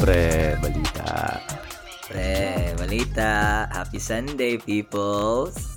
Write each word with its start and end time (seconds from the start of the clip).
Pre, 0.00 0.56
balita. 0.64 1.36
Pre, 2.08 2.72
balita. 2.80 3.68
Happy 3.68 4.00
Sunday, 4.00 4.56
peoples. 4.56 5.76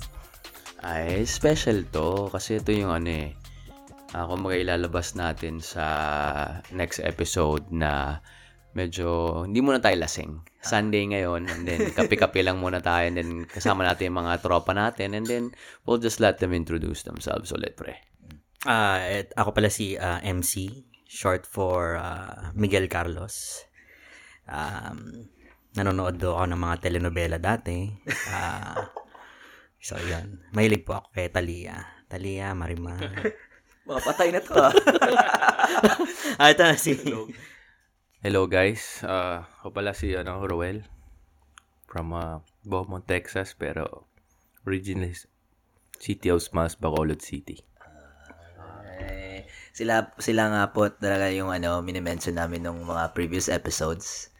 Ay, 0.80 1.28
special 1.28 1.84
to. 1.92 2.32
Kasi 2.32 2.56
ito 2.56 2.72
yung 2.72 2.88
ano 2.88 3.12
eh. 3.12 3.36
Uh, 4.16 4.24
kumbaga 4.24 4.56
ilalabas 4.56 5.12
natin 5.12 5.60
sa 5.60 5.84
next 6.72 7.04
episode 7.04 7.68
na 7.68 8.24
medyo 8.72 9.44
hindi 9.44 9.60
muna 9.60 9.84
tayo 9.84 10.00
lasing. 10.00 10.40
Sunday 10.64 11.04
ngayon 11.04 11.44
and 11.44 11.68
then 11.68 11.84
kape-kape 12.00 12.40
lang 12.40 12.64
muna 12.64 12.80
tayo 12.80 13.04
and 13.04 13.20
then 13.20 13.44
kasama 13.44 13.84
natin 13.84 14.08
yung 14.08 14.24
mga 14.24 14.40
tropa 14.40 14.72
natin 14.72 15.12
and 15.12 15.28
then 15.28 15.52
we'll 15.84 16.00
just 16.00 16.16
let 16.16 16.40
them 16.40 16.56
introduce 16.56 17.04
themselves 17.04 17.52
ulit, 17.52 17.76
pre. 17.76 17.92
Ah, 18.64 19.04
uh, 19.04 19.28
ako 19.36 19.52
pala 19.52 19.68
si 19.68 20.00
uh, 20.00 20.16
MC, 20.24 20.80
short 21.04 21.44
for 21.44 22.00
uh, 22.00 22.56
Miguel 22.56 22.88
Carlos. 22.88 23.68
Um, 24.44 25.28
nanonood 25.74 26.20
do 26.20 26.36
ako 26.36 26.44
ng 26.52 26.60
mga 26.60 26.76
telenovela 26.84 27.38
dati. 27.40 27.90
Uh, 28.30 28.84
so, 29.80 29.98
yun. 29.98 30.40
Mahilig 30.54 30.86
po 30.86 31.00
ako 31.00 31.08
kay 31.12 31.32
Talia. 31.32 32.04
Talia, 32.06 32.54
Marimar. 32.54 33.00
Mga 33.84 34.00
patay 34.00 34.28
na 34.32 34.40
to, 34.40 34.56
ah. 34.56 34.72
ah, 36.40 36.48
ito 36.48 36.64
na 36.64 36.72
si... 36.72 36.96
Hello, 36.96 37.28
Hello 38.24 38.48
guys. 38.48 39.04
Uh, 39.04 39.44
ako 39.60 39.76
pala 39.76 39.92
si 39.92 40.16
ano, 40.16 40.40
Roel. 40.40 40.80
From 41.84 42.16
uh, 42.16 42.40
Beaumont, 42.64 43.04
Texas. 43.04 43.52
Pero 43.52 44.08
originally 44.64 45.12
City 46.00 46.32
of 46.32 46.40
Smiles, 46.40 46.80
Bacolod 46.80 47.20
City. 47.20 47.60
Uh, 48.96 49.44
sila, 49.76 50.08
sila 50.16 50.48
nga 50.48 50.72
po 50.72 50.88
talaga 50.88 51.28
yung 51.28 51.52
ano, 51.52 51.84
minimension 51.84 52.40
namin 52.40 52.64
nung 52.64 52.80
mga 52.88 53.12
previous 53.12 53.52
episodes. 53.52 54.32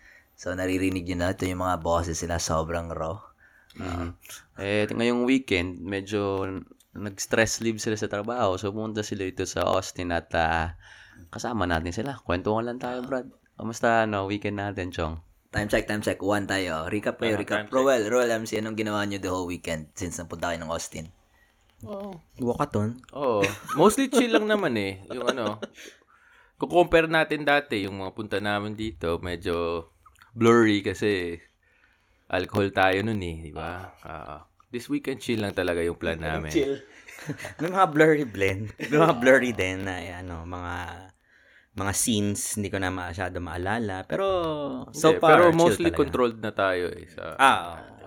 So, 0.44 0.52
naririnig 0.52 1.08
nyo 1.08 1.16
na 1.24 1.32
ito 1.32 1.48
yung 1.48 1.64
mga 1.64 1.80
bosses 1.80 2.20
sila 2.20 2.36
sobrang 2.36 2.92
raw. 2.92 3.16
Uh, 3.80 3.80
mm-hmm. 3.80 4.08
Eh, 4.60 4.84
ngayong 4.92 5.24
weekend, 5.24 5.80
medyo 5.80 6.44
nag-stress 6.92 7.64
leave 7.64 7.80
sila 7.80 7.96
sa 7.96 8.12
trabaho. 8.12 8.60
So, 8.60 8.68
pumunta 8.68 9.00
sila 9.00 9.24
dito 9.24 9.48
sa 9.48 9.64
Austin 9.64 10.12
at 10.12 10.28
uh, 10.36 10.76
kasama 11.32 11.64
natin 11.64 11.96
sila. 11.96 12.20
Kwentuhan 12.28 12.68
lang 12.68 12.76
tayo, 12.76 13.00
Brad. 13.08 13.32
Kamusta, 13.56 14.04
no, 14.04 14.28
weekend 14.28 14.60
natin, 14.60 14.92
Chong? 14.92 15.16
Time 15.48 15.64
check, 15.72 15.88
time 15.88 16.04
check. 16.04 16.20
One 16.20 16.44
tayo. 16.44 16.92
Recap 16.92 17.24
kayo, 17.24 17.34
uh, 17.34 17.40
recap. 17.40 17.72
Roel, 17.72 18.04
Roel 18.12 18.28
MC, 18.28 18.60
anong 18.60 18.76
ginawa 18.76 19.00
nyo 19.08 19.16
the 19.16 19.32
whole 19.32 19.48
weekend 19.48 19.96
since 19.96 20.20
napunta 20.20 20.52
kayo 20.52 20.60
ng 20.60 20.68
Austin? 20.68 21.08
Oh. 21.88 22.20
Wakaton? 22.36 23.00
Oo. 23.16 23.40
Oh, 23.40 23.44
mostly 23.80 24.12
chill 24.12 24.36
lang 24.36 24.44
naman 24.44 24.76
eh. 24.76 25.08
Yung 25.08 25.24
ano, 25.24 25.56
kung 26.60 26.68
compare 26.68 27.08
natin 27.08 27.48
dati, 27.48 27.88
yung 27.88 28.04
mga 28.04 28.12
punta 28.12 28.36
namin 28.44 28.76
dito, 28.76 29.16
medyo 29.24 29.88
blurry 30.34 30.82
kasi 30.82 31.38
alcohol 32.28 32.74
tayo 32.74 33.00
nun 33.06 33.22
eh, 33.22 33.36
di 33.48 33.52
ba? 33.54 33.94
Uh, 34.02 34.38
this 34.74 34.90
weekend 34.90 35.22
chill 35.22 35.38
lang 35.40 35.54
talaga 35.54 35.80
yung 35.80 35.96
plan 35.96 36.18
namin. 36.18 36.50
chill. 36.50 36.76
May 37.62 37.70
mga 37.70 37.88
blurry 37.94 38.26
blend. 38.26 38.74
May 38.90 38.98
mga 38.98 39.16
blurry 39.22 39.52
din 39.54 39.86
na 39.86 40.02
ano, 40.02 40.42
mga 40.42 40.74
mga 41.74 41.92
scenes 41.94 42.54
hindi 42.54 42.70
ko 42.70 42.78
na 42.78 42.94
masyado 42.94 43.42
maalala 43.42 44.06
pero 44.06 44.26
so 44.94 45.10
hindi, 45.10 45.18
far 45.18 45.42
pero 45.42 45.44
mostly 45.50 45.90
talaga. 45.90 46.00
controlled 46.06 46.38
na 46.38 46.52
tayo 46.54 46.86
eh 46.94 47.10
sa 47.10 47.34
ah 47.34 47.58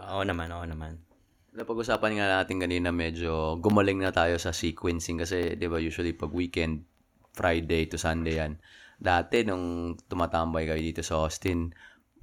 oo, 0.08 0.16
oo 0.16 0.24
naman 0.24 0.48
oo 0.56 0.64
naman 0.64 1.04
napag-usapan 1.52 2.16
nga 2.16 2.28
natin 2.40 2.64
kanina 2.64 2.96
medyo 2.96 3.60
gumaling 3.60 4.00
na 4.00 4.16
tayo 4.16 4.40
sa 4.40 4.56
sequencing 4.56 5.20
kasi 5.20 5.60
'di 5.60 5.68
ba 5.68 5.84
usually 5.84 6.16
pag 6.16 6.32
weekend 6.32 6.88
Friday 7.36 7.92
to 7.92 8.00
Sunday 8.00 8.40
yan 8.40 8.56
dati 8.98 9.44
nung 9.44 10.00
tumatambay 10.08 10.64
kayo 10.64 10.80
dito 10.80 11.04
sa 11.04 11.28
Austin 11.28 11.76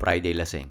Friday 0.04 0.36
lasing 0.36 0.68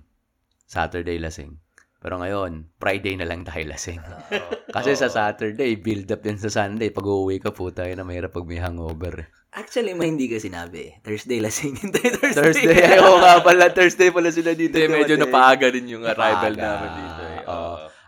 Saturday 0.70 1.18
lasing 1.18 1.58
pero 2.04 2.20
ngayon, 2.20 2.68
Friday 2.84 3.16
na 3.16 3.24
lang 3.24 3.48
tayo 3.48 3.64
lasing. 3.64 4.04
Kasi 4.76 4.92
sa 5.00 5.08
Saturday, 5.08 5.80
build 5.80 6.12
up 6.12 6.20
din 6.20 6.36
sa 6.36 6.52
Sunday. 6.52 6.92
Pag 6.92 7.08
uuwi 7.08 7.40
ka 7.40 7.56
po 7.56 7.72
tayo 7.72 7.96
na 7.96 8.04
mahirap 8.04 8.36
pag 8.36 8.44
may 8.44 8.60
hangover. 8.60 9.32
Actually, 9.56 9.96
may 9.96 10.12
hindi 10.12 10.28
ka 10.28 10.36
sinabi. 10.36 11.00
Thursday 11.00 11.40
lasing 11.40 11.80
tayo 11.96 12.12
Thursday. 12.20 12.44
Thursday. 12.44 12.76
Ay, 12.92 13.00
oo 13.00 13.24
nga 13.24 13.40
pala. 13.40 13.72
Thursday 13.72 14.12
pala 14.12 14.36
sila 14.36 14.52
dito. 14.52 14.76
Hindi, 14.76 14.92
medyo 14.92 15.16
napaaga 15.16 15.72
din 15.72 15.96
yung 15.96 16.04
arrival 16.04 16.60
namin 16.60 16.90
dito. 16.92 17.23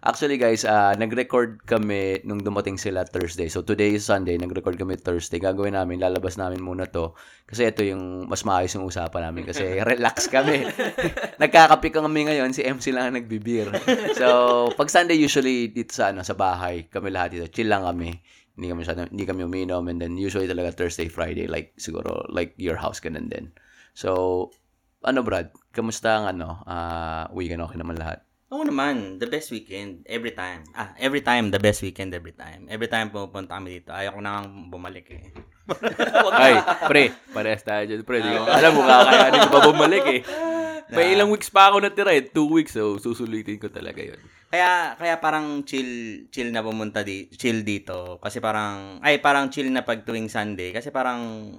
Actually 0.06 0.38
guys, 0.38 0.62
uh, 0.62 0.94
nag-record 0.94 1.66
kami 1.66 2.22
nung 2.30 2.38
dumating 2.38 2.78
sila 2.78 3.10
Thursday. 3.10 3.50
So 3.50 3.66
today 3.66 3.98
is 3.98 4.06
Sunday, 4.06 4.38
nag-record 4.38 4.78
kami 4.78 5.02
Thursday. 5.02 5.42
Gagawin 5.42 5.74
namin, 5.74 5.98
lalabas 5.98 6.38
namin 6.38 6.62
muna 6.62 6.86
to. 6.86 7.18
Kasi 7.50 7.66
ito 7.66 7.82
yung 7.82 8.30
mas 8.30 8.46
maayos 8.46 8.70
yung 8.78 8.86
usapan 8.86 9.26
namin. 9.26 9.50
Kasi 9.50 9.66
relax 9.98 10.30
kami. 10.30 10.62
Nagkakapi 11.42 11.90
kami 11.90 12.30
ngayon, 12.30 12.54
si 12.54 12.62
MC 12.62 12.94
lang 12.94 13.10
ang 13.10 13.18
nagbibir. 13.18 13.74
So, 14.14 14.70
pag 14.78 14.94
Sunday 14.94 15.18
usually 15.18 15.74
dito 15.74 15.98
sa, 15.98 16.14
ano, 16.14 16.22
sa 16.22 16.38
bahay, 16.38 16.86
kami 16.86 17.10
lahat 17.10 17.42
dito, 17.42 17.50
chill 17.50 17.74
lang 17.74 17.82
kami 17.82 18.14
hindi 18.56 18.72
kami 18.72 18.88
masyado, 18.88 19.04
hindi 19.12 19.28
kami 19.28 19.44
uminom 19.44 19.84
and 19.92 20.00
then 20.00 20.16
usually 20.16 20.48
talaga 20.48 20.72
Thursday, 20.72 21.12
Friday 21.12 21.44
like 21.44 21.76
siguro 21.76 22.24
like 22.32 22.56
your 22.56 22.80
house 22.80 23.04
ganun 23.04 23.28
din. 23.28 23.52
So 23.92 24.48
ano 25.04 25.28
Brad, 25.28 25.52
kamusta 25.76 26.24
ang 26.24 26.40
ano, 26.40 26.64
uh, 26.64 27.28
weekend 27.36 27.60
okay 27.68 27.76
naman 27.76 28.00
lahat? 28.00 28.24
Oo 28.56 28.64
naman, 28.64 29.20
the 29.20 29.28
best 29.28 29.52
weekend 29.52 30.08
every 30.08 30.32
time. 30.32 30.64
Ah, 30.72 30.96
every 30.96 31.20
time 31.20 31.52
the 31.52 31.60
best 31.60 31.84
weekend 31.84 32.16
every 32.16 32.32
time. 32.32 32.72
Every 32.72 32.88
time 32.88 33.12
pumupunta 33.12 33.60
kami 33.60 33.84
dito, 33.84 33.92
ayaw 33.92 34.16
ko 34.16 34.24
nang 34.24 34.72
bumalik 34.72 35.12
eh. 35.12 35.28
Ay, 36.40 36.56
pre, 36.88 37.12
parehas 37.36 37.68
tayo 37.68 37.84
dyan, 37.84 38.08
pre. 38.08 38.24
Di 38.24 38.32
ko 38.32 38.48
alam 38.48 38.72
mo 38.72 38.88
kakayanin 38.88 39.40
ko 39.44 39.50
pa 39.52 39.60
bumalik 39.60 40.06
eh. 40.08 40.22
May 40.96 41.20
ilang 41.20 41.36
weeks 41.36 41.52
pa 41.52 41.68
ako 41.68 41.84
natira 41.84 42.16
eh. 42.16 42.24
Two 42.24 42.48
weeks, 42.48 42.80
so 42.80 42.96
susulitin 42.96 43.60
ko 43.60 43.68
talaga 43.68 44.00
yon 44.00 44.24
kaya 44.46 44.96
kaya 44.96 45.20
parang 45.20 45.68
chill 45.68 46.24
chill 46.32 46.48
na 46.48 46.64
pumunta 46.64 47.04
di 47.04 47.28
chill 47.36 47.68
dito 47.68 48.24
kasi 48.24 48.40
parang 48.40 49.04
ay 49.04 49.20
parang 49.20 49.52
chill 49.52 49.68
na 49.68 49.84
pag 49.84 50.08
tuwing 50.08 50.32
Sunday 50.32 50.72
kasi 50.72 50.96
parang 50.96 51.52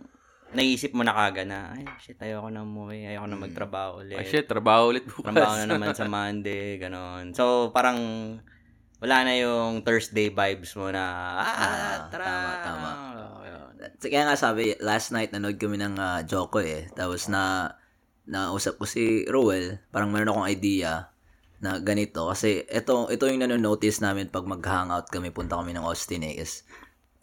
naisip 0.54 0.94
mo 0.94 1.02
na 1.02 1.16
kaga 1.16 1.42
na 1.42 1.74
ay 1.74 1.82
shit 1.98 2.20
ayoko 2.22 2.46
na 2.52 2.62
umuwi 2.62 3.08
ayoko 3.08 3.26
na 3.26 3.38
magtrabaho 3.38 4.04
ulit. 4.04 4.18
Ay 4.20 4.26
shit, 4.30 4.46
trabaho 4.46 4.94
ulit 4.94 5.02
bukas. 5.02 5.26
Trabaho 5.34 5.54
na 5.58 5.66
naman 5.66 5.90
sa 5.96 6.06
Monday, 6.14 6.78
ganon. 6.78 7.34
So 7.34 7.74
parang 7.74 7.98
wala 9.02 9.16
na 9.26 9.34
yung 9.36 9.82
Thursday 9.82 10.30
vibes 10.30 10.72
mo 10.78 10.88
na 10.88 11.04
ah, 11.42 11.54
ah 11.56 11.96
tara. 12.08 12.26
Tama, 12.26 12.52
tama. 12.62 12.90
Kaya 14.02 14.26
nga 14.26 14.36
sabi, 14.38 14.74
last 14.78 15.10
night 15.10 15.34
nanood 15.34 15.58
kami 15.58 15.78
ng 15.82 15.98
uh, 15.98 16.20
Joko 16.24 16.62
eh. 16.62 16.88
Tapos 16.94 17.26
na 17.26 17.74
nausap 18.26 18.78
ko 18.78 18.84
si 18.86 19.26
Roel, 19.30 19.82
parang 19.94 20.10
meron 20.10 20.34
akong 20.34 20.50
idea 20.50 21.10
na 21.56 21.80
ganito 21.80 22.28
kasi 22.28 22.68
ito 22.68 23.08
ito 23.08 23.24
yung 23.24 23.40
nano-notice 23.40 24.04
namin 24.04 24.28
pag 24.28 24.44
mag-hangout 24.44 25.08
kami 25.08 25.32
punta 25.32 25.56
kami 25.56 25.72
ng 25.72 25.88
Austin 25.88 26.20
eh 26.28 26.36
is 26.36 26.68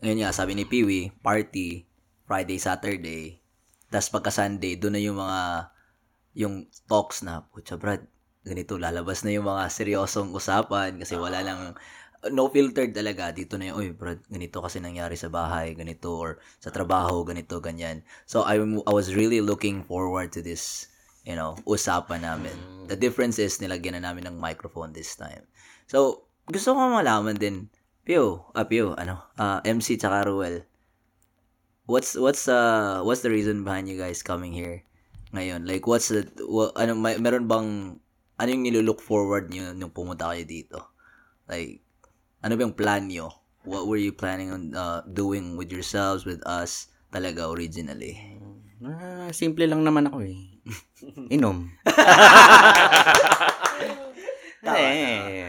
ngayon 0.02 0.26
nga 0.26 0.34
sabi 0.34 0.58
ni 0.58 0.66
Peewee 0.66 1.14
party 1.22 1.86
Friday 2.26 2.60
Saturday 2.60 3.40
tas 3.94 4.10
pagka 4.10 4.34
Sunday 4.34 4.80
doon 4.80 4.94
na 4.98 5.02
yung 5.02 5.18
mga 5.22 5.42
yung 6.34 6.56
talks 6.90 7.22
na 7.22 7.46
putya 7.54 7.78
brad 7.78 8.02
ganito 8.42 8.76
lalabas 8.82 9.22
na 9.22 9.32
yung 9.32 9.46
mga 9.46 9.70
seryosong 9.70 10.34
usapan 10.34 10.98
kasi 10.98 11.14
wala 11.16 11.46
lang 11.46 11.78
no 12.34 12.50
filter 12.50 12.90
talaga 12.90 13.30
dito 13.36 13.60
na 13.60 13.70
yung 13.70 13.78
oy 13.78 13.88
brad 13.94 14.24
ganito 14.32 14.64
kasi 14.64 14.82
nangyari 14.82 15.14
sa 15.14 15.30
bahay 15.30 15.78
ganito 15.78 16.10
or 16.16 16.42
sa 16.58 16.74
trabaho 16.74 17.22
ganito 17.22 17.62
ganyan 17.62 18.02
so 18.26 18.42
I 18.42 18.58
I 18.64 18.92
was 18.92 19.14
really 19.14 19.44
looking 19.44 19.86
forward 19.86 20.34
to 20.34 20.42
this 20.42 20.94
you 21.24 21.36
know, 21.40 21.56
usapan 21.64 22.24
namin. 22.24 22.54
Mm. 22.54 22.88
The 22.92 23.00
difference 23.00 23.40
is, 23.40 23.58
nilagyan 23.64 24.00
na 24.00 24.12
namin 24.12 24.28
ng 24.28 24.38
microphone 24.38 24.92
this 24.92 25.16
time. 25.16 25.48
So, 25.88 26.28
gusto 26.48 26.76
ko 26.76 26.80
malaman 26.92 27.40
din, 27.40 27.72
Pio, 28.04 28.52
ah, 28.52 28.68
Pio, 28.68 28.92
ano, 29.00 29.32
uh, 29.40 29.64
MC 29.64 29.96
tsaka 29.96 30.28
Ruel, 30.28 30.68
what's, 31.85 32.15
what's, 32.15 32.47
uh, 32.47 33.01
what's 33.03 33.21
the 33.21 33.31
reason 33.31 33.63
behind 33.63 33.88
you 33.88 33.97
guys 33.97 34.24
coming 34.24 34.53
here 34.53 34.83
ngayon? 35.33 35.68
Like, 35.68 35.88
what's 35.88 36.09
the, 36.09 36.27
what, 36.47 36.71
ano, 36.75 36.95
may, 36.95 37.18
meron 37.18 37.47
bang, 37.47 38.00
ano 38.39 38.50
yung 38.50 38.63
nilulook 38.63 39.01
forward 39.01 39.50
nyo 39.50 39.74
nung 39.74 39.91
pumunta 39.91 40.31
kayo 40.31 40.45
dito? 40.45 40.80
Like, 41.47 41.81
ano 42.44 42.56
ba 42.56 42.63
yung 42.63 42.77
plan 42.77 43.07
nyo? 43.07 43.31
What 43.63 43.88
were 43.88 44.00
you 44.00 44.12
planning 44.12 44.51
on 44.51 44.75
uh, 44.75 45.00
doing 45.07 45.56
with 45.56 45.71
yourselves, 45.71 46.27
with 46.27 46.44
us, 46.44 46.91
talaga 47.15 47.47
originally? 47.47 48.19
Ah, 48.83 49.31
simple 49.31 49.63
lang 49.63 49.88
naman 49.88 50.12
ako 50.12 50.27
eh. 50.27 50.59
Inom. 51.35 51.71
eh, 54.68 55.47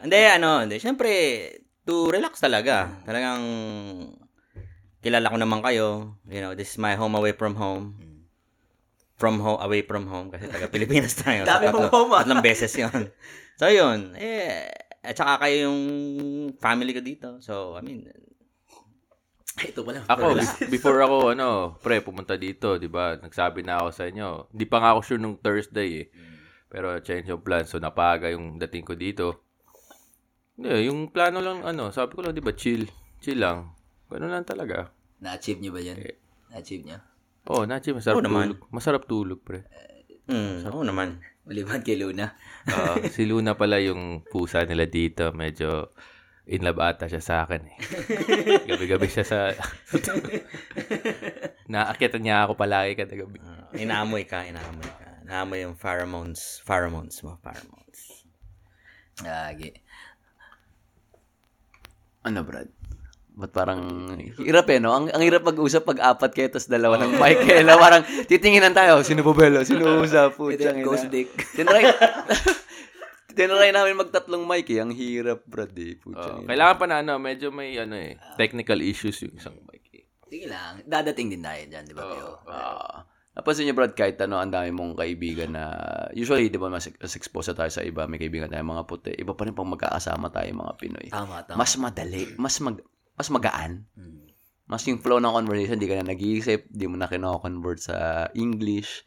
hindi, 0.00 0.20
ano, 0.32 0.64
hindi. 0.64 0.80
Siyempre, 0.80 1.12
to 1.84 2.08
relax 2.08 2.40
talaga. 2.40 2.88
Talagang, 3.04 3.44
kilala 5.00 5.32
ko 5.32 5.36
naman 5.40 5.60
kayo. 5.64 6.16
You 6.28 6.40
know, 6.44 6.52
this 6.52 6.76
is 6.76 6.78
my 6.80 6.94
home 6.96 7.16
away 7.16 7.32
from 7.32 7.56
home. 7.56 7.96
From 9.20 9.40
home, 9.40 9.60
away 9.60 9.84
from 9.84 10.08
home. 10.08 10.32
Kasi 10.32 10.48
taga 10.48 10.68
Pilipinas 10.74 11.16
tayo. 11.16 11.44
Dami 11.44 11.68
mong 11.68 11.92
home, 11.92 12.12
ah. 12.16 12.24
Tatlong 12.24 12.44
beses 12.44 12.72
yon 12.72 13.12
So, 13.60 13.68
yun. 13.68 14.16
Eh, 14.16 14.64
at 15.04 15.16
saka 15.16 15.44
kayo 15.44 15.68
yung 15.68 15.80
family 16.56 16.96
ko 16.96 17.00
dito. 17.04 17.28
So, 17.44 17.76
I 17.76 17.84
mean, 17.84 18.08
Ito 19.60 19.84
pala. 19.84 20.08
Ako, 20.08 20.40
be- 20.40 20.72
before 20.72 21.04
ako, 21.04 21.36
ano, 21.36 21.76
pre, 21.84 22.00
pumunta 22.00 22.40
dito, 22.40 22.80
di 22.80 22.88
ba? 22.88 23.20
Nagsabi 23.20 23.60
na 23.60 23.84
ako 23.84 23.88
sa 23.92 24.08
inyo. 24.08 24.48
Hindi 24.56 24.64
pa 24.64 24.80
nga 24.80 24.96
ako 24.96 25.00
sure 25.04 25.20
nung 25.20 25.36
Thursday 25.36 25.88
eh. 26.00 26.06
Pero 26.72 26.96
change 27.04 27.28
of 27.28 27.44
plan. 27.44 27.68
So, 27.68 27.76
napaga 27.76 28.32
yung 28.32 28.56
dating 28.56 28.88
ko 28.88 28.96
dito. 28.96 29.44
Hindi, 30.56 30.88
yung 30.88 31.12
plano 31.12 31.44
lang, 31.44 31.60
ano, 31.60 31.92
sabi 31.92 32.16
ko 32.16 32.24
lang, 32.24 32.32
di 32.32 32.40
ba, 32.40 32.56
chill. 32.56 32.88
Chill 33.20 33.36
lang. 33.36 33.68
Ganun 34.10 34.34
lang 34.34 34.44
talaga. 34.44 34.90
Na-achieve 35.22 35.62
niyo 35.62 35.70
ba 35.70 35.80
yan? 35.80 35.96
Na-achieve 36.50 36.82
niyo? 36.82 36.98
Oo, 37.48 37.62
oh, 37.62 37.64
na-chill. 37.64 37.96
Masarap 37.96 38.16
Oo 38.20 38.24
naman. 38.26 38.46
tulog. 38.52 38.60
Masarap 38.68 39.02
tulog, 39.08 39.40
pre. 39.40 39.64
Hmm, 40.28 40.66
oo 40.68 40.84
naman. 40.84 41.22
Maliban 41.48 41.80
kay 41.80 41.96
Luna. 41.96 42.36
Oo, 42.68 43.02
si 43.14 43.24
Luna 43.24 43.56
pala 43.56 43.80
yung 43.80 44.22
pusa 44.28 44.62
nila 44.68 44.84
dito. 44.86 45.32
Medyo 45.32 45.88
in 46.50 46.62
love 46.66 46.82
ata 46.82 47.06
siya 47.06 47.22
sa 47.22 47.34
akin 47.46 47.62
eh. 47.64 47.76
Gabi-gabi 48.70 49.08
siya 49.08 49.24
sa... 49.24 49.38
Naakyatan 51.72 52.22
niya 52.22 52.46
ako 52.46 52.58
palagi 52.58 52.98
kada 52.98 53.14
gabi. 53.14 53.38
Ah, 53.42 53.70
inaamoy 53.78 54.26
ka, 54.26 54.42
inaamoy 54.46 54.90
ka. 54.90 55.06
Inaamoy 55.26 55.62
yung 55.62 55.78
pheromones, 55.78 56.58
pheromones 56.66 57.22
mo, 57.22 57.38
pheromones. 57.38 58.26
Lagi. 59.22 59.70
Ano, 62.26 62.42
Brad? 62.42 62.79
Ba't 63.30 63.52
parang 63.54 63.80
hirap 64.42 64.66
eh, 64.68 64.82
no? 64.82 64.92
Ang, 64.92 65.08
ang 65.14 65.22
hirap 65.22 65.46
mag-usap 65.46 65.86
pag 65.86 66.02
apat 66.12 66.30
kayo, 66.34 66.48
tapos 66.50 66.68
dalawa 66.68 67.00
ng 67.00 67.16
mic 67.22 67.40
eh. 67.46 67.62
no? 67.62 67.78
Parang 67.78 68.02
titinginan 68.26 68.74
tayo. 68.74 69.00
Sino 69.06 69.22
bubelo? 69.22 69.62
Sino 69.62 70.02
usap? 70.02 70.34
Putsang 70.36 70.82
ina. 70.82 70.86
Ghost 70.86 71.08
dick. 71.08 71.30
Tinry, 71.54 71.86
tinry 73.36 73.70
namin 73.70 73.96
magtatlong 73.96 74.44
mic 74.44 74.68
eh. 74.68 74.82
Ang 74.82 74.92
hirap, 74.92 75.46
Brad 75.46 75.72
eh. 75.78 75.96
Ina. 75.96 76.44
kailangan 76.44 76.76
pa 76.76 76.84
na 76.90 76.96
ano, 77.00 77.16
medyo 77.16 77.48
may 77.54 77.78
ano 77.78 77.96
eh, 77.96 78.18
technical 78.34 78.82
issues 78.82 79.22
yung 79.24 79.38
isang 79.38 79.56
mic 79.70 79.86
eh. 79.94 80.04
Sige 80.26 80.46
lang. 80.50 80.82
Dadating 80.84 81.30
din 81.32 81.42
tayo 81.42 81.62
dyan, 81.64 81.84
di 81.86 81.94
ba, 81.94 82.04
Pio? 82.06 82.38
Ah. 82.46 83.02
napansin 83.30 83.64
niyo, 83.64 83.78
Brad, 83.78 83.94
kahit 83.94 84.20
ano, 84.20 84.36
ang 84.36 84.52
dami 84.52 84.68
mong 84.74 85.00
kaibigan 85.00 85.54
na, 85.54 85.64
usually, 86.12 86.50
di 86.50 86.60
ba, 86.60 86.68
mas, 86.68 86.90
mas 86.92 87.14
expose 87.16 87.54
tayo 87.54 87.70
sa 87.70 87.80
iba, 87.80 88.04
may 88.04 88.18
kaibigan 88.20 88.50
tayo 88.50 88.60
mga 88.66 88.84
puti. 88.84 89.14
Iba 89.16 89.32
pa 89.32 89.46
rin 89.48 89.54
pang 89.56 89.70
magkakasama 89.70 90.28
tayo 90.28 90.50
mga 90.50 90.74
Pinoy. 90.76 91.08
Tama, 91.08 91.46
tama. 91.46 91.56
Mas 91.56 91.72
madali, 91.78 92.30
mas 92.36 92.58
mag, 92.60 92.78
mas 93.20 93.28
magaan. 93.28 93.84
Hmm. 93.92 94.32
Mas 94.64 94.88
yung 94.88 95.04
flow 95.04 95.20
ng 95.20 95.36
conversation, 95.36 95.76
di 95.76 95.84
ka 95.84 96.00
na 96.00 96.16
nag-iisip, 96.16 96.72
di 96.72 96.88
mo 96.88 96.96
na 96.96 97.04
kino-convert 97.04 97.84
sa 97.84 97.96
English. 98.32 99.04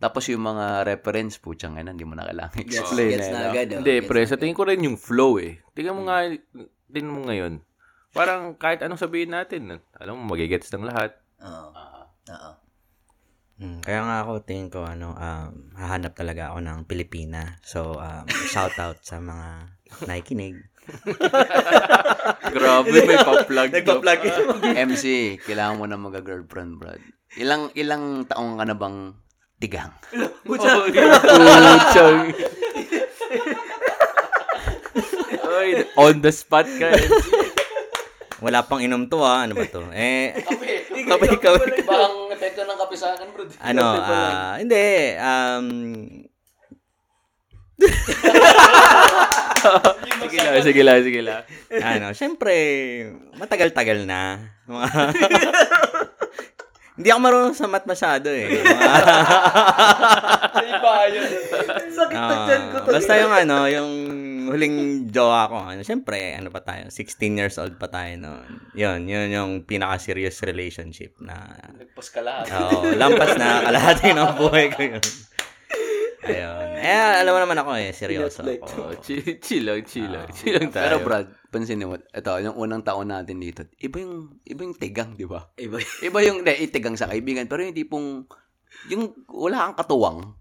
Tapos 0.00 0.24
yung 0.32 0.48
mga 0.48 0.88
reference, 0.88 1.36
putsang 1.36 1.76
ina, 1.76 1.92
hindi 1.92 2.08
mo 2.08 2.16
na 2.16 2.24
kailangan 2.24 2.64
Gets, 2.64 2.80
explain. 2.80 3.12
gets 3.12 3.28
eh, 3.28 3.32
na 3.34 3.40
no? 3.44 3.50
agad. 3.52 3.66
oh. 3.68 3.78
Hindi, 3.84 3.94
Gets 4.00 4.08
pre, 4.08 4.20
na 4.22 4.24
sa 4.24 4.32
agad. 4.32 4.40
tingin 4.40 4.56
ko 4.56 4.64
rin 4.64 4.80
yung 4.80 4.96
flow 4.96 5.36
eh. 5.36 5.60
Tingnan 5.76 5.96
mo 5.98 6.02
nga, 6.08 6.16
tingnan 6.88 7.12
mo 7.12 7.20
ngayon. 7.28 7.52
Parang 8.16 8.56
kahit 8.56 8.80
anong 8.80 9.02
sabihin 9.02 9.34
natin, 9.36 9.76
alam 10.00 10.14
mo, 10.16 10.32
magigets 10.32 10.72
ng 10.72 10.86
lahat. 10.88 11.18
Oo. 11.44 11.84
Oo. 12.32 12.50
Hmm, 13.54 13.78
kaya 13.86 14.02
nga 14.02 14.26
ako 14.26 14.42
tingin 14.42 14.66
ko 14.66 14.82
ano 14.82 15.14
um, 15.14 15.70
hahanap 15.78 16.18
talaga 16.18 16.50
ako 16.50 16.58
ng 16.62 16.78
Pilipina. 16.90 17.62
So 17.62 18.02
um, 18.02 18.26
shout 18.50 18.74
out 18.82 18.98
sa 19.06 19.22
mga 19.22 19.78
nakikinig. 20.10 20.58
Grabe, 22.54 22.88
may 22.92 23.18
pa-plug. 23.18 23.68
Nagpa-plug. 23.72 24.20
MC, 24.64 25.04
kailangan 25.42 25.76
mo 25.80 25.84
na 25.88 25.96
mag-girlfriend, 25.96 26.78
Brad. 26.78 27.00
Ilang 27.34 27.72
ilang 27.74 28.28
taong 28.28 28.60
ka 28.60 28.64
na 28.64 28.76
bang 28.78 29.16
tigang? 29.58 29.92
Putsang. 30.46 30.86
Oy, 35.44 35.68
on 35.98 36.22
the 36.22 36.30
spot 36.30 36.66
ka. 36.78 36.94
Wala 38.44 38.60
pang 38.66 38.82
inom 38.84 39.08
to 39.08 39.24
ah. 39.24 39.46
Ano 39.46 39.56
ba 39.56 39.64
to? 39.64 39.88
Eh 39.94 40.36
Kape, 40.36 41.26
kape. 41.44 41.66
Bang 41.88 42.28
epekto 42.28 42.62
ng 42.62 42.76
kape 42.76 42.96
sa 42.98 43.16
akin, 43.16 43.28
Brad. 43.32 43.50
ano 43.62 43.82
ah 44.04 44.54
hindi 44.60 44.84
um 45.16 45.66
sige 50.24 50.38
lang, 50.40 50.62
sige 50.62 50.82
lang, 50.82 50.98
sige 51.02 51.20
lang. 51.22 51.42
ano, 51.74 52.06
syempre 52.12 52.54
matagal-tagal 53.34 54.04
na. 54.04 54.52
Mga 54.64 54.86
Hindi 56.94 57.08
ako 57.10 57.20
marunong 57.20 57.56
sa 57.58 57.66
math 57.66 57.90
masyado 57.90 58.30
eh. 58.30 58.46
Mga, 58.54 58.92
Iba 60.54 60.92
yun. 61.10 61.26
Sakit 61.90 62.14
Ah, 62.14 62.46
basta 62.86 63.12
yung 63.18 63.34
ano, 63.34 63.66
yung 63.66 63.90
huling 64.46 64.76
jowa 65.10 65.50
ko, 65.50 65.58
ano, 65.58 65.82
syempre, 65.82 66.38
ano 66.38 66.54
pa 66.54 66.62
tayo, 66.62 66.86
16 66.94 67.18
years 67.34 67.58
old 67.58 67.74
pa 67.76 67.90
tayo 67.90 68.14
noon. 68.14 68.46
Yun, 68.78 69.10
yun 69.10 69.26
yung 69.26 69.52
pinaka-serious 69.66 70.38
relationship 70.46 71.18
na, 71.18 71.34
Nagpos 71.74 72.14
ka 72.14 72.22
lahat. 72.22 72.46
oh, 72.52 72.86
lampas 72.94 73.34
na 73.34 73.66
kalahati 73.66 74.14
ng 74.14 74.30
buhay 74.38 74.70
ko 74.70 74.80
yun. 74.86 75.02
Ayun. 76.24 76.68
Eh, 76.74 77.20
alam 77.20 77.32
mo 77.32 77.40
naman 77.40 77.58
ako 77.58 77.70
eh, 77.76 77.90
seryoso 77.90 78.40
ako. 78.40 78.66
Oh, 78.80 78.94
chill, 79.00 79.20
chill 79.38 79.64
lang, 79.64 79.84
chill 79.84 80.08
lang. 80.08 80.28
Chill 80.30 80.56
lang 80.56 80.68
tayo. 80.68 80.84
Pero 80.84 80.96
Brad, 81.00 81.26
pansin 81.48 81.80
mo, 81.80 81.96
ito, 81.96 82.30
yung 82.40 82.56
unang 82.56 82.82
taon 82.82 83.08
natin 83.08 83.38
dito, 83.38 83.64
iba 83.78 83.96
yung, 84.00 84.40
iba 84.42 84.60
yung 84.62 84.76
tigang, 84.76 85.12
di 85.12 85.24
ba? 85.24 85.48
Iba. 85.56 85.78
Iba 86.00 86.18
yung, 86.20 86.44
hindi, 86.44 86.52
itigang 86.60 86.96
sa 86.96 87.06
kaibigan, 87.06 87.44
pero 87.44 87.60
yung 87.60 87.72
tipong, 87.72 88.06
yung 88.88 89.12
wala 89.28 89.68
kang 89.68 89.78
katuwang. 89.78 90.34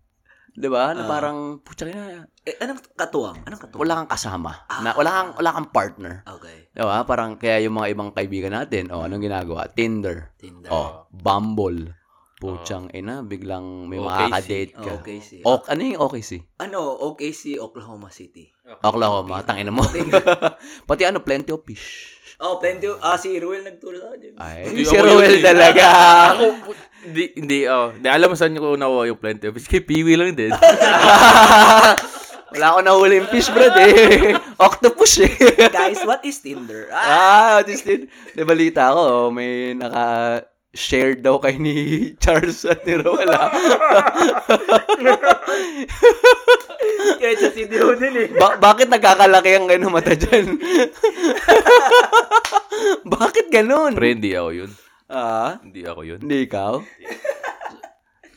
Di 0.54 0.70
ba? 0.70 0.94
Na 0.94 1.04
Ah. 1.04 1.10
parang, 1.10 1.38
putya 1.60 1.90
na, 1.90 2.30
Eh, 2.44 2.60
anong 2.60 2.84
katuwang? 2.94 3.40
Anong 3.42 3.62
katuwang? 3.64 3.82
wala 3.82 3.94
kang 4.04 4.12
kasama. 4.12 4.52
Na, 4.84 4.92
wala 4.94 5.10
kang, 5.10 5.32
wala 5.40 5.50
kang 5.56 5.70
partner. 5.72 6.14
Okay. 6.28 6.70
Di 6.70 6.84
ba? 6.84 7.02
Parang, 7.04 7.40
kaya 7.40 7.64
yung 7.64 7.74
mga 7.74 7.90
ibang 7.90 8.12
kaibigan 8.12 8.52
natin, 8.52 8.92
oh, 8.92 9.02
anong 9.02 9.24
ginagawa? 9.24 9.66
Tinder. 9.72 10.30
Tinder. 10.38 10.70
Oh, 10.70 11.08
Bumble. 11.10 11.96
Putsang 12.34 12.92
ina, 12.92 13.24
biglang 13.24 13.88
may 13.88 14.02
OKC. 14.02 14.08
makaka-date 14.10 14.74
ka. 14.76 14.90
Oh, 14.90 14.98
okay, 15.00 15.18
si. 15.24 15.36
O, 15.46 15.62
ano 15.64 15.80
yung 15.80 16.02
OKC? 16.02 16.32
Ano, 16.60 16.80
OKC, 17.14 17.56
Oklahoma 17.62 18.10
City. 18.10 18.52
Oklahoma, 18.84 19.46
tangina 19.46 19.72
mo. 19.72 19.86
Pati 20.90 21.04
ano, 21.08 21.24
plenty 21.24 21.54
of 21.54 21.64
fish. 21.64 22.20
Oh, 22.44 22.58
plenty. 22.60 22.90
Ah, 23.00 23.16
si 23.16 23.38
Ruel 23.38 23.64
nagturo 23.64 23.96
sa 24.02 24.12
akin. 24.12 24.36
Ay, 24.42 24.68
Hindi 24.68 24.84
si 24.84 24.98
ako 24.98 25.22
eh. 25.22 25.40
talaga. 25.40 25.86
Ako, 26.36 26.46
hindi, 27.06 27.24
hindi, 27.38 27.60
oh. 27.70 27.94
Di, 27.96 28.08
alam 28.10 28.28
mo 28.28 28.36
saan 28.36 28.58
ko 28.58 28.76
nakuha 28.76 29.08
yung 29.08 29.22
plenty 29.22 29.48
of 29.48 29.56
fish? 29.56 29.70
Kay 29.70 29.86
Peewee 29.86 30.18
lang 30.18 30.36
din. 30.36 30.52
Wala 32.54 32.66
ako 32.70 32.80
nahuli 32.86 33.18
yung 33.18 33.32
fish, 33.34 33.50
bro, 33.50 33.66
eh. 33.66 34.38
Octopus, 34.68 35.26
eh. 35.26 35.34
Guys, 35.74 36.06
what 36.06 36.22
is 36.22 36.38
Tinder? 36.38 36.86
Ah, 36.94 37.02
ah, 37.02 37.58
this 37.66 37.82
did. 37.82 38.06
Di 38.36 38.46
balita 38.46 38.94
ko, 38.94 39.02
oh, 39.02 39.28
may 39.34 39.74
naka 39.74 40.06
shared 40.74 41.22
daw 41.22 41.38
kay 41.38 41.56
ni 41.56 41.76
Charles 42.24 42.66
at 42.66 42.82
ni 42.84 42.98
Roel, 42.98 43.30
kahit 47.20 47.38
sa 47.40 47.50
City 47.50 47.78
Road 47.78 48.02
din 48.02 48.14
eh. 48.18 48.28
Ba- 48.34 48.58
bakit 48.58 48.90
nagkakalaki 48.90 49.54
ang 49.54 49.70
ganun 49.70 49.94
mata 49.94 50.14
dyan? 50.14 50.58
bakit 53.16 53.48
ganun? 53.50 53.94
Pre, 53.94 54.10
hindi 54.10 54.34
ako 54.34 54.50
yun. 54.52 54.72
Ah, 55.08 55.62
Hindi 55.62 55.86
ako 55.86 56.02
yun. 56.04 56.20
hindi 56.20 56.38
ikaw? 56.44 56.82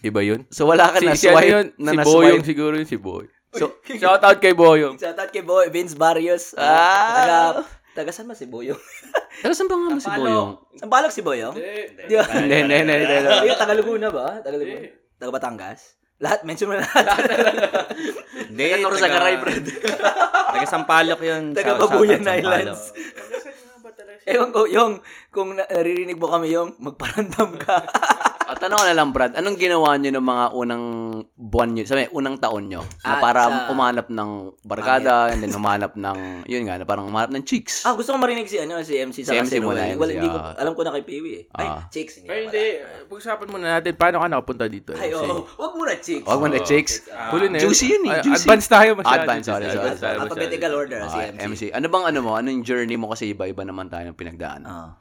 Iba 0.05 0.21
yun. 0.21 0.45
So, 0.53 0.69
wala 0.69 0.93
ka 0.93 1.01
Si, 1.01 1.07
na 1.09 1.17
si 1.17 1.27
ano 1.27 1.41
swipe, 1.41 1.51
yun? 1.51 1.67
na 1.79 1.91
si 1.91 1.99
Boyong 2.05 2.45
siguro 2.45 2.75
yun, 2.77 2.87
si 2.87 2.99
Boy. 3.01 3.25
So, 3.57 3.81
Shout 3.89 4.21
out 4.21 4.39
kay 4.39 4.53
Boyong. 4.53 5.01
Shout 5.01 5.17
out 5.17 5.33
kay 5.33 5.41
Boy, 5.41 5.73
Vince 5.73 5.97
Barrios. 5.97 6.53
Ah. 6.55 7.57
Ah. 7.57 7.65
Taga, 7.97 8.05
taga 8.05 8.11
saan 8.13 8.29
ba 8.29 8.37
si 8.37 8.45
Boyong? 8.45 8.77
Pero 9.41 9.53
saan 9.57 9.73
ba 9.73 9.81
nga 9.81 9.89
mo 9.97 10.01
si 10.05 10.13
Boyong? 10.13 10.51
Sampalok 10.77 11.13
si 11.17 11.25
Boyong? 11.25 11.57
Di 12.05 12.13
ba? 12.13 12.25
Hindi, 12.29 12.55
hindi, 12.61 12.75
hindi, 12.77 12.93
hindi. 12.93 13.17
Di 13.25 13.49
ba, 13.49 13.57
taga 13.57 13.73
Laguna 13.73 14.13
ba? 14.13 14.27
Taga 14.45 14.61
Laguna? 14.61 14.85
Taga 15.17 15.31
Batangas? 15.33 15.97
Lahat, 16.21 16.45
mention 16.45 16.69
mo 16.69 16.77
na 16.77 16.85
lahat. 16.85 17.09
Hindi, 18.53 18.65
Taga 18.85 19.01
Sagaray, 19.01 19.35
bro. 19.41 19.49
Taga 20.53 20.67
Sampaloc 20.69 21.21
yun. 21.25 21.57
taga 21.57 21.81
Babuyan. 21.81 22.21
Islands. 22.21 22.93
Ewan 24.29 24.53
ko, 24.53 24.69
yung, 24.69 25.01
kung 25.33 25.57
na- 25.57 25.69
naririnig 25.73 26.21
mo 26.21 26.29
kami 26.29 26.53
yung, 26.53 26.77
magparandam 26.77 27.57
ka. 27.57 27.81
Tanong 28.57 28.83
na 28.83 28.95
lang, 28.95 29.09
Brad, 29.11 29.33
anong 29.33 29.55
ginawa 29.55 29.95
nyo 29.95 30.11
ng 30.11 30.25
mga 30.25 30.45
unang 30.51 30.85
buwan 31.31 31.71
nyo, 31.71 31.85
sabi, 31.85 32.09
unang 32.11 32.37
taon 32.37 32.67
nyo, 32.67 32.81
na 32.99 33.07
Ah, 33.07 33.21
para 33.21 33.41
sa- 33.45 33.69
umanap 33.69 34.09
ng 34.09 34.31
barkada, 34.63 35.29
and 35.29 35.39
then 35.39 35.53
umanap 35.53 35.93
ng, 35.93 36.19
yun 36.45 36.65
nga, 36.65 36.75
na 36.75 36.85
parang 36.85 37.05
umanap 37.05 37.31
ng 37.31 37.45
chicks. 37.45 37.85
ah, 37.85 37.93
gusto 37.93 38.11
ko 38.11 38.19
marinig 38.19 38.45
si, 38.45 38.57
ano, 38.57 38.81
si 38.81 38.97
MC 38.97 39.23
sa 39.23 39.31
Si 39.31 39.39
MC 39.39 39.61
muna, 39.61 39.85
Well, 39.93 40.09
MC, 40.09 40.17
hindi 40.17 40.27
ko, 40.27 40.39
ah. 40.39 40.57
alam 40.57 40.73
ko 40.73 40.81
na 40.83 40.91
kay 40.91 41.05
Peewee 41.05 41.37
eh. 41.39 41.45
Ay, 41.53 41.69
Ah. 41.69 41.85
chicks. 41.87 42.17
Pero 42.19 42.41
hindi, 42.43 42.65
pag-usapan 43.07 43.47
muna 43.47 43.67
natin, 43.77 43.93
paano 43.93 44.17
ka 44.19 44.27
nakapunta 44.27 44.65
dito? 44.67 44.91
Ay, 44.95 45.13
oo. 45.13 45.45
Wag 45.47 45.73
muna 45.75 45.95
chicks. 45.97 46.25
Huwag 46.25 46.41
mo 46.41 46.49
na 46.49 46.61
chicks. 46.61 46.93
Huli 47.31 47.47
na 47.47 47.57
yun. 47.57 47.63
Juicy 47.63 47.87
yun 47.89 48.03
eh. 48.09 48.25
Advance 48.27 48.67
tayo 48.67 48.91
masyado. 48.95 49.21
Advance, 49.21 49.45
sorry, 49.45 49.65
sorry, 49.65 49.77
Advance 49.77 50.01
tayo 50.01 50.09
sorry. 50.09 50.17
masyado. 50.17 50.25
Alphabetical 50.27 50.73
order, 50.75 51.01
si 51.05 51.19
Ah, 51.19 51.29
MC. 51.29 51.41
MC. 51.45 51.63
Ano 51.71 51.87
bang 51.87 52.05
ano 52.07 52.19
mo? 52.19 52.33
Ano 52.35 52.49
yung 52.49 52.65
journey 52.65 52.97
mo 52.97 53.13
kasi 53.13 53.31
iba-iba 53.31 53.63
naman 53.63 53.87
tayo 53.87 54.09
ng 54.09 54.17
pinagdaan. 54.17 54.65
Ah. 54.65 54.97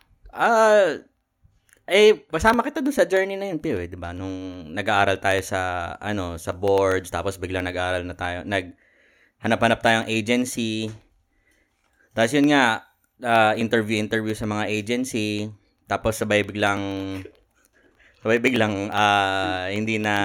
Eh, 1.86 2.25
kasama 2.34 2.65
kita 2.65 2.82
doon 2.82 2.98
sa 2.98 3.06
journey 3.06 3.38
na 3.38 3.54
yun, 3.54 3.62
Pio, 3.62 3.77
eh, 3.77 3.86
di 3.86 3.94
ba? 3.94 4.10
Nung 4.10 4.70
nag-aaral 4.74 5.22
tayo 5.22 5.38
sa, 5.46 5.94
ano, 6.01 6.34
sa 6.42 6.50
boards, 6.50 7.13
tapos 7.13 7.38
biglang 7.38 7.62
nag-aaral 7.62 8.01
na 8.01 8.18
tayo, 8.18 8.42
nag, 8.42 8.74
hanap-hanap 9.46 9.80
tayong 9.86 10.10
agency. 10.10 10.89
Tapos 12.18 12.34
yun 12.34 12.50
nga, 12.50 12.89
ah, 13.22 13.54
interview-interview 13.54 14.34
sa 14.34 14.50
mga 14.50 14.65
agency. 14.65 15.54
Tapos 15.86 16.18
sabay 16.18 16.42
biglang 16.42 16.82
sabay 18.25 18.42
biglang 18.42 18.89
ah, 18.89 19.70
hindi 19.70 20.01
na 20.01 20.15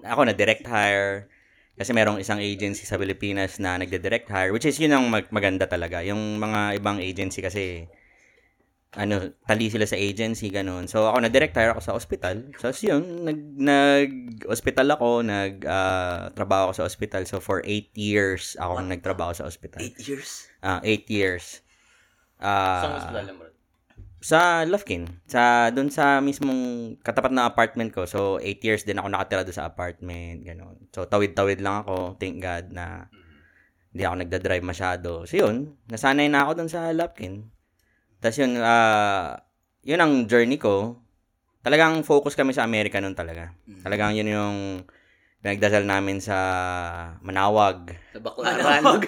ako 0.00 0.24
na 0.24 0.32
direct 0.32 0.64
hire 0.64 1.28
kasi 1.76 1.92
merong 1.92 2.16
isang 2.20 2.40
agency 2.40 2.88
sa 2.88 2.96
Pilipinas 2.96 3.60
na 3.60 3.76
nagde-direct 3.76 4.28
hire 4.28 4.52
which 4.52 4.64
is 4.64 4.76
yun 4.80 4.96
ang 4.96 5.04
mag- 5.12 5.28
maganda 5.28 5.68
talaga. 5.68 6.00
Yung 6.00 6.40
mga 6.40 6.80
ibang 6.80 6.96
agency 6.96 7.44
kasi 7.44 7.84
ano, 8.90 9.30
tali 9.46 9.70
sila 9.70 9.86
sa 9.86 9.94
agency, 9.94 10.50
ganun. 10.50 10.90
So, 10.90 11.06
ako 11.06 11.22
na-direct 11.22 11.54
hire 11.54 11.70
ako 11.70 11.82
sa 11.82 11.94
hospital. 11.94 12.50
So, 12.58 12.74
yun, 12.82 13.22
nag, 13.22 13.38
nag-hospital 13.54 14.98
ako, 14.98 15.22
nag, 15.22 15.62
ah, 15.62 16.34
trabaho 16.34 16.70
ako 16.70 16.82
sa 16.82 16.86
hospital. 16.90 17.22
So, 17.22 17.38
for 17.38 17.62
eight 17.62 17.94
years, 17.94 18.58
ako 18.58 18.82
nagtrabaho 18.82 19.30
sa 19.30 19.46
hospital. 19.46 19.78
Eight 19.78 20.02
years? 20.02 20.50
Ah, 20.58 20.82
eight 20.82 21.06
years. 21.06 21.62
Ah, 22.42 22.82
Saan 22.82 22.94
hospital 22.98 23.26
mo? 23.38 23.44
sa 24.20 24.68
Lufkin. 24.68 25.08
Sa, 25.24 25.72
dun 25.72 25.88
sa 25.88 26.20
mismong 26.20 26.94
katapat 27.00 27.32
na 27.32 27.48
apartment 27.48 27.88
ko. 27.88 28.04
So, 28.04 28.36
eight 28.44 28.60
years 28.60 28.84
din 28.84 29.00
ako 29.00 29.08
nakatira 29.08 29.48
doon 29.48 29.56
sa 29.56 29.70
apartment. 29.70 30.44
Ganun. 30.44 30.76
So, 30.92 31.08
tawid-tawid 31.08 31.64
lang 31.64 31.88
ako. 31.88 32.20
Thank 32.20 32.44
God 32.44 32.68
na 32.74 33.08
hindi 33.90 34.02
ako 34.04 34.16
nagda-drive 34.20 34.64
masyado. 34.66 35.24
So, 35.24 35.40
yun. 35.40 35.72
Nasanay 35.88 36.28
na 36.28 36.44
ako 36.44 36.60
doon 36.60 36.70
sa 36.70 36.92
Lufkin. 36.92 37.48
Tapos 38.20 38.36
yun, 38.36 38.60
ah, 38.60 39.40
yun 39.80 40.00
ang 40.00 40.12
journey 40.28 40.60
ko. 40.60 41.00
Talagang 41.60 42.00
focus 42.04 42.36
kami 42.36 42.56
sa 42.56 42.64
Amerika 42.64 43.00
nun 43.00 43.16
talaga. 43.16 43.52
Talagang 43.84 44.16
yun 44.16 44.28
yung 44.28 44.56
pinagdasal 45.40 45.84
namin 45.88 46.20
sa 46.20 46.36
Manawag. 47.24 47.96
Sa 48.12 48.20
Baklaran. 48.20 48.84
Oo, 48.84 49.00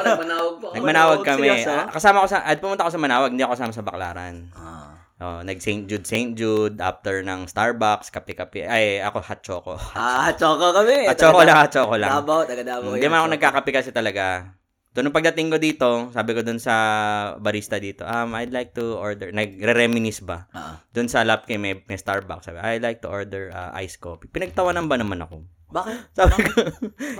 nagmanawag 0.00 0.54
pa. 0.60 0.68
Nagmanawag 0.72 1.20
kami. 1.24 1.48
seryoso? 1.48 1.72
Ah, 1.72 1.92
kasama 1.92 2.24
ko 2.24 2.28
sa, 2.28 2.40
at 2.44 2.56
pumunta 2.60 2.88
ako 2.88 2.92
sa 2.96 3.04
Manawag, 3.04 3.30
hindi 3.32 3.44
ako 3.44 3.52
kasama 3.56 3.72
sa 3.76 3.84
Baklaran. 3.84 4.34
Ah. 4.56 4.96
Oh, 5.18 5.42
nag 5.42 5.58
St. 5.58 5.90
Jude, 5.90 6.06
St. 6.06 6.38
Jude, 6.38 6.78
after 6.78 7.26
ng 7.26 7.50
Starbucks, 7.50 8.14
kape-kape. 8.14 8.64
Ay, 8.64 9.02
ako 9.02 9.18
hot 9.18 9.40
choco. 9.42 9.74
Ah, 9.92 10.30
choco 10.30 10.70
kami. 10.70 11.10
Hot 11.10 11.18
choco 11.18 11.42
lang, 11.42 11.58
hot 11.58 11.72
choco 11.74 11.94
lang. 11.98 12.10
Davao, 12.22 12.46
taga 12.46 12.62
Davao. 12.62 12.94
Hindi 12.94 13.10
man 13.10 13.26
ako 13.26 13.28
nagkakape 13.34 13.70
kasi 13.74 13.90
talaga. 13.90 14.54
Doon 14.98 15.14
nung 15.14 15.14
pagdating 15.14 15.54
ko 15.54 15.62
dito, 15.62 15.88
sabi 16.10 16.34
ko 16.34 16.42
doon 16.42 16.58
sa 16.58 16.74
barista 17.38 17.78
dito, 17.78 18.02
um, 18.02 18.34
I'd 18.34 18.50
like 18.50 18.74
to 18.74 18.98
order, 18.98 19.30
nagre-reminis 19.30 20.26
ba? 20.26 20.50
Ah. 20.50 20.82
Doon 20.90 21.06
sa 21.06 21.22
Lapke 21.22 21.54
may, 21.54 21.86
may 21.86 21.94
Starbucks. 21.94 22.50
Sabi, 22.50 22.58
I'd 22.58 22.82
like 22.82 22.98
to 23.06 23.08
order 23.08 23.54
uh, 23.54 23.70
iced 23.78 24.02
coffee. 24.02 24.26
Pinagtawanan 24.26 24.90
ba 24.90 24.98
naman 24.98 25.22
ako? 25.22 25.46
Bakit? 25.68 26.16
Sabi 26.16 26.32
ko, 26.40 26.48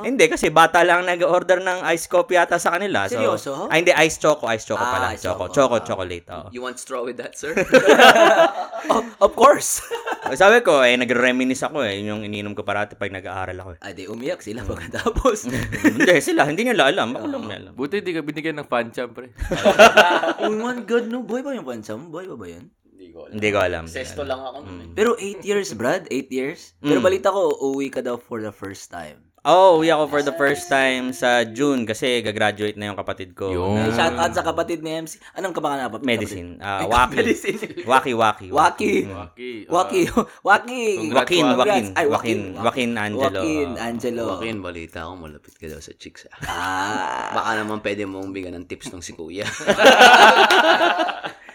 hindi 0.00 0.24
kasi 0.24 0.48
bata 0.48 0.80
lang 0.80 1.04
nag-order 1.04 1.60
ng 1.60 1.84
iced 1.92 2.08
coffee 2.08 2.32
yata 2.34 2.56
sa 2.56 2.72
kanila. 2.72 3.04
So, 3.04 3.20
Seryoso? 3.20 3.68
Ay, 3.68 3.84
hindi, 3.84 3.92
iced 3.92 4.18
choco, 4.18 4.48
iced 4.48 4.64
choco 4.64 4.80
Ah, 4.80 4.88
pala. 4.90 5.06
iced 5.12 5.20
Choco, 5.22 5.52
choco. 5.52 5.52
choco, 5.52 5.76
Ah. 5.76 5.84
chocolate. 5.84 6.26
Oh. 6.26 6.48
You 6.48 6.64
want 6.64 6.80
straw 6.80 7.04
with 7.04 7.16
that, 7.16 7.36
sir? 7.36 7.52
of, 8.88 9.04
of 9.20 9.32
course. 9.34 9.84
Sabi 10.32 10.64
ko, 10.64 10.80
eh, 10.80 10.96
nagre-reminis 10.96 11.60
ako 11.62 11.84
eh. 11.84 12.00
Yun 12.00 12.06
yung 12.10 12.22
ininom 12.24 12.52
ko 12.52 12.64
parati 12.64 12.96
pag 12.96 13.12
nag-aaral 13.12 13.56
ako 13.58 13.70
eh. 13.76 13.80
Ay, 13.80 13.92
di 13.92 14.04
umiyak 14.04 14.40
sila 14.40 14.64
pagkatapos. 14.64 15.38
hindi, 15.84 16.16
sila, 16.20 16.48
hindi 16.48 16.64
nila 16.64 16.88
alam. 16.88 17.12
Ako 17.14 17.26
lang 17.28 17.44
alam. 17.46 17.72
Buti 17.72 18.00
di 18.00 18.12
ka 18.12 18.24
binigyan 18.24 18.56
ng 18.58 18.68
fan 18.68 18.88
champ, 18.88 19.12
pre. 19.12 19.28
oh 20.40 20.48
my 20.50 20.80
God, 20.82 21.04
no. 21.06 21.20
Boy 21.20 21.44
ba 21.44 21.52
yung 21.52 21.68
pansam? 21.68 22.08
Boy 22.08 22.24
ba 22.24 22.32
ba 22.34 22.48
yun? 22.48 22.72
Ko 23.18 23.26
alam. 23.26 23.34
Hindi 23.34 23.48
ko 23.50 23.58
alam. 23.58 23.84
Sesto 23.84 24.22
lang 24.22 24.38
ako 24.38 24.58
nun. 24.62 24.78
eh. 24.78 24.86
Pero 24.94 25.10
8 25.12 25.42
years, 25.42 25.74
Brad. 25.74 26.06
8 26.06 26.30
years. 26.30 26.78
Pero 26.78 27.02
balita 27.02 27.28
ko, 27.28 27.50
uwi 27.68 27.90
ka 27.90 27.98
daw 27.98 28.14
for 28.14 28.38
the 28.38 28.54
first 28.54 28.86
time. 28.88 29.26
Oh, 29.42 29.80
uwi 29.80 29.88
ako 29.88 30.04
for 30.08 30.20
the 30.20 30.34
first 30.34 30.66
time 30.68 31.08
sa 31.10 31.40
June 31.40 31.82
kasi 31.82 32.20
gagraduate 32.20 32.74
na 32.74 32.90
yung 32.90 32.98
kapatid 32.98 33.32
ko. 33.32 33.48
Yung- 33.48 33.80
na 33.80 33.94
Shout 33.94 34.12
out 34.12 34.34
sa 34.34 34.42
kapatid 34.42 34.82
ni 34.82 34.92
MC. 34.98 35.16
Anong 35.32 35.54
kapangalan 35.56 35.88
na? 35.88 35.98
medicine. 36.04 36.58
Ah, 36.60 36.84
Waki. 36.84 37.16
Medicine. 37.16 37.56
Waki, 37.86 38.12
Waki. 38.12 38.46
Waki. 38.50 38.92
Waki. 39.08 39.50
Waki. 39.70 40.02
Waki. 40.42 40.82
Congrats, 41.00 41.16
Joaquin, 41.16 41.44
Congrats. 41.46 41.56
Joaquin. 41.56 41.86
Ay, 41.96 42.04
Joaquin. 42.04 42.40
Joaquin 42.52 42.90
Angelo. 42.98 43.40
Ah. 43.40 43.86
Angelo. 43.88 44.24
Joaquin, 44.28 44.56
balita 44.60 44.98
ko, 45.06 45.12
malapit 45.16 45.54
ka 45.54 45.64
daw 45.64 45.80
sa 45.80 45.92
chicks. 45.94 46.26
ah. 46.28 46.36
Ah. 46.44 47.30
Baka 47.32 47.50
naman 47.56 47.78
pwede 47.80 48.04
mong 48.04 48.34
bigyan 48.34 48.52
ng 48.54 48.66
tips 48.68 48.90
ng 48.90 49.00
si 49.00 49.14
kuya. 49.14 49.46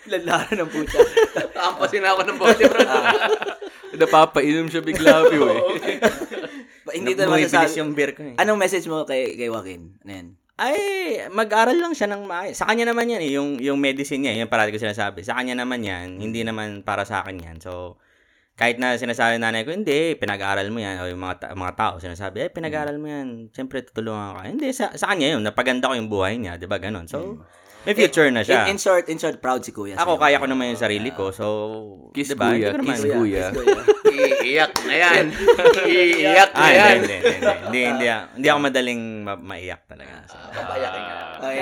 Lalaro 0.05 0.51
ng 0.53 0.69
puta. 0.69 0.97
Tampasin 1.55 2.03
ako 2.03 2.21
ng 2.23 2.37
bote, 2.37 2.63
bro. 2.67 2.81
Napapainom 3.93 4.67
siya 4.67 4.81
bigla, 4.81 5.23
Pio, 5.31 5.47
eh. 5.47 5.61
Hindi 6.93 7.15
Bumibilis 7.15 7.49
masasabi. 7.49 7.79
yung 7.79 7.91
beer 7.93 8.11
ko 8.11 8.21
eh. 8.25 8.35
Anong 8.35 8.59
message 8.59 8.85
mo 8.85 9.01
kay 9.03 9.33
kay 9.33 9.47
Joaquin? 9.47 9.95
Ano 10.03 10.11
yan? 10.11 10.27
Ay, 10.53 10.77
mag-aral 11.33 11.73
lang 11.73 11.97
siya 11.97 12.05
ng 12.07 12.29
maayos. 12.29 12.53
Sa 12.53 12.69
kanya 12.69 12.85
naman 12.85 13.09
yan 13.09 13.21
eh, 13.25 13.31
yung, 13.33 13.57
yung 13.57 13.81
medicine 13.81 14.21
niya, 14.21 14.37
yung 14.37 14.51
parati 14.51 14.69
ko 14.69 14.77
sinasabi. 14.77 15.25
Sa 15.25 15.33
kanya 15.33 15.57
naman 15.57 15.81
yan, 15.81 16.21
hindi 16.21 16.45
naman 16.45 16.85
para 16.85 17.01
sa 17.03 17.25
akin 17.25 17.41
yan. 17.41 17.57
So, 17.57 17.97
kahit 18.53 18.77
na 18.77 18.93
sinasabi 18.93 19.41
nanay 19.41 19.65
ko, 19.65 19.73
hindi, 19.73 20.13
pinag-aaral 20.13 20.69
mo 20.69 20.77
yan. 20.77 21.01
O 21.01 21.09
yung 21.09 21.17
mga, 21.17 21.35
ta- 21.41 21.53
mga 21.57 21.73
tao 21.73 21.93
sinasabi, 21.97 22.45
eh, 22.45 22.49
pinag-aaral 22.53 23.01
mo 23.01 23.09
yan. 23.09 23.49
Siyempre, 23.49 23.81
tutulungan 23.81 24.37
ka. 24.37 24.41
Hindi, 24.45 24.69
sa, 24.69 24.93
sa 24.93 25.09
kanya 25.09 25.33
yun, 25.33 25.41
napaganda 25.41 25.89
ko 25.89 25.97
yung 25.97 26.11
buhay 26.11 26.37
niya, 26.37 26.61
di 26.61 26.69
ba, 26.69 26.77
ganon. 26.77 27.09
So, 27.09 27.41
may 27.83 27.93
future 27.93 28.27
na 28.27 28.41
siya. 28.41 28.63
In, 28.63 28.73
in 28.73 28.77
short, 28.77 29.05
in 29.07 29.17
short, 29.17 29.37
proud 29.37 29.59
si 29.59 29.69
Kuya. 29.69 29.95
Ako, 29.95 30.15
kaya 30.15 30.37
ko 30.37 30.45
naman 30.45 30.71
yung 30.71 30.79
sarili 30.79 31.09
ko. 31.09 31.29
So, 31.29 31.45
Kiss 32.11 32.31
di 32.31 32.35
ba? 32.35 32.49
kuya, 32.49 32.71
naman- 32.71 32.87
kiss 32.89 33.03
kuya. 33.05 33.45
Iiyak 34.05 34.73
na 34.83 34.93
yan. 34.93 35.25
Iiyak 35.83 36.51
na 36.51 36.59
Ah, 36.59 36.71
yan. 36.71 36.95
hindi, 37.01 37.15
hindi, 37.19 37.79
hindi, 37.83 38.05
hindi, 38.07 38.47
ako 38.47 38.59
madaling 38.61 39.01
ma- 39.21 39.35
maiyak 39.37 39.83
talaga. 39.83 40.15
So, 40.25 40.37
Papayakin 40.37 41.01
ka. 41.01 41.15
Ay, 41.43 41.55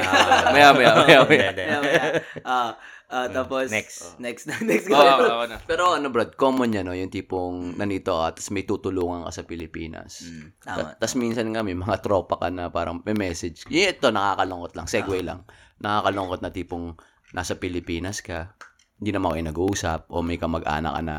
Maya, 0.52 0.70
maya, 0.72 0.92
maya, 0.94 1.20
maya. 1.30 1.50
Maya, 1.52 1.80
maya. 1.80 2.04
Ah, 2.44 2.72
ah, 3.08 3.28
tapos, 3.28 3.72
Next. 3.72 4.20
Next, 4.20 4.46
next. 4.62 4.86
Oo, 4.88 5.00
ako, 5.00 5.46
na. 5.48 5.58
Pero 5.64 5.96
ano, 5.96 6.12
Brad, 6.12 6.36
common 6.36 6.70
yan, 6.72 6.86
no? 6.86 6.94
Yung 6.94 7.10
tipong 7.10 7.74
nanito 7.76 8.14
ka, 8.14 8.36
tapos 8.36 8.52
may 8.52 8.62
tutulungan 8.62 9.26
ka 9.26 9.32
sa 9.32 9.44
Pilipinas. 9.44 10.22
Mm, 10.22 10.48
tama. 10.60 10.90
Tapos 10.96 11.16
minsan 11.16 11.50
nga 11.50 11.62
may 11.62 11.74
mga 11.74 11.98
tropa 12.00 12.38
ka 12.38 12.48
na 12.48 12.68
parang 12.68 13.02
may 13.02 13.16
message. 13.16 13.66
Ito, 13.66 14.12
nakakalungkot 14.12 14.76
lang. 14.76 14.86
Segue 14.86 15.24
lang. 15.24 15.42
Nakakalungkot 15.82 16.40
na 16.46 16.54
tipong 16.54 16.94
nasa 17.34 17.58
Pilipinas 17.58 18.22
ka, 18.22 18.54
hindi 19.02 19.12
naman 19.18 19.34
kayo 19.34 19.44
nag-uusap, 19.50 20.14
o 20.14 20.22
may 20.22 20.38
kamag-anak 20.38 20.94
ka 20.94 21.02
na, 21.02 21.18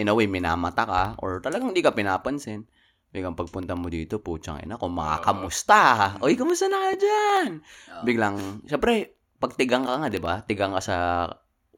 in 0.00 0.08
a 0.08 0.16
way, 0.16 0.24
minamata 0.24 0.88
ka, 0.88 1.04
or 1.20 1.44
talagang 1.44 1.76
hindi 1.76 1.84
ka 1.84 1.92
pinapansin. 1.92 2.64
Biglang 3.08 3.36
pagpunta 3.36 3.76
mo 3.76 3.88
dito, 3.92 4.20
putsang 4.20 4.64
ina, 4.64 4.80
kung 4.80 4.96
makakamusta. 4.96 6.16
Oy, 6.24 6.36
kamusta 6.36 6.68
na 6.72 6.88
ka 6.88 6.92
dyan? 6.96 7.48
Biglang, 8.04 8.64
syempre, 8.64 9.16
pag 9.36 9.56
tigang 9.56 9.84
ka 9.84 10.00
nga, 10.00 10.08
di 10.08 10.20
ba? 10.20 10.40
Tigang 10.44 10.72
ka 10.76 10.80
sa 10.80 10.96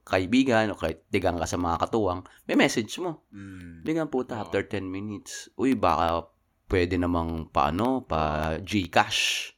kaibigan, 0.07 0.71
o 0.71 0.79
kahit 0.79 1.07
tigang 1.11 1.39
ka 1.39 1.47
sa 1.47 1.59
mga 1.59 1.87
katuwang, 1.87 2.27
may 2.47 2.59
message 2.59 2.99
mo. 2.99 3.27
Mm. 3.31 3.83
Biglang 3.87 4.11
puta, 4.11 4.39
after 4.39 4.63
10 4.63 4.87
minutes, 4.87 5.51
uy, 5.59 5.79
baka 5.79 6.31
pwede 6.71 6.95
namang 6.95 7.51
paano, 7.51 8.07
pa 8.07 8.55
Gcash. 8.63 9.55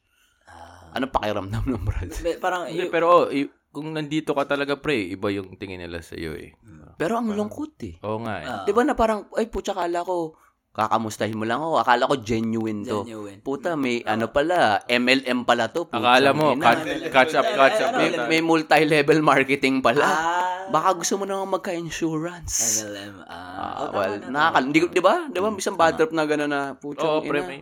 Ano 0.93 1.05
pakiramdam 1.07 1.65
ng 1.65 1.81
brad? 1.81 2.09
Be- 2.19 2.37
Parang, 2.37 2.65
Hindi, 2.65 2.85
y- 2.85 2.91
pero 2.91 3.05
oh, 3.07 3.25
i- 3.27 3.49
kung 3.69 3.89
nandito 3.89 4.31
ka 4.31 4.45
talaga, 4.45 4.77
pre, 4.77 5.09
iba 5.09 5.27
yung 5.27 5.57
tingin 5.57 5.81
nila 5.81 5.99
sa 5.99 6.13
iyo, 6.13 6.33
eh. 6.33 6.53
Pero 6.93 7.17
ang 7.17 7.27
lungkot 7.27 7.73
eh. 7.83 7.97
Oo 7.99 8.21
nga, 8.21 8.35
eh. 8.37 8.45
Ah. 8.45 8.61
Di 8.61 8.71
ba 8.71 8.81
na 8.81 8.93
parang, 8.93 9.25
ay 9.33 9.49
putya, 9.49 9.73
kala 9.73 10.05
ko, 10.05 10.37
kakamustahin 10.71 11.33
mo 11.33 11.41
lang 11.41 11.57
ako. 11.57 11.81
Akala 11.81 12.05
ko 12.05 12.15
genuine 12.15 12.81
to. 12.83 13.01
Genuine. 13.01 13.41
Puta, 13.41 13.73
may 13.73 14.01
ano 14.03 14.25
pala, 14.27 14.81
MLM 14.83 15.41
pala 15.43 15.69
to. 15.69 15.85
Putsang 15.85 16.01
Akala 16.03 16.29
mo, 16.31 16.53
catch, 16.55 16.81
catch 17.09 17.33
up, 17.33 17.45
catch 17.47 17.79
up. 17.79 17.91
may, 17.95 18.09
may 18.27 18.41
multi-level 18.41 19.21
marketing 19.21 19.81
pala. 19.81 20.05
ah, 20.05 20.65
Baka 20.65 20.93
gusto 20.95 21.17
mo 21.17 21.25
naman 21.25 21.49
magka-insurance. 21.51 22.85
MLM. 22.85 23.13
Ah, 23.23 23.41
Ah, 23.53 23.73
oh, 23.79 23.89
well, 23.91 24.13
na, 24.23 24.29
nakakal... 24.29 24.63
Di, 24.69 24.79
di 24.87 25.01
ba? 25.01 25.15
Di 25.27 25.37
ba? 25.37 25.49
Isang 25.51 25.75
bad 25.75 25.93
trip 25.93 26.09
na 26.09 26.25
gano'n 26.25 26.45
na 26.47 26.61
putsang 26.73 27.09
Oo, 27.11 27.19
ina. 27.19 27.27
pre, 27.27 27.39
may. 27.43 27.61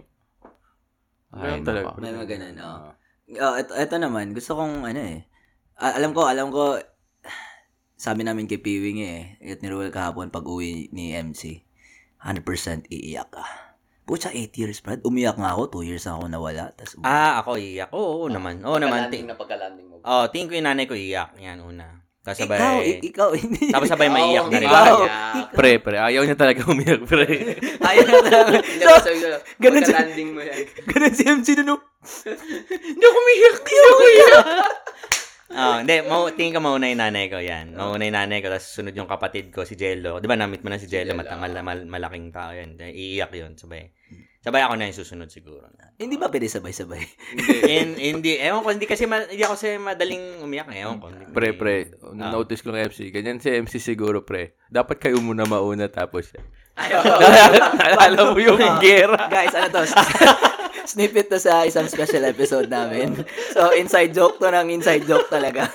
Ay, 1.31 1.59
talaga. 1.61 1.95
May 1.97 2.11
mga 2.11 2.27
ganun, 2.29 2.55
oh. 2.59 2.91
Oh, 3.39 3.55
ito, 3.55 3.71
ito 3.71 3.95
naman, 3.95 4.35
gusto 4.35 4.59
kong, 4.59 4.83
ano 4.83 5.00
eh, 5.00 5.23
ah, 5.79 5.95
alam 5.95 6.11
ko, 6.11 6.27
alam 6.27 6.51
ko, 6.51 6.75
sabi 7.95 8.27
namin 8.27 8.50
kay 8.50 8.59
Piwing 8.59 9.00
eh, 9.00 9.39
at 9.39 9.63
ni 9.63 9.71
Ruel 9.71 9.93
kahapon 9.93 10.33
pag 10.33 10.43
uwi 10.43 10.91
ni 10.91 11.15
MC, 11.15 11.63
100% 12.19 12.91
iiyak 12.91 13.31
ka. 13.31 13.45
Pucha, 14.03 14.33
8 14.33 14.51
years, 14.57 14.81
Brad. 14.81 15.00
Umiyak 15.07 15.38
nga 15.39 15.53
ako, 15.55 15.79
2 15.79 15.88
years 15.88 16.03
na 16.03 16.17
ako 16.17 16.25
nawala. 16.27 16.73
Tas, 16.75 16.97
umiyak. 16.97 17.07
Ah, 17.07 17.33
ako 17.39 17.55
iyak. 17.55 17.89
Oo, 17.95 18.25
oo 18.25 18.27
naman. 18.27 18.59
Oo 18.65 18.75
naman. 18.75 19.07
Pagka-landing 19.07 19.23
Ti- 19.23 19.29
na 19.29 19.35
pagka-landing 19.38 19.88
mo. 19.88 19.95
oh, 20.01 20.25
tingin 20.27 20.50
ko 20.50 20.53
yung 20.57 20.67
nanay 20.67 20.85
ko 20.89 20.97
iyak. 20.97 21.38
Yan, 21.39 21.61
una. 21.63 22.00
Tapos 22.25 22.38
sabay, 22.38 22.58
ikaw, 22.62 22.78
ikaw, 23.01 23.30
hindi. 23.34 23.74
tapos 23.74 23.90
sabay 23.90 24.06
maiyak 24.06 24.46
na 24.54 24.58
rin. 24.62 24.70
Ikaw. 24.70 24.98
Kaya, 25.01 25.50
Pre, 25.58 25.72
pre, 25.82 25.98
ayaw 25.98 26.22
niya 26.22 26.38
talaga 26.38 26.62
umiyak, 26.70 27.01
pre. 27.10 27.25
Ayaw 27.90 28.06
na 28.06 28.20
talaga. 28.22 28.58
So, 28.62 29.10
ganun 29.58 29.82
siya. 29.82 29.98
pagka-landing 29.98 30.30
mo 30.38 30.42
yan. 30.46 30.60
ganun 30.94 31.13
si 31.18 31.24
MC 31.25 31.48
na 31.58 31.63
no. 31.66 31.75
Hindi 32.78 33.04
ako 33.04 33.18
umiyak. 33.18 33.56
Hindi 33.58 33.74
ako 33.82 33.94
umiyak. 33.98 34.46
Ah, 35.51 35.78
hindi, 35.84 35.96
mau, 36.08 36.30
tingin 36.32 36.56
ko 36.56 36.62
mauna 36.63 36.88
yung 36.88 37.01
nanay 37.01 37.25
ko 37.28 37.42
yan. 37.42 37.75
Mauna 37.75 38.06
yung 38.08 38.16
nanay 38.16 38.40
ko, 38.40 38.48
tapos 38.54 38.70
sunod 38.70 38.94
yung 38.96 39.10
kapatid 39.10 39.50
ko, 39.51 39.66
si 39.66 39.74
Jello. 39.75 40.22
Di 40.22 40.30
ba, 40.30 40.38
namit 40.38 40.62
mo 40.63 40.70
na 40.72 40.80
si 40.80 40.88
Jello, 40.88 41.12
Jello. 41.12 41.25
mata, 41.25 41.36
mal, 41.36 41.51
mal- 41.60 41.90
malaking 41.90 42.30
tao 42.32 42.54
yan. 42.54 42.78
Iiyak 42.80 43.34
yun, 43.34 43.58
sabay. 43.60 43.90
Sabay 44.41 44.65
ako 44.65 44.74
na 44.74 44.89
yung 44.89 44.98
susunod 44.98 45.29
siguro. 45.29 45.69
Hindi 45.95 46.17
ba 46.17 46.25
pwede 46.25 46.50
sabay-sabay? 46.50 47.03
In, 47.77 47.93
hindi, 47.93 48.41
ewan 48.41 48.65
ko, 48.65 48.74
hindi 48.74 48.89
kasi, 48.89 49.05
ma, 49.05 49.21
hindi 49.21 49.38
ako 49.38 49.53
kasi 49.53 49.77
madaling 49.77 50.41
umiyak. 50.41 50.65
eh. 50.74 50.81
Ewan 50.81 50.98
ko. 50.98 51.13
Hindi, 51.13 51.29
Pre, 51.29 51.53
pre, 51.53 51.75
notice 52.12 52.65
ko 52.65 52.74
ng 52.74 52.89
MC, 52.89 53.13
ganyan 53.13 53.38
si 53.38 53.53
MC 53.53 53.77
siguro, 53.77 54.25
pre. 54.25 54.57
Dapat 54.65 54.98
kayo 54.98 55.21
muna 55.21 55.45
mauna 55.45 55.86
tapos 55.88 56.33
siya. 56.33 56.41
Alam 58.01 58.33
mo 58.33 58.41
yung 58.41 58.57
gera. 58.81 59.29
Guys, 59.29 59.53
ano 59.53 59.69
to? 59.69 59.86
Snippet 60.91 61.29
to 61.29 61.38
sa 61.38 61.62
isang 61.62 61.86
special 61.86 62.25
episode 62.25 62.65
namin. 62.65 63.21
So, 63.53 63.69
inside 63.71 64.10
joke 64.10 64.41
to 64.41 64.50
ng 64.50 64.74
inside 64.74 65.05
joke 65.05 65.29
talaga. 65.29 65.69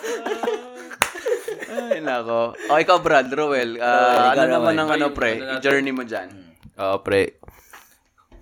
Ay, 1.71 2.03
nako. 2.03 2.51
O, 2.67 2.75
ikaw, 2.75 2.99
Brad, 2.99 3.31
Roel. 3.31 3.79
ah, 3.79 4.35
ikaw, 4.35 4.43
ano 4.43 4.51
naman 4.51 4.75
ang 4.75 4.91
ano, 4.91 5.15
pre? 5.15 5.39
Journey 5.63 5.95
mo 5.95 6.03
dyan. 6.03 6.35
Oo, 6.77 6.99
pre. 7.01 7.36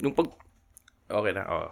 Nung 0.03 0.15
pag... 0.17 0.33
Okay 1.05 1.33
na, 1.37 1.45
oo. 1.47 1.69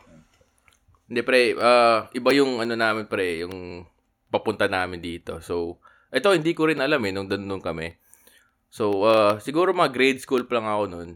Hindi, 1.08 1.20
pre. 1.24 1.56
ah, 1.58 2.06
iba 2.12 2.30
yung 2.36 2.62
ano 2.62 2.74
namin, 2.76 3.08
pre. 3.08 3.42
Yung 3.42 3.84
papunta 4.32 4.68
namin 4.70 5.02
dito. 5.02 5.40
So, 5.44 5.82
ito, 6.12 6.32
hindi 6.32 6.52
ko 6.52 6.68
rin 6.68 6.80
alam 6.80 7.00
eh, 7.04 7.12
nung 7.12 7.28
doon 7.28 7.60
kami. 7.60 7.96
So, 8.72 9.04
ah, 9.04 9.36
siguro 9.36 9.76
mga 9.76 9.92
grade 9.92 10.20
school 10.24 10.48
pa 10.48 10.56
lang 10.60 10.68
ako 10.68 10.84
noon. 10.88 11.10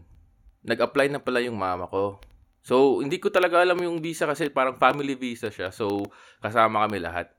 Nag-apply 0.61 1.09
na 1.09 1.21
pala 1.23 1.41
yung 1.41 1.57
mama 1.57 1.89
ko. 1.89 2.21
So, 2.61 2.99
hindi 2.99 3.17
ko 3.17 3.31
talaga 3.31 3.63
alam 3.63 3.79
yung 3.79 4.03
visa 4.03 4.27
kasi 4.27 4.51
parang 4.51 4.75
family 4.75 5.15
visa 5.15 5.47
siya. 5.47 5.71
So, 5.71 6.05
kasama 6.43 6.85
kami 6.85 6.99
lahat. 6.99 7.31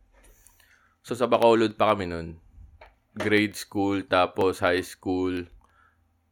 So, 1.05 1.15
sa 1.15 1.29
Bacolod 1.29 1.77
pa 1.77 1.95
kami 1.95 2.09
noon. 2.09 2.41
Grade 3.15 3.55
school, 3.55 4.03
tapos 4.09 4.59
high 4.65 4.83
school, 4.83 5.47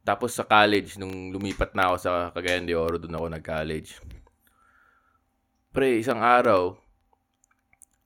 tapos 0.07 0.31
sa 0.31 0.47
college, 0.47 0.95
nung 0.95 1.35
lumipat 1.35 1.75
na 1.75 1.91
ako 1.91 1.95
sa 1.99 2.11
Cagayan 2.31 2.63
de 2.63 2.79
Oro, 2.79 2.95
doon 2.95 3.19
ako 3.19 3.27
nag-college. 3.27 3.99
Pre, 5.75 5.99
isang 5.99 6.23
araw, 6.23 6.79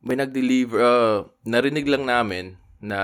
may 0.01 0.17
nag-deliver, 0.17 0.81
uh, 0.81 1.29
narinig 1.45 1.85
lang 1.85 2.09
namin 2.09 2.57
na, 2.81 2.99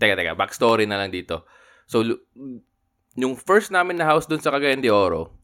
teka, 0.00 0.16
teka, 0.16 0.32
backstory 0.32 0.88
na 0.88 0.96
lang 0.96 1.12
dito. 1.12 1.44
So, 1.84 2.00
yung 3.12 3.36
first 3.36 3.68
namin 3.68 4.00
na 4.00 4.08
house 4.08 4.24
doon 4.24 4.40
sa 4.40 4.48
Cagayan 4.48 4.80
de 4.80 4.88
Oro, 4.88 5.36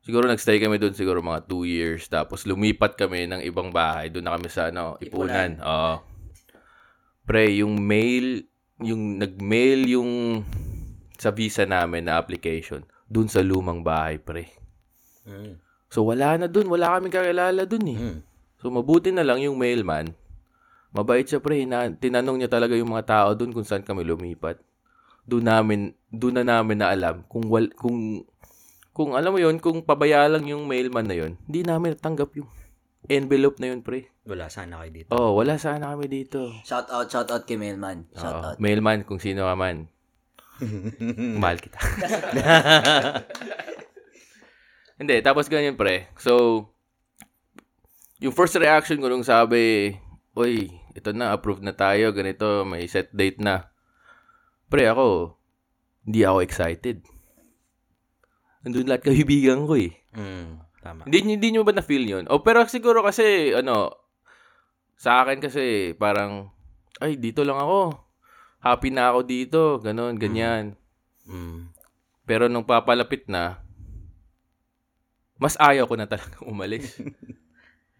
siguro 0.00 0.24
nagstay 0.24 0.56
kami 0.56 0.80
doon 0.80 0.96
siguro 0.96 1.20
mga 1.20 1.44
2 1.44 1.68
years. 1.68 2.08
Tapos 2.08 2.48
lumipat 2.48 2.96
kami 2.96 3.28
ng 3.28 3.44
ibang 3.44 3.68
bahay. 3.68 4.08
Doon 4.08 4.24
na 4.24 4.36
kami 4.40 4.48
sa 4.48 4.72
ano, 4.72 4.96
Ipunan. 4.96 5.60
Oo. 5.60 5.94
Pre, 7.28 7.44
yung 7.52 7.76
mail, 7.84 8.48
yung 8.80 9.20
nag-mail 9.20 9.80
yung 9.92 10.12
sa 11.18 11.30
visa 11.30 11.64
namin 11.64 12.06
na 12.06 12.18
application 12.18 12.82
doon 13.06 13.28
sa 13.30 13.44
lumang 13.44 13.84
bahay, 13.84 14.18
pre. 14.18 14.50
Mm. 15.28 15.60
So 15.92 16.02
wala 16.02 16.34
na 16.40 16.46
doon, 16.50 16.66
wala 16.66 16.96
kaming 16.98 17.14
kakilala 17.14 17.62
doon 17.64 17.86
eh. 17.90 17.98
Mm. 17.98 18.18
So 18.58 18.72
mabuti 18.72 19.14
na 19.14 19.22
lang 19.22 19.38
yung 19.44 19.54
mailman. 19.60 20.10
Mabait 20.94 21.26
siya 21.26 21.42
pre, 21.42 21.66
na, 21.66 21.90
tinanong 21.90 22.42
niya 22.42 22.50
talaga 22.50 22.78
yung 22.78 22.94
mga 22.94 23.06
tao 23.06 23.28
doon 23.34 23.50
kung 23.50 23.66
saan 23.66 23.82
kami 23.82 24.06
lumipat. 24.06 24.62
Doon 25.26 25.46
namin, 25.46 25.80
doon 26.12 26.42
na 26.42 26.44
namin 26.46 26.78
na 26.82 26.92
alam 26.92 27.26
kung 27.26 27.48
wal, 27.50 27.72
kung 27.74 28.22
kung 28.94 29.18
alam 29.18 29.34
mo 29.34 29.42
yon 29.42 29.58
kung 29.58 29.82
pabaya 29.82 30.30
lang 30.30 30.46
yung 30.46 30.70
mailman 30.70 31.02
na 31.02 31.18
yon, 31.18 31.34
hindi 31.50 31.66
namin 31.66 31.98
natanggap 31.98 32.30
yung 32.38 32.46
envelope 33.10 33.58
na 33.58 33.74
yun, 33.74 33.82
pre. 33.82 34.14
Wala 34.24 34.48
sana 34.48 34.80
kayo 34.80 34.90
dito. 34.94 35.10
Oh, 35.12 35.36
wala 35.36 35.58
sana 35.60 35.92
kami 35.92 36.06
dito. 36.08 36.54
Shout 36.64 36.88
out, 36.88 37.10
shout 37.10 37.28
out 37.28 37.44
kay 37.44 37.60
Mailman. 37.60 38.08
Shout 38.16 38.32
Oo, 38.32 38.44
out. 38.54 38.56
mailman, 38.62 39.04
kung 39.04 39.20
sino 39.20 39.44
ka 39.44 39.54
man. 39.58 39.92
Mahal 41.42 41.58
kita. 41.58 41.78
Hindi, 45.00 45.16
tapos 45.20 45.50
ganyan 45.50 45.74
pre. 45.74 46.10
So, 46.20 46.64
yung 48.22 48.34
first 48.34 48.54
reaction 48.54 49.02
ko 49.02 49.10
nung 49.10 49.26
sabi, 49.26 49.94
Uy, 50.34 50.70
ito 50.94 51.10
na, 51.14 51.34
approved 51.34 51.62
na 51.62 51.74
tayo, 51.74 52.10
ganito, 52.10 52.66
may 52.66 52.86
set 52.90 53.10
date 53.14 53.38
na. 53.38 53.70
Pre, 54.66 54.82
ako, 54.86 55.38
hindi 56.06 56.26
ako 56.26 56.38
excited. 56.42 57.06
Nandun 58.66 58.90
lahat 58.90 59.06
kaibigan 59.06 59.66
ko 59.66 59.78
eh. 59.78 59.94
Mm, 60.14 60.58
tama. 60.82 61.06
Hindi, 61.06 61.36
hindi 61.36 61.48
nyo 61.54 61.62
ba 61.62 61.74
na-feel 61.74 62.06
yun? 62.06 62.24
O, 62.30 62.42
pero 62.42 62.66
siguro 62.66 63.06
kasi, 63.06 63.54
ano, 63.54 63.94
sa 64.98 65.22
akin 65.22 65.38
kasi, 65.38 65.94
parang, 65.94 66.50
ay, 66.98 67.14
dito 67.14 67.46
lang 67.46 67.58
ako. 67.58 67.94
Happy 68.64 68.88
na 68.88 69.12
ako 69.12 69.20
dito. 69.28 69.60
Ganon, 69.84 70.16
ganyan. 70.16 70.72
Mm. 71.28 71.68
Pero 72.24 72.48
nung 72.48 72.64
papalapit 72.64 73.28
na, 73.28 73.60
mas 75.36 75.60
ayaw 75.60 75.84
ko 75.84 76.00
na 76.00 76.08
talaga 76.08 76.40
umalis. 76.48 76.96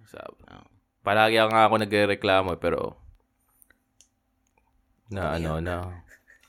Sabi, 0.09 0.41
palagi 1.05 1.37
nga 1.37 1.69
ako 1.69 1.75
nagrereklamo, 1.85 2.57
pero, 2.57 2.97
na 5.13 5.37
ano, 5.37 5.61
na, 5.61 6.01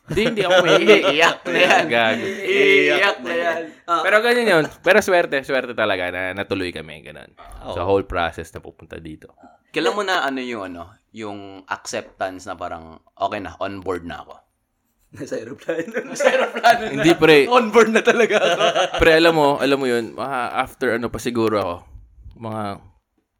hindi, 0.06 0.22
hindi 0.32 0.42
ako 0.46 0.56
may 0.62 0.80
Iiyak 0.86 1.40
na 1.50 1.60
yan. 1.60 1.84
Gago. 1.90 2.24
Iiyak 2.24 3.18
na 3.26 3.34
yan. 3.34 3.62
Pero 3.84 4.16
ganyan 4.22 4.48
yun. 4.48 4.66
Pero 4.86 4.98
swerte, 5.02 5.42
swerte 5.42 5.74
talaga 5.74 6.14
na 6.14 6.32
natuloy 6.38 6.70
kami, 6.70 7.02
ganun. 7.02 7.34
Sa 7.74 7.82
whole 7.84 8.06
process 8.06 8.54
na 8.54 8.62
pupunta 8.62 9.02
dito. 9.02 9.34
Kailan 9.74 9.98
mo 9.98 10.06
na 10.06 10.24
ano 10.24 10.40
yung 10.40 10.72
ano, 10.72 10.94
yung 11.16 11.64
acceptance 11.72 12.44
na 12.44 12.60
parang, 12.60 13.00
okay 13.16 13.40
na, 13.40 13.56
on 13.64 13.80
board 13.80 14.04
na 14.04 14.20
ako. 14.20 14.36
Nasa 15.16 15.40
aeroplano. 15.40 16.12
Sa 16.12 16.28
aeroplano 16.28 16.82
na. 16.92 16.92
Hindi, 16.92 17.12
pre. 17.16 17.48
On 17.48 17.72
board 17.72 17.96
na 17.96 18.04
talaga 18.04 18.36
ako. 18.36 18.60
Pre, 19.02 19.12
alam 19.16 19.32
mo, 19.32 19.56
alam 19.56 19.80
mo 19.80 19.88
yun, 19.88 20.12
after 20.20 21.00
ano 21.00 21.08
pa 21.08 21.24
siguro 21.24 21.56
ako, 21.56 21.76
mga 22.36 22.64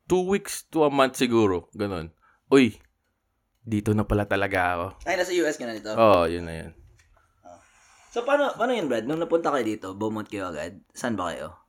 two 0.08 0.24
weeks 0.24 0.64
to 0.72 0.88
a 0.88 0.92
month 0.94 1.20
siguro, 1.20 1.68
ganun. 1.76 2.16
Uy, 2.48 2.80
dito 3.60 3.92
na 3.92 4.08
pala 4.08 4.24
talaga 4.24 4.60
ako. 4.72 4.88
Ay, 5.04 5.20
nasa 5.20 5.36
US 5.36 5.60
ka 5.60 5.68
na 5.68 5.76
nito. 5.76 5.92
Oo, 5.92 6.24
oh, 6.24 6.26
yun 6.32 6.48
na 6.48 6.56
yun. 6.64 6.72
So, 8.16 8.24
paano, 8.24 8.56
paano 8.56 8.72
yun, 8.72 8.88
Brad? 8.88 9.04
Nung 9.04 9.20
napunta 9.20 9.52
kayo 9.52 9.68
dito, 9.68 9.92
Beaumont 9.92 10.32
kayo 10.32 10.48
agad, 10.48 10.80
saan 10.96 11.20
ba 11.20 11.36
kayo? 11.36 11.65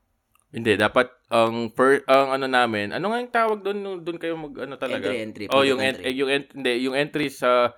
Hindi, 0.56 0.72
dapat 0.80 1.12
ang 1.28 1.68
per, 1.68 2.00
ang 2.08 2.32
ano 2.32 2.48
namin, 2.48 2.96
ano 2.96 3.12
nga 3.12 3.20
yung 3.20 3.34
tawag 3.34 3.58
doon 3.60 3.76
nung 3.76 3.98
doon 4.00 4.16
kayo 4.16 4.40
mag 4.40 4.56
ano 4.56 4.80
talaga? 4.80 5.12
Entry, 5.12 5.20
entry, 5.20 5.44
Oh, 5.52 5.60
yung 5.60 5.84
en, 5.84 6.00
entry. 6.00 6.08
eh, 6.08 6.14
yung 6.16 6.30
ent, 6.32 6.46
hindi, 6.56 6.72
yung 6.80 6.96
entry 6.96 7.28
sa 7.28 7.76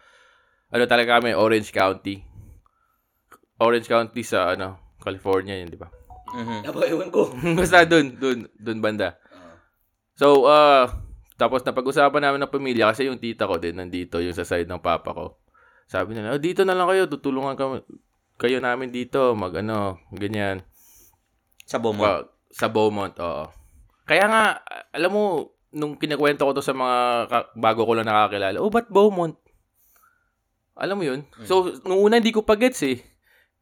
ano 0.71 0.85
talaga 0.87 1.19
kami, 1.19 1.35
Orange 1.35 1.75
County. 1.75 2.23
Orange 3.59 3.91
County 3.91 4.23
sa 4.23 4.55
ano, 4.55 4.95
California 5.03 5.59
yun, 5.59 5.75
di 5.75 5.75
ba? 5.75 5.91
Mhm. 6.31 6.71
Aba, 6.71 6.81
ewan 6.87 7.11
ko. 7.11 7.35
Basta 7.59 7.83
doon, 7.83 8.15
doon, 8.15 8.39
doon 8.55 8.79
banda. 8.79 9.19
So, 10.15 10.47
uh, 10.47 10.87
tapos 11.35 11.67
napag-usapan 11.67 12.23
namin 12.23 12.47
ng 12.47 12.53
pamilya 12.55 12.95
kasi 12.95 13.11
yung 13.11 13.19
tita 13.19 13.51
ko 13.51 13.59
din 13.59 13.75
nandito, 13.75 14.23
yung 14.23 14.35
sa 14.35 14.47
side 14.47 14.71
ng 14.71 14.79
papa 14.79 15.11
ko. 15.11 15.43
Sabi 15.91 16.15
nila, 16.15 16.31
oh, 16.31 16.39
dito 16.39 16.63
na 16.63 16.79
lang 16.79 16.87
kayo, 16.87 17.11
tutulungan 17.11 17.59
kami, 17.59 17.83
kayo 18.39 18.63
namin 18.63 18.95
dito, 18.95 19.35
mag 19.35 19.51
ano, 19.59 19.99
ganyan. 20.15 20.63
Sa 21.67 21.83
Beaumont. 21.83 22.07
Wa- 22.07 22.38
sa 22.49 22.69
Beaumont, 22.69 23.13
oo. 23.19 23.45
Kaya 24.05 24.25
nga, 24.25 24.43
alam 24.91 25.11
mo, 25.13 25.25
nung 25.69 26.01
kinakwento 26.01 26.49
ko 26.49 26.53
to 26.53 26.65
sa 26.65 26.73
mga 26.73 26.97
ka- 27.29 27.51
bago 27.55 27.85
ko 27.85 27.93
lang 27.93 28.09
nakakilala, 28.09 28.57
oh, 28.57 28.73
ba't 28.73 28.89
Beaumont? 28.89 29.37
Alam 30.79 30.97
mo 30.97 31.05
yun? 31.05 31.21
So, 31.45 31.75
nung 31.85 32.01
una 32.01 32.17
hindi 32.17 32.31
ko 32.31 32.47
pa 32.47 32.55
gets 32.55 32.81
eh. 32.87 33.03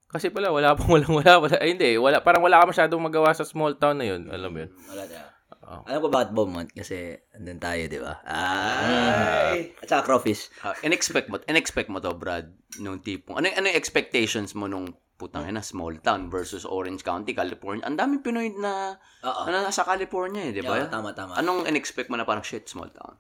Kasi 0.07 0.31
pala, 0.31 0.53
wala 0.55 0.77
pang 0.77 0.87
walang 0.95 1.17
wala. 1.17 1.43
wala 1.43 1.57
ay, 1.59 1.75
hindi. 1.75 1.97
Wala, 1.97 2.23
parang 2.23 2.45
wala 2.45 2.63
ka 2.63 2.71
masyadong 2.71 3.03
magawa 3.03 3.33
sa 3.33 3.43
small 3.43 3.75
town 3.75 3.99
na 3.99 4.07
yun. 4.07 4.29
Alam 4.31 4.51
mo 4.53 4.59
yun? 4.63 4.71
Wala 4.87 5.03
na. 5.03 5.21
Oo. 5.67 5.83
Alam 5.83 5.99
ko 5.99 6.09
bakit 6.13 6.31
Beaumont? 6.31 6.71
Kasi 6.71 7.17
andun 7.35 7.59
tayo, 7.59 7.83
di 7.91 7.99
ba? 7.99 8.23
Ay! 8.23 9.75
At 9.83 9.91
saka 9.91 10.07
crawfish. 10.07 10.47
Ah, 10.63 10.79
in-expect 10.81 11.27
mo, 11.27 11.43
in-expect 11.43 11.91
mo 11.91 11.99
to, 11.99 12.15
Brad, 12.15 12.53
nung 12.79 13.03
tipong, 13.03 13.41
ano, 13.41 13.51
ano 13.51 13.67
yung 13.67 13.75
expectations 13.75 14.55
mo 14.55 14.71
nung 14.71 14.95
putang 15.17 15.49
ina, 15.49 15.65
small 15.65 15.97
town 16.05 16.29
versus 16.29 16.69
Orange 16.69 17.01
County, 17.01 17.33
California. 17.33 17.85
Ang 17.89 17.97
daming 17.97 18.21
Pinoy 18.21 18.53
na, 18.57 19.01
ano, 19.25 19.57
nasa 19.65 19.83
California 19.83 20.45
eh, 20.45 20.53
di 20.53 20.61
ba? 20.61 20.77
Yeah, 20.77 20.93
tama, 20.93 21.17
tama. 21.17 21.41
Anong 21.41 21.65
in-expect 21.69 22.13
mo 22.13 22.21
na 22.21 22.29
parang 22.29 22.45
shit, 22.45 22.69
small 22.69 22.93
town? 22.93 23.17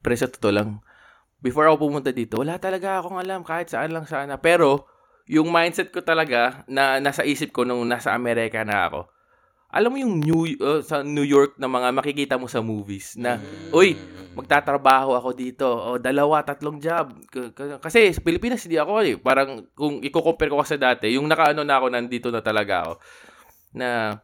Pre, 0.00 0.16
sa 0.16 0.26
totoo 0.26 0.52
lang, 0.52 0.80
before 1.44 1.68
ako 1.68 1.86
pumunta 1.86 2.10
dito, 2.10 2.40
wala 2.40 2.56
talaga 2.56 2.98
akong 2.98 3.20
alam 3.20 3.44
kahit 3.44 3.68
saan 3.68 3.92
lang 3.92 4.08
sana. 4.08 4.40
Pero, 4.40 4.88
yung 5.28 5.52
mindset 5.52 5.94
ko 5.94 6.02
talaga 6.02 6.64
na 6.66 6.98
nasa 6.98 7.22
isip 7.22 7.54
ko 7.54 7.62
nung 7.62 7.84
nasa 7.86 8.16
Amerika 8.16 8.64
na 8.66 8.88
ako, 8.88 9.00
alam 9.72 9.88
mo 9.88 9.96
yung 9.96 10.20
New, 10.20 10.44
uh, 10.60 10.84
sa 10.84 11.00
New 11.00 11.24
York 11.24 11.56
na 11.56 11.64
mga 11.64 11.88
makikita 11.96 12.34
mo 12.36 12.44
sa 12.44 12.60
movies 12.60 13.16
na, 13.16 13.40
uy, 13.72 13.96
magtatrabaho 14.36 15.16
ako 15.16 15.32
dito, 15.32 15.64
o 15.64 15.96
dalawa, 15.96 16.44
tatlong 16.44 16.76
job. 16.76 17.16
Kasi 17.80 18.12
sa 18.12 18.20
Pilipinas, 18.20 18.64
hindi 18.68 18.76
ako 18.76 18.92
eh. 19.00 19.16
Parang 19.16 19.64
kung 19.72 20.04
i-compare 20.04 20.52
ko 20.52 20.60
kasi 20.60 20.76
dati, 20.76 21.08
yung 21.16 21.24
nakaano 21.24 21.64
na 21.64 21.80
ako, 21.80 21.86
nandito 21.88 22.28
na 22.28 22.44
talaga 22.44 22.84
ako, 22.84 22.94
na 23.72 24.20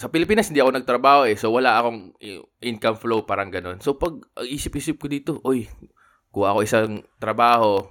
sa 0.00 0.08
Pilipinas 0.08 0.48
hindi 0.48 0.64
ako 0.64 0.72
nagtrabaho 0.72 1.28
eh. 1.28 1.36
So 1.36 1.52
wala 1.52 1.76
akong 1.76 2.16
i- 2.24 2.40
income 2.64 2.96
flow 2.96 3.28
parang 3.28 3.52
ganun. 3.52 3.84
So 3.84 4.00
pag 4.00 4.16
uh, 4.40 4.46
isip-isip 4.48 4.96
ko 4.96 5.06
dito, 5.12 5.30
oy, 5.44 5.68
kuha 6.32 6.56
ako 6.56 6.58
isang 6.64 7.04
trabaho. 7.20 7.84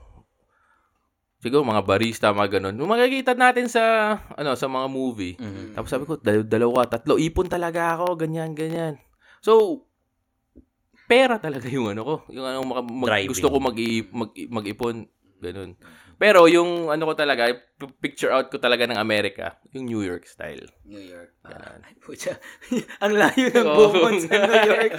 Siguro 1.39 1.63
mga 1.63 1.83
barista, 1.83 2.29
mga 2.29 2.59
ganun. 2.59 2.75
Yung 2.75 2.91
makikita 2.91 3.31
natin 3.33 3.67
sa, 3.67 3.83
ano, 4.35 4.53
sa 4.53 4.67
mga 4.67 4.87
movie. 4.87 5.35
Mhm. 5.35 5.73
Tapos 5.73 5.89
sabi 5.89 6.03
ko, 6.03 6.19
dal- 6.19 6.45
dalawa, 6.45 6.85
tatlo, 6.85 7.15
ipon 7.15 7.47
talaga 7.47 7.95
ako, 7.95 8.19
ganyan, 8.19 8.51
ganyan. 8.51 8.99
So, 9.39 9.83
pera 11.07 11.39
talaga 11.39 11.65
yung 11.65 11.89
ano 11.89 12.01
ko. 12.03 12.15
Yung 12.29 12.45
ano, 12.45 12.59
maka- 12.61 12.85
mag- 12.85 13.09
Driving. 13.09 13.31
gusto 13.31 13.47
ko 13.47 13.57
mag, 13.57 13.77
mag, 14.11 14.29
mag-ipon. 14.35 14.95
Ganun. 15.39 15.79
Pero 16.19 16.45
yung 16.45 16.91
ano 16.91 17.07
ko 17.07 17.15
talaga, 17.15 17.47
picture 17.97 18.27
out 18.29 18.51
ko 18.51 18.59
talaga 18.59 18.83
ng 18.83 18.99
Amerika, 18.99 19.55
yung 19.71 19.87
New 19.87 20.03
York 20.03 20.27
style. 20.27 20.67
New 20.83 20.99
York. 20.99 21.31
Yan. 21.47 21.79
Ay, 21.79 21.95
pucha. 21.95 22.35
Ang 23.07 23.15
layo 23.15 23.47
ng 23.47 23.65
Oo. 23.65 23.75
Beaumont 23.87 24.19
sa 24.19 24.35
New 24.35 24.67
York. 24.75 24.91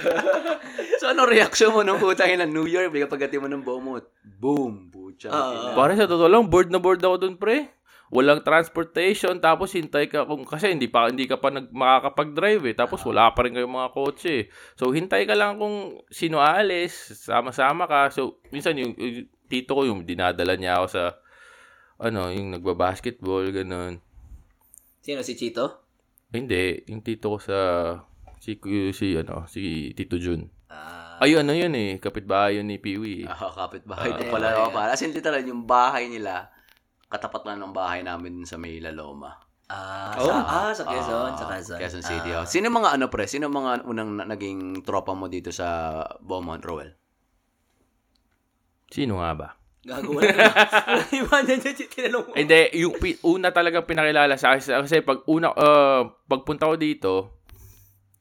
so, 0.97 1.13
ano 1.13 1.29
reaction 1.29 1.69
mo 1.69 1.85
nung 1.85 2.01
putang 2.01 2.33
ina 2.33 2.49
New 2.49 2.65
Year? 2.65 2.89
Bigla 2.89 3.05
pagdating 3.05 3.37
mo 3.37 3.47
ng 3.47 3.61
Beaumont. 3.61 4.01
Boom! 4.25 4.89
Pucha. 4.89 5.29
Oo. 5.29 5.77
Pare 5.77 5.93
sa 5.93 6.09
totoo 6.09 6.25
lang, 6.25 6.49
bored 6.49 6.73
na 6.73 6.81
bored 6.81 6.99
ako 6.99 7.21
dun, 7.21 7.37
pre. 7.37 7.69
Walang 8.11 8.43
transportation, 8.43 9.39
tapos 9.39 9.71
hintay 9.71 10.11
ka 10.11 10.27
kung 10.27 10.43
kasi 10.43 10.67
hindi 10.67 10.91
pa 10.91 11.07
hindi 11.07 11.29
ka 11.29 11.39
pa 11.39 11.47
nag, 11.47 11.71
makakapag-drive 11.71 12.65
eh. 12.67 12.75
Tapos 12.75 12.99
wala 13.05 13.31
pa 13.31 13.45
rin 13.45 13.55
kayong 13.55 13.71
mga 13.71 13.93
kotse. 13.93 14.27
eh. 14.27 14.43
So 14.75 14.91
hintay 14.91 15.23
ka 15.23 15.31
lang 15.31 15.55
kung 15.55 15.95
sino 16.11 16.43
aalis, 16.43 16.91
sama-sama 17.23 17.87
ka. 17.87 18.11
So 18.11 18.41
minsan 18.51 18.75
yung, 18.75 18.97
yung 18.99 19.31
tito 19.51 19.75
ko 19.75 19.83
yung 19.83 20.01
dinadala 20.01 20.55
niya 20.55 20.79
ako 20.79 20.87
sa 20.87 21.03
ano, 21.99 22.31
yung 22.31 22.55
nagba-basketball 22.55 23.51
ganun. 23.51 23.99
Sino 24.99 25.19
si 25.21 25.35
Chito? 25.35 25.83
Hindi, 26.31 26.87
yung 26.87 27.03
tito 27.03 27.27
ko 27.27 27.37
sa 27.37 27.57
si 28.39 28.55
si 28.91 29.13
ano, 29.13 29.43
si 29.45 29.91
Tito 29.91 30.15
Jun. 30.15 30.47
Ah, 30.65 31.19
Ay, 31.19 31.35
ano 31.35 31.51
yun 31.51 31.69
eh, 31.73 31.99
kapitbahay 31.99 32.57
yun 32.57 32.65
ni 32.65 32.79
Piwi. 32.79 33.21
eh. 33.21 33.27
Ah, 33.27 33.51
kapit 33.51 33.83
bahay 33.83 34.09
Ah, 34.09 34.15
ko 34.15 34.23
eh, 34.23 34.31
pala. 34.31 34.47
eh. 34.47 34.57
Oh, 34.57 34.71
para. 34.71 34.89
As 34.89 35.03
in, 35.03 35.11
literal, 35.11 35.43
yung 35.43 35.67
bahay 35.67 36.07
nila, 36.07 36.47
katapat 37.05 37.43
lang 37.43 37.59
ng 37.59 37.69
bahay 37.71 38.01
namin 38.01 38.41
sa 38.41 38.55
may 38.55 38.79
Laloma. 38.79 39.35
ah, 39.67 40.15
Oh. 40.15 40.25
sa, 40.25 40.33
ah, 40.41 40.71
sa 40.71 40.83
Quezon, 40.83 41.27
Ah, 41.27 41.37
sa 41.37 41.45
Quezon. 41.45 41.77
Quezon 41.77 42.03
City. 42.03 42.31
Ah. 42.31 42.41
oh. 42.41 42.45
Sino 42.45 42.67
mga 42.67 42.91
ano 42.91 43.05
pre? 43.07 43.23
Sino 43.25 43.47
mga 43.47 43.83
unang 43.83 44.15
na- 44.15 44.25
naging 44.25 44.81
tropa 44.81 45.11
mo 45.11 45.27
dito 45.27 45.47
sa 45.49 45.67
Beaumont, 46.19 46.59
Roel? 46.59 46.95
Sino 48.91 49.23
nga 49.23 49.31
ba? 49.33 49.47
Gago 49.81 50.13
wala 50.13 50.29
na. 50.29 50.45
Wala 50.53 51.03
iba 51.09 51.37
na 51.41 51.53
dyan, 51.57 51.73
tinanong 51.89 52.23
mo. 52.29 52.31
Hindi, 52.37 52.59
yung 52.77 52.93
una 53.25 53.49
talagang 53.49 53.87
pinakilala 53.87 54.37
sa 54.37 54.53
akin 54.53 54.85
kasi 54.85 55.01
pag 55.01 55.25
una 55.25 55.49
uh, 55.49 56.05
pagpunta 56.29 56.69
ko 56.69 56.75
dito, 56.77 57.11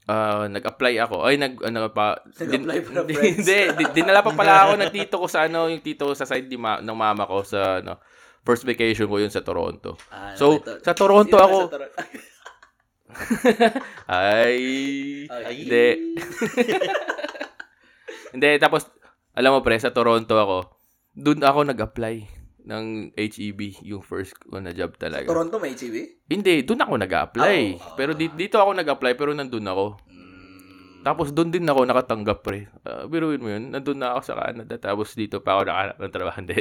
uh, 0.08 0.48
nag-apply 0.48 0.94
ako. 1.04 1.28
Ay 1.28 1.36
nag 1.36 1.60
ano 1.60 1.92
pa 1.92 2.16
Nag-apply 2.24 2.78
para 2.80 3.00
friends. 3.12 3.44
Hindi, 3.44 3.58
di- 3.76 3.92
dinala 3.92 4.24
pa 4.24 4.32
pala 4.32 4.64
ako 4.64 4.72
ng 4.80 4.92
tito 4.94 5.20
ko 5.20 5.26
sa 5.28 5.44
ano, 5.44 5.68
yung 5.68 5.84
tito 5.84 6.08
ko 6.08 6.16
sa 6.16 6.24
side 6.24 6.48
ni 6.48 6.56
ma- 6.56 6.80
ng 6.80 6.96
mama 6.96 7.28
ko 7.28 7.44
sa 7.44 7.84
ano, 7.84 8.00
first 8.40 8.64
vacation 8.64 9.04
ko 9.04 9.20
yun 9.20 9.28
sa 9.28 9.44
Toronto. 9.44 10.00
Ah, 10.08 10.32
So, 10.32 10.56
ito. 10.56 10.80
sa 10.80 10.96
Toronto 10.96 11.36
ako, 11.36 11.58
sa 11.68 11.72
Toronto? 11.76 12.00
ay, 14.06 14.56
Ay. 15.28 15.54
hindi. 15.60 15.86
hindi, 18.32 18.50
tapos, 18.56 18.86
alam 19.40 19.56
mo 19.56 19.64
pre, 19.64 19.80
sa 19.80 19.96
Toronto 19.96 20.36
ako, 20.36 20.58
doon 21.16 21.40
ako 21.40 21.60
nag-apply 21.72 22.16
ng 22.60 23.16
HEB, 23.16 23.80
yung 23.88 24.04
first 24.04 24.36
ko 24.36 24.60
na 24.60 24.76
job 24.76 24.94
talaga. 25.00 25.24
Toronto 25.24 25.56
may 25.56 25.72
HEB? 25.72 26.28
Hindi, 26.28 26.60
doon 26.62 26.84
ako 26.84 26.94
nag-apply. 27.00 27.58
Ah, 27.74 27.80
oo. 27.80 27.96
pero 27.96 28.12
di- 28.12 28.36
dito 28.36 28.60
ako 28.60 28.76
nag-apply, 28.76 29.12
pero 29.16 29.32
nandun 29.32 29.64
ako. 29.64 29.86
Tapos 31.00 31.32
doon 31.32 31.48
din 31.48 31.64
ako 31.64 31.88
nakatanggap, 31.88 32.44
pre. 32.44 32.68
Uh, 32.84 33.08
biruin 33.08 33.40
mo 33.40 33.48
yun, 33.48 33.72
nandun 33.72 33.96
na 33.96 34.12
ako 34.12 34.20
sa 34.20 34.36
Canada. 34.36 34.76
Tapos 34.76 35.16
dito 35.16 35.40
pa 35.40 35.56
ako 35.56 35.62
nakahanap 35.64 35.96
ng 35.96 36.12
trabaho. 36.12 36.38
Hindi, 36.44 36.56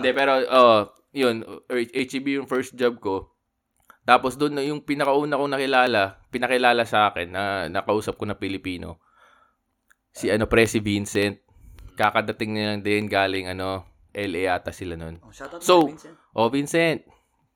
Hindi, 0.00 0.10
pero, 0.16 0.32
oh, 0.48 0.80
yun, 1.12 1.44
HEB 1.68 2.40
yung 2.40 2.48
first 2.48 2.72
job 2.72 2.96
ko. 2.96 3.36
Tapos 4.06 4.40
doon, 4.40 4.62
yung 4.64 4.80
pinakauna 4.86 5.36
kong 5.36 5.52
nakilala, 5.52 6.22
pinakilala 6.32 6.82
sa 6.88 7.12
akin, 7.12 7.28
na 7.28 7.42
nakausap 7.68 8.16
ko 8.16 8.24
na 8.24 8.38
Pilipino. 8.38 9.02
Si 10.16 10.32
ano, 10.32 10.48
pre, 10.48 10.64
si 10.64 10.80
Vincent. 10.80 11.45
Kakadating 11.96 12.52
nilang 12.52 12.84
din 12.84 13.08
galing, 13.08 13.48
ano, 13.48 13.88
LA 14.16 14.48
ata 14.48 14.72
sila 14.72 14.96
nun. 14.96 15.20
Oh, 15.20 15.32
shoutout 15.32 15.60
So, 15.60 15.84
mo, 15.84 15.92
Vincent. 15.92 16.16
Oh, 16.32 16.48
Vincent. 16.48 17.00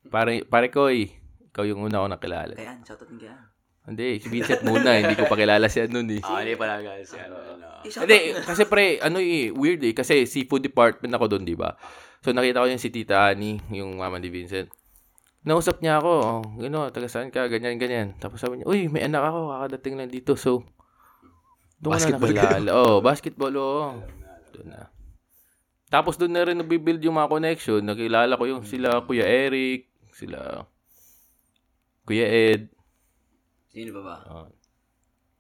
Pare, 0.09 0.45
pare 0.45 0.69
ko 0.69 0.89
eh. 0.89 1.09
Ikaw 1.53 1.65
yung 1.69 1.85
una 1.85 2.05
ko 2.05 2.07
nakilala. 2.09 2.55
Kayan, 2.57 2.81
shoutout 2.85 3.09
mo 3.09 3.17
kayan. 3.21 3.41
Hindi, 3.81 4.21
si 4.21 4.29
Vincent 4.29 4.61
muna. 4.63 5.01
hindi 5.01 5.17
ko 5.17 5.25
pa 5.25 5.41
kilala 5.41 5.67
siya 5.67 5.89
nun 5.89 6.09
eh. 6.13 6.21
Ah, 6.21 6.45
hindi 6.45 6.55
pala 6.55 6.85
guys. 6.85 7.17
Ano, 7.17 7.37
ano. 7.37 7.67
Eh, 7.85 7.89
shoutout 7.89 8.07
Hindi, 8.09 8.19
kasi 8.45 8.63
pre, 8.69 9.01
ano 9.01 9.19
eh, 9.21 9.49
weird 9.49 9.81
eh. 9.85 9.97
Kasi 9.97 10.29
seafood 10.29 10.61
department 10.61 11.13
ako 11.17 11.37
doon, 11.37 11.49
di 11.49 11.57
ba? 11.57 11.73
So, 12.21 12.37
nakita 12.37 12.61
ko 12.61 12.69
yung 12.69 12.81
si 12.81 12.93
Tita 12.93 13.33
Annie, 13.33 13.57
yung 13.73 13.97
mama 13.97 14.21
ni 14.21 14.29
Vincent. 14.29 14.69
Nausap 15.41 15.81
niya 15.81 16.05
ako, 16.05 16.13
oh, 16.21 16.41
gano'n, 16.61 16.93
taga 16.93 17.09
saan 17.09 17.33
ka, 17.33 17.49
ganyan, 17.49 17.81
ganyan. 17.81 18.13
Tapos 18.21 18.45
sabi 18.45 18.61
niya, 18.61 18.69
uy, 18.69 18.93
may 18.93 19.09
anak 19.09 19.25
ako, 19.25 19.57
kakadating 19.57 19.97
lang 19.97 20.13
dito. 20.13 20.37
So, 20.37 20.69
doon 21.81 21.97
ko 21.97 21.97
na 21.97 21.97
Basketball 21.97 22.33
nakilala. 22.37 22.69
Oo, 22.77 22.85
oh, 22.85 22.99
basketball, 23.01 23.55
oo. 23.57 24.20
Doon 24.53 24.69
na. 24.71 24.91
Tapos 25.91 26.15
doon 26.15 26.31
na 26.31 26.47
rin 26.47 26.59
nabibuild 26.59 27.03
yung 27.03 27.19
mga 27.19 27.31
connection. 27.31 27.83
Nakilala 27.83 28.39
ko 28.39 28.45
yung 28.47 28.63
sila 28.63 29.03
Kuya 29.03 29.27
Eric, 29.27 29.91
sila 30.15 30.67
Kuya 32.07 32.27
Ed. 32.27 32.71
Sino 33.71 33.91
ba 33.99 34.03
ba? 34.03 34.17
Oh. 34.31 34.49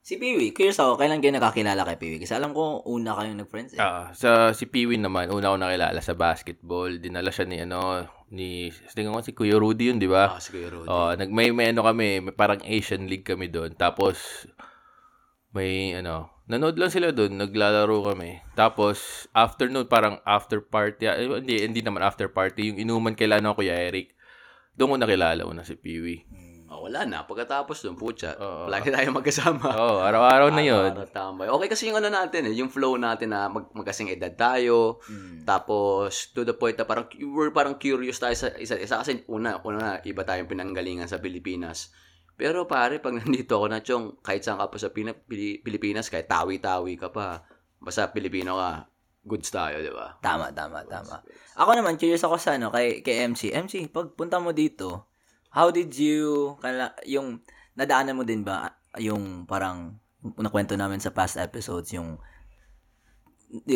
Si 0.00 0.18
Piwi. 0.18 0.50
Curious 0.50 0.80
ako, 0.82 0.98
kailan 0.98 1.22
kayo 1.22 1.36
nakakilala 1.38 1.86
kay 1.86 1.98
Piwi? 2.02 2.18
Kasi 2.18 2.34
alam 2.34 2.50
ko, 2.50 2.82
una 2.88 3.14
kayong 3.14 3.46
nag-friends 3.46 3.76
eh. 3.76 3.80
Ah, 3.82 4.10
sa 4.10 4.50
si 4.56 4.66
Piwin 4.66 5.06
naman, 5.06 5.30
una 5.30 5.54
ko 5.54 5.56
nakilala 5.60 6.00
sa 6.02 6.18
basketball. 6.18 6.98
Dinala 6.98 7.30
siya 7.30 7.46
ni 7.46 7.62
ano, 7.62 8.02
ni 8.34 8.74
tingnan 8.90 9.14
ko 9.14 9.22
si 9.22 9.36
Kuya 9.36 9.54
Rudy 9.54 9.92
yun, 9.92 10.02
di 10.02 10.10
ba? 10.10 10.34
Ah, 10.34 10.42
si 10.42 10.50
Kuya 10.50 10.66
Rudy. 10.66 10.88
Oh, 10.90 11.14
nag 11.14 11.30
may, 11.30 11.54
may 11.54 11.70
ano 11.70 11.86
kami, 11.86 12.26
may 12.26 12.34
parang 12.34 12.58
Asian 12.66 13.06
League 13.06 13.28
kami 13.28 13.52
doon. 13.52 13.76
Tapos 13.78 14.46
may 15.54 15.94
ano, 15.94 16.39
nanood 16.50 16.74
lang 16.74 16.90
sila 16.90 17.14
doon, 17.14 17.38
naglalaro 17.38 18.02
kami. 18.10 18.42
Tapos 18.58 19.30
afternoon 19.30 19.86
parang 19.86 20.18
after 20.26 20.58
party, 20.58 21.06
eh, 21.06 21.30
hindi 21.38 21.62
hindi 21.62 21.80
naman 21.80 22.02
after 22.02 22.26
party, 22.26 22.74
yung 22.74 22.78
inuman 22.82 23.14
kailan 23.14 23.46
ako 23.46 23.62
Kuya 23.62 23.78
Eric. 23.78 24.18
Doon 24.74 24.90
ko 24.90 24.96
nakilala 24.98 25.46
una 25.46 25.62
si 25.62 25.78
Piwi. 25.78 26.26
Ah, 26.70 26.78
wala 26.78 27.02
na. 27.02 27.26
Pagkatapos 27.26 27.82
dun, 27.82 27.98
pucha. 27.98 28.38
Oo. 28.38 28.70
Lagi 28.70 28.94
tayo 28.94 29.10
magkasama. 29.10 29.74
Oh, 29.80 29.98
araw-araw 30.06 30.54
na 30.54 30.62
'yon. 30.62 30.94
Araw-araw 30.94 31.10
tambay. 31.10 31.46
Okay 31.50 31.68
kasi 31.68 31.82
yung 31.90 31.98
ano 31.98 32.14
natin 32.14 32.46
eh, 32.46 32.54
yung 32.54 32.70
flow 32.70 32.94
natin 32.94 33.34
na 33.34 33.50
mag 33.50 33.74
magkasing 33.74 34.14
edad 34.14 34.30
tayo. 34.38 35.02
Mm. 35.10 35.42
Tapos 35.42 36.30
to 36.30 36.46
the 36.46 36.54
point 36.54 36.78
na 36.78 36.86
parang 36.86 37.10
we're 37.34 37.50
parang 37.50 37.74
curious 37.74 38.22
tayo 38.22 38.38
sa 38.38 38.54
isa 38.54 38.78
isa 38.78 39.02
kasi 39.02 39.26
una 39.26 39.58
una 39.66 39.78
na 39.78 39.92
iba 40.06 40.22
tayong 40.22 40.46
pinanggalingan 40.46 41.10
sa 41.10 41.18
Pilipinas. 41.18 41.90
Pero 42.40 42.64
pare, 42.64 43.04
pag 43.04 43.12
nandito 43.20 43.60
ako 43.60 43.66
na 43.68 43.84
chong, 43.84 44.24
kahit 44.24 44.40
saan 44.40 44.56
ka 44.56 44.72
pa 44.72 44.80
sa 44.80 44.88
Pina- 44.88 45.12
Pili- 45.12 45.60
Pilipinas, 45.60 46.08
kahit 46.08 46.24
tawi-tawi 46.24 46.96
ka 46.96 47.12
pa, 47.12 47.44
basta 47.76 48.08
Pilipino 48.08 48.56
ka, 48.56 48.88
goods 49.20 49.52
tayo, 49.52 49.84
di 49.84 49.92
ba? 49.92 50.16
Tama, 50.24 50.48
tama, 50.56 50.80
tama. 50.88 51.20
Ako 51.60 51.76
naman, 51.76 52.00
curious 52.00 52.24
ako 52.24 52.40
sa 52.40 52.56
ano, 52.56 52.72
kay, 52.72 53.04
kay 53.04 53.28
MC. 53.28 53.52
MC, 53.52 53.92
pag 53.92 54.16
punta 54.16 54.40
mo 54.40 54.56
dito, 54.56 55.12
how 55.52 55.68
did 55.68 55.92
you, 55.92 56.56
kala, 56.64 56.96
yung, 57.04 57.44
nadaanan 57.76 58.16
mo 58.16 58.24
din 58.24 58.40
ba, 58.40 58.72
yung 58.96 59.44
parang, 59.44 60.00
nakwento 60.40 60.72
namin 60.80 61.04
sa 61.04 61.12
past 61.12 61.36
episodes, 61.36 61.92
yung, 61.92 62.16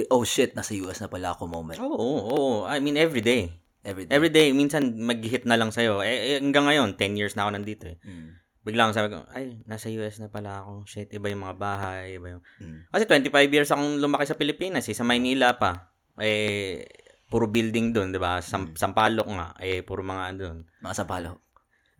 oh 0.08 0.24
shit, 0.24 0.56
nasa 0.56 0.72
US 0.80 1.04
na 1.04 1.12
pala 1.12 1.36
ako 1.36 1.44
moment. 1.44 1.76
Oo, 1.76 1.92
oo, 1.92 2.20
oo. 2.32 2.52
I 2.64 2.80
mean, 2.80 2.96
every 2.96 3.20
day. 3.20 3.60
Every 3.84 4.08
day. 4.08 4.12
Every 4.16 4.32
day, 4.32 4.48
minsan 4.56 4.96
mag-hit 4.96 5.44
na 5.44 5.60
lang 5.60 5.68
sa'yo. 5.68 6.00
Eh, 6.00 6.40
eh, 6.40 6.40
hanggang 6.40 6.64
ngayon, 6.64 6.96
10 6.96 7.20
years 7.20 7.36
na 7.36 7.44
ako 7.44 7.50
nandito 7.52 7.84
eh. 7.92 8.00
Mm. 8.00 8.43
Biglang 8.64 8.96
sabi 8.96 9.12
ko, 9.12 9.28
ay, 9.36 9.60
nasa 9.68 9.92
US 9.92 10.24
na 10.24 10.32
pala 10.32 10.64
ako. 10.64 10.88
Shit, 10.88 11.12
iba 11.12 11.28
yung 11.28 11.44
mga 11.44 11.60
bahay, 11.60 12.16
iba 12.16 12.32
yung... 12.32 12.42
Mm. 12.64 12.88
Kasi 12.88 13.04
25 13.04 13.52
years 13.52 13.68
akong 13.68 14.00
lumaki 14.00 14.24
sa 14.24 14.40
Pilipinas 14.40 14.88
eh, 14.88 14.96
sa 14.96 15.04
Maynila 15.04 15.60
pa. 15.60 15.92
Eh, 16.16 16.80
puro 17.28 17.44
building 17.52 17.92
doon, 17.92 18.08
di 18.08 18.16
ba? 18.16 18.40
Sam- 18.40 18.72
Sampalok 18.72 19.28
nga, 19.28 19.52
eh, 19.60 19.84
puro 19.84 20.00
mga 20.00 20.32
doon. 20.40 20.64
Mga 20.80 20.94
sapalo. 20.96 21.44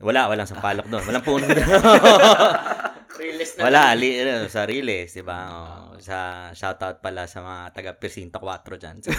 Wala, 0.01 0.27
walang 0.33 0.49
sampalok 0.49 0.89
doon. 0.89 1.05
Walang 1.05 1.25
puno 1.25 1.45
doon. 1.45 1.69
Wala, 3.63 3.95
li, 3.95 4.19
ano, 4.19 4.51
sa 4.51 4.67
Riles, 4.67 5.15
di 5.15 5.23
ba? 5.23 5.39
Oh, 5.47 5.95
sa 6.03 6.51
shoutout 6.51 6.99
pala 6.99 7.31
sa 7.31 7.45
mga 7.47 7.61
taga 7.71 7.93
Presinto 7.95 8.43
4 8.43 8.81
dyan. 8.81 8.97
So, 9.05 9.15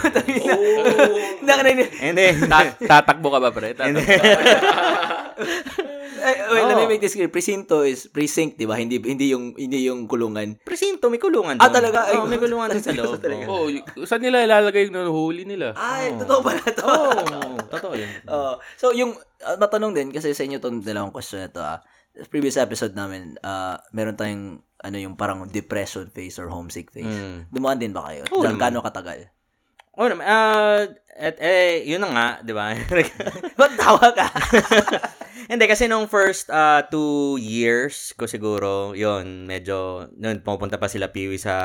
Nakarinig. 1.45 1.89
Hindi. 1.95 2.25
Ta- 2.49 2.75
tatakbo 2.75 3.31
ka 3.31 3.39
ba, 3.39 3.49
pre? 3.55 3.71
Tatakbo. 3.71 4.01
Ay, 6.25 6.33
wait, 6.49 6.65
let 6.65 6.75
me 6.75 6.85
make 6.87 6.99
this 6.99 7.13
clear. 7.13 7.29
Presinto 7.29 7.81
is 7.81 8.09
precinct, 8.09 8.57
di 8.57 8.65
ba? 8.65 8.75
Hindi, 8.75 8.97
hindi 8.97 9.29
yung, 9.29 9.53
hindi 9.53 9.85
yung 9.85 10.05
kulungan. 10.05 10.57
Presinto, 10.59 11.05
may 11.07 11.17
kulungan 11.17 11.55
Ah, 11.55 11.69
doon. 11.69 11.75
talaga? 11.75 11.99
Ay, 12.03 12.17
Oo, 12.17 12.25
may 12.25 12.35
kulungan 12.35 12.67
doon 12.67 12.81
sa 12.81 12.93
loob. 12.97 13.21
oh, 13.45 13.69
y- 13.69 13.85
saan 14.03 14.19
nila 14.19 14.41
ilalagay 14.41 14.89
yung 14.89 14.97
nahuhuli 14.97 15.45
nila? 15.45 15.77
Ay, 15.77 16.09
Oo. 16.09 16.25
totoo 16.25 16.39
pala 16.41 16.65
to. 16.65 16.81
Oo, 16.81 17.53
totoo 17.69 17.93
yun. 17.93 18.09
Oo. 18.25 18.57
so, 18.73 18.89
yung, 18.91 19.13
uh, 19.39 19.55
matanong 19.55 19.93
din, 19.93 20.09
kasi 20.09 20.33
sa 20.33 20.41
inyo 20.41 20.57
itong 20.57 20.81
dalawang 20.81 21.13
question 21.13 21.39
na 21.39 21.49
to, 21.49 21.61
ah. 21.61 21.79
Previous 22.25 22.55
episode 22.55 22.91
namin, 22.91 23.37
ah, 23.39 23.77
meron 23.91 24.15
tayong, 24.15 24.43
ano 24.77 24.97
yung 24.97 25.13
parang 25.13 25.45
depression 25.45 26.07
phase 26.07 26.35
or 26.35 26.47
homesick 26.47 26.89
phase. 26.89 27.05
Mm. 27.05 27.49
Dumaan 27.49 27.77
din 27.77 27.91
ba 27.91 28.05
kayo? 28.05 28.25
Oo 28.29 28.41
Diyan. 28.41 28.55
Gano'ng 28.55 28.81
katagal? 28.81 29.29
Oh, 29.95 30.11
naman, 30.11 30.27
ah, 30.27 30.83
at, 31.15 31.39
eh, 31.39 31.87
yun 31.87 32.03
na 32.03 32.11
nga, 32.11 32.27
di 32.43 32.51
ba? 32.51 32.75
Ba't 33.59 33.73
tawa 33.79 34.11
ka? 34.11 34.27
Hindi, 35.51 35.65
kasi 35.71 35.87
nung 35.87 36.11
first 36.11 36.51
uh, 36.51 36.83
two 36.91 37.39
years 37.39 38.11
ko 38.19 38.27
siguro, 38.27 38.91
yon 38.91 39.47
medyo, 39.47 40.11
nun, 40.19 40.43
pumunta 40.43 40.75
pa 40.75 40.91
sila 40.91 41.15
Piwi 41.15 41.39
sa 41.39 41.55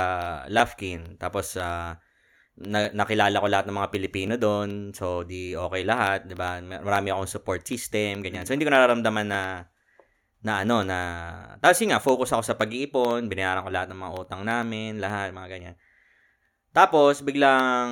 Lafkin. 0.47 1.19
Tapos, 1.19 1.59
uh, 1.59 1.99
na, 2.63 2.79
nakilala 2.95 3.43
ko 3.43 3.51
lahat 3.51 3.67
ng 3.67 3.79
mga 3.83 3.91
Pilipino 3.91 4.35
doon. 4.39 4.95
So, 4.95 5.27
di 5.27 5.59
okay 5.59 5.83
lahat, 5.83 6.31
di 6.31 6.39
ba? 6.39 6.63
Marami 6.63 7.11
akong 7.11 7.27
support 7.27 7.67
system, 7.67 8.23
ganyan. 8.23 8.47
So, 8.47 8.55
hindi 8.55 8.63
ko 8.63 8.71
nararamdaman 8.71 9.27
na 9.27 9.67
na 10.41 10.65
ano, 10.65 10.81
na, 10.81 10.99
tapos 11.61 11.77
yun 11.85 11.93
nga, 11.93 12.01
focus 12.01 12.33
ako 12.33 12.43
sa 12.47 12.57
pag-iipon, 12.57 13.29
binayaran 13.29 13.61
ko 13.61 13.69
lahat 13.69 13.93
ng 13.93 14.01
mga 14.01 14.15
utang 14.17 14.43
namin, 14.47 14.97
lahat, 14.97 15.37
mga 15.37 15.49
ganyan. 15.53 15.75
Tapos, 16.71 17.21
biglang, 17.21 17.91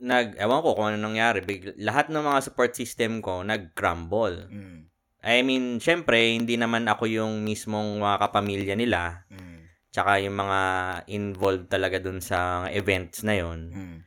nag, 0.00 0.36
ewan 0.36 0.60
ko 0.60 0.76
kung 0.76 0.92
ano 0.92 0.98
nangyari, 1.00 1.40
bigla, 1.40 1.72
lahat 1.80 2.12
ng 2.12 2.20
mga 2.20 2.40
support 2.44 2.72
system 2.76 3.24
ko, 3.24 3.40
nag-crumble. 3.40 4.48
Mm. 4.52 4.78
I 5.24 5.40
mean, 5.40 5.80
syempre, 5.80 6.36
hindi 6.36 6.60
naman 6.60 6.84
ako 6.84 7.08
yung 7.08 7.48
mismong 7.48 7.96
mga 7.96 8.28
kapamilya 8.28 8.74
nila, 8.76 9.24
Mm. 9.32 9.64
tsaka 9.88 10.20
yung 10.20 10.36
mga 10.36 10.60
involved 11.08 11.72
talaga 11.72 11.96
dun 11.96 12.20
sa 12.20 12.68
events 12.68 13.24
na 13.24 13.34
yon 13.40 13.60
Mm. 13.72 13.98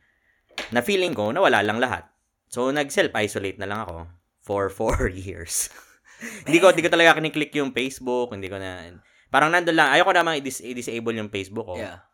na 0.70 0.80
feeling 0.82 1.14
ko, 1.18 1.34
nawala 1.34 1.66
lang 1.66 1.82
lahat. 1.82 2.06
So, 2.46 2.70
nag-self-isolate 2.70 3.58
na 3.58 3.66
lang 3.66 3.82
ako 3.82 4.06
for 4.46 4.70
four 4.78 5.10
years. 5.10 5.74
hindi 6.46 6.62
ko, 6.62 6.70
hindi 6.70 6.86
ko 6.86 6.90
talaga 6.94 7.18
kiniklik 7.18 7.50
yung 7.58 7.74
Facebook, 7.74 8.30
hindi 8.30 8.46
ko 8.46 8.62
na, 8.62 8.86
parang 9.28 9.50
nandun 9.50 9.74
lang, 9.74 9.90
ayoko 9.90 10.14
naman 10.14 10.38
i-dis- 10.38 10.62
i-disable 10.62 11.18
yung 11.18 11.34
Facebook 11.34 11.66
ko. 11.66 11.76
Yeah. 11.76 12.07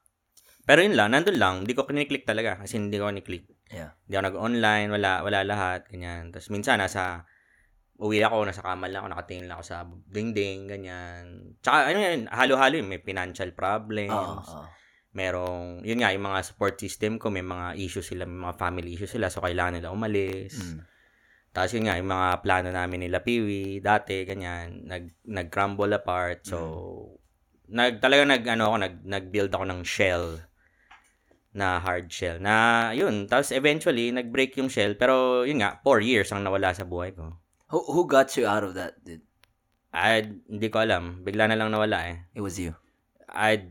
Pero 0.64 0.80
yun 0.80 0.96
lang, 0.96 1.12
nandun 1.12 1.36
lang, 1.36 1.54
hindi 1.64 1.76
ko 1.76 1.84
kiniklik 1.84 2.24
talaga, 2.24 2.56
kasi 2.56 2.80
hindi 2.80 2.96
ko 2.96 3.12
kiniklik. 3.12 3.44
Yeah. 3.68 3.92
Hindi 4.08 4.14
ako 4.16 4.24
nag-online, 4.32 4.88
wala, 4.96 5.20
wala 5.20 5.44
lahat, 5.44 5.92
ganyan. 5.92 6.32
Tapos 6.32 6.48
minsan, 6.48 6.80
nasa, 6.80 7.28
uwi 8.00 8.24
ako, 8.24 8.48
nasa 8.48 8.64
kama 8.64 8.88
lang 8.88 9.04
ako, 9.04 9.08
nakatingin 9.12 9.44
lang 9.44 9.60
ako 9.60 9.64
sa 9.68 9.84
dingding, 10.08 10.64
ganyan. 10.64 11.52
Tsaka, 11.60 11.92
ano 11.92 11.98
yan, 12.00 12.32
halo-halo 12.32 12.80
yun, 12.80 12.88
may 12.88 13.04
financial 13.04 13.52
problems. 13.52 14.16
Oo. 14.16 14.40
oo. 14.40 14.66
Merong, 15.14 15.84
yun 15.84 16.00
nga, 16.00 16.10
yung 16.16 16.26
mga 16.26 16.40
support 16.42 16.74
system 16.80 17.20
ko, 17.20 17.28
may 17.28 17.44
mga 17.44 17.78
issues 17.78 18.08
sila, 18.08 18.24
may 18.24 18.48
mga 18.48 18.56
family 18.56 18.96
issues 18.96 19.12
sila, 19.14 19.28
so 19.28 19.44
kailangan 19.44 19.78
nila 19.78 19.92
umalis. 19.92 20.58
Mm. 20.58 20.80
Tapos 21.54 21.70
yun 21.76 21.86
nga, 21.86 22.00
yung 22.00 22.10
mga 22.10 22.42
plano 22.42 22.74
namin 22.74 23.06
nila 23.06 23.22
Piwi, 23.22 23.78
dati, 23.78 24.26
ganyan, 24.26 24.88
nag, 24.88 25.22
nag-crumble 25.28 25.92
apart. 25.92 26.42
So, 26.42 26.58
nag, 27.70 28.02
talaga 28.02 28.26
nag, 28.26 28.42
ano 28.48 28.72
ako, 28.72 28.76
nag, 28.80 28.94
nag-build 29.06 29.52
ako 29.54 29.64
ng 29.70 29.82
shell 29.86 30.42
na 31.54 31.78
hard 31.78 32.10
shell. 32.10 32.42
Na, 32.42 32.90
yun, 32.90 33.30
tapos 33.30 33.54
eventually, 33.54 34.10
nag-break 34.10 34.58
yung 34.58 34.66
shell. 34.66 34.98
Pero, 34.98 35.46
yun 35.46 35.62
nga, 35.62 35.78
four 35.80 36.02
years 36.02 36.28
ang 36.34 36.42
nawala 36.42 36.74
sa 36.74 36.82
buhay 36.82 37.14
ko. 37.14 37.30
Who, 37.70 37.80
who 37.88 38.02
got 38.04 38.34
you 38.34 38.44
out 38.44 38.66
of 38.66 38.74
that, 38.74 38.98
dude? 39.00 39.22
I, 39.94 40.26
hindi 40.50 40.68
ko 40.68 40.82
alam. 40.82 41.22
Bigla 41.22 41.46
na 41.46 41.54
lang 41.54 41.70
nawala 41.70 42.10
eh. 42.10 42.16
It 42.34 42.42
was 42.42 42.58
you. 42.58 42.74
I, 43.30 43.70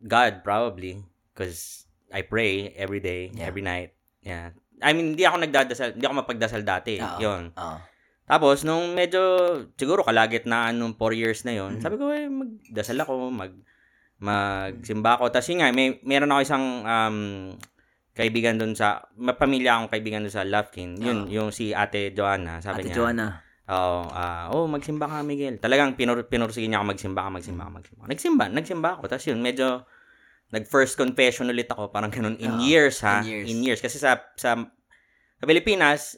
God, 0.00 0.40
probably. 0.40 1.04
Because 1.36 1.84
I 2.08 2.24
pray 2.24 2.72
every 2.72 3.04
day, 3.04 3.28
Yeah. 3.36 3.44
every 3.44 3.60
night. 3.60 3.92
Yeah. 4.24 4.56
I 4.80 4.96
mean, 4.96 5.12
hindi 5.12 5.28
ako 5.28 5.44
nagdadasal, 5.44 6.00
hindi 6.00 6.08
ako 6.08 6.24
mapagdasal 6.24 6.64
dati. 6.64 6.96
Oo. 6.96 7.20
Yun. 7.20 7.52
Oo. 7.52 7.78
Tapos, 8.24 8.64
nung 8.64 8.92
medyo, 8.92 9.20
siguro 9.76 10.04
kalagitnaan 10.04 10.76
nung 10.76 10.96
four 10.96 11.12
years 11.12 11.44
na 11.44 11.52
yon 11.52 11.76
Mhm. 11.76 11.82
sabi 11.84 11.96
ko, 12.00 12.08
eh, 12.12 12.28
magdasal 12.28 12.96
ako, 13.00 13.12
mag, 13.28 13.52
magsimba 14.18 15.18
ako. 15.18 15.30
Tapos 15.30 15.46
yun 15.50 15.58
nga, 15.62 15.70
may, 15.70 15.98
meron 16.02 16.30
ako 16.34 16.40
isang 16.42 16.64
um, 16.82 17.18
kaibigan 18.14 18.58
dun 18.58 18.74
sa, 18.74 19.06
mapamilya 19.14 19.78
akong 19.78 19.90
kaibigan 19.94 20.26
dun 20.26 20.34
sa 20.34 20.42
Lufkin. 20.42 20.98
Yun, 20.98 21.26
Oo. 21.26 21.30
yung 21.30 21.48
si 21.54 21.70
Ate 21.70 22.10
Joanna, 22.10 22.58
sabi 22.58 22.82
Ate 22.82 22.90
niya. 22.90 22.96
Joanna. 22.98 23.26
Oo, 23.68 24.00
ah, 24.10 24.48
oh, 24.50 24.64
magsimba 24.64 25.06
ka, 25.06 25.20
Miguel. 25.20 25.60
Talagang 25.60 25.92
pinur 25.92 26.24
pinursige 26.24 26.66
niya 26.66 26.80
ako 26.80 26.96
magsimba 26.96 27.20
ka, 27.20 27.30
magsimba 27.30 27.62
ka, 27.68 27.70
magsimba 27.70 28.00
ka. 28.00 28.08
Nagsimba, 28.08 28.44
nagsimba 28.48 28.88
ako. 28.96 29.02
Tapos 29.12 29.24
yun, 29.28 29.38
medyo, 29.44 29.84
nag-first 30.48 30.96
confession 30.96 31.52
ulit 31.52 31.68
ako, 31.68 31.92
parang 31.92 32.08
ganun, 32.08 32.34
in 32.40 32.56
Oo, 32.56 32.64
years, 32.64 33.04
ha? 33.04 33.20
in 33.22 33.60
years. 33.60 33.84
Kasi 33.84 34.00
sa, 34.00 34.16
sa, 34.34 34.56
sa 35.36 35.44
Pilipinas, 35.44 36.16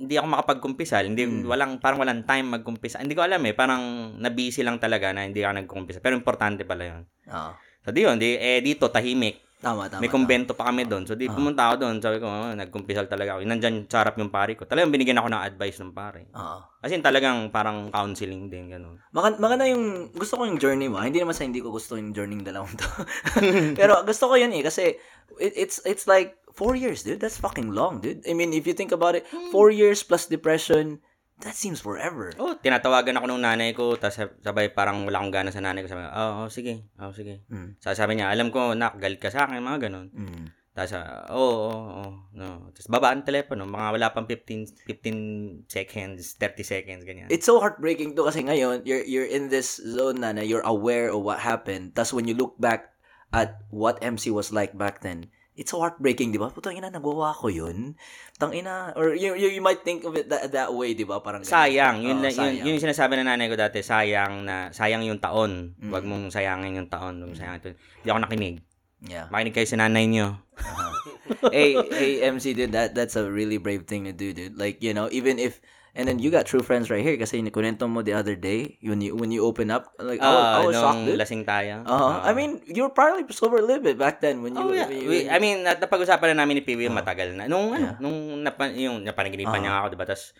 hindi 0.00 0.16
ako 0.16 0.26
makapagkumpisal. 0.32 1.04
Hindi, 1.04 1.28
Mm. 1.28 1.44
walang, 1.44 1.72
parang 1.76 2.00
walang 2.00 2.24
time 2.24 2.56
magkumpisa. 2.56 3.04
Hindi 3.04 3.12
ko 3.12 3.20
alam 3.20 3.44
eh, 3.44 3.52
parang 3.52 4.16
nabisi 4.16 4.64
lang 4.64 4.80
talaga 4.80 5.12
na 5.12 5.28
hindi 5.28 5.44
ako 5.44 5.60
nagkumpisa. 5.60 6.00
Pero 6.00 6.16
importante 6.16 6.64
pala 6.64 6.88
yun. 6.88 7.02
Oo. 7.28 7.52
So, 7.84 7.92
di 7.92 8.08
yun, 8.08 8.16
di, 8.16 8.36
eh, 8.36 8.64
dito, 8.64 8.88
tahimik. 8.88 9.44
Tama, 9.60 9.92
tama. 9.92 10.00
May 10.00 10.08
kumbento 10.08 10.56
pa 10.56 10.72
kami 10.72 10.88
doon. 10.88 11.04
So, 11.04 11.12
di, 11.12 11.28
pumunta 11.28 11.68
ako 11.68 11.84
doon. 11.84 12.00
Sabi 12.00 12.16
ko, 12.16 12.32
oh, 12.32 12.48
nagkumpisal 12.56 13.12
talaga 13.12 13.36
ako. 13.36 13.44
Nandyan 13.44 13.84
sa 13.92 14.00
harap 14.00 14.16
yung 14.16 14.32
pare 14.32 14.56
ko. 14.56 14.64
Talagang 14.64 14.88
binigyan 14.88 15.20
ako 15.20 15.28
ng 15.28 15.42
advice 15.44 15.76
ng 15.84 15.92
pare. 15.92 16.32
Oo. 16.32 16.58
As 16.80 16.88
in, 16.88 17.04
talagang 17.04 17.52
parang 17.52 17.92
counseling 17.92 18.48
din, 18.48 18.72
ganun. 18.72 18.96
Maganda, 19.12 19.36
maganda 19.36 19.68
yung, 19.68 20.16
gusto 20.16 20.40
ko 20.40 20.48
yung 20.48 20.56
journey 20.56 20.88
mo. 20.88 20.96
Hindi 21.04 21.20
naman 21.20 21.36
sa 21.36 21.44
hindi 21.44 21.60
ko 21.60 21.68
gusto 21.68 22.00
yung 22.00 22.16
journey 22.16 22.40
ng 22.40 22.48
dalawang 22.48 22.72
to. 22.72 22.88
Pero 23.80 24.00
gusto 24.00 24.32
ko 24.32 24.40
yun 24.40 24.48
eh, 24.56 24.64
kasi 24.64 24.96
it, 25.36 25.52
it's, 25.52 25.84
it's 25.84 26.08
like, 26.08 26.40
four 26.60 26.76
years, 26.76 27.00
dude. 27.00 27.24
That's 27.24 27.40
fucking 27.40 27.72
long, 27.72 28.04
dude. 28.04 28.20
I 28.28 28.36
mean, 28.36 28.52
if 28.52 28.68
you 28.68 28.76
think 28.76 28.92
about 28.92 29.16
it, 29.16 29.24
four 29.48 29.72
years 29.72 30.04
plus 30.04 30.28
depression, 30.28 31.00
that 31.40 31.56
seems 31.56 31.80
forever. 31.80 32.36
Oh, 32.36 32.52
tinatawagan 32.60 33.16
ako 33.16 33.26
ng 33.32 33.40
nanay 33.40 33.72
ko, 33.72 33.96
tapos 33.96 34.28
sabay 34.44 34.68
parang 34.68 35.08
wala 35.08 35.24
akong 35.24 35.32
gana 35.32 35.48
sa 35.48 35.64
nanay 35.64 35.80
ko. 35.80 35.88
Sabi 35.88 36.04
oh, 36.04 36.44
oh, 36.44 36.48
sige, 36.52 36.84
oh, 37.00 37.16
sige. 37.16 37.48
Mm. 37.48 37.80
Sabi, 37.80 37.94
sabi 37.96 38.12
niya, 38.20 38.28
alam 38.28 38.52
ko, 38.52 38.76
nak, 38.76 39.00
galit 39.00 39.16
ka 39.16 39.32
sa 39.32 39.48
akin, 39.48 39.64
mga 39.64 39.88
ganun. 39.88 40.12
Mm. 40.12 40.52
Tapos, 40.70 40.92
ah, 41.00 41.26
oo, 41.32 41.56
oo, 41.66 41.80
oo, 41.98 42.10
no. 42.36 42.70
Tapos, 42.76 42.88
babaan 42.92 43.24
telepono, 43.24 43.64
mga 43.64 43.88
wala 43.96 44.06
pang 44.12 44.28
15, 44.28 44.84
15 44.86 45.64
seconds, 45.66 46.38
30 46.38 46.62
seconds, 46.62 47.02
ganyan. 47.08 47.32
It's 47.32 47.48
so 47.48 47.58
heartbreaking 47.58 48.14
to 48.14 48.28
kasi 48.28 48.44
ngayon, 48.44 48.84
you're, 48.84 49.02
you're 49.02 49.26
in 49.26 49.48
this 49.48 49.80
zone 49.80 50.20
na, 50.20 50.36
na 50.36 50.44
you're 50.44 50.64
aware 50.68 51.08
of 51.10 51.24
what 51.24 51.40
happened. 51.40 51.96
Tapos 51.96 52.12
when 52.12 52.28
you 52.28 52.36
look 52.36 52.54
back 52.60 52.92
at 53.32 53.64
what 53.72 53.98
MC 54.04 54.30
was 54.30 54.54
like 54.54 54.76
back 54.76 55.00
then, 55.02 55.26
it's 55.58 55.74
heartbreaking, 55.74 56.30
di 56.30 56.38
ba? 56.38 56.48
Putang 56.48 56.78
ina, 56.78 56.88
nagawa 56.88 57.34
ko 57.34 57.50
yun. 57.50 57.98
Tang 58.38 58.54
ina, 58.54 58.94
or 58.94 59.12
you, 59.12 59.34
you, 59.34 59.50
you 59.50 59.62
might 59.62 59.82
think 59.82 60.06
of 60.06 60.16
it 60.16 60.30
that, 60.30 60.52
that 60.52 60.70
way, 60.72 60.94
di 60.94 61.04
ba? 61.04 61.20
Parang 61.20 61.42
ganun. 61.42 61.52
sayang, 61.52 61.96
yun, 62.00 62.18
Oo, 62.18 62.24
lang- 62.24 62.32
yun, 62.32 62.38
sayang. 62.38 62.64
yun 62.64 62.74
yung 62.78 62.84
sinasabi 62.86 63.12
ng 63.18 63.28
nanay 63.28 63.46
ko 63.50 63.56
dati, 63.58 63.82
sayang 63.82 64.46
na, 64.46 64.70
sayang 64.70 65.02
yung 65.04 65.18
taon. 65.18 65.74
Mm. 65.76 65.90
Huwag 65.90 66.04
mong 66.06 66.24
sayangin 66.32 66.78
yung 66.78 66.88
taon. 66.88 67.20
Huwag 67.20 67.28
mong 67.34 67.40
sayangin 67.40 67.60
ito. 67.60 67.70
Hindi 67.76 68.08
ako 68.08 68.20
nakinig. 68.24 68.56
Yeah. 69.00 69.26
Makinig 69.32 69.54
kayo 69.56 69.68
sa 69.68 69.80
nanay 69.80 70.04
niyo. 70.06 70.38
hey, 71.54 71.72
hey, 71.88 72.12
MC, 72.24 72.52
dude, 72.52 72.72
that 72.76 72.92
that's 72.92 73.16
a 73.16 73.24
really 73.24 73.56
brave 73.56 73.88
thing 73.88 74.04
to 74.04 74.12
do, 74.12 74.32
dude. 74.36 74.60
Like, 74.60 74.84
you 74.84 74.92
know, 74.92 75.08
even 75.08 75.40
if, 75.40 75.60
and 75.92 76.06
then 76.06 76.22
you 76.22 76.30
got 76.30 76.46
true 76.46 76.62
friends 76.62 76.86
right 76.88 77.02
here 77.02 77.18
kasi 77.18 77.42
kunento 77.50 77.90
mo 77.90 78.00
the 78.00 78.14
other 78.14 78.34
day, 78.34 78.78
when 78.80 79.02
you, 79.02 79.14
when 79.14 79.30
you 79.30 79.42
open 79.42 79.70
up, 79.70 79.90
like, 79.98 80.22
I 80.22 80.30
was, 80.30 80.38
I 80.38 80.54
Ah, 80.54 80.62
was 80.66 80.76
shocked, 80.78 81.02
dude. 81.04 81.18
lasing 81.18 81.42
tayo. 81.44 81.82
Uh-huh. 81.82 82.22
Ah. 82.22 82.26
I 82.26 82.32
mean, 82.32 82.62
you 82.66 82.86
were 82.86 82.94
probably 82.94 83.26
sober 83.34 83.58
a 83.58 83.66
little 83.66 83.82
bit 83.82 83.98
back 83.98 84.22
then 84.22 84.40
when 84.40 84.54
you, 84.54 84.62
Oh, 84.62 84.70
yeah. 84.70 84.86
when 84.86 85.02
you- 85.02 85.10
We- 85.10 85.28
I 85.28 85.38
mean, 85.38 85.66
nat- 85.66 85.82
napag-usapan 85.82 86.34
na 86.34 86.46
namin 86.46 86.60
ni 86.60 86.64
Piwi 86.64 86.86
Oh. 86.86 86.94
matagal 86.94 87.34
na. 87.34 87.50
Nung, 87.50 87.74
ano, 87.74 87.86
Yeah. 87.94 87.96
nung 87.98 88.18
napa, 88.46 88.70
yung 88.70 89.02
napanaginipan 89.02 89.58
Oh. 89.58 89.62
niya 89.66 89.72
ako, 89.82 89.86
diba? 89.92 90.06
Tapos, 90.06 90.30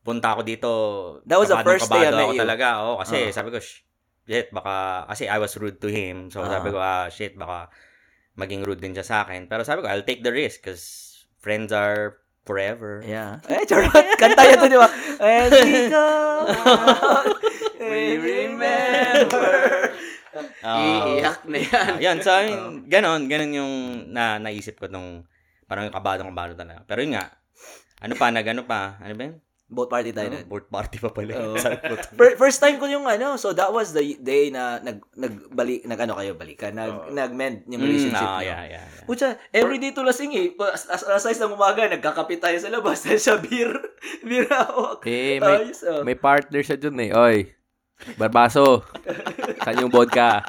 punta 0.00 0.32
ako 0.32 0.42
dito. 0.46 0.70
That 1.26 1.36
was 1.36 1.50
the 1.50 1.58
kabadong 1.60 1.68
first 1.76 1.88
day 1.90 2.02
I 2.02 2.08
kabado 2.08 2.16
met 2.16 2.30
you. 2.32 2.40
talaga. 2.40 2.66
Oo, 2.86 2.92
kasi 3.02 3.16
Oh. 3.28 3.34
sabi 3.34 3.48
ko, 3.50 3.58
"Sh- 3.60 3.82
shit, 4.24 4.48
baka, 4.54 5.04
kasi 5.10 5.26
I 5.26 5.36
was 5.36 5.52
rude 5.58 5.82
to 5.82 5.90
him. 5.90 6.30
So, 6.30 6.40
Oh. 6.40 6.48
sabi 6.48 6.70
ko, 6.70 6.78
ah, 6.78 7.10
shit, 7.10 7.34
baka 7.34 7.68
maging 8.38 8.62
rude 8.64 8.80
din 8.80 8.94
siya 8.94 9.04
sa 9.04 9.16
akin. 9.26 9.50
Pero 9.50 9.66
sabi 9.66 9.82
ko, 9.82 9.90
I'll 9.90 10.06
take 10.06 10.22
the 10.22 10.30
risk 10.32 10.62
because 10.62 11.08
friends 11.42 11.74
are 11.74 12.19
forever. 12.44 13.04
Yeah. 13.04 13.40
Eh, 13.50 13.64
charot. 13.68 13.92
Kanta 14.16 14.42
yun 14.48 14.58
to, 14.60 14.66
di 14.68 14.78
ba? 14.78 14.88
As 15.20 15.52
we 15.52 15.88
go, 15.88 16.06
we 17.80 18.04
remember. 18.16 19.50
Oo. 20.62 20.78
Iiyak 21.18 21.40
na 21.50 21.58
yan. 21.58 21.92
Yan, 21.98 22.16
so, 22.22 22.30
I 22.30 22.52
mean, 22.52 22.86
ganon, 22.86 23.26
ganon 23.26 23.52
yung 23.52 23.74
na, 24.12 24.38
naisip 24.38 24.78
ko 24.78 24.86
nung, 24.86 25.26
parang 25.66 25.90
yung 25.90 25.96
kabadong-kabado 25.96 26.54
talaga. 26.54 26.86
Pero 26.86 27.02
yun 27.02 27.18
nga, 27.18 27.34
ano 28.00 28.14
pa, 28.14 28.30
nag, 28.30 28.46
ano 28.46 28.62
pa, 28.64 29.00
ano 29.02 29.14
ba 29.18 29.22
yun? 29.26 29.36
Both 29.70 29.86
party 29.86 30.10
tayo 30.10 30.34
Ano, 30.34 30.42
nun. 30.42 30.66
party 30.66 30.98
pa 30.98 31.14
pala. 31.14 31.54
Fir- 32.18 32.34
First 32.34 32.58
time 32.58 32.76
ko 32.76 32.90
yung 32.90 33.06
ano, 33.06 33.38
so 33.38 33.54
that 33.54 33.70
was 33.70 33.94
the 33.94 34.18
day 34.18 34.50
na 34.50 34.82
nag 34.82 34.98
nagbalik 35.14 35.86
nag 35.86 36.00
ano 36.00 36.18
kayo 36.18 36.34
balikan, 36.34 36.74
nag 36.74 37.08
nag-mend 37.08 37.70
yung 37.70 37.78
Mm, 37.78 37.86
relationship 37.86 38.18
ah, 38.26 38.42
niyo. 38.42 38.50
yeah, 38.50 38.62
yeah, 38.66 38.82
yeah. 38.82 39.06
Pucha, 39.06 39.28
every 39.50 39.78
day 39.78 39.94
to 39.94 40.02
lasing 40.02 40.34
eh. 40.34 40.50
As, 40.66 40.90
as, 40.90 41.06
alas 41.06 41.22
6 41.22 41.38
ng 41.40 41.54
umaga, 41.54 41.86
nagkakapit 41.86 42.42
tayo 42.42 42.58
sa 42.58 42.66
labas. 42.66 42.98
Siya 43.22 43.38
beer. 43.38 43.70
Beer 44.26 44.50
hawak. 44.50 45.06
Eh, 45.06 45.38
may, 45.38 45.56
Ayos, 45.62 45.80
oh. 45.86 46.02
may 46.02 46.18
partner 46.18 46.60
siya 46.60 46.74
dun 46.74 46.98
eh. 46.98 47.14
Oy, 47.14 47.54
Barbaso, 48.16 48.82
saan 49.60 49.78
yung 49.78 49.92
vodka? 49.92 50.42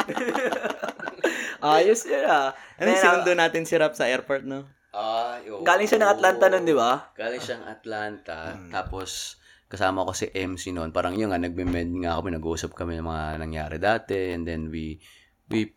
Ayos 1.62 2.10
yun 2.10 2.26
ah. 2.26 2.58
Ano 2.80 2.90
sinundo 2.96 3.32
natin 3.36 3.70
si 3.70 3.78
Rap 3.78 3.94
sa 3.94 4.10
airport, 4.10 4.44
no? 4.44 4.66
Ah, 4.92 5.40
oo. 5.48 5.64
Galing 5.64 5.88
siya 5.88 6.04
ng 6.04 6.12
Atlanta 6.12 6.46
nun, 6.52 6.68
di 6.68 6.76
ba? 6.76 7.16
Galing 7.16 7.40
siyang 7.40 7.64
Atlanta. 7.64 8.60
Mm. 8.60 8.76
Tapos, 8.76 9.40
kasama 9.72 10.04
ko 10.04 10.12
si 10.12 10.28
MC 10.36 10.76
noon. 10.76 10.92
Parang 10.92 11.16
yun 11.16 11.32
nga, 11.32 11.40
nagme-med 11.40 11.96
nga 12.04 12.20
kami, 12.20 12.36
nag-uusap 12.36 12.76
kami 12.76 13.00
ng 13.00 13.08
mga 13.08 13.26
nangyari 13.40 13.78
dati. 13.80 14.36
And 14.36 14.44
then 14.44 14.68
we, 14.68 15.00
we 15.48 15.72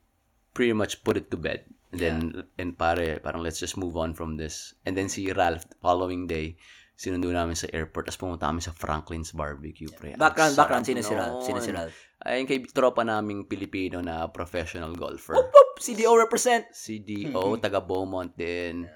pretty 0.51 0.75
much 0.75 1.07
put 1.07 1.15
it 1.15 1.31
to 1.31 1.39
bed. 1.39 1.63
And 1.95 1.99
then, 2.03 2.17
and 2.59 2.75
pare, 2.75 3.23
parang 3.23 3.47
let's 3.47 3.63
just 3.63 3.79
move 3.79 3.95
on 3.95 4.19
from 4.19 4.35
this. 4.35 4.75
And 4.83 4.99
then 4.99 5.07
si 5.07 5.31
Ralph, 5.31 5.63
following 5.79 6.27
day, 6.27 6.59
sinundo 6.99 7.31
namin 7.31 7.55
sa 7.55 7.71
airport, 7.71 8.11
tapos 8.11 8.19
pumunta 8.19 8.51
kami 8.51 8.63
sa 8.63 8.75
Franklin's 8.75 9.31
Barbecue, 9.31 9.91
pre. 9.95 10.19
Background, 10.19 10.59
background. 10.59 10.87
Sino 10.87 11.07
si 11.07 11.15
Ralph? 11.15 11.47
Sino 11.47 11.63
si. 11.63 11.71
Ralph? 11.71 11.95
Ayun 12.25 12.49
kay 12.49 12.65
tropa 12.65 13.05
naming 13.05 13.45
Pilipino 13.45 14.01
na 14.01 14.33
professional 14.33 14.97
golfer. 14.97 15.37
Whoop! 15.37 15.77
CDO 15.77 16.17
represent. 16.17 16.65
CDO, 16.73 17.61
taga 17.61 17.85
Beaumont 17.85 18.33
din. 18.33 18.89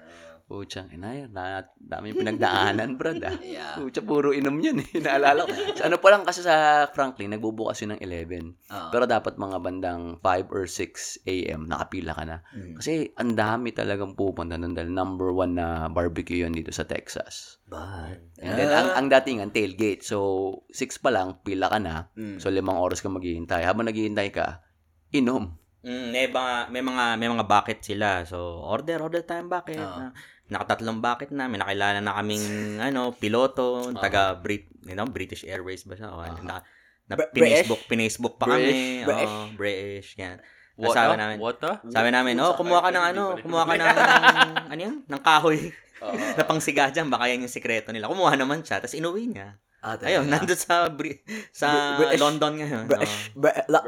Puchang, 0.49 0.89
inay, 0.89 1.29
na, 1.29 1.61
dami 1.77 2.09
yung 2.09 2.19
pinagdaanan, 2.25 2.97
brad. 2.97 3.21
Ah. 3.21 3.37
Yeah. 3.37 3.77
Pucha, 3.77 4.01
puro 4.01 4.33
inom 4.33 4.57
yun. 4.57 4.81
Eh. 4.81 4.97
Naalala 5.05 5.45
ko. 5.45 5.53
Sa 5.77 5.85
ano 5.85 6.01
pa 6.01 6.09
lang 6.09 6.25
kasi 6.25 6.41
sa 6.41 6.89
Franklin, 6.89 7.37
nagbubukas 7.37 7.77
yun 7.85 7.93
ng 7.93 8.01
11. 8.01 8.57
Oo. 8.73 8.89
Pero 8.89 9.05
dapat 9.05 9.37
mga 9.37 9.61
bandang 9.61 10.17
5 10.25 10.49
or 10.49 10.65
6 10.65 11.29
a.m. 11.29 11.69
nakapila 11.69 12.17
ka 12.17 12.25
na. 12.25 12.41
Mm. 12.49 12.81
Kasi 12.81 13.13
ang 13.13 13.37
dami 13.37 13.77
talagang 13.77 14.17
pupunta 14.17 14.57
nun 14.57 14.73
dahil 14.73 14.89
number 14.89 15.29
one 15.29 15.53
na 15.53 15.85
barbecue 15.85 16.41
yun 16.41 16.57
dito 16.57 16.73
sa 16.73 16.89
Texas. 16.89 17.61
But, 17.69 18.17
And 18.41 18.57
then, 18.57 18.73
ang, 18.73 18.89
ang 18.97 19.07
datingan, 19.13 19.53
tailgate. 19.53 20.01
So, 20.01 20.65
6 20.73 20.97
pa 21.05 21.13
lang, 21.13 21.45
pila 21.45 21.69
ka 21.69 21.77
na. 21.77 22.09
Mm. 22.17 22.41
So, 22.41 22.49
limang 22.49 22.81
oras 22.81 23.05
ka 23.05 23.13
maghihintay. 23.13 23.69
Habang 23.69 23.85
naghihintay 23.85 24.33
ka, 24.33 24.65
inom. 25.13 25.61
Mm, 25.79 26.11
may 26.11 26.27
mga 26.27 26.53
may 26.75 26.83
mga 26.83 27.05
may 27.15 27.29
mga 27.31 27.45
bucket 27.47 27.79
sila. 27.79 28.27
So, 28.27 28.59
order 28.67 28.99
order 28.99 29.23
tayong 29.23 29.47
bucket. 29.47 29.79
Oo. 29.79 29.99
Na, 29.99 30.11
nakatatlong 30.49 30.97
bucket 30.97 31.29
na. 31.29 31.45
May 31.45 31.57
nakilala 31.57 31.97
na 31.99 32.13
kaming 32.15 32.45
ano, 32.87 33.13
piloto, 33.13 33.89
taga 33.93 34.33
Brit, 34.33 34.67
you 34.83 34.93
know, 34.93 35.05
British 35.05 35.41
Airways 35.43 35.81
ba 35.83 35.93
siya? 35.93 36.09
O, 36.09 36.21
na, 36.41 36.61
na 37.05 37.13
Br- 37.15 37.31
pinacebook, 37.31 37.81
pinacebook 37.85 38.35
pa 38.35 38.45
British? 38.47 38.73
kami. 38.73 39.05
British? 39.05 39.29
Oo, 39.31 39.45
British, 39.55 40.09
yan. 40.15 40.37
What? 40.75 40.95
Sabi 40.95 41.13
namin, 41.15 41.35
What? 41.37 41.59
sabi 41.85 42.09
namin, 42.09 42.35
oh, 42.39 42.55
kumuha 42.55 42.79
ka 42.79 42.89
ng 42.89 43.05
ano, 43.05 43.23
kumuha 43.37 43.63
ka 43.63 43.73
ng, 43.75 43.87
ano 44.71 44.79
yan, 44.79 44.95
ng 45.03 45.21
kahoy 45.21 45.59
na 46.39 46.43
pangsiga 46.43 46.87
dyan, 46.87 47.07
baka 47.07 47.27
yan 47.27 47.43
yung 47.43 47.51
sikreto 47.51 47.91
nila. 47.91 48.07
Kumuha 48.07 48.33
naman 48.33 48.63
siya, 48.63 48.79
tapos 48.79 48.95
inuwi 48.95 49.27
niya. 49.27 49.59
ah, 49.79 49.99
Ayun, 49.99 50.27
nandun 50.27 50.55
sa 50.55 50.87
Bri- 50.87 51.19
sa 51.51 51.67
Br- 51.93 52.07
British- 52.07 52.23
London 52.23 52.51
ngayon. 52.55 52.83
British, 52.87 53.11
Oo. 53.27 53.43
Br- 53.43 53.67
la, 53.67 53.79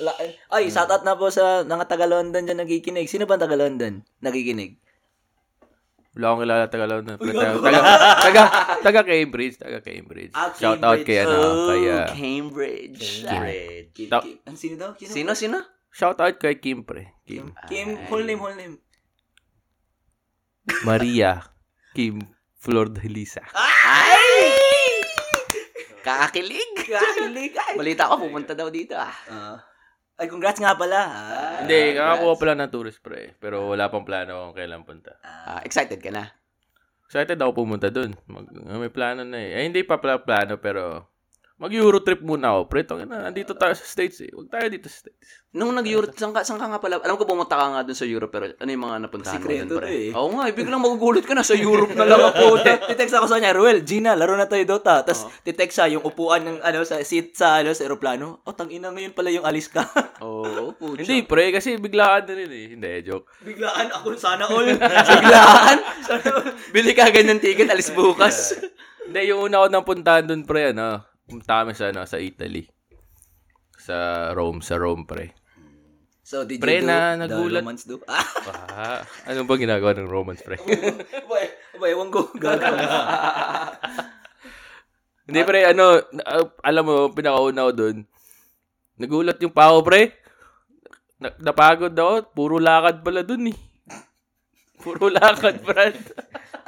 la, 0.00 0.12
ay, 0.50 0.72
shoutout 0.72 1.04
na 1.04 1.12
po 1.14 1.28
sa 1.28 1.60
mga 1.62 1.84
taga-London 1.84 2.40
dyan 2.42 2.58
nagikinig. 2.58 3.04
Sino 3.04 3.28
ba 3.28 3.36
ang 3.36 3.44
taga-London 3.44 4.00
nagikinig? 4.18 4.80
Wala 6.18 6.34
akong 6.34 6.42
kilala 6.42 6.66
taga 6.66 6.86
London. 6.90 7.14
Pero 7.14 7.30
Taga, 7.30 7.50
taga, 7.62 7.80
taga, 8.18 8.42
taga 8.82 9.00
Cambridge. 9.06 9.54
Taga 9.54 9.78
Cambridge. 9.78 10.34
Ah, 10.34 10.50
Shout 10.50 10.82
out 10.82 10.98
kay 11.06 11.22
ano, 11.22 11.38
Oh, 11.38 11.70
kay, 11.70 11.82
uh, 11.86 12.06
Cambridge. 12.10 13.22
Cambridge. 13.22 13.94
Kim, 13.94 14.54
sino 14.58 14.74
daw? 14.74 14.90
Sino? 14.98 15.14
Sino, 15.14 15.30
sino? 15.38 15.58
shout 15.94 16.18
out 16.18 16.34
kay 16.42 16.58
Kim 16.58 16.82
pre. 16.82 17.06
Kim. 17.22 17.54
Kim, 17.70 17.94
whole 18.10 18.26
name, 18.26 18.42
whole 18.42 18.58
name. 18.58 18.82
Maria 20.82 21.38
Kim 21.94 22.18
Flor 22.58 22.90
de 22.90 23.06
Lisa. 23.06 23.46
Ay! 23.54 24.98
Kaakilig. 26.02 26.82
Kakilig. 26.82 27.54
Ay. 27.54 27.74
Balita 27.78 28.10
ko, 28.10 28.18
pupunta 28.18 28.58
daw 28.58 28.66
dito 28.74 28.98
ah. 28.98 29.14
Ah. 29.30 29.56
Ay, 30.18 30.26
congrats 30.26 30.58
nga 30.58 30.74
pala. 30.74 30.98
Ah. 31.06 31.62
Hindi, 31.62 31.94
kakakuha 31.94 32.34
pala 32.34 32.54
ng 32.58 32.72
tourist 32.74 32.98
pre. 32.98 33.38
Pero 33.38 33.70
wala 33.70 33.86
pang 33.86 34.02
plano 34.02 34.50
kung 34.50 34.58
kailan 34.58 34.82
punta. 34.82 35.14
Ah, 35.22 35.62
excited 35.62 36.02
ka 36.02 36.10
na? 36.10 36.34
Excited 37.06 37.38
ako 37.38 37.64
pumunta 37.64 37.88
dun. 37.88 38.18
Mag, 38.26 38.50
may 38.50 38.90
plano 38.90 39.22
na 39.22 39.38
eh. 39.38 39.56
Eh, 39.56 39.62
hindi 39.64 39.86
pa 39.86 40.02
pala 40.02 40.18
plano 40.20 40.58
pero 40.58 41.06
mag-Euro 41.58 41.98
trip 42.00 42.22
muna 42.22 42.54
ako. 42.54 42.62
Pre, 42.70 42.80
tangin 42.86 43.10
na, 43.10 43.28
nandito 43.28 43.52
tayo 43.58 43.74
sa 43.74 43.82
States 43.82 44.22
eh. 44.22 44.30
Huwag 44.30 44.46
tayo 44.46 44.70
dito 44.70 44.86
sa 44.86 45.02
States. 45.02 45.42
Nung 45.58 45.74
nag-Europe, 45.74 46.14
saan 46.14 46.30
ka, 46.30 46.46
saan 46.46 46.60
ka 46.60 46.70
nga 46.70 46.78
pala? 46.78 47.02
Alam 47.02 47.18
ko 47.18 47.26
pumunta 47.26 47.58
ka 47.58 47.66
nga 47.74 47.82
dun 47.82 47.98
sa 47.98 48.06
Europe, 48.06 48.30
pero 48.30 48.44
ano 48.52 48.68
yung 48.68 48.84
mga 48.84 48.96
napuntahan 49.02 49.40
mo 49.40 49.48
Sikreto 49.48 49.74
dun, 49.74 49.80
pre? 49.82 49.88
eh. 49.90 50.10
Oo 50.14 50.28
nga, 50.38 50.44
eh, 50.46 50.54
biglang 50.54 50.78
magugulat 50.78 51.24
ka 51.26 51.34
na 51.34 51.42
sa 51.42 51.58
Europe 51.58 51.98
na 51.98 52.06
lang 52.06 52.22
ako. 52.30 52.62
Titext 52.62 53.14
ako 53.18 53.26
sa 53.26 53.36
kanya, 53.40 53.56
Ruel, 53.58 53.82
Gina, 53.82 54.14
laro 54.14 54.38
na 54.38 54.46
tayo 54.46 54.62
Dota. 54.62 55.02
Tapos 55.02 55.26
titext 55.42 55.74
siya 55.82 55.98
yung 55.98 56.04
upuan 56.06 56.46
ng 56.46 56.58
ano 56.62 56.86
sa 56.86 57.02
seat 57.02 57.34
sa 57.34 57.58
ano 57.58 57.74
sa 57.74 57.82
eroplano. 57.82 58.44
Oh, 58.46 58.54
tangina 58.54 58.94
ngayon 58.94 59.16
pala 59.16 59.34
yung 59.34 59.42
alis 59.42 59.66
ka. 59.66 59.82
Oo, 60.22 60.76
oh, 60.78 60.94
Hindi, 60.94 61.24
pre, 61.24 61.50
kasi 61.50 61.74
biglaan 61.80 62.28
na 62.28 62.34
rin 62.38 62.50
eh. 62.52 62.66
Hindi, 62.76 62.90
joke. 63.02 63.26
Biglaan 63.42 63.88
ako 63.90 64.14
sana 64.14 64.46
all. 64.46 64.68
Biglaan. 65.16 65.76
Bili 66.70 66.92
ka 66.92 67.08
agad 67.08 67.24
ng 67.24 67.40
ticket, 67.40 67.72
alis 67.72 67.88
bukas. 67.90 68.52
Hindi, 69.08 69.32
yung 69.32 69.48
una 69.48 69.64
ko 69.64 69.66
nang 69.72 69.88
puntahan 69.88 70.28
dun, 70.28 70.44
pre, 70.44 70.76
ano, 70.76 71.07
pumunta 71.28 71.60
kami 71.60 71.72
sa, 71.72 71.92
ano, 71.92 72.02
sa 72.02 72.16
Italy. 72.16 72.64
Sa 73.78 73.96
Rome, 74.32 74.58
sa 74.58 74.74
Rome, 74.74 75.04
pre. 75.04 75.36
So, 76.24 76.44
did 76.44 76.60
Pre, 76.60 76.74
you 76.74 76.80
do 76.82 76.86
na- 76.86 77.16
the 77.16 77.24
nagulat. 77.24 77.60
romance 77.62 77.84
do? 77.84 78.00
Ah, 78.04 78.20
Ah, 78.68 79.00
ano 79.24 79.44
ba 79.44 79.56
ginagawa 79.56 79.92
ng 79.92 80.08
romance, 80.08 80.40
pre? 80.40 80.60
boy, 81.28 81.44
boy, 81.74 81.88
ewan 81.88 82.08
ko. 82.08 82.28
Hindi, 85.24 85.40
pre, 85.42 85.60
ano, 85.66 86.00
alam 86.62 86.84
mo, 86.84 86.94
pinakauna 87.12 87.68
ko 87.68 87.72
dun, 87.74 87.96
nagulat 88.96 89.36
yung 89.40 89.52
pao, 89.52 89.80
pre. 89.80 90.16
Na, 91.16 91.32
napagod 91.38 91.92
ako, 91.92 92.32
puro 92.32 92.56
lakad 92.56 93.00
pala 93.00 93.20
dun 93.20 93.48
eh. 93.48 93.56
Puro 94.78 95.10
lakad, 95.10 95.62
Brad. 95.62 95.98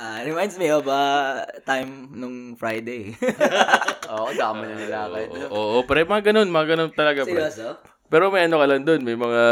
Ah, 0.00 0.24
reminds 0.24 0.56
me 0.56 0.72
of 0.72 0.88
uh, 0.88 1.44
time 1.68 2.08
nung 2.16 2.56
Friday. 2.56 3.12
Oo, 4.16 4.32
dami 4.32 4.64
na 4.64 4.74
nila 4.80 5.12
kahit. 5.12 5.28
Oo, 5.28 5.76
oo, 5.76 5.78
pre, 5.84 6.08
mga 6.08 6.32
ganun, 6.32 6.48
mga 6.48 6.66
ganun 6.72 6.90
talaga, 6.96 7.28
pre. 7.28 7.36
Seryoso? 7.36 7.84
Pero 8.08 8.32
may 8.32 8.48
ano 8.48 8.56
ka 8.56 8.64
lang 8.64 8.88
dun, 8.88 9.04
may 9.04 9.12
mga, 9.12 9.42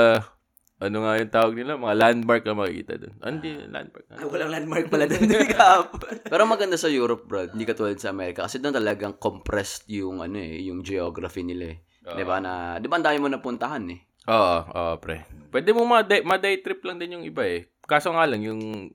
ano 0.80 0.96
nga 1.04 1.12
yung 1.20 1.28
tawag 1.36 1.52
nila, 1.52 1.76
mga 1.76 2.00
landmark 2.00 2.48
ka 2.48 2.56
makikita 2.56 2.96
dun. 2.96 3.12
Ah, 3.20 3.28
Hindi, 3.28 3.60
landmark. 3.60 4.08
Ay, 4.08 4.24
walang 4.24 4.52
landmark 4.56 4.86
pala 4.88 5.04
doon. 5.04 5.28
Kap. 5.52 6.00
Pero 6.32 6.42
maganda 6.48 6.80
sa 6.80 6.88
Europe, 6.88 7.28
bro. 7.28 7.52
Hindi 7.52 7.68
katulad 7.68 8.00
sa 8.00 8.08
Amerika. 8.08 8.48
Kasi 8.48 8.56
doon 8.56 8.72
talagang 8.72 9.20
compressed 9.20 9.84
yung, 9.92 10.24
ano 10.24 10.40
eh, 10.40 10.64
yung 10.64 10.80
geography 10.80 11.44
nila 11.44 11.76
eh. 11.76 11.84
Di 12.08 12.24
ba 12.24 12.40
na, 12.40 12.80
di 12.80 12.88
ba 12.88 12.96
ang 12.96 13.04
dami 13.04 13.20
mo 13.20 13.28
napuntahan 13.28 13.84
eh. 13.92 14.00
Oo, 14.32 14.56
oo, 14.64 14.92
pre. 14.96 15.28
Pwede 15.52 15.76
mo 15.76 15.84
ma-day, 15.84 16.24
ma-day 16.24 16.64
trip 16.64 16.80
lang 16.88 16.96
din 16.96 17.20
yung 17.20 17.24
iba 17.28 17.44
eh. 17.44 17.68
Kaso 17.88 18.12
nga 18.12 18.28
lang, 18.28 18.44
yung, 18.44 18.92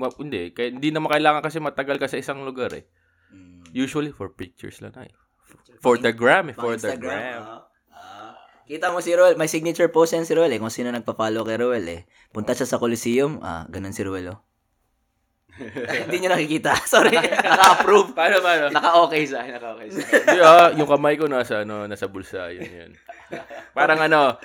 ma, 0.00 0.08
hindi, 0.16 0.48
kaya, 0.56 0.72
hindi 0.72 0.88
naman 0.88 1.12
kailangan 1.12 1.44
kasi 1.44 1.60
matagal 1.60 2.00
ka 2.00 2.08
sa 2.08 2.16
isang 2.16 2.40
lugar 2.40 2.72
eh. 2.72 2.88
Usually 3.70 4.10
for 4.10 4.32
pictures 4.32 4.80
lang 4.80 4.96
ay. 4.98 5.12
For 5.78 6.00
the 6.00 6.10
gram, 6.10 6.50
eh, 6.50 6.56
for 6.56 6.74
the 6.74 6.96
gram. 6.96 7.68
Ah. 7.92 8.34
kita 8.70 8.94
mo 8.94 9.02
si 9.02 9.10
Roel, 9.12 9.34
may 9.34 9.50
signature 9.50 9.90
post 9.90 10.14
yan 10.14 10.24
si 10.24 10.32
Roel 10.32 10.50
eh. 10.54 10.58
Kung 10.58 10.72
sino 10.72 10.88
nagpa-follow 10.90 11.44
kay 11.44 11.58
Roel 11.60 11.86
eh. 11.86 12.00
Punta 12.32 12.56
siya 12.56 12.66
sa 12.66 12.80
Coliseum, 12.80 13.42
ah, 13.44 13.68
ganun 13.68 13.94
si 13.94 14.02
Roel 14.02 14.32
oh. 14.32 14.40
Hindi 16.06 16.16
niya 16.24 16.32
nakikita. 16.32 16.72
Sorry. 16.92 17.12
Naka-approve. 17.14 18.16
Paano, 18.16 18.40
paano? 18.40 18.64
Naka-okay 18.72 19.28
akin, 19.28 19.52
naka-okay 19.58 19.86
akin. 19.92 20.06
Hindi, 20.24 20.38
ah, 20.40 20.70
yung 20.72 20.88
kamay 20.88 21.14
ko 21.20 21.28
nasa, 21.28 21.62
ano, 21.66 21.84
nasa 21.84 22.06
bulsa, 22.08 22.48
yun, 22.54 22.66
yun. 22.66 22.90
Parang 23.76 24.00
ano, 24.00 24.40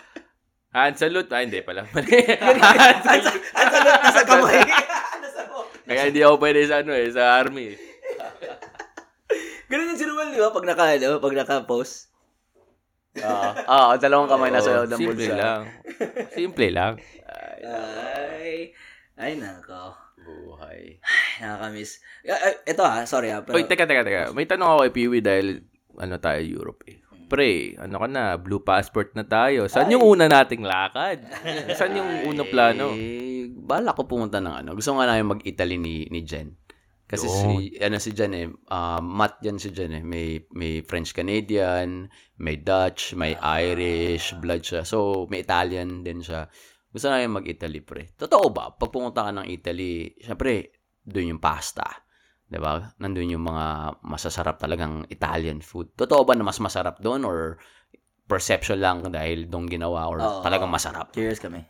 hand 0.75 0.99
salute, 0.99 1.31
ah, 1.31 1.39
hindi 1.39 1.63
pala. 1.63 1.87
Hand 1.87 3.01
salute. 3.01 3.43
Ang 3.53 3.69
sagot 3.71 3.95
nasa 3.97 4.21
kamay. 4.27 4.59
Kaya 5.87 6.01
hindi 6.09 6.19
ako 6.19 6.35
pwede 6.37 6.59
sa, 6.65 6.81
ano, 6.81 6.91
eh, 6.91 7.07
sa 7.07 7.37
army. 7.37 7.71
eh. 7.71 7.77
Ganun 9.69 9.89
yung 9.89 9.97
si 9.97 10.05
Roel, 10.05 10.29
di 10.29 10.41
ba? 10.41 10.49
Pag 10.49 10.65
naka, 10.65 10.83
ano, 10.91 11.17
pag 11.17 11.35
naka-post. 11.35 12.09
Oo, 13.15 13.47
Oo, 13.63 13.91
dalawang 13.95 14.27
kamay 14.27 14.51
nasa 14.51 14.75
loob 14.75 14.91
ng 14.91 14.99
Simple 14.99 15.15
bulsa. 15.23 15.35
lang. 15.39 15.61
Simple 16.33 16.67
lang. 16.67 16.93
Ay, 17.63 18.75
ay 19.15 19.39
nako. 19.39 19.95
Buhay. 20.19 20.99
Nakakamiss. 21.37 22.01
Ah, 22.25 22.35
ah, 22.43 22.55
Ito 22.65 22.81
ha, 22.83 23.05
sorry 23.05 23.29
ha. 23.29 23.39
Pero, 23.39 23.55
Oy, 23.55 23.63
teka, 23.63 23.85
teka, 23.85 24.03
teka. 24.03 24.21
May 24.33 24.43
tanong 24.43 24.67
ako 24.67 24.79
kay 24.83 24.93
Piwi 24.93 25.19
dahil 25.21 25.63
ano 25.95 26.17
tayo, 26.17 26.41
Europe 26.41 26.81
eh. 26.89 26.99
Pre, 27.25 27.77
ano 27.81 27.95
ka 27.97 28.07
na, 28.07 28.37
blue 28.37 28.61
passport 28.61 29.17
na 29.17 29.25
tayo. 29.25 29.65
Saan 29.65 29.89
yung 29.89 30.05
una 30.05 30.29
nating 30.29 30.61
lakad? 30.61 31.25
Saan 31.79 31.97
yung 31.97 32.29
una 32.29 32.45
plano? 32.45 32.93
Eh, 32.93 33.49
bala 33.49 33.97
ko 33.97 34.05
pumunta 34.05 34.37
ng 34.37 34.55
ano. 34.65 34.69
Gusto 34.77 34.93
nga 34.93 35.09
namin 35.09 35.37
mag-Italy 35.39 35.77
ni, 35.81 36.05
ni 36.13 36.21
Jen. 36.21 36.53
Kasi 37.05 37.29
si, 37.29 37.77
ano 37.77 38.01
si 38.01 38.17
Jen 38.17 38.33
eh, 38.33 38.49
uh, 38.49 38.97
mat 38.97 39.37
yan 39.45 39.61
si 39.61 39.69
Jen 39.69 39.93
eh. 39.93 40.03
May, 40.05 40.41
may 40.57 40.81
French-Canadian, 40.81 42.09
may 42.41 42.57
Dutch, 42.61 43.13
may 43.13 43.37
Irish, 43.37 44.33
blood 44.41 44.65
siya. 44.65 44.81
So, 44.85 45.29
may 45.29 45.45
Italian 45.45 46.01
din 46.01 46.21
siya. 46.21 46.49
Gusto 46.89 47.09
namin 47.09 47.41
mag-Italy, 47.41 47.81
pre. 47.81 48.13
Totoo 48.17 48.49
ba? 48.53 48.73
Pag 48.73 48.89
pumunta 48.89 49.25
ka 49.25 49.31
ng 49.33 49.49
Italy, 49.49 50.15
syempre, 50.17 50.81
doon 51.05 51.37
yung 51.37 51.43
pasta. 51.43 52.04
'Di 52.49 52.59
ba? 52.61 52.93
Nandun 53.01 53.33
yung 53.33 53.45
mga 53.45 53.97
masasarap 54.05 54.61
talagang 54.61 55.05
Italian 55.09 55.59
food. 55.65 55.93
Totoo 55.97 56.21
ba 56.23 56.37
na 56.37 56.45
mas 56.45 56.61
masarap 56.61 57.01
doon 57.01 57.25
or 57.25 57.57
perception 58.25 58.81
lang 58.81 59.05
dahil 59.09 59.45
doon 59.49 59.69
ginawa 59.69 60.09
or 60.09 60.17
Oo. 60.21 60.41
talagang 60.41 60.69
masarap? 60.69 61.13
curious 61.13 61.41
kami. 61.41 61.65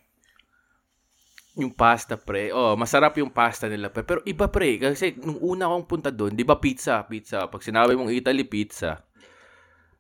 Yung 1.56 1.72
pasta, 1.72 2.20
pre. 2.20 2.52
Oh, 2.52 2.76
masarap 2.76 3.16
yung 3.16 3.32
pasta 3.32 3.72
nila, 3.72 3.88
pre. 3.88 4.04
Pero 4.04 4.20
iba, 4.28 4.52
pre. 4.52 4.76
Kasi 4.76 5.16
nung 5.24 5.40
una 5.40 5.72
akong 5.72 5.88
punta 5.88 6.12
doon, 6.12 6.36
di 6.36 6.44
ba 6.44 6.60
pizza, 6.60 7.00
pizza. 7.08 7.48
Pag 7.48 7.64
sinabi 7.64 7.96
mong 7.96 8.12
Italy, 8.12 8.44
pizza. 8.44 9.00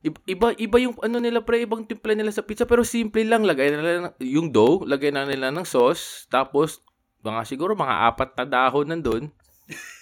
Iba, 0.04 0.20
iba, 0.28 0.48
iba 0.60 0.78
yung 0.84 0.94
ano 1.00 1.18
nila 1.18 1.42
pre, 1.42 1.64
ibang 1.64 1.88
timpla 1.88 2.14
nila 2.14 2.30
sa 2.30 2.46
pizza 2.46 2.68
pero 2.70 2.86
simple 2.86 3.26
lang 3.26 3.42
lagay 3.42 3.74
na 3.74 3.78
nila 3.82 3.94
ng- 4.06 4.18
yung 4.22 4.54
dough, 4.54 4.86
lagay 4.86 5.10
na 5.10 5.26
nila 5.26 5.50
ng 5.50 5.66
sauce, 5.66 6.30
tapos 6.30 6.86
mga 7.26 7.42
siguro 7.50 7.74
mga 7.74 8.14
apat 8.14 8.38
na 8.38 8.46
dahon 8.46 8.86
nandun. 8.86 9.34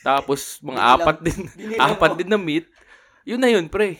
Tapos 0.03 0.59
mga 0.59 0.82
apat 0.99 1.18
din, 1.24 1.39
apat 1.80 2.11
din 2.20 2.30
na 2.30 2.39
meat. 2.39 2.68
Yun 3.24 3.39
na 3.39 3.49
yun, 3.51 3.72
pre. 3.72 3.99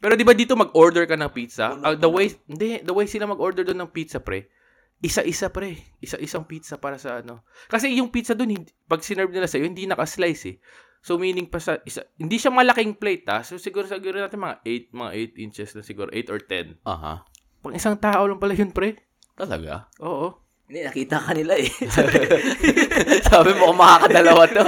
Pero 0.00 0.16
'di 0.16 0.24
ba 0.24 0.32
dito 0.32 0.56
mag-order 0.56 1.04
ka 1.04 1.18
ng 1.18 1.32
pizza? 1.34 1.76
Ah, 1.84 1.92
the 1.92 2.08
way 2.08 2.32
hindi, 2.48 2.80
the 2.80 2.94
way 2.94 3.04
sila 3.04 3.28
mag-order 3.28 3.66
doon 3.66 3.84
ng 3.84 3.92
pizza, 3.92 4.22
pre. 4.22 4.48
Isa-isa, 5.00 5.52
pre. 5.52 5.76
Isa-isang 6.00 6.44
pizza 6.48 6.76
para 6.80 6.96
sa 6.96 7.20
ano. 7.20 7.44
Kasi 7.68 7.92
yung 7.96 8.08
pizza 8.12 8.32
doon, 8.36 8.52
hindi, 8.56 8.70
pag 8.88 9.04
sinerve 9.04 9.32
nila 9.32 9.48
sa'yo, 9.48 9.64
hindi 9.68 9.84
naka-slice 9.84 10.44
eh. 10.48 10.56
So 11.00 11.16
meaning 11.16 11.48
pa 11.48 11.56
sa 11.56 11.80
isa, 11.88 12.04
hindi 12.20 12.36
siya 12.36 12.52
malaking 12.52 13.00
plate 13.00 13.24
ha. 13.32 13.40
So 13.40 13.56
siguro 13.56 13.88
siguro 13.88 14.20
natin 14.20 14.40
mga 14.40 14.60
8, 14.92 14.92
mga 14.92 15.10
8 15.32 15.44
inches 15.44 15.68
na 15.72 15.80
siguro, 15.80 16.12
8 16.12 16.28
or 16.28 16.40
10. 16.44 16.84
Aha. 16.84 17.24
Pang 17.60 17.76
isang 17.76 17.96
tao 17.96 18.28
lang 18.28 18.40
pala 18.40 18.52
yun, 18.52 18.72
pre. 18.72 19.00
Talaga? 19.36 19.88
Oo. 20.04 20.36
Hindi, 20.70 20.86
nakita 20.86 21.18
ka 21.18 21.34
nila 21.34 21.58
eh. 21.58 21.66
Sabi 23.26 23.58
mo, 23.58 23.74
makakadalawa 23.74 24.46
to. 24.46 24.62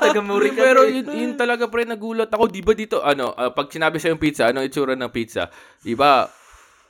Taga-muri 0.00 0.56
ka. 0.56 0.64
Pero 0.64 0.88
yun, 0.88 1.04
yun 1.12 1.32
talaga 1.36 1.68
pre, 1.68 1.84
nagulat 1.84 2.32
ako. 2.32 2.48
Di 2.48 2.64
ba 2.64 2.72
dito, 2.72 3.04
ano, 3.04 3.36
ah, 3.36 3.52
pag 3.52 3.68
sinabi 3.68 4.00
sa 4.00 4.08
yung 4.08 4.16
pizza, 4.16 4.48
ano 4.48 4.64
itsura 4.64 4.96
ng 4.96 5.12
pizza? 5.12 5.52
Di 5.84 5.92
ba, 5.92 6.24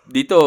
dito, 0.06 0.38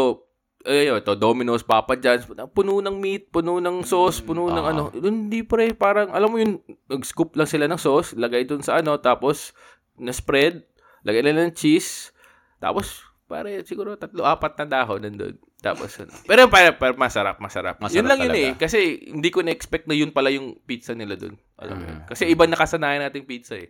eh, 0.63 0.87
ito, 0.87 1.11
Domino's, 1.19 1.67
Papa 1.67 1.99
John's, 1.99 2.23
puno 2.55 2.79
ng 2.79 2.95
meat, 3.03 3.35
puno 3.35 3.59
ng 3.59 3.83
sauce, 3.83 4.23
puno 4.23 4.47
ng 4.47 4.63
Ah. 4.63 4.71
ano. 4.71 4.83
Hindi 4.95 5.43
pre, 5.43 5.75
parang, 5.75 6.07
alam 6.15 6.31
mo 6.31 6.39
yun, 6.39 6.63
nag-scoop 6.87 7.35
lang 7.35 7.51
sila 7.51 7.67
ng 7.67 7.79
sauce, 7.79 8.15
lagay 8.15 8.47
dun 8.47 8.63
sa 8.63 8.79
ano, 8.79 8.95
tapos, 8.95 9.51
na-spread, 9.99 10.63
lagay 11.03 11.19
nila 11.19 11.43
ng 11.43 11.51
cheese, 11.51 12.15
tapos, 12.63 13.06
pare, 13.27 13.61
siguro 13.67 13.99
tatlo, 13.99 14.23
apat 14.23 14.55
na 14.63 14.65
dahon 14.65 15.03
nandun. 15.03 15.35
Tapos, 15.59 15.91
ano. 15.99 16.15
Pero, 16.23 16.47
para, 16.47 16.73
para, 16.73 16.95
masarap, 16.95 17.37
masarap. 17.43 17.75
Masarap 17.83 17.97
yun 17.99 18.07
lang 18.07 18.19
yun 18.23 18.31
talaga. 18.31 18.47
eh. 18.47 18.53
Kasi, 18.55 18.79
hindi 19.11 19.29
ko 19.29 19.43
na-expect 19.43 19.85
na 19.85 19.95
yun 19.99 20.15
pala 20.15 20.31
yung 20.31 20.57
pizza 20.63 20.95
nila 20.95 21.19
dun. 21.19 21.35
Alam 21.59 21.75
mo 21.75 21.83
yun. 21.85 21.99
Mm. 22.01 22.07
Kasi, 22.07 22.23
iba 22.31 22.47
nakasanayan 22.47 23.03
nating 23.11 23.27
pizza 23.27 23.59
eh. 23.59 23.69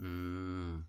Mm. 0.00 0.88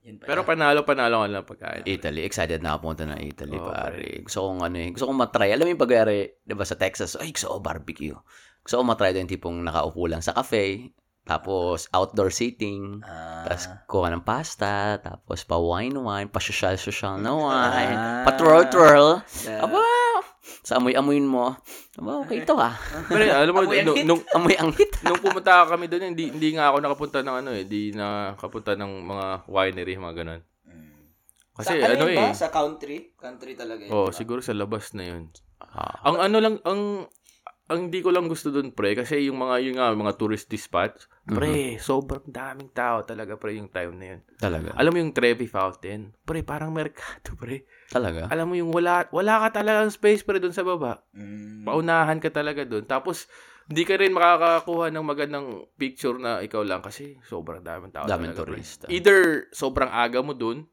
Yun. 0.00 0.16
Pero 0.26 0.42
panalo, 0.42 0.82
panalo 0.82 1.22
ka 1.22 1.28
lang 1.30 1.46
pagkain. 1.46 1.82
Italy. 1.86 2.26
Excited 2.26 2.58
na 2.64 2.74
ako 2.74 2.78
pumunta 2.88 3.04
ng 3.06 3.20
Italy, 3.20 3.56
Oo, 3.56 3.68
pare. 3.68 4.24
Gusto 4.26 4.38
kong 4.48 4.60
ano 4.66 4.76
eh. 4.80 4.88
Gusto 4.90 5.06
kong 5.06 5.20
matry. 5.20 5.48
Alam 5.54 5.64
mo 5.68 5.70
yung 5.76 5.82
pag 5.86 5.92
di 6.26 6.54
ba 6.56 6.64
sa 6.66 6.76
Texas, 6.80 7.14
ay, 7.20 7.30
gusto 7.30 7.52
ko 7.52 7.56
barbecue. 7.62 8.16
Gusto 8.64 8.74
ko 8.80 8.82
matry 8.82 9.12
din 9.14 9.28
tipong 9.28 9.60
nakaupo 9.60 10.08
lang 10.08 10.24
sa 10.24 10.32
cafe, 10.34 10.90
tapos 11.30 11.86
outdoor 11.90 12.28
seating, 12.28 12.98
Ah. 13.00 13.46
tapos 13.46 13.64
kuha 13.86 14.10
ng 14.10 14.24
pasta, 14.24 14.98
tapos 14.98 15.46
pa 15.46 15.54
wine-wine, 15.54 16.26
pa 16.26 16.42
social-social 16.42 17.14
na 17.16 17.30
wine, 17.30 17.94
Ah. 17.94 18.22
pa 18.26 18.34
twirl-twirl. 18.34 19.22
Yeah. 19.46 19.62
Aba, 19.62 19.78
sa 20.60 20.76
amoy-amoyin 20.76 21.22
mo, 21.22 21.54
aba, 21.94 22.10
okay 22.20 22.42
ito 22.42 22.58
ah. 22.58 22.74
Pero 23.08 23.22
alam 23.22 23.54
mo, 23.54 23.62
Amoy 23.62 23.78
ang 23.78 23.86
nung, 23.86 23.96
hit. 23.96 24.06
nung, 24.06 24.22
Amoy 24.34 24.54
ang 24.58 24.74
hit. 24.74 24.90
nung 25.00 25.22
pumunta 25.22 25.62
kami 25.64 25.86
doon, 25.86 26.10
hindi, 26.10 26.34
hindi 26.34 26.58
nga 26.58 26.74
ako 26.74 26.76
nakapunta 26.82 27.18
ng 27.22 27.36
ano 27.38 27.50
eh. 27.54 27.62
Hindi 27.62 27.94
nakapunta 27.94 28.74
ng 28.74 28.92
mga 29.06 29.26
winery, 29.46 29.94
mga 29.94 30.16
ganun. 30.18 30.42
Kasi 31.54 31.76
sa, 31.76 31.92
ano, 31.92 32.04
yun 32.04 32.10
eh. 32.10 32.18
ba? 32.18 32.32
Sa 32.32 32.48
country? 32.48 32.96
Country 33.14 33.52
talaga 33.52 33.84
yun. 33.84 33.92
Oh, 33.92 34.08
di 34.08 34.10
ba? 34.10 34.16
siguro 34.16 34.40
sa 34.40 34.50
labas 34.50 34.90
na 34.96 35.04
yun. 35.06 35.28
Ah, 35.60 36.08
Ang 36.08 36.16
ano 36.18 36.36
lang, 36.40 36.54
ang 36.64 37.04
ang 37.70 37.86
hindi 37.86 38.02
ko 38.02 38.10
lang 38.10 38.26
gusto 38.26 38.50
doon 38.50 38.70
pre 38.70 38.92
kasi 38.92 39.24
yung 39.24 39.38
mga 39.38 39.54
yung 39.62 39.76
nga 39.78 39.94
mga 39.94 40.14
touristy 40.14 40.58
spots 40.58 41.06
pre 41.24 41.78
sobrang 41.78 42.26
daming 42.26 42.68
tao 42.68 43.00
talaga 43.02 43.34
pre 43.34 43.54
yung 43.54 43.70
time 43.70 43.94
na 43.94 44.06
yun 44.08 44.20
talaga. 44.36 44.74
alam 44.74 44.90
mo 44.90 44.98
yung 44.98 45.14
Trevi 45.14 45.46
Fountain 45.46 46.10
pre 46.20 46.42
parang 46.42 46.70
merkado 46.70 47.32
pre 47.34 47.62
Talaga. 47.86 48.26
alam 48.26 48.44
mo 48.44 48.54
yung 48.54 48.70
wala 48.70 49.06
wala 49.08 49.46
ka 49.46 49.62
talagang 49.62 49.88
space 49.88 50.20
pre 50.20 50.36
doon 50.36 50.50
sa 50.50 50.62
baba 50.62 51.06
Mm. 51.10 51.62
paunahan 51.62 52.18
ka 52.18 52.28
talaga 52.28 52.62
doon. 52.62 52.82
Tapos, 52.82 53.28
hindi 53.66 53.82
ka 53.82 53.94
rin 53.94 54.10
makakakuha 54.10 54.88
ng 54.88 55.04
magandang 55.04 55.46
picture 55.74 56.16
na 56.16 56.40
ikaw 56.40 56.62
lang 56.62 56.80
kasi 56.80 57.20
sobrang 57.22 57.60
daming 57.60 57.90
tao 57.90 58.02
Daming 58.02 58.32
talaga. 58.32 58.42
pre. 58.42 58.50
turista. 58.56 58.84
Either 58.88 59.18
sobrang 59.50 59.86
aga 59.86 60.18
mo 60.18 60.32
doon, 60.32 60.64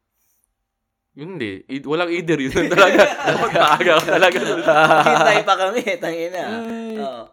yun 1.17 1.35
hindi. 1.35 1.65
I- 1.65 1.81
walang 1.81 2.13
either 2.13 2.37
yun 2.37 2.53
talaga. 2.69 3.01
Dapat 3.09 3.49
maaga 3.51 3.93
ka 3.97 4.05
talaga. 4.05 4.37
Hintay 5.09 5.39
pa 5.41 5.55
kami, 5.57 5.81
tangina. 5.97 6.41
Oo. 7.01 7.23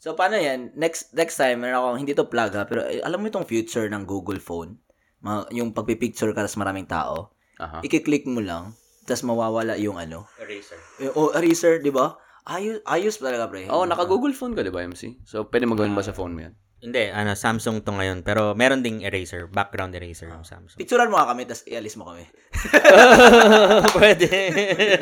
So, 0.00 0.16
paano 0.16 0.40
yan? 0.40 0.72
Next 0.72 1.12
next 1.12 1.36
time, 1.36 1.60
meron 1.60 1.76
akong, 1.76 1.98
hindi 2.00 2.16
to 2.16 2.24
plug 2.24 2.56
ha, 2.56 2.64
pero 2.64 2.88
eh, 2.88 3.04
alam 3.04 3.20
mo 3.20 3.28
itong 3.28 3.44
future 3.44 3.84
ng 3.86 4.08
Google 4.08 4.40
phone? 4.40 4.80
Mga, 5.20 5.52
yung 5.52 5.68
pagpipicture 5.70 6.32
ka 6.32 6.40
tas 6.40 6.56
maraming 6.56 6.86
tao, 6.86 7.32
Aha. 7.58 7.84
i-click 7.84 8.24
mo 8.24 8.40
lang, 8.40 8.72
tas 9.04 9.20
mawawala 9.20 9.76
yung 9.76 10.00
ano. 10.00 10.24
Eraser. 10.38 10.80
Eh, 10.98 11.10
oh, 11.12 11.32
eraser, 11.32 11.80
di 11.80 11.90
ba? 11.90 12.16
Ayos, 12.46 12.78
ayos 12.86 13.18
talaga, 13.18 13.50
pre. 13.50 13.66
Oh, 13.66 13.82
naka-Google 13.82 14.30
phone 14.32 14.54
ka, 14.54 14.62
di 14.62 14.70
ba, 14.70 14.80
MC? 14.80 15.18
So, 15.26 15.44
pwede 15.50 15.66
mo 15.66 15.74
gawin 15.74 15.92
ba 15.92 16.06
sa 16.06 16.14
phone 16.14 16.32
mo 16.32 16.40
yan? 16.46 16.54
Hindi, 16.76 17.08
ano, 17.08 17.32
Samsung 17.32 17.80
to 17.82 17.96
ngayon. 17.96 18.20
Pero 18.20 18.52
meron 18.52 18.84
ding 18.84 19.00
eraser, 19.00 19.48
background 19.48 19.96
eraser 19.96 20.28
yung 20.28 20.44
Samsung. 20.44 20.76
Picturean 20.76 21.08
mo 21.08 21.16
nga 21.16 21.32
kami, 21.32 21.48
tas 21.48 21.64
ialis 21.64 21.96
mo 21.96 22.12
kami. 22.12 22.28
pwede. 23.98 24.28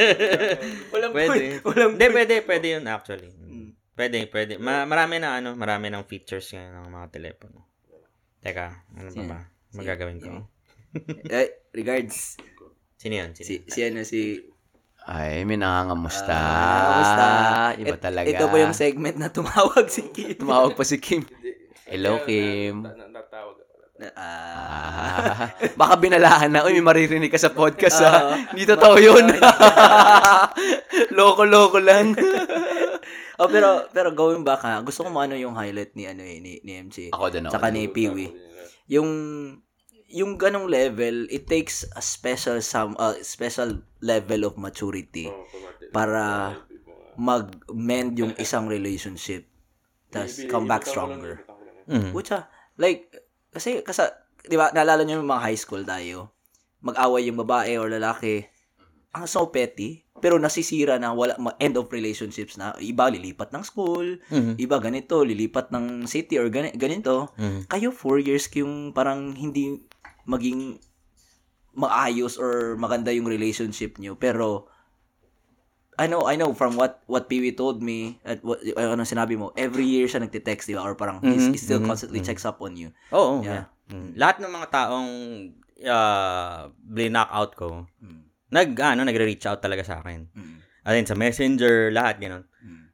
Walang 0.95 1.13
pwede. 1.13 1.29
point. 1.29 1.67
Walang 1.67 1.93
Hindi, 1.99 2.07
pwede, 2.15 2.35
pwede 2.47 2.67
yun 2.79 2.85
actually. 2.87 3.31
Mm. 3.35 3.75
Pwede, 3.95 4.19
pwede. 4.31 4.53
Ma- 4.59 4.87
marami 4.87 5.19
na 5.19 5.43
ano, 5.43 5.59
marami 5.59 5.91
ng 5.91 6.07
features 6.07 6.55
ngayon 6.55 6.79
ng 6.79 6.89
mga 6.95 7.07
telepono. 7.11 7.67
Teka, 8.39 8.67
ano 8.95 9.09
ba 9.11 9.23
ba? 9.27 9.41
Magagawin 9.75 10.19
ko. 10.23 10.47
Eh, 11.27 11.67
regards. 11.75 12.39
Sino 12.95 13.15
yun? 13.19 13.35
Sino? 13.35 13.47
Si, 13.47 13.55
si 13.67 13.79
ano, 13.83 14.07
si... 14.07 14.39
Ay, 15.05 15.45
may 15.45 15.61
nangangamusta. 15.61 16.33
Ah, 16.33 16.81
kamusta? 16.89 17.25
Iba 17.77 17.97
Et- 17.99 18.01
talaga. 18.01 18.27
Ito 18.31 18.49
po 18.49 18.57
yung 18.57 18.73
segment 18.73 19.21
na 19.21 19.29
tumawag 19.29 19.85
si 19.93 20.09
Kim. 20.09 20.39
Tumawag 20.41 20.73
pa 20.73 20.85
si 20.87 20.97
Kim. 20.97 21.21
Hello, 21.85 22.25
Kim. 22.25 22.81
Natawag 22.81 23.61
ako. 23.61 23.73
Ah. 23.95 24.15
Ah, 24.19 25.55
baka 25.81 25.95
binalaan 26.01 26.51
na. 26.51 26.67
Uy, 26.67 26.75
may 26.75 26.83
maririnig 26.83 27.31
ka 27.31 27.39
sa 27.39 27.55
podcast, 27.55 28.03
ha? 28.03 28.35
Hindi 28.51 28.67
totoo 28.67 28.99
yun. 28.99 29.23
Loko-loko 31.19 31.79
lang. 31.79 32.17
oh, 33.41 33.47
pero 33.47 33.87
pero 33.95 34.11
going 34.11 34.43
back 34.43 34.67
ha, 34.67 34.83
gusto 34.83 35.07
ko 35.07 35.15
maano 35.15 35.39
yung 35.39 35.55
highlight 35.55 35.95
ni 35.95 36.11
ano 36.11 36.27
eh, 36.27 36.43
ni, 36.43 36.59
ni 36.67 36.73
MC. 36.75 37.15
Ako 37.15 37.31
din 37.31 37.47
ako. 37.47 37.53
Tsaka 37.55 37.67
ni 37.71 37.87
Peewee. 37.87 38.35
Yung 38.91 39.11
yung 40.11 40.43
ganong 40.43 40.67
level, 40.67 41.31
it 41.31 41.47
takes 41.47 41.87
a 41.95 42.03
special 42.03 42.59
some 42.67 42.99
uh, 42.99 43.15
special 43.23 43.79
level 44.03 44.43
of 44.43 44.59
maturity 44.59 45.31
para 45.95 46.55
mag-mend 47.15 48.19
yung 48.19 48.35
isang 48.43 48.67
relationship. 48.67 49.47
Tapos 50.11 50.43
come 50.51 50.67
back 50.67 50.83
stronger. 50.83 51.47
Mhm. 51.89 52.11
Pucha, 52.13 52.49
like, 52.77 53.11
kasi, 53.53 53.85
kasi, 53.85 54.03
di 54.45 54.57
ba, 54.57 54.73
naalala 54.75 55.05
nyo 55.05 55.21
yung 55.23 55.31
mga 55.31 55.45
high 55.45 55.61
school 55.61 55.83
tayo, 55.85 56.33
mag-away 56.85 57.29
yung 57.29 57.41
babae 57.41 57.77
or 57.81 57.89
lalaki, 57.89 58.45
ang 59.15 59.31
so 59.31 59.47
petty, 59.49 60.03
pero 60.19 60.41
nasisira 60.43 60.99
na 60.99 61.15
wala, 61.15 61.39
end 61.63 61.79
of 61.79 61.87
relationships 61.95 62.59
na, 62.59 62.75
iba 62.83 63.07
lilipat 63.09 63.55
ng 63.55 63.63
school, 63.63 64.19
Mhm. 64.29 64.59
iba 64.59 64.77
ganito, 64.83 65.23
lilipat 65.23 65.71
ng 65.71 66.09
city 66.09 66.37
or 66.41 66.51
gani- 66.51 66.75
ganito, 66.75 67.31
Mhm. 67.39 67.71
kayo 67.71 67.89
four 67.95 68.19
years 68.19 68.49
yung 68.59 68.91
parang 68.91 69.33
hindi 69.37 69.85
maging 70.27 70.81
maayos 71.75 72.39
or 72.39 72.75
maganda 72.79 73.11
yung 73.11 73.27
relationship 73.27 73.99
nyo, 73.99 74.15
pero, 74.19 74.67
I 75.95 76.07
know, 76.07 76.27
I 76.27 76.35
know 76.35 76.51
from 76.53 76.75
what 76.75 77.03
what 77.07 77.31
Peewee 77.31 77.55
told 77.55 77.79
me 77.79 78.19
at 78.23 78.43
what 78.43 78.59
ano 78.75 79.03
sinabi 79.03 79.35
mo, 79.35 79.55
every 79.55 79.87
year 79.87 80.07
siya 80.07 80.21
nagte-text, 80.21 80.67
di 80.67 80.75
ba? 80.75 80.83
Or 80.83 80.95
parang 80.95 81.23
he's- 81.23 81.47
Mhm, 81.47 81.55
he 81.55 81.59
still 81.59 81.79
mhm, 81.79 81.87
constantly 81.87 82.19
checks 82.19 82.43
up 82.43 82.59
on 82.59 82.75
you. 82.75 82.91
Oo, 83.11 83.41
Yeah. 83.41 83.67
yeah. 83.87 83.95
Mm. 83.95 84.11
Lahat 84.17 84.37
ng 84.41 84.51
mga 84.51 84.69
taong 84.71 85.11
uh, 85.85 86.61
knock 86.89 87.31
out 87.31 87.53
ko, 87.55 87.69
Mm. 88.01 88.23
nag, 88.49 88.69
ano, 88.81 89.01
nagre-reach 89.05 89.45
out 89.45 89.61
talaga 89.61 89.85
sa 89.85 90.01
akin. 90.01 90.31
Mm. 90.33 90.57
Alin, 90.85 91.07
sa 91.07 91.17
messenger, 91.17 91.93
lahat, 91.93 92.17
gano'n. 92.19 92.45
Mm. 92.65 92.85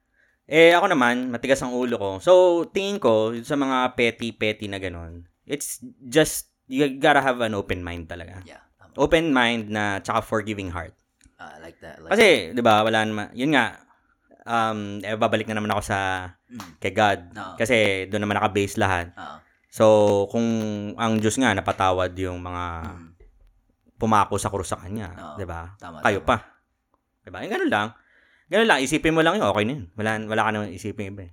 Eh, 0.51 0.74
ako 0.74 0.90
naman, 0.90 1.30
matigas 1.30 1.62
ang 1.62 1.70
ulo 1.70 1.94
ko. 1.94 2.11
So, 2.18 2.32
tingin 2.66 2.98
ko, 2.98 3.30
sa 3.40 3.55
mga 3.55 3.94
petty-petty 3.94 4.66
na 4.66 4.82
gano'n, 4.82 5.22
it's 5.46 5.78
just, 6.03 6.51
you 6.66 6.86
gotta 6.98 7.22
have 7.22 7.38
an 7.40 7.55
open 7.55 7.80
mind 7.80 8.11
talaga. 8.11 8.42
Yeah. 8.42 8.62
Open 8.98 9.30
mind 9.30 9.70
na, 9.70 10.03
tsaka 10.03 10.26
forgiving 10.26 10.74
heart. 10.74 10.98
I 11.41 11.59
like 11.59 11.78
that. 11.80 11.97
Like 11.99 12.12
Kasi, 12.12 12.53
di 12.53 12.61
ba, 12.61 12.84
wala 12.84 13.01
naman, 13.01 13.32
yun 13.32 13.57
nga, 13.57 13.80
um, 14.45 15.01
eh, 15.01 15.16
babalik 15.16 15.49
na 15.49 15.57
naman 15.57 15.72
ako 15.72 15.82
sa, 15.82 15.99
Mm. 16.47 16.70
kay 16.76 16.93
God. 16.93 17.20
Oo. 17.32 17.55
Kasi, 17.57 18.05
doon 18.07 18.22
naman 18.24 18.36
nakabase 18.36 18.76
lahat. 18.76 19.14
Ah. 19.14 19.41
So, 19.66 19.84
kung 20.28 20.45
ang 20.95 21.16
Diyos 21.16 21.38
nga, 21.38 21.55
napatawad 21.55 22.12
yung 22.14 22.38
mga 22.38 22.64
Mm. 22.93 23.09
pumako 23.97 24.36
sa 24.36 24.49
krus 24.49 24.68
sa 24.68 24.80
Kanya, 24.80 25.36
di 25.36 25.45
ba? 25.45 25.72
Tama, 25.76 26.01
Kayo 26.01 26.20
tama. 26.20 26.28
pa. 26.28 26.36
Di 27.20 27.30
ba? 27.30 27.38
Yung 27.41 27.53
ganun 27.53 27.70
lang. 27.70 27.88
Ganun 28.49 28.66
lang, 28.66 28.78
isipin 28.80 29.14
mo 29.14 29.22
lang 29.22 29.38
yun, 29.38 29.47
okay 29.47 29.64
na 29.64 29.72
yun. 29.76 29.84
Wala, 29.95 30.11
wala 30.26 30.43
ka 30.43 30.51
naman 30.51 30.68
isipin 30.72 31.14
iba 31.14 31.24
eh. 31.24 31.32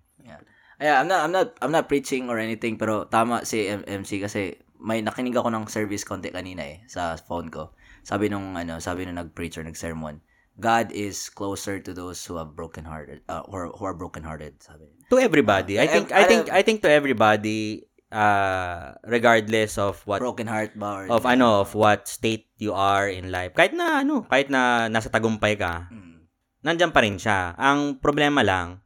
Yeah, 0.78 1.02
I'm 1.02 1.10
not 1.10 1.26
I'm 1.26 1.34
not 1.34 1.48
I'm 1.58 1.74
not 1.74 1.90
preaching 1.90 2.30
or 2.30 2.38
anything 2.38 2.78
pero 2.78 3.10
tama 3.10 3.42
si 3.42 3.66
M- 3.66 3.82
MC 3.82 4.22
kasi 4.22 4.54
may 4.78 5.02
nakinig 5.02 5.34
ako 5.34 5.50
ng 5.50 5.66
service 5.66 6.06
konti 6.06 6.30
kanina 6.30 6.62
eh 6.62 6.86
sa 6.86 7.18
phone 7.18 7.50
ko. 7.50 7.74
Sabi 8.08 8.32
nung 8.32 8.56
ano, 8.56 8.80
sabi 8.80 9.04
nung 9.04 9.20
nag-preach 9.20 9.60
or 9.60 9.68
nag-sermon, 9.68 10.24
God 10.56 10.90
is 10.90 11.28
closer 11.28 11.78
to 11.78 11.92
those 11.92 12.24
who 12.24 12.40
have 12.40 12.56
broken 12.56 12.82
hearted 12.82 13.20
uh, 13.28 13.44
who, 13.44 13.54
are, 13.54 13.70
who 13.70 13.84
are 13.84 13.94
broken 13.94 14.24
hearted 14.24 14.58
sabi 14.58 14.88
to 15.06 15.20
everybody. 15.20 15.76
I 15.76 15.86
Uh, 15.86 15.94
think 15.94 16.08
ev- 16.10 16.16
I 16.16 16.24
think 16.24 16.44
I 16.50 16.62
think 16.62 16.78
to 16.82 16.90
everybody 16.90 17.84
uh 18.08 18.96
regardless 19.04 19.76
of 19.76 20.00
what 20.08 20.18
broken 20.18 20.48
heart 20.48 20.72
ba 20.74 21.04
or 21.04 21.12
of 21.12 21.28
ano 21.28 21.60
of 21.60 21.76
what 21.76 22.08
state 22.08 22.48
you 22.56 22.72
are 22.72 23.06
in 23.06 23.30
life. 23.30 23.52
Kahit 23.52 23.76
na 23.76 24.02
ano, 24.02 24.24
kahit 24.24 24.48
na 24.48 24.88
nasa 24.88 25.12
tagumpay 25.12 25.54
ka, 25.54 25.92
Mm. 25.92 26.24
nandiyan 26.64 26.90
pa 26.90 27.04
rin 27.04 27.20
siya. 27.20 27.52
Ang 27.54 28.00
problema 28.00 28.42
lang 28.42 28.80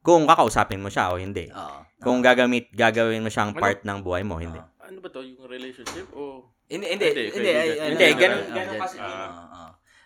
kung 0.00 0.24
kakausapin 0.24 0.78
mo 0.78 0.88
siya 0.88 1.10
o 1.10 1.18
hindi. 1.18 1.50
Oo. 1.50 1.78
Kung 2.00 2.24
gagamit 2.24 2.72
gagawin 2.72 3.20
mo 3.20 3.28
siyang 3.28 3.52
Ano? 3.52 3.60
part 3.60 3.84
ng 3.84 3.98
buhay 4.00 4.24
mo, 4.24 4.40
hindi. 4.40 4.56
Oo. 4.56 4.70
Ano 4.80 4.98
ba 5.04 5.12
to? 5.12 5.20
Yung 5.20 5.44
relationship 5.44 6.08
o... 6.16 6.48
Hindi, 6.70 6.86
hindi, 6.86 7.06
Hindi, 7.06 7.22
hindi, 7.34 7.50
ay- 7.50 7.78
Hindi, 7.90 8.06
ganun- 8.14 8.46
ganun 8.48 8.78
kasi-. 8.78 9.02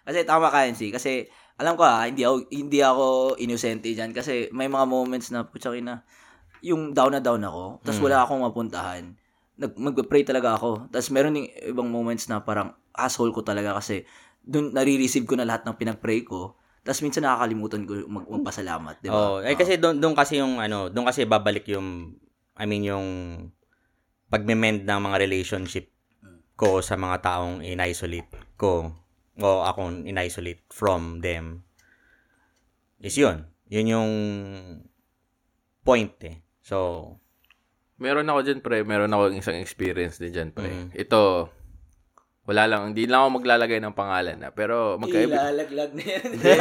Kasi 0.05 0.19
tama 0.25 0.49
ka 0.49 0.65
NC, 0.65 0.83
kasi 0.91 1.29
alam 1.55 1.77
ko 1.77 1.85
ah, 1.85 2.05
hindi 2.05 2.25
ako 2.25 2.37
hindi 2.51 2.81
ako 2.81 3.05
inosente 3.39 3.95
diyan 3.95 4.11
kasi 4.11 4.51
may 4.51 4.67
mga 4.67 4.85
moments 4.85 5.31
na 5.31 5.47
putya 5.47 5.71
na 5.79 6.03
yung 6.61 6.91
down 6.91 7.13
na 7.13 7.21
down 7.21 7.41
ako, 7.41 7.81
tapos 7.81 8.01
Mm. 8.01 8.05
wala 8.05 8.17
akong 8.21 8.43
mapuntahan. 8.43 9.05
Nag 9.55 9.73
magpe-pray 9.77 10.25
talaga 10.25 10.57
ako. 10.57 10.89
Tapos 10.91 11.09
meron 11.09 11.37
ding 11.37 11.47
ibang 11.63 11.87
moments 11.87 12.27
na 12.27 12.41
parang 12.41 12.73
asshole 12.91 13.31
ko 13.31 13.41
talaga 13.41 13.77
kasi 13.77 14.03
doon 14.41 14.73
nare-receive 14.73 15.25
ko 15.25 15.37
na 15.37 15.47
lahat 15.47 15.63
ng 15.63 15.79
pinag-pray 15.79 16.21
ko. 16.21 16.57
Tapos 16.83 17.01
minsan 17.01 17.23
nakakalimutan 17.23 17.85
ko 17.85 18.03
mag- 18.05 18.27
magpasalamat, 18.27 18.99
di 18.99 19.09
ba? 19.09 19.15
Oh, 19.15 19.39
eh 19.39 19.55
kasi 19.55 19.79
doon 19.79 20.01
doon 20.01 20.13
kasi 20.13 20.37
yung 20.37 20.59
ano, 20.59 20.89
doon 20.89 21.07
kasi 21.07 21.25
babalik 21.25 21.65
yung 21.71 22.13
I 22.55 22.65
mean 22.65 22.83
yung 22.83 23.07
pagme-mend 24.27 24.83
ng 24.83 25.01
mga 25.01 25.17
relationship 25.19 25.94
ko 26.55 26.79
sa 26.81 26.95
mga 26.95 27.23
taong 27.23 27.63
in-isolate 27.63 28.31
ko 28.55 28.95
o 29.43 29.49
akong 29.67 30.07
in-isolate 30.07 30.63
from 30.71 31.19
them 31.19 31.67
is 33.03 33.19
yun. 33.19 33.51
Yun 33.67 33.91
yung 33.91 34.13
point 35.83 36.15
eh. 36.25 36.41
So, 36.65 37.19
Meron 37.95 38.27
ako 38.27 38.41
dyan, 38.43 38.59
pre. 38.59 38.83
Meron 38.83 39.15
ako 39.15 39.31
isang 39.39 39.59
experience 39.63 40.19
din 40.19 40.35
dyan, 40.35 40.51
pre. 40.51 40.67
Mm. 40.67 40.89
Ito, 40.99 41.47
wala 42.45 42.69
lang. 42.69 42.93
Hindi 42.93 43.09
lang 43.09 43.25
ako 43.25 43.31
maglalagay 43.41 43.81
ng 43.81 43.97
pangalan 43.97 44.37
na. 44.37 44.53
Pero 44.53 45.01
magkaiba. 45.01 45.33
Ilalaglag 45.33 45.91
na 45.97 46.05
yan. 46.05 46.25
Hindi. 46.29 46.53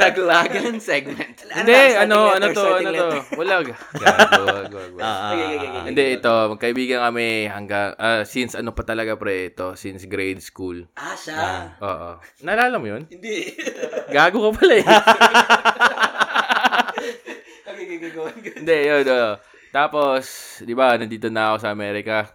Laglagan 0.00 0.74
segment. 0.80 1.36
Hindi, 1.44 1.76
Starting 1.76 2.08
ano, 2.08 2.16
ano 2.32 2.46
to, 2.56 2.64
ano 2.72 2.88
to. 2.96 3.08
Wala. 3.36 3.54
Gago, 3.68 3.74
gago, 4.00 4.78
gago. 4.88 4.96
ah, 5.04 5.36
okay, 5.36 5.60
okay. 5.60 5.82
Hindi, 5.92 6.04
ito, 6.16 6.34
magkaibigan 6.56 7.04
kami 7.04 7.28
hanggang, 7.52 7.92
ah, 8.00 8.24
since 8.24 8.56
ano 8.56 8.72
pa 8.72 8.80
talaga, 8.88 9.20
pre, 9.20 9.52
ito, 9.52 9.76
since 9.76 10.08
grade 10.08 10.40
school. 10.40 10.88
Ah, 10.96 11.12
siya. 11.12 11.76
Oo. 11.84 12.16
Naalala 12.40 12.80
mo 12.80 12.88
yun? 12.88 13.04
Hindi. 13.12 13.60
Gago 14.16 14.40
ka 14.48 14.50
pala 14.56 14.72
eh. 14.72 14.86
Hindi, 18.58 18.78
yun. 18.88 19.04
oh. 19.12 19.36
Tapos, 19.68 20.24
di 20.64 20.72
ba, 20.72 20.96
nandito 20.96 21.28
na 21.28 21.52
ako 21.52 21.56
sa 21.60 21.72
Amerika. 21.76 22.32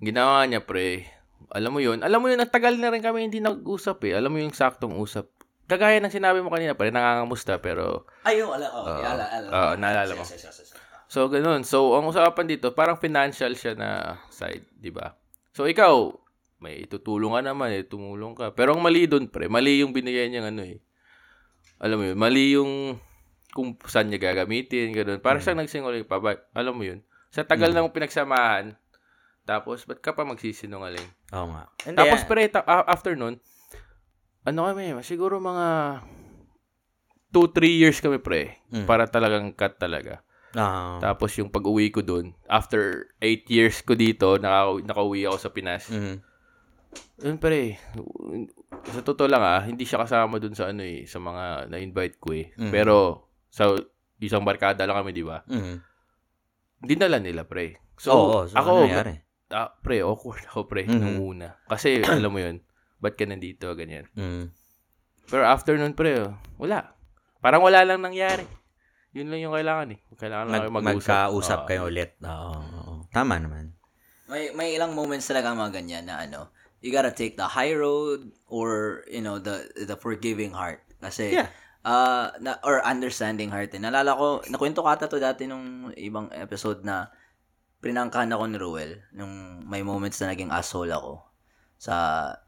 Ginawa 0.00 0.48
niya, 0.48 0.64
pre. 0.64 1.17
Alam 1.48 1.70
mo 1.76 1.80
yun? 1.80 2.04
Alam 2.04 2.20
mo 2.20 2.26
yun, 2.28 2.40
ang 2.40 2.52
tagal 2.52 2.76
na 2.76 2.92
rin 2.92 3.00
kami 3.00 3.28
hindi 3.28 3.40
nag-usap 3.40 4.04
eh. 4.08 4.12
Alam 4.16 4.36
mo 4.36 4.38
yung 4.40 4.52
saktong 4.52 4.96
usap. 4.96 5.28
Kagaya 5.68 6.00
ng 6.00 6.12
sinabi 6.12 6.40
mo 6.40 6.48
kanina, 6.48 6.72
pre, 6.72 6.88
nangangamusta, 6.88 7.60
pero... 7.60 8.08
Ayun, 8.24 8.48
ala, 8.48 8.66
oh, 8.72 8.84
Oo. 8.88 9.04
ala, 9.04 9.24
ala. 9.28 9.48
Oo, 9.48 9.72
naalala 9.76 10.12
mo. 10.16 10.24
So, 11.08 11.28
ganun. 11.28 11.64
So, 11.64 11.96
ang 11.96 12.08
usapan 12.08 12.48
dito, 12.48 12.72
parang 12.72 12.96
financial 12.96 13.52
siya 13.52 13.76
na 13.76 14.16
side, 14.32 14.64
di 14.76 14.88
ba? 14.88 15.12
So, 15.52 15.68
ikaw, 15.68 16.12
may 16.64 16.88
itutulong 16.88 17.36
ka 17.36 17.40
naman 17.44 17.72
eh, 17.76 17.84
tumulong 17.84 18.32
ka. 18.32 18.56
Pero 18.56 18.76
ang 18.76 18.82
mali 18.82 19.04
doon, 19.04 19.28
pre, 19.28 19.48
mali 19.48 19.84
yung 19.84 19.92
binigay 19.92 20.28
niya 20.32 20.48
ano 20.48 20.64
eh. 20.64 20.80
Alam 21.78 21.96
mo 22.00 22.04
yun, 22.12 22.18
mali 22.18 22.44
yung 22.56 22.98
kung 23.52 23.76
saan 23.88 24.12
niya 24.12 24.20
gagamitin, 24.20 24.92
ganun. 24.92 25.20
Parang 25.20 25.40
siyang 25.40 25.60
nagsinungaling 25.60 26.04
pa. 26.04 26.20
Alam 26.52 26.74
mo 26.76 26.84
yun? 26.84 27.00
Sa 27.32 27.44
tagal 27.44 27.72
na 27.72 27.84
mong 27.84 27.94
pinagsamahan, 27.94 28.76
tapos, 29.48 29.88
ba't 29.88 29.96
ka 29.98 30.12
pa 30.12 30.22
magsisinungaling? 30.22 31.08
oo 31.32 31.46
nga. 31.48 31.64
Hindi, 31.82 31.96
Tapos, 31.96 32.20
ah, 32.20 32.28
pre, 32.28 32.42
ta- 32.46 32.62
a- 32.62 32.84
after 32.86 33.16
nun, 33.16 33.40
ano 34.44 34.60
kami, 34.62 34.92
siguro 35.00 35.40
mga 35.40 35.68
2-3 37.28 37.72
years 37.74 37.98
kami, 37.98 38.20
pre, 38.20 38.60
Mm. 38.68 38.84
para 38.84 39.08
talagang 39.08 39.48
cut 39.52 39.76
talaga. 39.76 40.20
ah, 40.52 40.96
Tapos 40.98 41.32
yung 41.36 41.48
pag-uwi 41.48 41.88
ko 41.88 42.00
doon, 42.00 42.32
after 42.44 43.12
8 43.20 43.44
years 43.48 43.80
ko 43.80 43.92
dito, 43.92 44.36
naka, 44.36 44.80
nakauwi 44.80 45.24
ako 45.24 45.36
sa 45.38 45.52
Pinas. 45.52 45.88
mhm. 45.88 46.24
Yun 47.20 47.36
pre, 47.36 47.76
sa 48.88 49.04
totoo 49.04 49.28
lang 49.28 49.44
ah, 49.44 49.60
hindi 49.60 49.84
siya 49.84 50.00
kasama 50.00 50.40
doon 50.40 50.56
sa 50.56 50.72
ano 50.72 50.80
eh, 50.80 51.04
sa 51.04 51.20
mga 51.20 51.68
na-invite 51.68 52.16
ko 52.16 52.32
eh. 52.32 52.48
Mhm. 52.56 52.72
Pero, 52.72 53.28
sa 53.52 53.76
isang 54.18 54.40
barkada 54.40 54.88
lang 54.88 54.96
kami, 54.96 55.12
di 55.12 55.20
ba? 55.20 55.44
Mhm. 55.44 55.76
Dinala 56.80 57.20
nila 57.20 57.44
pre. 57.44 57.76
So, 58.00 58.14
Oo, 58.14 58.46
so 58.48 58.54
ako, 58.56 58.70
ano 58.72 58.80
nangyari? 58.88 59.14
Ah, 59.50 59.72
pre, 59.72 60.00
awkward 60.00 60.44
ako 60.46 60.64
pre, 60.64 60.84
Mhm. 60.84 60.98
nung 60.98 61.18
una. 61.22 61.56
Kasi, 61.66 62.00
alam 62.08 62.30
mo 62.30 62.40
yun, 62.40 62.60
ba't 62.98 63.14
ka 63.14 63.24
nandito, 63.24 63.72
ganyan. 63.72 64.04
Mhm. 64.12 64.52
Pero 65.28 65.44
after 65.44 65.76
nun 65.76 65.92
pre, 65.92 66.24
oh, 66.24 66.32
wala. 66.56 66.92
Parang 67.38 67.60
wala 67.60 67.84
lang 67.84 68.00
nangyari. 68.00 68.44
Yun 69.12 69.28
lang 69.28 69.40
yung 69.40 69.54
kailangan 69.54 69.88
eh. 69.92 70.00
Kailangan 70.14 70.46
lang 70.46 70.52
Mag, 70.52 70.62
kayo 70.62 70.72
mag-usap. 70.74 71.08
magkausap 71.08 71.60
Oo. 71.60 71.68
kayo 71.68 71.80
ulit. 71.86 72.10
Oo, 72.20 72.52
oo. 72.60 72.92
Tama 73.08 73.36
naman. 73.36 73.72
May 74.28 74.52
may 74.52 74.76
ilang 74.76 74.92
moments 74.92 75.24
talaga 75.24 75.52
mga 75.52 75.72
ganyan 75.72 76.04
na 76.04 76.20
ano, 76.20 76.52
you 76.84 76.92
gotta 76.92 77.08
take 77.08 77.32
the 77.34 77.48
high 77.48 77.72
road 77.72 78.28
or 78.46 79.00
you 79.08 79.24
know 79.24 79.40
the 79.40 79.64
the 79.80 79.96
forgiving 79.96 80.52
heart 80.52 80.84
kasi 81.00 81.32
Yeah. 81.32 81.48
uh, 81.82 82.28
na, 82.36 82.60
or 82.60 82.84
understanding 82.84 83.48
heart. 83.48 83.72
Eh. 83.72 83.80
Nalala 83.80 84.12
ko, 84.12 84.44
nakwento 84.52 84.84
ko 84.84 84.88
ata 84.92 85.08
to 85.08 85.16
dati 85.16 85.48
nung 85.48 85.88
ibang 85.96 86.28
episode 86.36 86.84
na 86.84 87.08
prinangkahan 87.78 88.30
ako 88.34 88.44
ni 88.50 88.58
Ruel 88.58 88.92
nung 89.14 89.62
may 89.66 89.86
moments 89.86 90.18
na 90.18 90.34
naging 90.34 90.50
asshole 90.50 90.90
ako 90.90 91.22
sa 91.78 91.94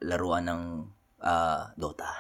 laruan 0.03 0.51
ng 0.51 0.63
ah, 1.23 1.71
Dota. 1.79 2.11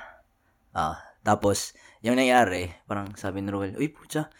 Ah, 0.70 0.96
tapos 1.26 1.74
yung 2.00 2.16
nangyari, 2.16 2.70
parang 2.86 3.12
sabi 3.18 3.42
ni 3.42 3.50
Ruel, 3.50 3.74
"Uy, 3.76 3.90
putya, 3.90 4.30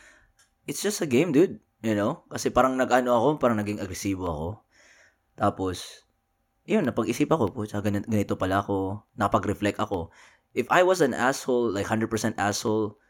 it's 0.65 0.81
just 0.81 1.03
a 1.03 1.09
game, 1.11 1.35
dude." 1.35 1.59
You 1.81 1.97
know? 1.97 2.25
Kasi 2.31 2.53
parang 2.53 2.77
nag-ano 2.77 3.17
ako, 3.17 3.29
parang 3.41 3.59
naging 3.59 3.81
agresibo 3.81 4.29
ako. 4.29 4.49
Tapos, 5.37 6.05
yun, 6.69 6.85
napag-isip 6.85 7.27
ako, 7.33 7.51
putya, 7.57 7.81
ganito, 7.81 8.07
ganito 8.07 8.37
pala 8.37 8.61
ako. 8.61 9.03
Napag-reflect 9.17 9.81
ako. 9.81 10.13
If 10.53 10.69
I 10.69 10.85
was 10.85 11.01
an 11.01 11.17
asshole, 11.17 11.73
like 11.73 11.89
100% 11.89 12.37
asshole, 12.37 13.01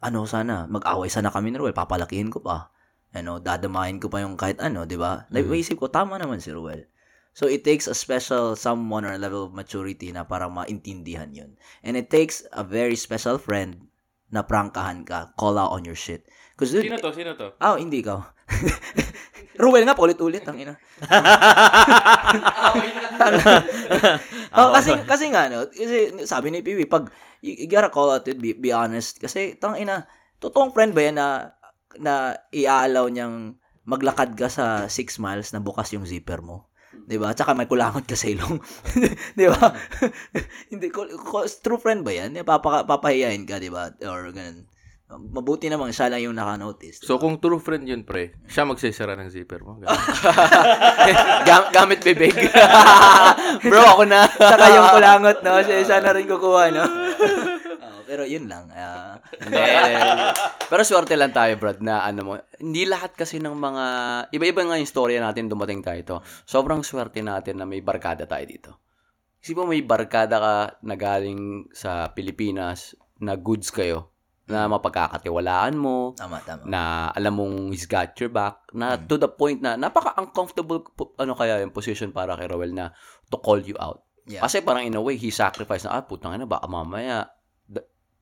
ano 0.00 0.26
sana, 0.26 0.66
mag-away 0.66 1.12
sana 1.12 1.30
kami 1.30 1.52
ni 1.52 1.60
Ruel, 1.60 1.76
papalakihin 1.76 2.32
ko 2.32 2.42
pa. 2.42 2.73
Ano, 3.14 3.38
dadamahin 3.38 4.02
ko 4.02 4.10
pa 4.10 4.18
yung 4.20 4.34
kahit 4.34 4.58
ano, 4.58 4.82
di 4.84 4.98
ba? 4.98 5.30
Like, 5.30 5.46
maisip 5.46 5.78
ko, 5.78 5.86
tama 5.86 6.18
naman 6.18 6.42
si 6.42 6.50
Ruel. 6.50 6.90
So, 7.34 7.46
it 7.46 7.62
takes 7.62 7.86
a 7.86 7.94
special 7.94 8.58
someone 8.58 9.06
or 9.06 9.14
a 9.14 9.22
level 9.22 9.46
of 9.46 9.54
maturity 9.54 10.10
na 10.10 10.26
parang 10.26 10.54
maintindihan 10.54 11.30
yun. 11.30 11.54
And 11.86 11.94
it 11.94 12.10
takes 12.10 12.42
a 12.50 12.66
very 12.66 12.98
special 12.98 13.38
friend 13.38 13.86
na 14.34 14.42
prangkahan 14.42 15.06
ka, 15.06 15.30
call 15.38 15.58
out 15.58 15.70
on 15.70 15.86
your 15.86 15.94
shit. 15.94 16.26
Dude, 16.58 16.86
Sino 16.86 16.98
to? 16.98 17.10
Sino 17.10 17.34
to? 17.34 17.54
Ah, 17.58 17.74
hindi 17.78 18.02
ikaw. 18.02 18.22
Ruel 19.62 19.86
nga, 19.86 19.94
paulit-ulit, 19.98 20.42
ang 20.46 20.58
ina. 20.58 20.74
oh, 24.58 24.70
kasi, 24.74 24.90
kasi 25.06 25.24
nga, 25.30 25.46
no, 25.50 25.70
kasi 25.70 26.26
sabi 26.26 26.50
ni 26.50 26.62
Piwi, 26.62 26.86
pag, 26.86 27.10
you, 27.42 27.66
you 27.66 27.68
gotta 27.70 27.90
call 27.90 28.10
out 28.10 28.26
it, 28.26 28.38
be, 28.38 28.54
be 28.54 28.70
honest. 28.74 29.18
Kasi, 29.22 29.54
tang 29.58 29.78
ina, 29.78 30.06
totoong 30.42 30.74
friend 30.74 30.94
ba 30.94 31.02
yan 31.02 31.18
na, 31.18 31.54
na 32.00 32.34
i-allow 32.50 33.06
niyang 33.10 33.58
maglakad 33.84 34.32
ka 34.34 34.48
sa 34.48 34.88
6 34.88 35.20
miles 35.20 35.52
na 35.52 35.60
bukas 35.60 35.92
yung 35.92 36.08
zipper 36.08 36.40
mo? 36.40 36.72
'Di 37.04 37.20
ba? 37.20 37.34
Tsaka 37.36 37.52
may 37.52 37.68
kulangot 37.68 38.08
ka 38.08 38.16
sa 38.16 38.30
ilong. 38.30 38.58
'Di 39.36 39.46
ba? 39.50 39.74
Hindi 40.72 40.88
ko 40.88 41.04
true 41.60 41.80
friend 41.80 42.06
ba 42.06 42.12
'yan? 42.14 42.38
Papa 42.46 42.88
papahiyain 42.88 43.44
ka, 43.44 43.60
'di 43.60 43.68
ba? 43.68 43.92
Or 44.08 44.30
ganun. 44.32 44.70
Mabuti 45.14 45.68
naman 45.68 45.92
siya 45.94 46.10
lang 46.10 46.26
yung 46.26 46.34
naka-notice. 46.34 47.04
So, 47.04 47.20
kung 47.20 47.38
true 47.38 47.60
friend 47.60 47.86
yun, 47.86 48.02
pre, 48.02 48.34
siya 48.48 48.66
magsisara 48.66 49.14
ng 49.14 49.30
zipper 49.30 49.62
mo. 49.62 49.78
Gam- 51.44 51.70
gamit 51.76 52.02
bibig. 52.02 52.34
Bro, 53.62 53.84
ako 53.84 54.08
na. 54.08 54.26
Saka 54.26 54.64
yung 54.74 54.88
kulangot, 54.90 55.38
no? 55.44 55.60
Siya, 55.60 55.86
siya 55.86 55.98
na 56.02 56.10
rin 56.18 56.26
kukuha, 56.26 56.72
no? 56.72 56.82
Pero 58.14 58.22
yun 58.22 58.46
lang. 58.46 58.70
Hindi. 58.70 59.58
Pero 60.70 60.86
swerte 60.86 61.18
lang 61.18 61.34
tayo, 61.34 61.58
Brad, 61.58 61.82
na 61.82 62.06
ano 62.06 62.20
mo, 62.22 62.32
hindi 62.62 62.86
lahat 62.86 63.18
kasi 63.18 63.42
ng 63.42 63.50
mga, 63.50 63.84
iba-iba 64.30 64.62
nga 64.62 64.78
yung 64.78 64.86
storya 64.86 65.18
natin 65.18 65.50
dumating 65.50 65.82
tayo 65.82 65.98
ito. 65.98 66.16
Sobrang 66.46 66.86
swerte 66.86 67.26
natin 67.26 67.58
na 67.58 67.66
may 67.66 67.82
barkada 67.82 68.22
tayo 68.22 68.46
dito. 68.46 68.70
Kasi 69.42 69.50
mo 69.52 69.66
may 69.66 69.82
barkada 69.82 70.38
ka 70.38 70.54
na 70.80 70.94
galing 70.94 71.66
sa 71.74 72.06
Pilipinas 72.08 72.94
na 73.18 73.34
goods 73.34 73.74
kayo. 73.74 74.14
na 74.44 74.68
mapagkakatiwalaan 74.68 75.72
mo, 75.72 76.12
Tama, 76.12 76.36
tama. 76.44 76.68
na 76.68 77.08
alam 77.10 77.32
mong 77.32 77.72
he's 77.72 77.88
got 77.88 78.12
your 78.20 78.28
back, 78.28 78.60
na 78.76 78.92
Mm. 78.92 79.08
to 79.08 79.16
the 79.16 79.24
point 79.24 79.56
na 79.58 79.72
napaka-uncomfortable 79.72 80.84
ano 81.16 81.32
kaya 81.32 81.64
yung 81.64 81.72
position 81.72 82.12
para 82.12 82.36
kay 82.36 82.44
Roel 82.44 82.76
na 82.76 82.92
to 83.32 83.40
call 83.40 83.56
you 83.58 83.72
out. 83.80 84.04
Yeah. 84.28 84.44
Kasi 84.44 84.60
parang 84.60 84.84
in 84.84 84.92
a 84.92 85.00
way, 85.00 85.16
he 85.16 85.32
sacrificed 85.32 85.88
na, 85.88 85.96
ah, 85.96 86.04
putang 86.04 86.36
ina, 86.36 86.44
baka 86.44 86.68
mamaya 86.68 87.24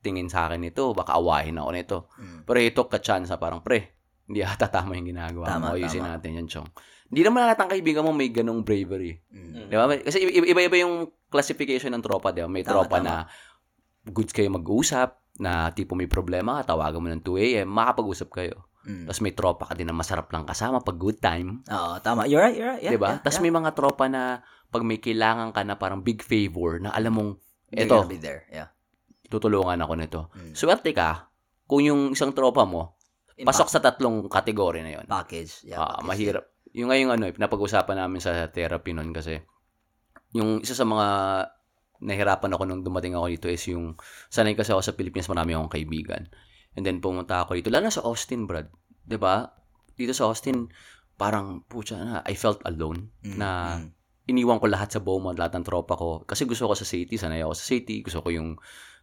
tingin 0.03 0.27
sa 0.27 0.51
akin 0.51 0.67
ito, 0.67 0.91
baka 0.91 1.15
awahin 1.15 1.55
ako 1.57 1.69
nito. 1.71 1.97
Mm. 2.19 2.43
Pero 2.43 2.57
he 2.59 2.69
took 2.75 2.91
a 2.91 2.99
chance 2.99 3.31
parang, 3.39 3.63
pre, 3.63 3.95
hindi 4.27 4.43
ata 4.43 4.67
tama 4.67 4.99
yung 4.99 5.15
ginagawa 5.15 5.47
Tama, 5.47 5.65
mo. 5.71 5.79
Ayusin 5.79 6.03
tama. 6.03 6.19
natin 6.19 6.29
yan, 6.43 6.47
Chong. 6.51 6.67
Hindi 7.07 7.21
naman 7.23 7.47
lahat 7.47 7.59
ng 7.63 7.71
kaibigan 7.71 8.03
mo 8.03 8.11
may 8.11 8.27
ganong 8.27 8.61
bravery. 8.67 9.23
Mm. 9.31 9.71
Di 9.71 9.75
ba? 9.79 9.85
Kasi 9.87 10.17
iba-iba 10.27 10.75
yung 10.83 11.07
classification 11.31 11.95
ng 11.95 12.03
tropa, 12.03 12.35
di 12.35 12.43
ba? 12.43 12.51
May 12.51 12.67
Tama, 12.67 12.83
tropa 12.83 12.99
tama. 12.99 13.07
na 13.07 13.15
goods 14.03 14.35
kayo 14.35 14.51
mag-usap, 14.51 15.23
na 15.39 15.73
tipo 15.73 15.97
may 15.97 16.05
problema 16.05 16.61
ka, 16.61 16.75
tawagan 16.75 17.01
mo 17.01 17.07
ng 17.09 17.23
2 17.25 17.41
a.m., 17.41 17.67
makapag-usap 17.71 18.29
kayo. 18.29 18.69
Mm. 18.83 19.07
Tapos 19.07 19.21
may 19.23 19.33
tropa 19.33 19.63
ka 19.71 19.73
din 19.73 19.87
na 19.87 19.95
masarap 19.95 20.27
lang 20.29 20.43
kasama 20.43 20.83
pag 20.83 20.99
good 20.99 21.17
time. 21.23 21.63
Oo, 21.71 22.03
tama. 22.03 22.27
You're 22.27 22.43
right, 22.43 22.53
you're 22.53 22.67
right. 22.67 22.83
Yeah, 22.83 22.93
di 22.93 22.99
ba? 22.99 23.17
yeah, 23.17 23.21
Tapos 23.23 23.39
yeah. 23.39 23.45
may 23.47 23.53
mga 23.55 23.71
tropa 23.73 24.05
na 24.11 24.43
pag 24.69 24.83
may 24.83 24.99
kailangan 24.99 25.55
ka 25.55 25.61
na 25.63 25.79
parang 25.79 26.03
big 26.03 26.19
favor 26.19 26.83
na 26.83 26.91
alam 26.91 27.15
mong, 27.15 27.31
eto, 27.71 28.03
be 28.05 28.19
there. 28.19 28.43
Yeah. 28.51 28.69
Tutulungan 29.27 29.77
ako 29.77 29.93
nito. 29.95 30.21
Mm. 30.33 30.53
Swerte 30.53 30.91
ka 30.91 31.29
kung 31.63 31.81
yung 31.81 32.01
isang 32.11 32.31
tropa 32.31 32.63
mo, 32.63 32.97
In 33.33 33.43
pasok 33.43 33.65
sa 33.65 33.79
tatlong 33.79 34.27
kategory 34.27 34.79
na 34.79 34.93
yon. 34.93 35.05
package. 35.05 35.65
Yeah, 35.65 35.79
Ah, 35.79 35.97
package. 35.97 36.05
mahirap. 36.05 36.43
Yung 36.73 36.89
ngayong 36.89 37.11
ano, 37.11 37.23
eh, 37.25 37.33
pinapag-usapan 37.33 37.97
namin 37.97 38.19
sa 38.19 38.45
therapy 38.47 38.91
nun 38.91 39.09
kasi 39.09 39.41
yung 40.31 40.59
isa 40.59 40.73
sa 40.73 40.83
mga 40.83 41.07
nahirapan 41.99 42.51
ako 42.51 42.63
nung 42.65 42.81
dumating 42.81 43.13
ako 43.13 43.25
dito 43.29 43.47
is 43.47 43.63
yung 43.65 43.95
sanay 44.27 44.53
kasi 44.53 44.69
ako 44.69 44.81
sa 44.83 44.93
Pilipinas, 44.93 45.29
marami 45.29 45.53
akong 45.53 45.71
kaibigan. 45.71 46.27
And 46.73 46.83
then 46.83 46.99
pumunta 46.99 47.41
ako 47.41 47.55
dito, 47.55 47.69
lalo 47.69 47.87
na 47.87 47.93
sa 47.93 48.03
Austin, 48.03 48.43
Brad. 48.43 48.67
'Di 49.01 49.15
ba? 49.15 49.45
Dito 49.93 50.11
sa 50.11 50.25
Austin, 50.25 50.67
parang 51.15 51.61
pucha 51.63 51.95
na, 51.95 52.19
I 52.23 52.33
felt 52.33 52.59
alone 52.63 53.13
Mm, 53.23 53.37
na 53.37 53.49
mm. 53.77 53.87
iniwan 54.27 54.57
ko 54.57 54.65
lahat 54.65 54.89
sa 54.89 54.99
Beaumont, 54.99 55.37
lahat 55.37 55.53
ng 55.53 55.63
tropa 55.63 55.93
ko. 55.93 56.21
Kasi 56.23 56.43
gusto 56.43 56.65
ko 56.65 56.73
sa 56.73 56.83
city, 56.83 57.15
sanay 57.15 57.39
ako 57.39 57.53
sa 57.53 57.65
city, 57.67 58.01
gusto 58.01 58.19
ko 58.19 58.29
yung 58.29 58.57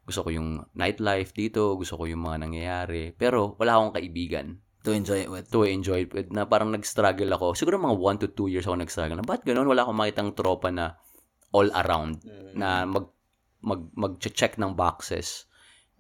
gusto 0.05 0.27
ko 0.27 0.29
yung 0.35 0.65
nightlife 0.75 1.31
dito, 1.37 1.77
gusto 1.79 1.95
ko 2.01 2.05
yung 2.09 2.25
mga 2.27 2.47
nangyayari. 2.47 3.15
Pero 3.15 3.55
wala 3.61 3.79
akong 3.79 3.95
kaibigan 3.97 4.59
to 4.81 4.97
enjoy 4.97 5.29
it 5.29 5.31
with. 5.31 5.47
to 5.53 5.69
enjoy 5.69 6.09
it 6.09 6.13
with 6.17 6.33
na 6.33 6.49
parang 6.49 6.73
nag-struggle 6.73 7.29
ako. 7.37 7.53
Siguro 7.53 7.77
mga 7.77 7.97
1 8.01 8.23
to 8.25 8.29
2 8.49 8.53
years 8.57 8.67
ako 8.67 8.81
nag-struggle. 8.81 9.19
Na, 9.21 9.27
ba't 9.27 9.45
ganun? 9.45 9.69
Wala 9.69 9.85
akong 9.85 9.99
makitang 9.99 10.31
tropa 10.33 10.73
na 10.73 10.97
all 11.53 11.69
around 11.75 12.25
na 12.57 12.87
mag 12.87 13.11
mag 13.61 13.93
mag-check 13.93 14.57
ng 14.57 14.73
boxes. 14.73 15.45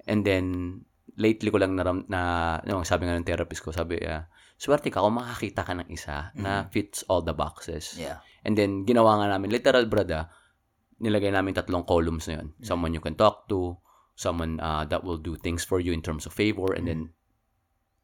And 0.08 0.24
then 0.24 0.44
lately 1.20 1.52
ko 1.52 1.60
lang 1.60 1.76
naram 1.76 2.08
na 2.08 2.56
yung 2.64 2.88
sabi 2.88 3.04
nga 3.04 3.16
ng 3.18 3.28
therapist 3.28 3.60
ko, 3.60 3.68
sabi 3.68 4.00
uh, 4.00 4.24
swerte 4.56 4.88
ka 4.88 5.04
kung 5.04 5.20
makakita 5.20 5.60
ka 5.64 5.76
ng 5.76 5.88
isa 5.92 6.32
na 6.36 6.64
fits 6.72 7.04
all 7.12 7.20
the 7.20 7.36
boxes. 7.36 8.00
Yeah. 8.00 8.24
And 8.44 8.56
then 8.56 8.88
ginawa 8.88 9.20
nga 9.20 9.36
namin 9.36 9.52
literal 9.52 9.84
brada, 9.84 10.32
nilagay 11.00 11.32
namin 11.32 11.52
tatlong 11.52 11.84
columns 11.84 12.28
na 12.28 12.40
yun. 12.40 12.56
Someone 12.64 12.96
you 12.96 13.04
can 13.04 13.16
talk 13.16 13.44
to, 13.52 13.76
someone 14.20 14.60
uh, 14.60 14.84
that 14.84 15.00
will 15.00 15.16
do 15.16 15.40
things 15.40 15.64
for 15.64 15.80
you 15.80 15.96
in 15.96 16.04
terms 16.04 16.28
of 16.28 16.36
favor, 16.36 16.76
and 16.76 16.84
then 16.84 17.00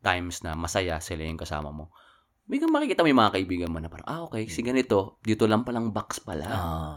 times 0.01 0.41
na 0.41 0.57
masaya 0.57 0.97
sila 0.97 1.29
yung 1.29 1.37
kasama 1.37 1.69
mo. 1.69 1.93
May 2.49 2.57
kang 2.57 2.73
makikita 2.73 3.05
mo 3.05 3.11
yung 3.13 3.21
mga 3.21 3.35
kaibigan 3.37 3.69
mo 3.69 3.83
na 3.83 3.93
parang, 3.93 4.09
ah, 4.09 4.25
okay, 4.25 4.49
si 4.49 4.65
ganito, 4.65 5.21
dito 5.21 5.45
lang 5.45 5.67
palang 5.67 5.93
box 5.93 6.25
pala. 6.25 6.47
Ah. 6.49 6.97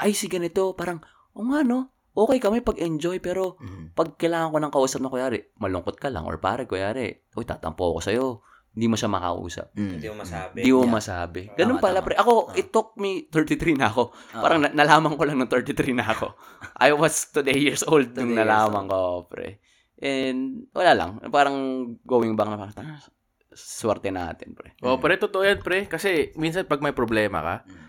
Ay, 0.00 0.16
si 0.16 0.30
ganito, 0.30 0.72
parang, 0.72 1.04
o 1.36 1.44
nga, 1.44 1.60
no? 1.60 1.92
Okay 2.16 2.40
kami 2.40 2.64
pag-enjoy, 2.64 3.20
pero 3.20 3.60
Mm. 3.60 3.92
pag 3.92 4.16
kailangan 4.16 4.50
ko 4.54 4.58
ng 4.62 4.72
kausap 4.72 5.00
na, 5.02 5.12
kuyari, 5.12 5.52
malungkot 5.58 5.98
ka 6.00 6.08
lang, 6.08 6.24
or 6.24 6.38
pare, 6.40 6.64
kuyari, 6.70 7.18
uy, 7.34 7.44
tatampo 7.44 7.92
ako 7.92 8.00
sa'yo. 8.00 8.26
Hindi 8.70 8.86
mo 8.86 8.94
siya 8.94 9.10
makausap. 9.10 9.74
Mm. 9.74 9.92
Hindi 9.92 10.06
mo 10.06 10.16
masabi. 10.22 10.56
Hindi 10.56 10.70
mo 10.70 10.80
Yeah. 10.80 10.94
masabi. 10.94 11.40
Ganun 11.52 11.76
Tama, 11.76 11.82
pala, 11.82 11.98
tama. 11.98 12.06
pre. 12.06 12.14
Ako, 12.16 12.32
Ah. 12.46 12.54
it 12.54 12.68
took 12.68 12.88
me, 12.94 13.10
33 13.26 13.74
na 13.74 13.86
ako. 13.86 14.02
Ah. 14.30 14.40
Parang 14.40 14.58
na- 14.58 14.70
nalaman 14.72 15.14
ko 15.14 15.22
lang 15.24 15.36
ng 15.36 15.50
33 15.50 15.90
na 15.90 16.06
ako. 16.06 16.30
I 16.78 16.90
was 16.92 17.28
today 17.28 17.58
years 17.58 17.82
old 17.82 18.12
nung 18.12 18.30
Today 18.30 18.36
years 18.36 18.46
nalaman 18.46 18.86
ko, 18.86 19.00
pre. 19.26 19.58
And 19.98 20.70
wala 20.70 20.92
lang. 20.94 21.10
Parang 21.28 21.56
going 22.00 22.32
back 22.32 22.46
na 22.46 22.56
parang, 22.56 22.74
"Ah, 22.78 23.02
swerte 23.50 24.08
natin, 24.08 24.54
pre. 24.54 24.78
Oh, 24.80 24.96
pre, 24.96 25.18
totoo 25.18 25.42
yan, 25.42 25.58
pre. 25.58 25.84
Kasi 25.84 26.30
minsan 26.34 26.64
pag 26.64 26.78
may 26.78 26.94
problema 26.94 27.42
ka, 27.42 27.54
Mm. 27.66 27.86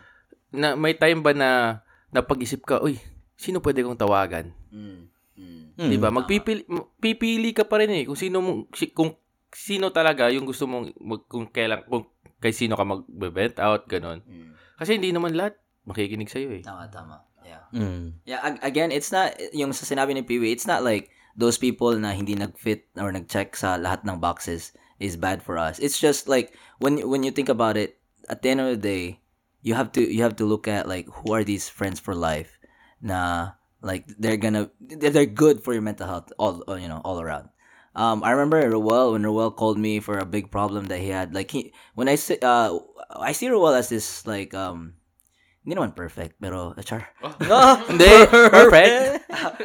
na 0.51 0.67
may 0.73 0.93
time 0.93 1.21
ba 1.21 1.31
na 1.31 1.49
napag-isip 2.09 2.65
ka, 2.65 2.81
uy, 2.81 2.97
sino 3.33 3.61
pwede 3.61 3.81
kong 3.81 3.95
tawagan? 3.95 4.49
Mm. 4.67 5.07
Mm. 5.37 5.61
Mm. 5.71 5.87
'Di 5.87 5.97
ba? 5.97 6.09
Magpipili 6.09 6.67
pipili 6.97 7.53
ka 7.53 7.63
pa 7.63 7.79
rin 7.79 7.89
eh 7.91 8.03
kung 8.03 8.13
sino 8.15 8.37
mo 8.37 8.51
kung 8.91 9.15
sino 9.53 9.91
talaga 9.91 10.31
yung 10.31 10.47
gusto 10.47 10.65
mong 10.67 10.95
mag, 10.99 11.21
kung 11.27 11.47
kailan 11.51 11.83
kung 11.87 12.07
kay 12.41 12.51
sino 12.55 12.73
ka 12.73 12.83
magbe-vent 12.83 13.61
out 13.61 13.85
ganon. 13.85 14.25
Mm. 14.25 14.57
Kasi 14.81 14.97
hindi 14.97 15.13
naman 15.13 15.37
lahat 15.37 15.61
makikinig 15.85 16.31
sa 16.31 16.41
iyo 16.41 16.57
eh. 16.57 16.63
Tama, 16.65 16.89
tama. 16.89 17.21
Yeah. 17.45 17.63
Mm. 17.73 18.17
Yeah, 18.25 18.41
ag- 18.41 18.63
again, 18.65 18.89
it's 18.89 19.13
not, 19.13 19.37
yung 19.53 19.73
sa 19.73 19.85
sinabi 19.85 20.17
ni 20.17 20.25
Peewee, 20.25 20.53
it's 20.53 20.65
not 20.65 20.81
like 20.81 21.13
those 21.37 21.61
people 21.61 21.93
na 21.97 22.13
hindi 22.17 22.33
nag-fit 22.33 22.89
or 22.97 23.13
nag-check 23.13 23.53
sa 23.53 23.77
lahat 23.77 24.01
ng 24.05 24.17
boxes 24.17 24.73
is 24.97 25.17
bad 25.17 25.41
for 25.41 25.57
us. 25.57 25.77
It's 25.77 25.97
just 25.97 26.29
like, 26.29 26.53
when 26.81 27.01
when 27.09 27.25
you 27.25 27.33
think 27.33 27.49
about 27.49 27.77
it, 27.77 28.01
at 28.29 28.45
the 28.45 28.53
end 28.53 28.61
of 28.61 28.69
the 28.69 28.77
day, 28.77 29.21
you 29.61 29.73
have 29.73 29.91
to 29.93 30.01
you 30.01 30.21
have 30.23 30.35
to 30.37 30.45
look 30.45 30.67
at 30.67 30.87
like 30.87 31.07
who 31.21 31.33
are 31.33 31.43
these 31.43 31.69
friends 31.69 31.99
for 31.99 32.13
life 32.13 32.57
na 33.01 33.53
like 33.81 34.05
they're 34.17 34.37
gonna 34.37 34.69
they're 34.81 35.13
they're 35.13 35.29
good 35.29 35.61
for 35.61 35.73
your 35.73 35.85
mental 35.85 36.07
health 36.07 36.33
all 36.37 36.61
all, 36.65 36.77
you 36.77 36.89
know 36.89 37.01
all 37.05 37.21
around 37.21 37.49
um 37.95 38.23
i 38.23 38.31
remember 38.31 38.59
Roel 38.69 39.13
when 39.13 39.23
Roel 39.23 39.51
called 39.51 39.77
me 39.77 39.99
for 39.99 40.17
a 40.17 40.25
big 40.25 40.51
problem 40.51 40.87
that 40.87 40.99
he 40.99 41.09
had 41.09 41.33
like 41.33 41.51
he 41.51 41.73
when 41.95 42.07
i 42.07 42.15
see 42.15 42.39
uh 42.41 42.75
i 43.19 43.31
see 43.31 43.49
Roel 43.49 43.75
as 43.75 43.89
this 43.89 44.25
like 44.27 44.53
um 44.53 44.95
hindi 45.61 45.77
naman 45.77 45.93
perfect 45.93 46.41
pero 46.41 46.73
uh, 46.73 46.83
char 46.83 47.13
hindi 47.91 48.09
perfect 48.31 49.21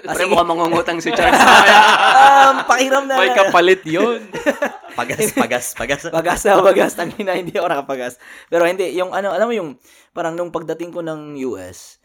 Pre, 0.07 0.25
mukhang 0.31 0.49
mangungutang 0.49 0.99
si 1.03 1.11
Charles. 1.11 1.37
um 1.43 2.63
pakiram 2.65 3.05
na 3.11 3.19
May 3.19 3.35
kapalit 3.35 3.83
'yon. 3.83 4.23
Pagas, 4.97 5.37
pagas, 5.37 5.67
pagas. 5.77 6.03
Pagas 6.09 6.41
na 6.49 6.65
pagas. 6.65 6.97
Tangina, 6.97 7.37
hindi 7.37 7.53
ako 7.53 7.69
nakapagas. 7.69 8.17
Pero 8.49 8.65
hindi, 8.65 8.97
yung 8.97 9.13
ano, 9.13 9.29
alam 9.37 9.45
mo 9.45 9.53
yung, 9.53 9.77
parang 10.17 10.33
nung 10.33 10.49
pagdating 10.49 10.89
ko 10.89 11.05
ng 11.05 11.37
US, 11.53 12.01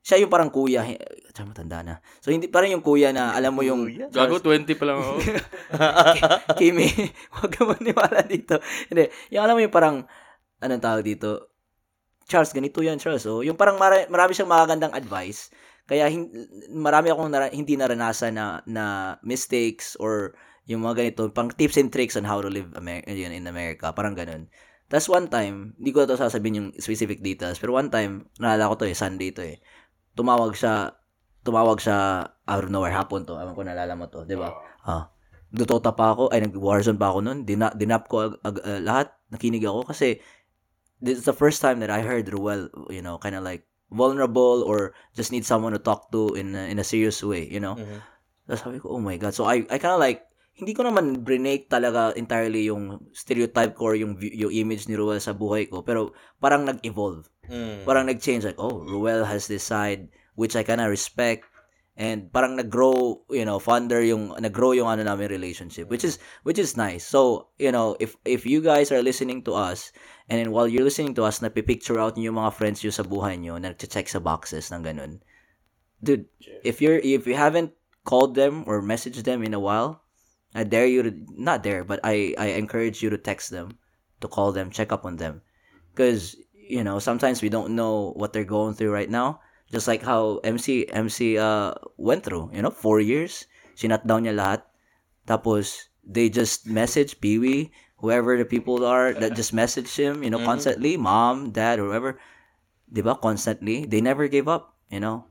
siya 0.00 0.24
yung 0.24 0.32
parang 0.32 0.48
kuya. 0.48 0.80
Tsaka 1.30 1.52
matanda 1.52 1.84
na. 1.84 1.94
So, 2.24 2.32
hindi, 2.32 2.48
parang 2.48 2.72
yung 2.72 2.84
kuya 2.84 3.12
na, 3.12 3.36
alam 3.36 3.52
mo 3.52 3.60
yung, 3.60 3.84
Gago 4.08 4.40
20 4.40 4.64
pa 4.80 4.84
lang 4.88 4.96
ako. 4.96 5.12
Kimi, 6.60 6.88
huwag 7.36 7.52
ka 7.52 7.62
maniwala 7.68 8.24
dito. 8.24 8.58
Hindi, 8.88 9.12
yung 9.28 9.42
alam 9.44 9.54
mo 9.56 9.60
yung 9.60 9.74
parang, 9.74 9.96
anong 10.64 10.82
tawag 10.82 11.04
dito, 11.04 11.52
Charles, 12.24 12.54
ganito 12.54 12.80
yan, 12.80 12.96
Charles. 12.96 13.26
So, 13.26 13.44
yung 13.44 13.60
parang 13.60 13.76
marami, 13.76 14.08
marami 14.08 14.32
siyang 14.32 14.48
magagandang 14.48 14.96
advice. 14.96 15.52
Kaya 15.84 16.06
hin- 16.06 16.30
marami 16.70 17.10
akong 17.10 17.30
nara- 17.30 17.52
hindi 17.52 17.74
naranasan 17.74 18.38
na, 18.38 18.62
na 18.64 18.84
mistakes 19.26 19.98
or 19.98 20.38
yung 20.70 20.86
mga 20.86 21.02
ganito, 21.02 21.26
pang 21.34 21.50
tips 21.50 21.76
and 21.82 21.90
tricks 21.90 22.14
on 22.14 22.22
how 22.22 22.38
to 22.38 22.46
live 22.46 22.70
Amer- 22.78 23.02
in 23.10 23.50
America. 23.50 23.90
Parang 23.90 24.14
ganun. 24.14 24.46
Tapos 24.86 25.10
one 25.10 25.26
time, 25.26 25.74
hindi 25.78 25.90
ko 25.90 26.06
ito 26.06 26.14
sasabihin 26.14 26.58
yung 26.58 26.68
specific 26.78 27.22
details, 27.22 27.58
pero 27.58 27.74
one 27.74 27.90
time, 27.90 28.26
naalala 28.38 28.70
ko 28.74 28.82
to 28.82 28.86
eh, 28.90 28.94
Sunday 28.94 29.30
to 29.34 29.42
eh. 29.42 29.58
Tumawag 30.14 30.52
siya, 30.56 30.94
tumawag 31.42 31.78
siya 31.80 32.26
out 32.46 32.64
of 32.66 32.70
nowhere, 32.70 32.94
hapon 32.94 33.24
to. 33.24 33.38
Ewan 33.38 33.54
ko 33.54 33.62
naalala 33.62 33.94
mo 33.96 34.06
to, 34.10 34.26
di 34.26 34.34
ba? 34.34 34.50
Ah. 34.84 35.08
Dotota 35.50 35.90
pa 35.94 36.14
ako, 36.14 36.30
ay 36.30 36.46
nag-warzone 36.46 36.98
pa 36.98 37.10
ako 37.10 37.18
noon. 37.26 37.38
Dina, 37.42 37.74
dinap 37.74 38.06
ko 38.06 38.30
ag, 38.30 38.34
ag- 38.46 38.62
uh, 38.62 38.80
lahat, 38.82 39.10
nakinig 39.34 39.66
ako 39.66 39.82
kasi 39.86 40.22
this 41.02 41.18
is 41.18 41.26
the 41.26 41.34
first 41.34 41.58
time 41.58 41.80
that 41.82 41.90
I 41.90 42.04
heard 42.06 42.30
Ruel, 42.30 42.70
you 42.92 43.02
know, 43.02 43.18
kind 43.18 43.34
of 43.34 43.42
like 43.42 43.66
vulnerable 43.90 44.62
or 44.62 44.94
just 45.18 45.34
need 45.34 45.42
someone 45.42 45.74
to 45.74 45.82
talk 45.82 46.14
to 46.14 46.34
in 46.38 46.54
a, 46.54 46.70
in 46.70 46.78
a 46.78 46.86
serious 46.86 47.18
way, 47.26 47.42
you 47.50 47.58
know. 47.58 47.74
Mhm. 47.74 47.98
Tapos 48.46 48.60
sabi 48.62 48.78
ko, 48.78 48.94
oh 48.94 49.02
my 49.02 49.18
God. 49.18 49.34
So 49.34 49.46
I, 49.46 49.66
I 49.66 49.82
kind 49.82 49.94
of 49.94 50.02
like, 50.02 50.22
hindi 50.60 50.76
ko 50.76 50.84
naman 50.84 51.24
brinake 51.24 51.72
talaga 51.72 52.12
entirely 52.12 52.68
yung 52.68 53.00
stereotype 53.16 53.72
ko 53.72 53.90
or 53.90 53.96
yung, 53.96 54.20
yung 54.20 54.52
image 54.52 54.84
ni 54.86 54.94
Ruel 54.94 55.16
sa 55.16 55.32
buhay 55.32 55.72
ko. 55.72 55.80
Pero 55.80 56.12
parang 56.36 56.68
nag-evolve. 56.68 57.24
Mm. 57.48 57.88
Parang 57.88 58.04
nag-change. 58.04 58.44
Like, 58.44 58.60
oh, 58.60 58.84
Ruel 58.84 59.24
has 59.24 59.48
this 59.48 59.64
side 59.64 60.12
which 60.36 60.54
I 60.54 60.62
kind 60.62 60.84
of 60.84 60.92
respect. 60.92 61.48
And 61.96 62.32
parang 62.32 62.60
nag-grow, 62.60 63.24
you 63.32 63.44
know, 63.48 63.56
fonder 63.56 64.04
yung, 64.04 64.36
nag-grow 64.36 64.76
yung 64.76 64.88
ano 64.88 65.00
namin 65.04 65.32
relationship. 65.32 65.88
Which 65.88 66.04
is, 66.04 66.20
which 66.44 66.60
is 66.60 66.76
nice. 66.76 67.04
So, 67.04 67.48
you 67.56 67.72
know, 67.72 67.96
if, 67.96 68.16
if 68.28 68.44
you 68.44 68.60
guys 68.60 68.92
are 68.92 69.00
listening 69.00 69.40
to 69.48 69.56
us, 69.56 69.92
and 70.28 70.36
then 70.36 70.52
while 70.52 70.68
you're 70.68 70.84
listening 70.84 71.16
to 71.16 71.24
us, 71.24 71.40
napipicture 71.40 71.96
out 71.96 72.16
niyo 72.16 72.32
yung 72.32 72.40
mga 72.40 72.52
friends 72.52 72.84
nyo 72.84 72.92
sa 72.92 73.04
buhay 73.04 73.40
nyo, 73.40 73.56
na 73.56 73.72
nag-check 73.72 74.08
sa 74.08 74.20
boxes 74.20 74.68
ng 74.68 74.84
ganun. 74.84 75.24
Dude, 76.00 76.28
if 76.64 76.80
you're, 76.80 77.00
if 77.00 77.24
you 77.24 77.36
haven't 77.36 77.72
called 78.04 78.36
them 78.36 78.64
or 78.64 78.80
messaged 78.80 79.24
them 79.24 79.44
in 79.44 79.52
a 79.52 79.60
while, 79.60 80.00
I 80.54 80.64
dare 80.64 80.86
you 80.86 81.02
to, 81.02 81.14
not 81.36 81.62
dare, 81.62 81.84
but 81.84 82.00
I, 82.02 82.34
I 82.38 82.58
encourage 82.58 83.02
you 83.02 83.10
to 83.10 83.18
text 83.18 83.50
them, 83.50 83.78
to 84.20 84.28
call 84.28 84.52
them, 84.52 84.70
check 84.70 84.92
up 84.92 85.04
on 85.04 85.16
them. 85.16 85.42
Because, 85.94 86.36
you 86.54 86.82
know, 86.82 86.98
sometimes 86.98 87.42
we 87.42 87.48
don't 87.48 87.76
know 87.76 88.12
what 88.16 88.32
they're 88.32 88.44
going 88.44 88.74
through 88.74 88.92
right 88.92 89.10
now. 89.10 89.40
Just 89.70 89.86
like 89.86 90.02
how 90.02 90.38
MC, 90.42 90.88
MC 90.90 91.38
uh, 91.38 91.74
went 91.96 92.24
through, 92.24 92.50
you 92.52 92.62
know, 92.62 92.70
four 92.70 93.00
years. 93.00 93.46
she 93.76 93.86
Sinat 93.86 94.06
down 94.06 94.24
niya 94.24 94.34
lahat. 94.34 94.62
Tapos, 95.28 95.90
they 96.02 96.28
just 96.28 96.66
message 96.66 97.20
Pee-wee, 97.20 97.70
whoever 97.98 98.36
the 98.36 98.44
people 98.44 98.84
are 98.84 99.14
that 99.14 99.36
just 99.36 99.52
message 99.52 99.94
him, 99.94 100.24
you 100.24 100.30
know, 100.30 100.42
constantly, 100.42 100.96
mom, 100.96 101.50
dad, 101.52 101.78
or 101.78 101.86
whoever. 101.86 102.18
Diba? 102.90 103.20
Constantly. 103.20 103.86
They 103.86 104.00
never 104.00 104.26
gave 104.26 104.48
up, 104.48 104.74
you 104.90 104.98
know. 104.98 105.26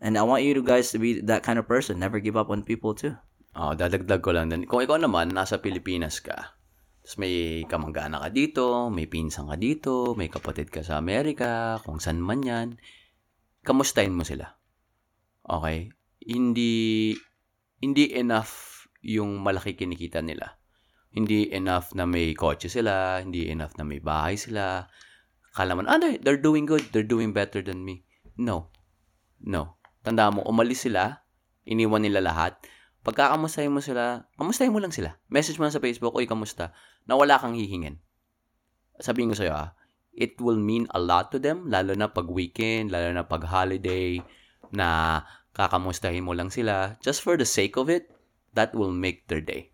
And 0.00 0.18
I 0.18 0.22
want 0.22 0.44
you 0.44 0.62
guys 0.62 0.92
to 0.92 0.98
be 0.98 1.20
that 1.22 1.42
kind 1.42 1.58
of 1.58 1.66
person. 1.66 1.98
Never 1.98 2.20
give 2.20 2.36
up 2.36 2.50
on 2.50 2.62
people 2.62 2.94
too. 2.94 3.16
Oh, 3.58 3.74
dadagdag 3.74 4.22
ko 4.22 4.30
lang 4.30 4.54
din. 4.54 4.70
Kung 4.70 4.86
ikaw 4.86 5.02
naman, 5.02 5.34
nasa 5.34 5.58
Pilipinas 5.58 6.22
ka, 6.22 6.54
tapos 7.02 7.16
may 7.18 7.66
kamanggana 7.66 8.22
ka 8.22 8.28
dito, 8.30 8.86
may 8.86 9.10
pinsan 9.10 9.50
ka 9.50 9.58
dito, 9.58 10.14
may 10.14 10.30
kapatid 10.30 10.70
ka 10.70 10.86
sa 10.86 10.94
Amerika, 10.94 11.82
kung 11.82 11.98
saan 11.98 12.22
man 12.22 12.44
yan, 12.44 12.78
kamustahin 13.66 14.14
mo 14.14 14.22
sila. 14.22 14.60
Okay? 15.42 15.90
Hindi, 16.22 17.16
hindi 17.82 18.04
enough 18.14 18.86
yung 19.02 19.42
malaki 19.42 19.74
kinikita 19.74 20.22
nila. 20.22 20.54
Hindi 21.10 21.50
enough 21.50 21.98
na 21.98 22.06
may 22.06 22.36
kotse 22.38 22.70
sila, 22.70 23.18
hindi 23.18 23.50
enough 23.50 23.74
na 23.74 23.82
may 23.82 23.98
bahay 23.98 24.38
sila. 24.38 24.86
Kala 25.56 25.74
mo, 25.74 25.82
ah, 25.88 25.98
they're- 25.98 26.38
doing 26.38 26.62
good, 26.62 26.84
they're 26.94 27.02
doing 27.02 27.34
better 27.34 27.58
than 27.58 27.82
me. 27.82 28.06
No. 28.38 28.70
No. 29.42 29.82
Tanda 30.06 30.30
mo, 30.30 30.46
umalis 30.46 30.86
sila, 30.86 31.26
iniwan 31.66 32.06
nila 32.06 32.22
lahat, 32.22 32.54
Pagkakamustahin 33.08 33.72
mo 33.72 33.80
sila, 33.80 34.28
kamustahin 34.36 34.68
mo 34.68 34.84
lang 34.84 34.92
sila. 34.92 35.16
Message 35.32 35.56
mo 35.56 35.64
lang 35.64 35.72
sa 35.72 35.80
Facebook, 35.80 36.12
oy, 36.12 36.28
kamusta? 36.28 36.76
Na 37.08 37.16
wala 37.16 37.40
kang 37.40 37.56
hihingin. 37.56 37.96
Sabihin 39.00 39.32
ko 39.32 39.36
sa'yo 39.40 39.56
ah, 39.56 39.72
it 40.12 40.36
will 40.44 40.60
mean 40.60 40.84
a 40.92 41.00
lot 41.00 41.32
to 41.32 41.40
them, 41.40 41.72
lalo 41.72 41.96
na 41.96 42.12
pag 42.12 42.28
weekend, 42.28 42.92
lalo 42.92 43.08
na 43.08 43.24
pag 43.24 43.48
holiday, 43.48 44.20
na 44.76 45.24
kakamustahin 45.56 46.20
mo 46.20 46.36
lang 46.36 46.52
sila. 46.52 47.00
Just 47.00 47.24
for 47.24 47.40
the 47.40 47.48
sake 47.48 47.80
of 47.80 47.88
it, 47.88 48.12
that 48.52 48.76
will 48.76 48.92
make 48.92 49.24
their 49.24 49.40
day. 49.40 49.72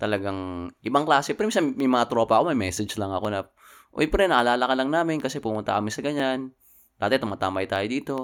Talagang 0.00 0.72
ibang 0.80 1.04
klase. 1.04 1.36
Pero 1.36 1.52
minsan 1.52 1.76
may 1.76 1.84
mga 1.84 2.08
tropa 2.08 2.40
ako, 2.40 2.56
may 2.56 2.72
message 2.72 2.96
lang 2.96 3.12
ako 3.12 3.28
na, 3.28 3.44
Uy, 3.92 4.08
pre, 4.08 4.24
naalala 4.24 4.64
ka 4.64 4.72
lang 4.72 4.88
namin 4.88 5.20
kasi 5.20 5.36
pumunta 5.36 5.76
kami 5.76 5.92
sa 5.92 6.00
ganyan. 6.00 6.56
Dati 6.96 7.20
tumatamay 7.20 7.68
tayo 7.68 7.84
dito. 7.84 8.16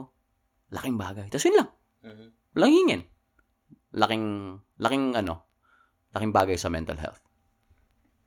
Laking 0.73 0.97
bagay. 0.97 1.27
Tapos 1.29 1.45
yun 1.45 1.61
lang. 1.61 1.69
Walang 2.57 2.73
hingin. 2.73 3.03
Laking, 3.91 4.57
laking 4.79 5.19
ano, 5.19 5.47
laking 6.15 6.33
bagay 6.35 6.57
sa 6.59 6.71
mental 6.71 6.99
health. 6.99 7.21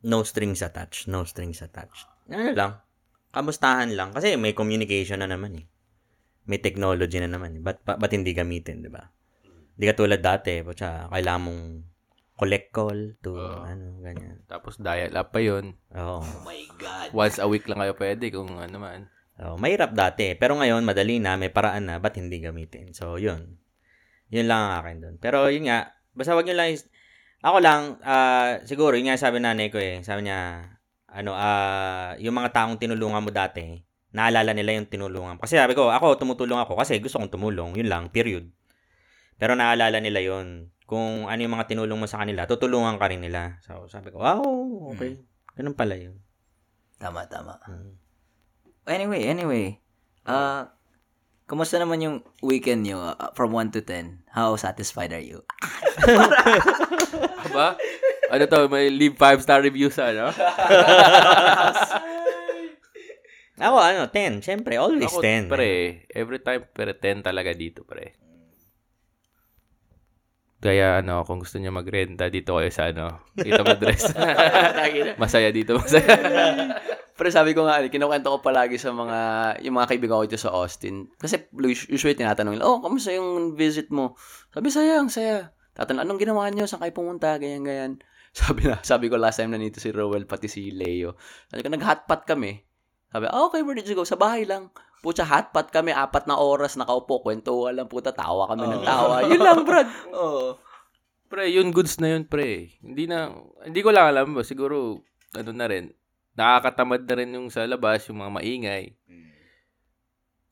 No 0.04 0.28
strings 0.28 0.60
attached. 0.60 1.08
No 1.08 1.24
strings 1.24 1.64
attached. 1.64 2.08
Ano 2.28 2.52
lang. 2.52 2.72
Kamustahan 3.32 3.96
lang. 3.96 4.12
Kasi 4.12 4.36
may 4.36 4.52
communication 4.52 5.24
na 5.24 5.32
naman 5.32 5.64
eh. 5.64 5.66
May 6.44 6.60
technology 6.60 7.24
na 7.24 7.32
naman 7.32 7.56
eh. 7.56 7.62
Ba't, 7.64 7.88
ba- 7.88 7.96
ba't 7.96 8.12
hindi 8.12 8.36
gamitin, 8.36 8.84
di 8.84 8.92
ba? 8.92 9.00
Hindi 9.74 9.86
ka 9.88 9.96
tulad 9.96 10.20
dati. 10.20 10.60
Basta 10.60 11.08
kailangan 11.08 11.44
mong 11.48 11.62
collect 12.36 12.68
call 12.76 13.16
to 13.24 13.40
ano, 13.40 14.04
ganyan. 14.04 14.44
Tapos 14.46 14.76
dial 14.76 15.16
up 15.16 15.32
pa 15.32 15.40
yun. 15.40 15.80
Oo. 15.96 16.20
my 16.44 16.62
God. 16.76 17.08
Once 17.16 17.40
a 17.40 17.48
week 17.48 17.66
lang 17.72 17.80
kayo 17.80 17.96
pwede 17.96 18.28
kung 18.28 18.60
ano 18.60 18.78
man. 18.78 19.08
Oh, 19.40 19.58
mahirap 19.58 19.96
dati. 19.98 20.36
Pero 20.38 20.60
ngayon, 20.60 20.86
madali 20.86 21.18
na. 21.18 21.40
May 21.40 21.50
paraan 21.50 21.90
na. 21.90 21.98
Ba't 21.98 22.20
hindi 22.20 22.38
gamitin? 22.38 22.94
So, 22.94 23.18
yun. 23.18 23.58
Yun 24.34 24.50
lang 24.50 24.62
ang 24.66 24.74
akin 24.82 24.96
doon. 24.98 25.16
Pero 25.22 25.46
yun 25.54 25.70
nga, 25.70 25.94
basta 26.18 26.34
wag 26.34 26.50
nyo 26.50 26.58
lang, 26.58 26.74
is- 26.74 26.90
ako 27.46 27.58
lang, 27.62 28.02
ah, 28.02 28.58
siguro, 28.66 28.98
yun 28.98 29.14
nga 29.14 29.20
sabi 29.22 29.38
nanay 29.38 29.70
ko 29.70 29.78
eh. 29.78 30.02
Sabi 30.02 30.26
niya, 30.26 30.66
ano, 31.14 31.38
ah, 31.38 32.18
yung 32.18 32.34
mga 32.34 32.50
taong 32.50 32.82
tinulungan 32.82 33.22
mo 33.22 33.30
dati, 33.30 33.78
naalala 34.14 34.58
nila 34.58 34.74
yung 34.74 34.90
tinulungan. 34.90 35.38
Kasi 35.38 35.62
sabi 35.62 35.78
ko, 35.78 35.94
ako, 35.94 36.18
tumutulong 36.18 36.58
ako 36.58 36.82
kasi 36.82 36.98
gusto 36.98 37.22
kong 37.22 37.30
tumulong. 37.30 37.78
Yun 37.78 37.90
lang, 37.90 38.04
period. 38.10 38.50
Pero 39.38 39.54
naalala 39.54 40.02
nila 40.02 40.22
yun. 40.22 40.74
Kung 40.90 41.30
ano 41.30 41.40
yung 41.42 41.54
mga 41.54 41.70
tinulong 41.70 42.00
mo 42.00 42.08
sa 42.10 42.22
kanila, 42.22 42.50
tutulungan 42.50 42.98
ka 42.98 43.06
rin 43.10 43.22
nila. 43.22 43.62
So, 43.62 43.86
sabi 43.86 44.10
ko, 44.10 44.22
wow, 44.22 44.42
okay. 44.94 45.22
Ganun 45.54 45.78
pala 45.78 45.94
yun. 45.98 46.18
Tama, 46.98 47.26
tama. 47.30 47.60
Mm. 47.70 47.94
Anyway, 48.88 49.22
anyway. 49.28 49.66
Uh, 50.24 50.70
kumusta 51.54 51.78
naman 51.78 52.02
yung 52.02 52.18
weekend 52.42 52.82
nyo 52.82 53.14
uh, 53.14 53.30
from 53.38 53.54
1 53.54 53.78
to 53.78 53.86
10? 53.86 54.26
How 54.34 54.58
satisfied 54.58 55.14
are 55.14 55.22
you? 55.22 55.46
Aba? 57.46 57.78
ano 58.34 58.44
to, 58.50 58.66
may 58.74 58.90
leave 58.90 59.14
5 59.14 59.46
star 59.46 59.62
review 59.62 59.94
sa 59.94 60.10
ano? 60.10 60.34
Ako, 63.62 63.78
ano, 63.78 64.10
10. 64.10 64.42
Siyempre, 64.42 64.82
always 64.82 65.06
Ako, 65.06 65.22
10. 65.22 65.46
pre, 65.46 66.02
every 66.10 66.42
time, 66.42 66.66
pre, 66.74 66.98
10 66.98 67.22
talaga 67.22 67.54
dito, 67.54 67.86
pre. 67.86 68.18
Kaya, 70.64 71.04
ano, 71.04 71.28
kung 71.28 71.44
gusto 71.44 71.60
niya 71.60 71.76
magrenta, 71.76 72.32
dito 72.32 72.56
kayo 72.56 72.72
sa, 72.72 72.88
ano, 72.88 73.28
dito 73.36 73.68
madress. 73.68 74.16
masaya 75.22 75.52
dito, 75.52 75.76
masaya. 75.76 76.08
Pero 77.20 77.30
sabi 77.30 77.52
ko 77.52 77.68
nga, 77.68 77.84
kinukwento 77.92 78.32
ko 78.32 78.40
palagi 78.40 78.80
sa 78.80 78.96
mga, 78.96 79.20
yung 79.60 79.76
mga 79.76 79.92
kaibigan 79.92 80.18
ko 80.18 80.26
dito 80.26 80.40
sa 80.40 80.56
Austin. 80.56 81.12
Kasi 81.20 81.52
usually 81.92 82.16
tinatanong 82.16 82.56
nila, 82.56 82.64
oh, 82.64 82.80
kamusta 82.80 83.12
yung 83.12 83.60
visit 83.60 83.92
mo? 83.92 84.16
Sabi, 84.56 84.72
saya, 84.72 85.04
ang 85.04 85.12
saya. 85.12 85.52
Tatanong, 85.76 86.08
anong 86.08 86.20
ginawa 86.24 86.48
niyo? 86.48 86.64
Saan 86.64 86.80
kayo 86.80 86.96
pumunta? 86.96 87.36
Ganyan, 87.36 87.68
ganyan. 87.68 87.94
Sabi 88.40 88.66
na, 88.66 88.82
sabi 88.82 89.14
ko 89.14 89.20
last 89.20 89.38
time 89.38 89.54
na 89.54 89.62
nito 89.62 89.78
si 89.78 89.94
Rowell, 89.94 90.26
pati 90.26 90.50
si 90.50 90.74
Leo. 90.74 91.20
Sabi 91.54 91.62
ko, 91.62 91.70
nag-hotpot 91.70 92.26
kami. 92.26 92.66
Sabi, 93.14 93.30
ah, 93.30 93.46
okay, 93.46 93.62
where 93.62 93.78
did 93.78 93.86
you 93.86 93.94
go? 93.94 94.02
Sa 94.08 94.18
bahay 94.18 94.42
lang. 94.42 94.74
Pucha, 95.04 95.28
hotpot 95.28 95.68
kami, 95.68 95.92
apat 95.92 96.32
na 96.32 96.40
oras, 96.40 96.80
nakaupo, 96.80 97.20
kwentuhan 97.20 97.76
lang, 97.76 97.92
puta, 97.92 98.16
tawa 98.16 98.48
kami 98.48 98.64
ng 98.64 98.88
tawa. 98.88 99.20
Yun 99.28 99.42
lang, 99.44 99.60
brad. 99.68 99.92
Oo. 100.16 100.56
Pre, 101.28 101.44
yun 101.50 101.76
goods 101.76 102.00
na 102.00 102.16
yun, 102.16 102.24
pre. 102.24 102.78
Hindi 102.80 103.10
na, 103.10 103.34
hindi 103.68 103.84
ko 103.84 103.92
lang 103.92 104.16
alam 104.16 104.32
ba, 104.32 104.48
siguro, 104.48 105.04
ano 105.36 105.52
na 105.52 105.66
rin, 105.68 105.92
nakakatamad 106.40 107.04
na 107.04 107.16
rin 107.20 107.36
yung 107.36 107.52
sa 107.52 107.68
labas, 107.68 108.08
yung 108.08 108.24
mga 108.24 108.32
maingay. 108.40 108.84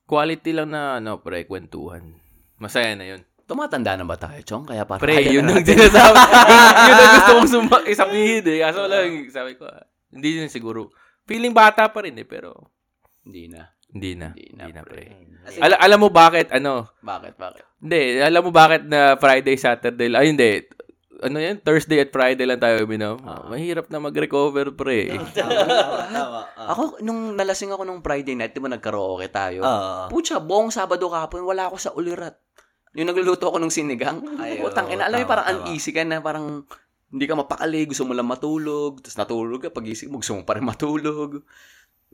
Quality 0.04 0.52
lang 0.52 0.76
na, 0.76 0.99
ano, 0.99 1.24
pre, 1.24 1.47
kwentuhan. 1.47 2.20
Masaya 2.60 2.91
na 2.99 3.08
yun. 3.08 3.22
Tumatanda 3.47 3.95
na 3.95 4.04
ba 4.04 4.16
tayo, 4.16 4.39
Chong? 4.43 4.64
Kaya 4.68 4.84
parang 4.84 5.04
Pre, 5.04 5.16
yun 5.28 5.43
ang 5.43 5.64
sinasabi. 5.64 6.16
yun, 6.16 6.72
yun 6.88 6.97
ang 6.97 7.12
gusto 7.16 7.32
kong 7.36 7.52
suma- 7.52 7.88
isabihin 7.88 8.43
eh. 8.47 8.60
Kaso 8.64 8.88
lang, 8.88 9.28
sabi 9.28 9.56
ko, 9.56 9.68
ah, 9.68 9.84
hindi 10.12 10.39
din 10.39 10.47
siguro. 10.47 10.91
Feeling 11.24 11.52
bata 11.52 11.88
pa 11.88 12.04
rin 12.04 12.16
eh, 12.16 12.28
pero 12.28 12.52
Hindi 13.22 13.52
na. 13.52 13.68
Hindi 13.92 14.12
na. 14.14 14.32
Hindi 14.32 14.52
Hindi 14.54 14.72
na, 14.72 14.74
na, 14.74 14.82
pre. 14.82 15.04
Kasi- 15.42 15.60
Al- 15.60 15.82
alam 15.82 16.00
mo 16.00 16.10
bakit, 16.10 16.48
ano, 16.50 16.88
Bakit, 17.00 17.34
bakit? 17.36 17.64
hindi, 17.78 18.02
alam 18.18 18.42
mo 18.42 18.52
bakit 18.52 18.82
na 18.84 19.16
Friday, 19.16 19.56
Saturday, 19.56 20.08
ay 20.10 20.28
hindi, 20.28 20.52
ano 21.20 21.38
yan, 21.38 21.58
Thursday 21.60 22.00
at 22.00 22.10
Friday 22.10 22.46
lang 22.46 22.58
tayo 22.58 22.82
uminom. 22.82 23.18
Mahirap 23.46 23.89
na 23.89 24.00
mag-recover, 24.00 24.70
pre. 24.72 25.10
tama, 25.34 25.62
tama. 26.08 26.42
ah. 26.52 26.74
Ako, 26.74 27.02
nung 27.02 27.34
nalasing 27.34 27.70
ako 27.70 27.84
nung 27.84 28.00
Friday 28.00 28.34
night, 28.34 28.52
di 28.52 28.60
ba 28.60 28.70
nagkaraoke 28.70 29.30
tayo? 29.30 29.62
Oo. 29.62 30.02
Pucha, 30.10 30.38
buong 30.38 30.70
Sabado 30.70 31.06
kapon, 31.08 31.42
wala 31.42 31.68
ako 31.68 31.78
sa 31.78 31.92
ulirat. 31.92 32.38
Yung 32.94 33.08
nagluluto 33.08 33.48
ako 33.48 33.58
ng 33.58 33.70
sinigang. 33.70 34.18
Ay, 34.36 34.58
Putang 34.64 34.89
ina, 34.89 35.06
alam 35.06 35.20
mo, 35.20 35.26
parang 35.26 35.46
tama. 35.48 35.58
uneasy 35.64 35.89
ka 35.89 36.02
na, 36.02 36.20
parang 36.20 36.66
hindi 37.08 37.26
ka 37.26 37.36
mapakali, 37.36 37.86
gusto 37.86 38.04
mo 38.04 38.14
lang 38.14 38.24
matulog, 38.24 39.00
tapos 39.00 39.18
natulog 39.18 39.60
ka, 39.60 39.70
pagising 39.70 40.08
mo, 40.08 40.20
gusto 40.20 40.32
mo 40.32 40.42
pa 40.42 40.56
rin 40.56 40.64
matulog. 40.64 41.44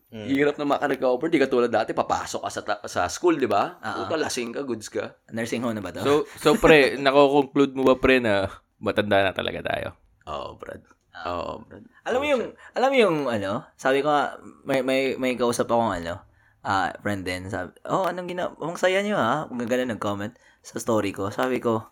Mm. 0.08 0.24
Hirap 0.32 0.56
na 0.56 0.64
makarecover, 0.64 1.28
di 1.28 1.36
ka 1.36 1.52
tulad 1.52 1.68
dati, 1.68 1.92
papasok 1.92 2.42
ka 2.48 2.50
sa, 2.50 2.62
ta- 2.64 2.84
sa 2.88 3.12
school, 3.12 3.36
di 3.36 3.44
ba? 3.44 3.76
Oo. 3.76 4.08
Puta, 4.08 4.16
lasing 4.16 4.56
ka, 4.56 4.64
goods 4.64 4.88
ka. 4.88 5.20
Nursing 5.36 5.60
home 5.60 5.76
na 5.76 5.84
ba 5.84 5.92
to? 5.92 6.00
So, 6.00 6.12
so 6.40 6.50
pre, 6.56 6.96
nako-conclude 7.04 7.76
mo 7.76 7.84
ba, 7.84 8.00
pre, 8.00 8.24
na 8.24 8.48
matanda 8.80 9.20
na 9.20 9.36
talaga 9.36 9.60
tayo? 9.68 10.00
Oo, 10.32 10.56
Brad. 10.56 10.80
Oo, 11.28 11.60
Brad. 11.68 11.84
alam 12.08 12.20
mo 12.24 12.28
yung, 12.30 12.44
alam 12.72 12.88
mo 12.88 12.96
yung, 12.96 13.18
ano, 13.28 13.68
sabi 13.76 14.00
ko 14.00 14.08
nga, 14.08 14.40
may, 14.64 14.80
may, 14.80 15.20
may 15.20 15.36
kausap 15.36 15.68
akong, 15.68 16.00
ano, 16.00 16.24
ah 16.64 16.92
friend 17.04 17.28
din, 17.28 17.48
sabi, 17.52 17.76
oh, 17.88 18.08
anong 18.08 18.28
gina, 18.32 18.52
ang 18.64 18.80
saya 18.80 19.04
niyo, 19.04 19.20
ha? 19.20 19.48
Kung 19.52 19.60
ganun 19.60 19.92
nag-comment 19.92 20.36
sa 20.64 20.80
story 20.80 21.16
ko. 21.16 21.32
Sabi 21.32 21.64
ko, 21.64 21.80
"Th- 21.80 21.88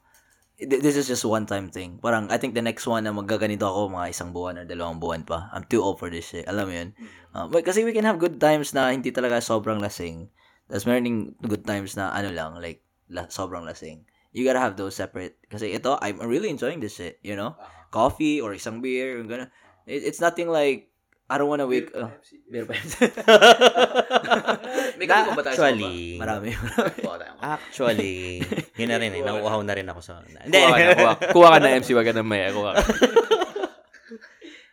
this 0.59 0.95
is 0.95 1.07
just 1.07 1.27
one 1.27 1.43
time 1.43 1.67
thing. 1.67 1.99
Parang, 1.99 2.31
I 2.31 2.39
think 2.39 2.55
the 2.55 2.63
next 2.63 2.87
one 2.87 3.03
na 3.03 3.11
magaganito 3.11 3.67
ako, 3.67 3.91
mga 3.91 4.07
isang 4.15 4.31
buwan 4.31 4.63
or 4.63 4.65
dalawang 4.65 5.03
buwan 5.03 5.27
pa. 5.27 5.51
I'm 5.51 5.67
too 5.67 5.83
old 5.83 5.99
for 5.99 6.07
this 6.07 6.31
shit. 6.31 6.47
Alam 6.47 6.65
mo 6.71 6.73
yun? 6.73 6.89
Ah, 7.35 7.47
but 7.51 7.67
kasi 7.67 7.83
we 7.83 7.91
can 7.91 8.07
have 8.07 8.19
good 8.19 8.39
times 8.39 8.71
na 8.71 8.95
hindi 8.95 9.11
talaga 9.11 9.43
sobrang 9.43 9.83
lasing. 9.83 10.31
Tapos 10.71 10.87
meron 10.87 11.35
good 11.43 11.67
times 11.67 11.99
na, 11.99 12.15
ano 12.15 12.31
lang, 12.31 12.55
like, 12.63 12.81
la- 13.11 13.27
sobrang 13.27 13.67
lasing. 13.67 14.07
You 14.31 14.47
gotta 14.47 14.63
have 14.63 14.79
those 14.79 14.95
separate. 14.95 15.35
Kasi 15.51 15.75
ito, 15.75 15.99
I'm 15.99 16.23
really 16.23 16.47
enjoying 16.47 16.79
this 16.79 16.95
shit, 16.95 17.19
you 17.19 17.35
know? 17.35 17.59
Coffee 17.91 18.39
or 18.39 18.55
isang 18.55 18.79
beer, 18.79 19.19
yung 19.19 19.27
gano'n. 19.27 19.51
It, 19.87 20.07
it's 20.07 20.23
nothing 20.23 20.47
like, 20.47 20.91
I 21.25 21.37
don't 21.37 21.49
wanna 21.49 21.65
wake 21.65 21.89
up. 21.97 22.21
Beer 22.45 22.65
pa 22.69 22.73
May 24.97 25.05
kape 25.05 25.33
ba 25.33 25.41
tayo 25.41 25.57
sa 25.57 25.73
Actually, 25.73 26.15
Marami. 26.15 26.49
tayo. 26.53 27.33
actually, 27.41 28.39
yun 28.79 28.87
na 28.87 28.97
rin 29.01 29.09
eh. 29.09 29.25
Nauuhaw 29.25 29.59
na 29.65 29.73
rin 29.73 29.89
ako 29.89 29.99
sa... 30.05 30.21
Hindi. 30.21 30.53
Kuha 30.53 30.69
ka 30.69 30.85
na, 30.85 30.93
kuha, 30.93 31.13
kuha 31.33 31.47
ka 31.49 31.59
na 31.59 31.75
MC, 31.75 31.89
wag 31.91 32.05
ka 32.05 32.13
na 32.13 32.21
maya, 32.21 32.53
kuha 32.53 32.71
ka. 32.71 32.83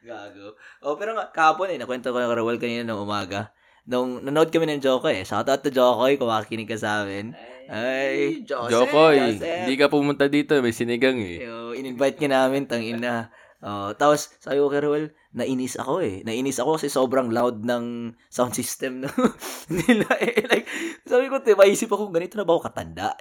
Gago. 0.02 0.58
Oh, 0.82 0.98
pero 0.98 1.14
nga, 1.14 1.30
kahapon 1.30 1.72
eh, 1.72 1.78
nakwento 1.80 2.10
ko 2.10 2.18
na 2.18 2.28
Rawal 2.28 2.58
kanina 2.58 2.84
ng 2.84 3.00
umaga. 3.00 3.54
nung 3.82 4.22
nanood 4.22 4.52
kami 4.52 4.68
ng 4.68 4.82
Jokoy 4.82 5.18
eh. 5.18 5.24
Shoutout 5.24 5.64
to 5.64 5.70
Jokoy 5.72 6.14
kung 6.14 6.28
makikinig 6.28 6.68
ka 6.68 6.76
sa 6.76 7.02
amin. 7.02 7.32
Ay, 7.66 8.44
Jokoy, 8.44 9.40
Joseph. 9.40 9.64
hindi 9.64 9.74
ka 9.74 9.88
pumunta 9.88 10.28
dito, 10.28 10.52
may 10.60 10.70
sinigang 10.70 11.16
eh. 11.16 11.42
Yo, 11.42 11.72
in-invite 11.72 12.18
ka 12.18 12.28
namin, 12.28 12.68
tangin 12.68 13.00
na. 13.00 13.32
Oh, 13.62 13.94
tapos, 13.94 14.34
sabi 14.36 14.58
ko 14.58 14.68
kay 14.68 14.82
Ruel, 14.82 15.14
nainis 15.32 15.80
ako 15.80 16.04
eh. 16.04 16.20
Nainis 16.22 16.60
ako 16.60 16.76
kasi 16.76 16.92
sobrang 16.92 17.32
loud 17.32 17.64
ng 17.64 18.12
sound 18.28 18.52
system 18.52 19.00
no? 19.04 19.08
nila 19.80 20.08
eh. 20.20 20.44
Like, 20.44 20.66
sabi 21.08 21.32
ko, 21.32 21.40
te, 21.40 21.56
maisip 21.56 21.88
ako, 21.88 22.12
ganito 22.12 22.36
na 22.36 22.44
ba 22.44 22.52
ako 22.52 22.62
katanda? 22.68 23.16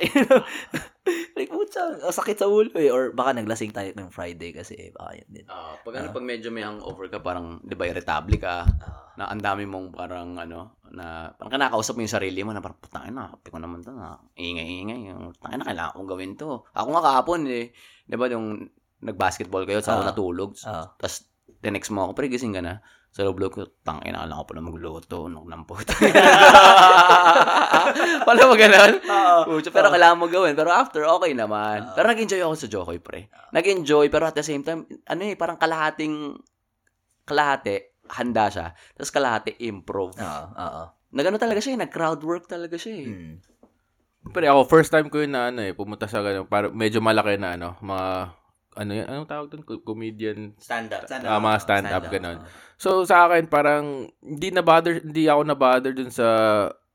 like, 1.40 1.48
putsa, 1.48 2.04
sakit 2.12 2.38
sa 2.38 2.52
ulo 2.52 2.76
eh. 2.76 2.92
Or 2.92 3.16
baka 3.16 3.40
naglasing 3.40 3.72
tayo 3.72 3.96
ng 3.96 4.12
Friday 4.12 4.52
kasi 4.52 4.76
eh, 4.76 4.90
baka 4.92 5.18
yun 5.18 5.30
din. 5.32 5.46
Ah, 5.48 5.80
pag 5.80 5.96
ano, 6.04 6.12
pag 6.12 6.26
medyo 6.28 6.52
may 6.52 6.68
hangover 6.68 7.08
ka, 7.08 7.24
parang, 7.24 7.64
di 7.64 7.80
ba, 7.80 7.88
irritable 7.88 8.36
ka, 8.38 8.68
na 9.16 9.32
ang 9.32 9.40
dami 9.40 9.64
mong 9.64 9.96
parang, 9.96 10.36
ano, 10.36 10.84
na, 10.92 11.32
parang 11.32 11.52
kinakausap 11.56 11.96
mo 11.96 12.04
yung 12.04 12.12
sarili 12.20 12.44
mo, 12.44 12.52
na 12.52 12.60
parang, 12.60 12.80
putangin 12.80 13.16
na, 13.16 13.32
kapi 13.32 13.48
ko 13.48 13.58
naman 13.60 13.80
to, 13.80 13.96
na, 13.96 14.20
ingay-ingay, 14.36 15.16
putangin 15.40 15.60
na, 15.64 15.68
kailangan 15.72 15.94
kong 15.96 16.10
gawin 16.12 16.34
to. 16.36 16.60
Ako 16.76 16.88
nga 16.92 17.04
kahapon, 17.08 17.40
eh, 17.48 17.72
di 18.04 18.16
ba, 18.20 18.28
yung, 18.28 18.68
nag-basketball 19.02 19.66
kayo, 19.66 19.80
sa 19.82 19.96
ako 19.98 20.02
Ah. 20.04 20.10
natulog, 20.12 20.52
Ah. 20.68 20.86
tapos, 21.00 21.31
tinext 21.62 21.94
mo 21.94 22.10
ako, 22.10 22.18
pre, 22.18 22.28
gising 22.28 22.58
ka 22.58 22.66
na, 22.66 22.82
sa 23.12 23.28
loob 23.28 23.44
ko, 23.52 23.68
tangin 23.84 24.16
na, 24.16 24.24
alam 24.24 24.40
ko 24.40 24.44
pala 24.50 24.64
magluto, 24.64 25.28
nung 25.28 25.46
nampot. 25.46 25.84
Wala 28.28 28.42
mo 28.48 28.56
ganun? 28.56 29.04
Pucha, 29.52 29.68
pero 29.68 29.92
kailangan 29.92 30.16
mo 30.16 30.32
gawin. 30.32 30.56
Pero 30.56 30.72
after, 30.72 31.04
okay 31.04 31.36
naman. 31.36 31.92
Pero 31.92 32.08
nag-enjoy 32.08 32.40
ako 32.40 32.56
sa 32.56 32.72
Jokoy, 32.72 33.04
pre. 33.04 33.28
Nag-enjoy, 33.52 34.08
pero 34.08 34.32
at 34.32 34.36
the 34.40 34.46
same 34.46 34.64
time, 34.64 34.88
ano 35.12 35.22
eh, 35.28 35.36
parang 35.36 35.60
kalahating, 35.60 36.40
kalahati, 37.28 38.00
handa 38.16 38.48
siya. 38.48 38.72
Tapos 38.96 39.12
kalahati, 39.12 39.60
improv. 39.60 40.16
Oo, 40.16 40.46
oo. 40.56 40.84
Nagano 41.12 41.36
talaga 41.36 41.60
siya, 41.60 41.76
eh, 41.76 41.84
nag-crowd 41.84 42.24
work 42.24 42.48
talaga 42.48 42.80
siya 42.80 42.96
eh. 42.96 43.08
Hmm. 43.12 43.36
Pero 44.32 44.56
ako, 44.56 44.62
first 44.72 44.94
time 44.94 45.12
ko 45.12 45.20
yun 45.20 45.36
na 45.36 45.52
ano 45.52 45.60
eh, 45.66 45.76
pumunta 45.76 46.08
sa 46.08 46.24
ganun, 46.24 46.48
para 46.48 46.72
medyo 46.72 47.04
malaki 47.04 47.36
na 47.36 47.60
ano, 47.60 47.76
mga, 47.84 48.08
ano 48.72 48.92
yan, 48.94 49.08
anong 49.08 49.28
tawag 49.28 49.48
doon? 49.48 49.64
Co- 49.64 49.84
Comedian, 49.84 50.56
Stand-up. 50.56 51.04
ah, 51.04 51.38
mga 51.38 51.58
stand-up, 51.60 52.02
Stand-up, 52.02 52.04
ganun. 52.08 52.38
So, 52.76 53.04
sa 53.04 53.28
akin, 53.28 53.46
parang, 53.46 54.08
hindi 54.20 54.50
na 54.50 54.64
bother, 54.64 55.04
hindi 55.04 55.28
ako 55.28 55.42
na 55.44 55.56
bother 55.56 55.92
dun 55.92 56.10
sa 56.10 56.28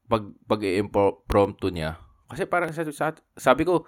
pag, 0.05 0.25
pag 0.45 0.61
impromptu 0.65 1.69
niya. 1.69 2.01
Kasi 2.27 2.43
parang, 2.45 2.73
sa, 2.73 2.83
sa- 2.89 3.23
sabi 3.35 3.63
ko, 3.63 3.85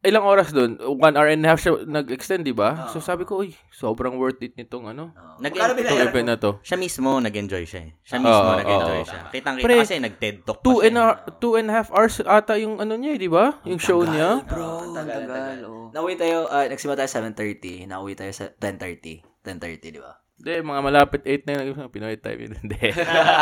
ilang 0.00 0.24
oras 0.24 0.48
dun? 0.50 0.76
One 0.80 1.12
hour 1.12 1.28
and 1.28 1.44
a 1.44 1.48
half 1.48 1.60
siya 1.60 1.84
nag-extend, 1.84 2.42
di 2.42 2.52
ba? 2.52 2.88
So, 2.88 2.98
sabi 2.98 3.22
ko, 3.22 3.40
uy, 3.40 3.52
sobrang 3.70 4.16
worth 4.16 4.40
it 4.40 4.56
nitong 4.56 4.88
ano, 4.88 5.12
Nag- 5.36 5.52
Magkano 5.52 5.76
itong 5.76 6.00
event 6.02 6.26
na 6.26 6.36
to. 6.36 6.56
siya 6.60 6.76
mismo 6.76 7.16
nag-enjoy 7.16 7.64
siya 7.64 7.80
eh. 7.84 7.92
Siya 8.00 8.16
mismo 8.16 8.32
Oo, 8.42 8.56
nag-enjoy 8.56 8.98
oo. 8.98 9.06
siya. 9.06 9.20
Kitang-kita 9.28 9.64
Pre, 9.64 9.74
kasi 9.78 9.94
nag-TED 9.98 10.36
Talk 10.42 10.56
pa 10.56 10.64
Two 10.64 10.78
siya. 10.78 10.86
and, 10.86 10.96
a, 10.96 11.06
two 11.36 11.52
and 11.54 11.68
a 11.68 11.74
half 11.74 11.88
hours 11.90 12.16
ata 12.18 12.56
yung 12.56 12.76
ano 12.76 12.96
niya, 12.96 13.14
eh, 13.14 13.20
di 13.20 13.28
ba? 13.28 13.60
Yung 13.64 13.76
show 13.78 14.00
niya. 14.02 14.40
Bro, 14.44 14.92
tagal, 14.92 15.24
tagal. 15.24 15.28
tagal. 15.28 15.58
oh. 15.64 15.86
Nauwi 15.90 16.14
tayo, 16.14 16.48
ah, 16.48 16.64
nagsimula 16.64 16.96
tayo 16.96 17.10
7.30. 17.10 17.84
Nauwi 17.84 18.14
tayo 18.14 18.32
sa 18.32 18.48
10.30. 18.48 19.20
10.30, 19.42 19.90
di 19.90 20.00
ba? 20.00 20.16
Hindi, 20.40 20.64
mga 20.64 20.80
malapit 20.80 21.20
8 21.28 21.44
na 21.44 21.68
yung 21.68 21.92
Pinoy 21.92 22.16
time 22.16 22.48
yun. 22.48 22.52
Hindi. 22.64 22.80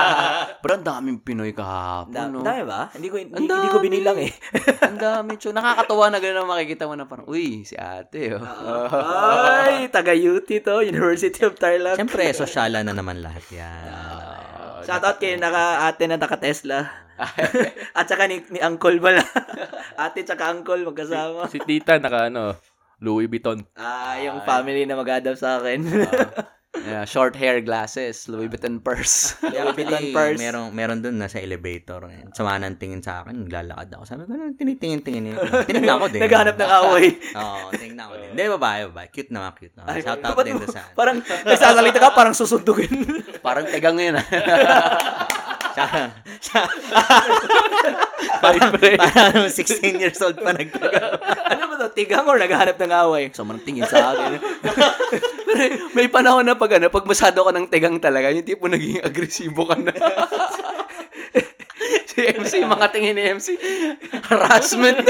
Pero 0.66 0.72
ang 0.74 0.82
daming 0.82 1.22
Pinoy 1.22 1.55
kahapon, 1.55 2.11
Da- 2.11 2.26
no? 2.26 2.42
Dami 2.42 2.62
ba? 2.66 2.90
Hindi 2.90 3.07
ko, 3.07 3.22
hindi, 3.22 3.38
hindi 3.38 3.68
ko 3.70 3.78
binilang 3.78 4.18
eh. 4.18 4.34
ang 4.90 4.99
dami, 4.99 5.38
Chu. 5.38 5.55
Nakakatawa 5.55 6.11
na 6.11 6.18
gano'n 6.18 6.51
makikita 6.51 6.90
mo 6.90 6.99
na 6.99 7.07
parang, 7.07 7.30
uy, 7.30 7.62
si 7.62 7.78
ate, 7.78 8.34
oh. 8.34 8.42
Ay, 8.42 9.86
taga-UT 9.94 10.51
to, 10.51 10.82
University 10.82 11.46
of 11.46 11.55
Tarlac. 11.55 11.94
Siyempre, 11.94 12.34
sosyala 12.34 12.82
na 12.82 12.90
naman 12.90 13.22
lahat 13.22 13.46
yan. 13.55 13.86
Shoutout 14.82 15.22
kay 15.22 15.38
naka 15.38 15.86
ate 15.86 16.11
na 16.11 16.18
naka 16.18 16.34
Tesla. 16.34 16.82
At 17.94 18.11
saka 18.11 18.26
ni, 18.26 18.42
ni 18.51 18.59
Uncle 18.59 18.99
pala. 18.99 19.22
ate 19.94 20.26
tsaka 20.26 20.51
Uncle 20.51 20.82
magkasama. 20.82 21.46
si 21.46 21.62
Tita, 21.62 22.03
naka 22.03 22.26
ano, 22.26 22.59
Louis 22.99 23.30
Vuitton. 23.30 23.62
Ah, 23.78 24.18
yung 24.18 24.42
family 24.42 24.82
na 24.82 24.99
mag-adapt 24.99 25.38
sa 25.38 25.62
akin. 25.62 25.86
Yeah, 26.85 27.05
short 27.09 27.35
hair 27.35 27.59
glasses, 27.64 28.29
Louis 28.31 28.47
Vuitton 28.47 28.79
purse. 28.79 29.35
Louis 29.43 29.74
Vuitton 29.74 30.05
purse. 30.14 30.39
meron, 30.39 30.70
meron 30.70 30.99
dun 31.03 31.18
nasa 31.18 31.43
elevator. 31.43 32.07
Sama 32.37 32.61
ng 32.62 32.79
tingin 32.79 33.03
sa 33.03 33.24
akin, 33.24 33.49
naglalakad 33.49 33.89
ako. 33.95 34.05
Sabi 34.07 34.22
ko, 34.29 34.37
ano, 34.37 34.55
tinitingin-tingin 34.55 35.22
niya. 35.24 35.35
Tinignan 35.68 35.97
ko 35.99 36.07
din. 36.12 36.20
Naghanap 36.22 36.55
ng 36.55 36.72
away. 36.85 37.07
Oo, 37.41 37.66
tingnan 37.74 38.05
ko 38.07 38.14
din. 38.20 38.29
Hindi, 38.37 38.43
babae, 38.55 38.79
babae. 38.93 39.09
Cute 39.11 39.31
naman, 39.35 39.51
cute 39.57 39.74
naman. 39.74 39.89
Shout 39.99 40.22
out 40.22 40.39
din 40.45 40.55
doon 40.61 40.70
sa... 40.70 40.83
Parang 40.93 41.16
nagsasalita 41.24 41.99
ka, 41.99 42.09
parang 42.14 42.35
susundugin. 42.37 42.93
parang 43.41 43.64
tegang 43.66 43.99
yun, 43.99 44.20
Parang 48.99 49.51
16 49.51 50.03
years 50.03 50.18
old 50.22 50.39
pa 50.39 50.55
nagtaga. 50.55 51.18
ano 51.51 51.62
ba 51.70 51.74
to? 51.87 51.95
Tigang 51.95 52.26
or 52.26 52.39
naghahanap 52.39 52.79
ng 52.79 52.95
away? 52.95 53.31
So, 53.35 53.43
manang 53.43 53.66
tingin 53.66 53.87
sa 53.87 54.14
akin. 54.14 54.39
Pero 55.49 55.64
may 55.97 56.09
panahon 56.11 56.47
na 56.47 56.55
pag 56.55 56.79
ano, 56.79 56.93
pag 56.93 57.09
masado 57.09 57.43
ka 57.43 57.53
ng 57.55 57.70
tegang 57.70 57.99
talaga, 57.99 58.31
yung 58.31 58.47
tipo 58.47 58.70
naging 58.70 59.03
agresibo 59.03 59.66
ka 59.66 59.76
na. 59.79 59.95
si 62.11 62.20
MC, 62.26 62.53
mga 62.66 62.87
tingin 62.91 63.14
ni 63.16 63.22
MC, 63.39 63.55
harassment. 64.29 64.99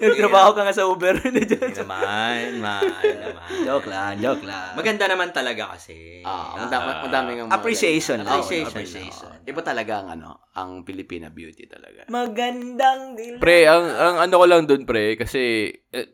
Nagtrabaho 0.00 0.50
ka 0.54 0.60
nga 0.66 0.74
sa 0.74 0.86
Uber. 0.86 1.18
Hindi 1.26 1.44
naman, 1.48 2.58
ma, 2.60 2.80
naman. 2.82 3.48
joke 3.64 3.88
lang, 3.88 4.12
joke 4.18 4.44
lang. 4.46 4.74
Maganda 4.78 5.04
naman 5.06 5.28
talaga 5.34 5.76
kasi. 5.76 6.22
Ah, 6.22 6.58
ang 6.58 6.70
dami, 6.70 6.88
ang 6.90 7.12
dami 7.12 7.30
ng 7.38 7.46
mga- 7.50 7.56
Appreciation 7.56 8.18
lang. 8.22 8.40
Appreciation. 8.40 8.70
Appreciation. 8.70 9.30
Iba 9.44 9.60
talaga 9.60 9.92
ang 10.02 10.08
ano, 10.18 10.28
ang 10.54 10.82
Filipina 10.82 11.28
beauty 11.28 11.66
talaga. 11.66 12.06
Magandang 12.08 13.14
dila. 13.18 13.36
Pre, 13.38 13.58
ang, 13.66 13.84
ang 13.90 14.16
ano 14.24 14.34
ko 14.34 14.44
lang 14.48 14.62
dun, 14.64 14.82
pre, 14.88 15.18
kasi 15.18 15.68
eh, 15.70 16.08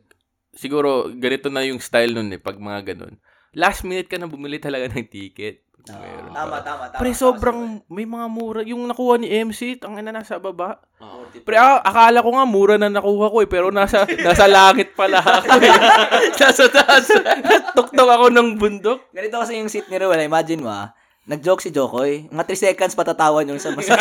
siguro 0.54 1.08
ganito 1.14 1.48
na 1.48 1.62
yung 1.62 1.78
style 1.78 2.12
nun 2.14 2.34
eh, 2.34 2.40
pag 2.42 2.58
mga 2.58 2.94
ganun. 2.94 3.16
Last 3.54 3.82
minute 3.82 4.06
ka 4.06 4.18
na 4.18 4.30
bumili 4.30 4.62
talaga 4.62 4.86
ng 4.90 5.10
ticket. 5.10 5.69
Meron. 5.88 6.32
Tama, 6.36 6.56
tama, 6.60 6.84
tama. 6.92 7.00
Pre, 7.00 7.10
tama, 7.10 7.20
sobrang 7.20 7.58
may 7.88 8.04
mga 8.04 8.26
mura. 8.28 8.60
Yung 8.66 8.84
nakuha 8.84 9.16
ni 9.16 9.32
MC, 9.32 9.80
ang 9.80 9.96
ina 9.96 10.12
nasa 10.12 10.36
baba. 10.36 10.82
Oh. 11.00 11.24
Pre, 11.32 11.56
ah, 11.56 11.80
akala 11.80 12.20
ko 12.20 12.30
nga 12.36 12.44
mura 12.44 12.74
na 12.76 12.92
nakuha 12.92 13.32
ko 13.32 13.38
eh, 13.40 13.48
pero 13.48 13.72
nasa 13.72 14.04
nasa 14.26 14.44
langit 14.44 14.92
pala 14.92 15.24
ako 15.24 15.56
eh. 15.60 15.72
nasa 16.40 16.64
taas. 16.68 17.08
Tuktok 17.76 18.10
ako 18.10 18.26
ng 18.28 18.60
bundok. 18.60 19.08
Ganito 19.16 19.40
kasi 19.40 19.56
yung 19.56 19.72
seat 19.72 19.88
ni 19.88 19.96
Ruel. 19.96 20.20
Imagine 20.20 20.60
mo 20.60 20.70
ah. 20.70 20.92
Nag-joke 21.24 21.62
si 21.62 21.70
Jokoy. 21.70 22.28
Mga 22.32 22.44
3 22.58 22.64
seconds 22.74 22.98
patatawan 22.98 23.46
yung 23.46 23.62
sa 23.62 23.70
masas. 23.70 24.00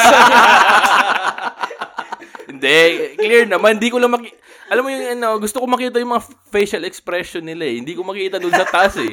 Hindi, 2.60 3.16
clear 3.16 3.47
naman. 3.47 3.80
Hindi 3.80 3.88
ko 3.88 4.03
lang 4.03 4.12
maki... 4.12 4.36
Alam 4.70 4.86
mo 4.86 4.93
yung 4.93 5.18
ano, 5.18 5.41
gusto 5.41 5.57
ko 5.57 5.66
makita 5.66 5.97
yung 5.97 6.14
mga 6.14 6.30
facial 6.53 6.86
expression 6.86 7.41
nila 7.41 7.66
eh. 7.66 7.82
Hindi 7.82 7.97
ko 7.97 8.05
makita 8.05 8.38
dun 8.38 8.53
sa 8.53 8.70
taas 8.70 9.01
eh. 9.01 9.10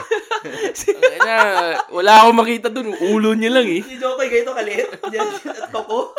na, 1.27 1.37
wala 1.89 2.13
akong 2.21 2.37
makita 2.37 2.69
dun. 2.69 2.93
Ulo 2.93 3.33
niya 3.33 3.57
lang 3.57 3.65
eh. 3.65 3.81
si 3.81 3.97
Jokoy 3.97 4.29
ganito 4.29 4.53
kaliit. 4.53 5.01
At 5.01 5.73
pako. 5.73 6.13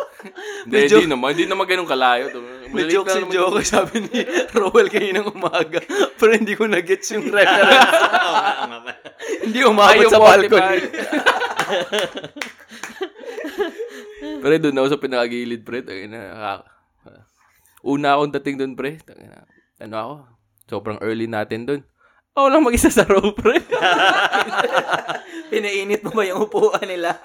Hindi, 0.66 0.90
hindi 0.90 1.06
naman. 1.06 1.38
Hindi 1.38 1.46
naman 1.46 1.70
ganun 1.70 1.86
kalayo. 1.86 2.34
May 2.74 2.90
joke 2.90 3.14
si 3.14 3.22
Joko, 3.30 3.62
sabi 3.62 4.10
ni 4.10 4.26
Rowell 4.52 4.90
kaninang 4.90 5.30
umaga. 5.30 5.78
Pero 6.18 6.34
hindi 6.34 6.58
ko 6.58 6.66
na-gets 6.66 7.14
yung 7.14 7.30
reference. 7.30 7.94
hindi 9.46 9.58
umabot 9.62 10.10
sa 10.10 10.18
balcony. 10.18 10.82
Pero 14.42 14.52
doon 14.58 14.78
ako 14.82 14.88
sa 14.90 15.00
pinakagilid, 15.00 15.62
pre. 15.62 15.86
Tangin 15.86 16.12
na, 16.12 16.60
Una 17.88 18.20
akong 18.20 18.36
dating 18.36 18.56
doon, 18.60 18.72
pre. 18.76 19.00
Ano 19.80 19.94
ako? 19.96 20.14
Sobrang 20.68 21.00
early 21.00 21.24
natin 21.24 21.64
doon. 21.64 21.80
Ako 22.36 22.52
lang 22.52 22.60
mag-isa 22.60 22.92
sa 22.92 23.08
row, 23.08 23.32
pre. 23.32 23.56
Pinainit 25.50 26.04
mo 26.04 26.12
ba 26.12 26.28
yung 26.28 26.44
upuan 26.44 26.84
nila? 26.84 27.16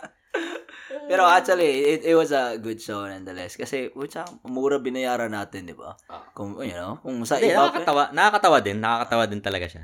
Pero 1.03 1.27
actually, 1.27 1.99
it, 1.99 2.01
it 2.07 2.15
was 2.15 2.31
a 2.31 2.55
good 2.55 2.79
show 2.79 3.03
nonetheless. 3.03 3.59
Kasi, 3.59 3.91
putya, 3.91 4.23
mura 4.47 4.79
binayaran 4.79 5.35
natin, 5.35 5.67
di 5.67 5.75
ba? 5.75 5.99
Kung, 6.31 6.55
you 6.63 6.73
know, 6.73 7.03
kung 7.03 7.27
sa 7.27 7.37
Hindi, 7.37 7.51
iba, 7.51 7.67
nakakatawa. 7.67 8.03
Nakakatawa 8.15 8.57
din. 8.63 8.77
Nakakatawa 8.79 9.23
din 9.27 9.41
talaga 9.43 9.67
siya. 9.67 9.83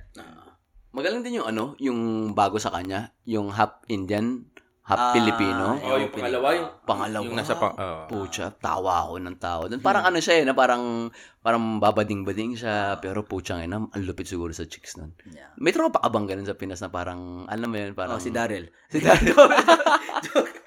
Magaling 0.96 1.22
din 1.22 1.44
yung 1.44 1.48
ano, 1.52 1.76
yung 1.78 2.32
bago 2.34 2.58
sa 2.58 2.72
kanya, 2.72 3.14
yung 3.28 3.52
half 3.52 3.84
Indian, 3.92 4.48
half 4.90 4.98
Ah, 5.00 5.14
Filipino. 5.14 5.78
Oh, 5.86 6.02
yung 6.02 6.10
pangalawa, 6.10 6.48
yung, 6.58 6.70
Pangalawa. 6.82 7.22
yung 7.22 7.38
nasa 7.38 7.54
pang... 7.62 7.78
oh. 7.78 8.10
Pucha, 8.10 8.50
tawa 8.58 9.06
ako 9.06 9.22
ng 9.22 9.38
tao. 9.38 9.62
Doon 9.70 9.86
parang 9.86 10.10
ano 10.10 10.18
siya 10.18 10.42
eh, 10.42 10.44
na 10.50 10.58
parang 10.58 11.14
parang 11.40 11.78
babading-bading 11.78 12.58
siya, 12.58 12.98
pero 12.98 13.22
pucha 13.22 13.62
nga 13.62 13.70
ang 13.70 13.88
lupit 14.02 14.26
siguro 14.26 14.50
sa 14.50 14.66
chicks 14.66 14.98
nun. 14.98 15.14
Yeah. 15.30 15.54
May 15.62 15.72
tropa 15.72 16.02
ka 16.02 16.10
bang 16.10 16.26
ganun 16.26 16.50
sa 16.50 16.58
Pinas 16.58 16.82
na 16.82 16.90
parang, 16.90 17.46
alam 17.46 17.70
mo 17.70 17.78
yun, 17.78 17.94
parang... 17.94 18.18
Oh, 18.18 18.22
si 18.22 18.34
Daryl. 18.34 18.68
Si 18.92 18.98
Daryl. 18.98 19.32
Joke. 20.26 20.58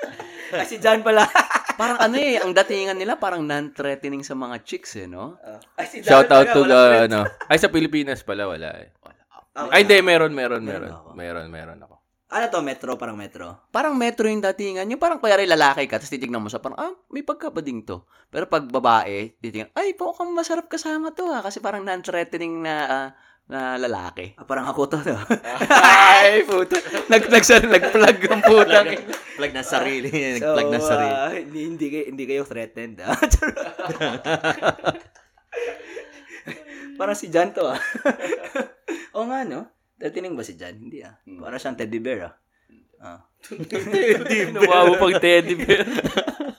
Ay, 0.52 0.68
si 0.68 0.76
John 0.78 1.02
pala. 1.02 1.26
parang 1.80 1.98
ano 1.98 2.16
eh, 2.20 2.36
ang 2.38 2.52
datingan 2.52 2.94
nila 2.94 3.16
parang 3.16 3.42
non-threatening 3.42 4.20
sa 4.22 4.36
mga 4.36 4.60
chicks 4.62 4.94
eh, 5.00 5.08
no? 5.08 5.40
Ay, 5.74 5.88
si 5.88 6.04
Shout 6.04 6.28
out 6.30 6.46
to 6.52 6.62
the, 6.68 7.08
ano. 7.10 7.24
Ay, 7.48 7.56
sa 7.58 7.72
Pilipinas 7.72 8.20
pala, 8.22 8.46
wala 8.46 8.70
eh. 8.76 8.92
Ah, 9.52 9.68
Ay, 9.68 9.84
hindi, 9.84 10.00
meron, 10.00 10.32
meron, 10.32 10.64
meron. 10.64 10.92
ako. 10.92 11.08
Meron, 11.12 11.48
meron 11.52 11.80
ako. 11.84 12.01
Ano 12.32 12.48
to, 12.48 12.64
metro, 12.64 12.96
parang 12.96 13.12
metro? 13.20 13.68
Parang 13.68 13.92
metro 13.92 14.24
yung 14.24 14.40
datingan. 14.40 14.88
Yung 14.88 14.96
parang 14.96 15.20
kaya 15.20 15.36
lalaki 15.44 15.84
ka, 15.84 16.00
tapos 16.00 16.16
titignan 16.16 16.40
mo 16.40 16.48
sa 16.48 16.64
parang, 16.64 16.80
ah, 16.80 16.96
may 17.12 17.20
pagkabading 17.20 17.84
to. 17.84 18.08
Pero 18.32 18.48
pag 18.48 18.64
babae, 18.64 19.36
titignan, 19.36 19.68
ay, 19.76 19.92
po 19.92 20.16
kang 20.16 20.32
masarap 20.32 20.64
kasama 20.64 21.12
to 21.12 21.28
ha. 21.28 21.44
Kasi 21.44 21.60
parang 21.60 21.84
non-threatening 21.84 22.64
na, 22.64 22.74
ah, 22.88 23.08
na 23.52 23.76
lalaki. 23.76 24.32
Ah, 24.40 24.48
parang 24.48 24.64
ako 24.64 24.96
to, 24.96 24.98
no? 25.04 25.20
ay, 26.24 26.48
puto. 26.48 26.80
Nag, 27.12 27.28
nag, 27.28 27.44
nag-plug 27.44 28.18
ang 28.24 28.40
putang. 28.40 28.86
Plug 29.36 29.52
na 29.52 29.60
sarili. 29.60 30.08
Nag-plug 30.40 30.72
na 30.72 30.80
sarili. 30.80 31.12
ah, 31.12 31.36
hindi, 31.36 31.60
hindi, 31.68 31.86
kayo, 31.92 32.04
hindi 32.08 32.24
kayo 32.24 32.42
threatened. 32.48 32.96
ah. 33.04 33.12
parang 36.96 37.16
si 37.18 37.28
Jan 37.28 37.52
to, 37.52 37.68
ah. 37.68 37.76
Oo 39.20 39.28
nga, 39.28 39.44
no? 39.44 39.68
Threatening 40.02 40.34
ba 40.34 40.42
si 40.42 40.58
Jan? 40.58 40.74
Hindi, 40.82 40.98
ah. 41.06 41.14
Para 41.22 41.62
siyang 41.62 41.78
teddy 41.78 42.02
bear, 42.02 42.26
ah. 42.26 42.34
Ah. 42.98 43.20
Nawa 44.58 44.90
mo 44.90 44.98
pag 44.98 45.22
teddy 45.22 45.54
bear. 45.54 45.86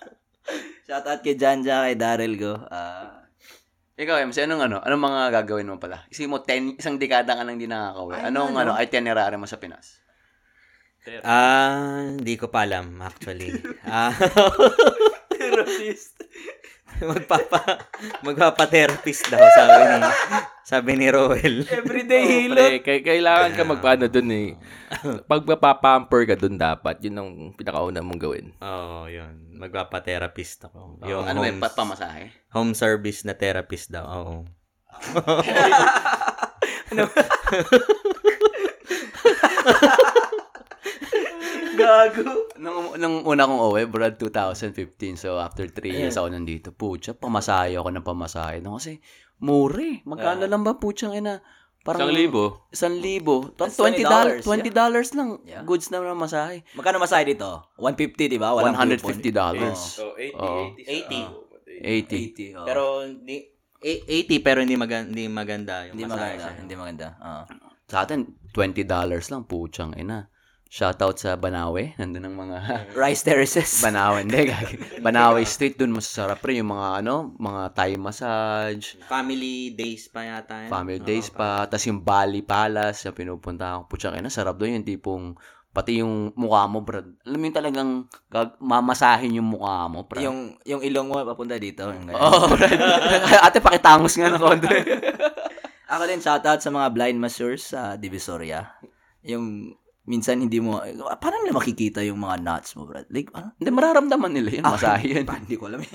Shoutout 0.88 1.20
kay 1.20 1.36
Jan 1.36 1.60
Jan, 1.60 1.92
kay 1.92 2.00
Daryl 2.00 2.40
Go. 2.40 2.56
Ah, 2.72 3.28
Ikaw, 4.00 4.24
MC, 4.32 4.48
anong 4.48 4.64
ano? 4.64 4.78
Anong 4.80 5.04
mga 5.12 5.22
gagawin 5.44 5.68
mo 5.68 5.76
pala? 5.76 6.08
Isipin 6.08 6.32
mo, 6.32 6.40
ten, 6.40 6.80
isang 6.80 6.96
dekada 6.96 7.36
ka 7.36 7.44
nang 7.44 7.60
hindi 7.60 7.68
nakakauwi. 7.68 8.16
Anong 8.16 8.56
ano? 8.56 8.72
ano, 8.72 8.80
itinerary 8.80 9.36
mo 9.36 9.44
sa 9.44 9.60
Pinas? 9.60 10.00
Ah, 11.28 12.00
hindi 12.16 12.40
ko 12.40 12.48
pa 12.48 12.64
alam 12.64 12.96
actually. 13.04 13.52
Ah, 13.84 14.16
therapist. 15.36 16.16
magpapa 17.04 17.90
magpapa-therapist 18.22 19.28
daw 19.28 19.40
sabi 19.40 19.82
ni 19.82 19.98
sabi 20.64 20.92
ni 20.96 21.08
Roel. 21.12 21.68
Everyday 21.68 22.24
hilot. 22.24 22.56
Pre, 22.56 22.80
kay- 22.80 23.04
kailangan 23.04 23.52
ka 23.52 23.68
magpaano 23.68 24.08
dun 24.08 24.32
eh. 24.32 24.56
Pag 25.28 25.44
mapapamper 25.44 26.24
ka 26.24 26.36
dun 26.40 26.56
dapat, 26.56 27.04
yun 27.04 27.20
ang 27.20 27.30
pinakauna 27.52 28.00
mong 28.00 28.22
gawin. 28.22 28.56
Oo, 28.64 29.04
oh, 29.04 29.06
yun. 29.12 29.60
Magpapa-therapist 29.60 30.72
ako. 30.72 31.04
Yung 31.04 31.10
Yung 31.10 31.24
ano, 31.28 31.44
may 31.44 31.52
home, 31.52 31.60
pa- 31.60 31.76
pamasahe? 31.76 32.32
home 32.56 32.72
service 32.72 33.28
na 33.28 33.36
therapist 33.36 33.92
daw. 33.92 34.08
Oo. 34.08 34.36
Gago. 41.76 42.54
Nung, 42.58 42.96
nung 42.96 43.16
una 43.26 43.44
kong 43.44 43.62
uwi, 43.72 43.84
Brad, 43.90 44.16
2015. 44.18 45.18
So, 45.18 45.38
after 45.38 45.66
3 45.68 45.90
years 45.90 46.16
ako 46.16 46.28
nandito. 46.32 46.70
Pucha, 46.72 47.14
pamasahe 47.14 47.76
ako 47.76 47.90
ng 47.94 48.06
pamasahe. 48.06 48.62
No, 48.62 48.78
kasi, 48.78 49.02
mure. 49.42 50.02
Magkano 50.06 50.46
lang 50.46 50.62
ba, 50.62 50.78
puchang 50.78 51.14
ina? 51.14 51.42
Parang, 51.84 52.08
Isang 52.08 52.16
libo. 52.16 52.44
Isang 52.72 52.96
libo. 53.04 53.52
That's 53.60 53.76
$20, 53.76 54.08
$20, 54.08 54.48
$20 54.48 54.72
dollars 54.72 55.12
lang. 55.20 55.44
Yeah. 55.44 55.68
Goods 55.68 55.92
na 55.92 56.00
ng 56.00 56.16
masahe. 56.16 56.64
Magkano 56.80 56.96
masahe 56.96 57.28
dito? 57.28 57.76
150, 57.76 58.32
di 58.32 58.40
ba? 58.40 58.56
Walang 58.56 58.80
$150. 58.80 59.04
coupon. 59.04 59.76
So, 59.76 60.16
80, 60.16 60.32
Oo. 60.40 60.64
80. 60.80 61.44
80. 61.84 62.56
80. 62.56 62.56
oh. 62.56 62.64
Pero 62.64 62.84
hindi 63.04 63.52
eh, 63.84 64.00
80 64.08 64.40
pero 64.40 64.64
hindi 64.64 64.80
maganda 64.80 65.12
hindi 65.12 65.28
maganda 65.28 65.84
yung 65.92 66.00
hindi 66.00 66.08
masahe 66.08 66.40
maganda. 66.40 66.46
sa'yo. 66.48 66.60
Hindi 66.64 66.76
maganda. 66.80 67.08
Ah. 67.20 67.44
Sa 67.92 67.98
atin, 68.08 68.20
$20 68.56 68.88
dollars 68.88 69.28
lang, 69.28 69.44
puchang 69.44 69.92
ina. 70.00 70.32
Shoutout 70.74 71.22
sa 71.22 71.38
Banawe. 71.38 71.94
Nandun 72.02 72.26
ang 72.26 72.34
mga 72.34 72.58
Rice 72.98 73.22
terraces. 73.22 73.86
Banawe. 73.86 74.26
Hindi. 74.26 74.50
Banawe 75.06 75.38
Street, 75.46 75.78
dun 75.78 75.94
masasarap 75.94 76.42
rin 76.42 76.66
yung 76.66 76.74
mga 76.74 77.06
ano, 77.06 77.30
mga 77.38 77.62
Thai 77.78 77.94
massage, 77.94 78.98
Family 79.06 79.78
days 79.78 80.10
pa 80.10 80.26
yata 80.26 80.66
yan. 80.66 80.74
family 80.74 80.98
Oo, 80.98 81.06
days 81.06 81.30
pa, 81.30 81.70
tas 81.70 81.86
yung 81.86 82.02
Bali 82.02 82.42
Palace, 82.42 83.06
yung 83.06 83.14
pinupunta 83.14 83.78
ko. 83.78 83.86
Puchang 83.86 84.18
ina, 84.18 84.34
sarap 84.34 84.58
doon 84.58 84.82
yung 84.82 84.88
tipong 84.88 85.26
pati 85.70 86.02
yung 86.02 86.34
mukha 86.34 86.66
mo, 86.66 86.82
brad. 86.82 87.06
Alam 87.22 87.38
mo 87.38 87.46
yung 87.46 87.58
talagang 87.62 87.92
gag- 88.34 88.58
mamasahin 88.58 89.38
yung 89.38 89.54
mukha 89.54 89.86
mo, 89.86 90.10
brad. 90.10 90.26
yung 90.26 90.58
yung 90.66 90.82
ilong 90.82 91.06
mo 91.06 91.22
papunta 91.22 91.54
dito. 91.62 91.86
Yung 91.86 92.10
ganyan. 92.10 92.18
Oh, 92.18 92.50
brad. 92.50 92.82
Ate, 93.46 93.62
pakitangos 93.62 94.18
nga 94.18 94.26
na 94.26 94.42
konti. 94.42 94.74
Ako 95.86 96.10
din 96.10 96.18
shoutout 96.18 96.66
sa 96.66 96.74
mga 96.74 96.90
blind 96.90 97.22
masseurs 97.22 97.70
sa 97.70 97.94
Divisoria. 97.94 98.74
Yung 99.22 99.78
minsan 100.04 100.36
hindi 100.38 100.60
mo 100.60 100.84
ah, 100.84 101.16
paano 101.16 101.40
nila 101.40 101.56
makikita 101.56 102.04
yung 102.04 102.20
mga 102.20 102.44
nuts 102.44 102.76
mo, 102.76 102.84
Brad? 102.84 103.08
Like, 103.08 103.32
ano? 103.32 103.56
Hindi, 103.56 103.70
mararamdaman 103.72 104.32
nila 104.36 104.50
yun. 104.60 104.64
Masahe 104.68 105.06
yan. 105.16 105.24
Pa, 105.24 105.40
hindi 105.40 105.56
ko 105.56 105.72
alam 105.72 105.80
eh. 105.80 105.92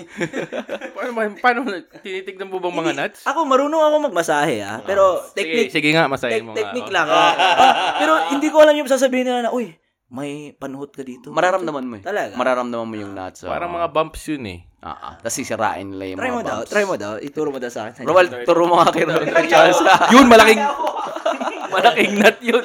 Paano, 0.97 1.11
paano, 1.13 1.31
paano 1.39 1.59
tinitignan 2.01 2.49
mo 2.49 2.57
bang 2.57 2.75
mga 2.75 2.93
nuts? 2.97 3.19
Ako 3.29 3.45
marunong 3.45 3.79
ako 3.79 3.95
magmasahe 4.09 4.65
ah, 4.65 4.81
pero 4.81 5.21
technique 5.31 5.69
Sige, 5.69 5.89
sige 5.89 5.89
nga, 5.93 6.09
masahin 6.09 6.41
tek- 6.41 6.45
mo 6.45 6.51
nga. 6.51 6.57
technique 6.59 6.89
oh. 6.89 6.95
lang. 6.95 7.07
ah. 7.07 7.31
Ah, 7.59 7.75
pero 8.01 8.13
hindi 8.33 8.47
ko 8.49 8.65
alam 8.65 8.73
yung 8.73 8.89
sasabihin 8.89 9.29
nila 9.29 9.47
na, 9.47 9.51
uy, 9.53 9.71
may 10.09 10.57
panuhot 10.57 10.89
ka 10.89 11.05
dito. 11.05 11.29
Mararamdaman 11.29 11.85
mo 11.85 12.01
eh. 12.01 12.03
Talaga? 12.03 12.33
Mararamdaman 12.33 12.87
mo 12.89 12.95
yung 12.97 13.13
nuts. 13.13 13.45
oh. 13.45 13.53
Parang 13.53 13.69
mga 13.69 13.93
bumps 13.93 14.25
yun 14.25 14.41
eh. 14.49 14.59
Ah, 14.81 14.97
ah. 14.97 15.13
Tapos 15.21 15.37
sisirain 15.37 15.85
nila 15.85 16.03
yung 16.09 16.19
Try 16.19 16.31
mga 16.31 16.35
mo 16.35 16.41
daw, 16.41 16.57
bumps. 16.63 16.71
try 16.73 16.83
mo 16.87 16.95
daw. 16.97 17.11
Ituro 17.21 17.49
mo 17.53 17.59
daw 17.61 17.69
sa 17.69 17.93
akin. 17.93 18.09
Roel, 18.09 18.27
turo 18.41 18.65
mo 18.65 18.81
nga 18.81 18.89
kay. 18.89 19.05
Charles. 19.53 19.77
Yun, 20.09 20.25
malaking... 20.25 20.57
malaking 21.69 22.11
nut 22.17 22.37
yun. 22.41 22.63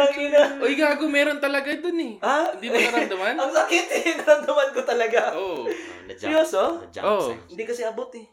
Tangina. 0.00 0.40
Uy, 0.64 0.74
gago, 0.74 1.04
meron 1.12 1.36
talaga 1.36 1.68
dun 1.76 1.98
eh. 2.00 2.14
Ha? 2.24 2.56
Hindi 2.56 2.66
mo 2.72 2.76
naramdaman? 2.80 3.34
Ang 3.44 3.52
sakit 3.52 3.86
eh. 3.92 4.04
Naramdaman 4.20 4.68
ko 4.72 4.80
talaga. 4.88 5.20
Oo. 5.36 5.68
The 6.08 6.14
jump- 6.16 6.32
Seryoso? 6.32 6.62
jump 6.88 7.04
Oh. 7.04 7.28
Hindi 7.48 7.64
kasi 7.68 7.84
abot 7.84 8.08
eh. 8.16 8.26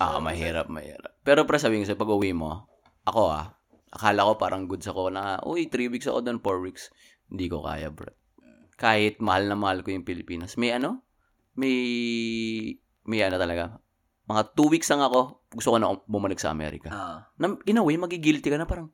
Ah, 0.00 0.16
mahirap, 0.22 0.70
mahirap. 0.72 1.12
Pero 1.26 1.44
pre, 1.44 1.60
sabihin 1.60 1.84
ko 1.84 1.92
sa'yo, 1.92 2.00
pag 2.00 2.14
uwi 2.14 2.32
mo, 2.32 2.70
ako 3.04 3.22
ah, 3.28 3.52
akala 3.92 4.24
ko 4.24 4.32
parang 4.40 4.64
goods 4.64 4.88
ako 4.88 5.12
na, 5.12 5.36
uy, 5.44 5.68
3 5.68 5.92
weeks 5.92 6.08
ako 6.08 6.24
doon, 6.24 6.38
4 6.40 6.64
weeks. 6.64 6.88
Hindi 7.28 7.52
ko 7.52 7.60
kaya, 7.66 7.92
bro. 7.92 8.08
Kahit 8.80 9.20
mahal 9.20 9.50
na 9.50 9.60
mahal 9.60 9.84
ko 9.84 9.92
yung 9.92 10.08
Pilipinas. 10.08 10.56
May 10.56 10.72
ano? 10.72 11.04
May, 11.52 11.76
may 13.04 13.20
ano 13.20 13.36
talaga. 13.36 13.76
Mga 14.24 14.42
2 14.56 14.72
weeks 14.72 14.88
lang 14.88 15.04
ako, 15.04 15.44
gusto 15.52 15.68
ko 15.68 15.76
na 15.76 15.92
bumalik 16.08 16.40
sa 16.40 16.48
Amerika. 16.48 16.88
Ah. 16.88 17.18
Na, 17.36 17.58
in 17.68 17.76
a 17.76 17.84
way, 17.84 18.00
magigilty 18.00 18.48
ka 18.48 18.56
na 18.56 18.64
parang, 18.64 18.88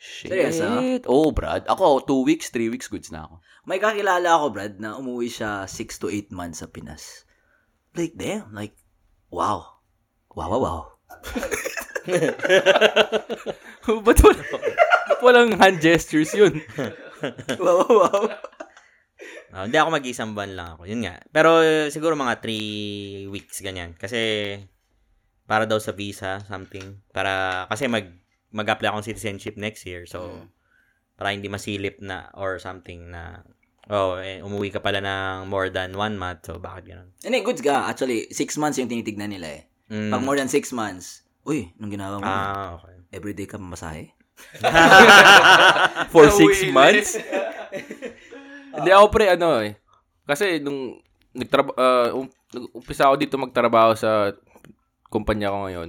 shit. 0.00 0.32
Seryoso? 0.32 0.64
Oo, 1.04 1.36
Brad. 1.36 1.68
Ako, 1.68 2.08
2 2.08 2.24
weeks, 2.24 2.48
3 2.48 2.72
weeks, 2.72 2.88
goods 2.88 3.12
na 3.12 3.28
ako. 3.28 3.44
May 3.68 3.76
kakilala 3.76 4.40
ako, 4.40 4.56
Brad, 4.56 4.80
na 4.80 4.96
umuwi 4.96 5.28
siya 5.28 5.68
6 5.68 6.00
to 6.00 6.08
8 6.08 6.32
months 6.32 6.64
sa 6.64 6.72
Pinas. 6.72 7.28
Like, 7.92 8.16
damn. 8.16 8.48
Like, 8.56 8.72
wow. 9.28 9.84
Wow, 10.32 10.56
wow, 10.56 10.60
wow. 10.64 10.80
Ba't 14.06 14.18
wala, 14.22 14.42
ba't 15.10 15.20
walang 15.20 15.58
hand 15.58 15.82
gestures 15.82 16.30
yun? 16.32 16.62
wow, 17.60 17.84
wow, 17.84 18.08
wow. 18.08 18.24
Ah, 19.50 19.66
hindi 19.66 19.76
ako 19.76 19.90
mag-isang 19.90 20.32
buwan 20.32 20.54
lang 20.54 20.68
ako. 20.78 20.86
Yun 20.86 21.02
nga. 21.04 21.18
Pero 21.34 21.50
siguro 21.90 22.14
mga 22.14 22.38
3 22.38 23.34
weeks 23.34 23.58
ganyan. 23.60 23.98
Kasi 23.98 24.54
para 25.50 25.66
daw 25.66 25.82
sa 25.82 25.90
visa, 25.90 26.38
something. 26.46 27.02
Para, 27.10 27.66
kasi 27.66 27.90
mag, 27.90 28.06
mag-apply 28.50 28.90
akong 28.90 29.06
citizenship 29.06 29.54
next 29.56 29.86
year. 29.86 30.06
So, 30.06 30.46
para 31.14 31.34
hindi 31.34 31.46
masilip 31.46 32.02
na 32.02 32.30
or 32.34 32.58
something 32.58 33.10
na, 33.12 33.44
oh, 33.90 34.18
eh, 34.18 34.42
umuwi 34.42 34.74
ka 34.74 34.80
pala 34.82 35.02
ng 35.02 35.46
more 35.46 35.70
than 35.70 35.94
one 35.94 36.18
month. 36.18 36.46
So, 36.50 36.58
bakit 36.58 36.90
ganun? 36.90 37.10
Hindi, 37.22 37.42
goods 37.46 37.62
ka. 37.62 37.86
Actually, 37.86 38.30
6 38.32 38.60
months 38.62 38.78
yung 38.78 38.90
tinitignan 38.90 39.30
nila 39.30 39.60
eh. 39.60 39.62
Mm. 39.90 40.10
Pag 40.14 40.22
more 40.22 40.38
than 40.38 40.50
6 40.50 40.70
months, 40.74 41.26
uy, 41.46 41.70
nung 41.78 41.90
ginawa 41.90 42.18
mo, 42.18 42.26
Ah, 42.26 42.78
okay. 42.78 42.94
everyday 43.14 43.46
ka 43.46 43.58
mamasahe? 43.58 44.14
For 46.12 46.32
six 46.32 46.64
months? 46.72 47.20
Hindi 48.76 48.90
ako 48.94 49.06
pre, 49.12 49.36
ano 49.36 49.60
eh. 49.60 49.76
Kasi 50.24 50.62
nung 50.62 50.96
nagtraba, 51.34 51.72
uh, 51.76 52.08
um, 52.16 52.26
umpisa 52.74 53.06
ako 53.06 53.16
dito 53.18 53.36
magtrabaho 53.36 53.92
sa 53.94 54.32
kumpanya 55.10 55.52
ko 55.52 55.66
ngayon. 55.66 55.88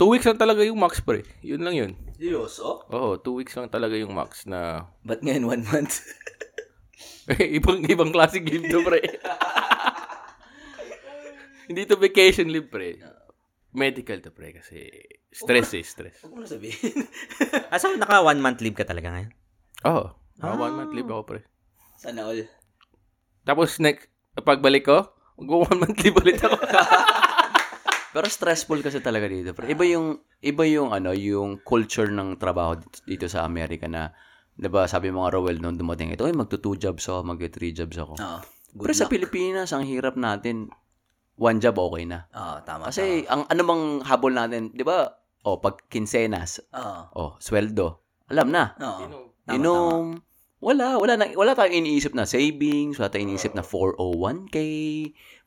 Two 0.00 0.16
weeks 0.16 0.24
lang 0.24 0.40
talaga 0.40 0.64
yung 0.64 0.80
max 0.80 1.04
pre. 1.04 1.28
Yun 1.44 1.60
lang 1.60 1.76
yun. 1.76 1.92
Seryoso? 2.16 2.88
Oo, 2.88 3.20
two 3.20 3.36
weeks 3.36 3.52
lang 3.52 3.68
talaga 3.68 4.00
yung 4.00 4.16
max 4.16 4.48
na 4.48 4.88
Ba't 5.04 5.20
ngayon 5.20 5.60
1 5.60 5.68
month? 5.68 6.00
ibang 7.60 7.84
ibang 7.84 8.08
klase 8.08 8.40
leave 8.40 8.64
to 8.72 8.80
pre. 8.80 9.04
Hindi 11.68 11.84
to 11.84 12.00
vacation 12.00 12.48
leave 12.48 12.72
pre. 12.72 12.96
Medical 13.76 14.24
to 14.24 14.32
pre 14.32 14.56
kasi 14.56 14.88
stress 15.28 15.76
eh, 15.76 15.84
stress. 15.84 16.24
Huwag 16.24 16.32
mo 16.32 16.40
na 16.40 16.48
sabihin. 16.48 17.04
Ah, 17.68 17.76
so, 17.76 17.92
naka 17.92 18.24
one 18.24 18.40
month 18.40 18.64
leave 18.64 18.80
ka 18.80 18.88
talaga 18.88 19.12
ngayon? 19.12 19.30
Oo. 19.84 20.16
Oh, 20.16 20.56
one 20.56 20.80
month 20.80 20.96
leave 20.96 21.12
ako 21.12 21.28
pre. 21.28 21.44
Sana 22.00 22.24
all. 22.24 22.40
Tapos 23.44 23.76
next, 23.76 24.08
pagbalik 24.32 24.88
ko, 24.88 25.12
mag 25.36 25.48
one 25.68 25.76
month 25.76 26.00
leave 26.00 26.16
ulit 26.16 26.40
ako. 26.40 26.56
Pero 28.10 28.26
stressful 28.26 28.82
kasi 28.82 28.98
talaga 28.98 29.30
dito. 29.30 29.54
Pero 29.54 29.70
iba 29.70 29.84
yung 29.86 30.18
iba 30.42 30.64
yung 30.66 30.90
ano, 30.90 31.14
yung 31.14 31.62
culture 31.62 32.10
ng 32.10 32.40
trabaho 32.40 32.74
dito, 32.74 32.98
dito 33.06 33.26
sa 33.30 33.46
Amerika 33.46 33.86
na 33.86 34.10
'di 34.58 34.68
ba, 34.68 34.84
sabi 34.90 35.14
mo 35.14 35.24
nga 35.24 35.32
Rowell 35.34 35.62
nung 35.62 35.78
dumating 35.78 36.12
ito, 36.12 36.26
ay 36.26 36.34
magto 36.34 36.58
two 36.58 36.74
jobs 36.76 37.06
ako, 37.06 37.22
mag 37.22 37.40
three 37.52 37.72
jobs 37.72 37.96
ako. 37.96 38.18
Oo. 38.18 38.40
Good 38.70 38.86
Pero 38.86 38.94
sa 38.94 39.06
luck. 39.06 39.12
Pilipinas, 39.14 39.70
ang 39.74 39.82
hirap 39.82 40.14
natin 40.14 40.70
one 41.40 41.58
job 41.58 41.74
okay 41.80 42.06
na. 42.06 42.26
Oo, 42.34 42.62
tama. 42.62 42.90
Kasi 42.90 43.26
ang 43.26 43.46
ano 43.48 43.62
bang 43.64 43.84
habol 44.06 44.32
natin, 44.34 44.70
'di 44.74 44.84
ba? 44.84 45.10
O 45.46 45.56
pag 45.62 45.80
kinsenas, 45.88 46.60
tama. 46.68 47.10
Oo. 47.16 47.34
o 47.34 47.40
sweldo, 47.40 48.02
alam 48.28 48.50
na. 48.52 48.74
Oo. 48.76 49.32
Tama, 49.46 49.56
Inom. 49.56 50.06
Wala, 50.60 51.00
wala 51.00 51.16
na, 51.16 51.32
wala 51.32 51.56
tayong 51.56 51.88
iniisip 51.88 52.12
na 52.12 52.28
savings, 52.28 53.00
wala 53.00 53.08
tayong 53.08 53.32
iniisip 53.32 53.56
na 53.56 53.64
401k. 53.64 54.56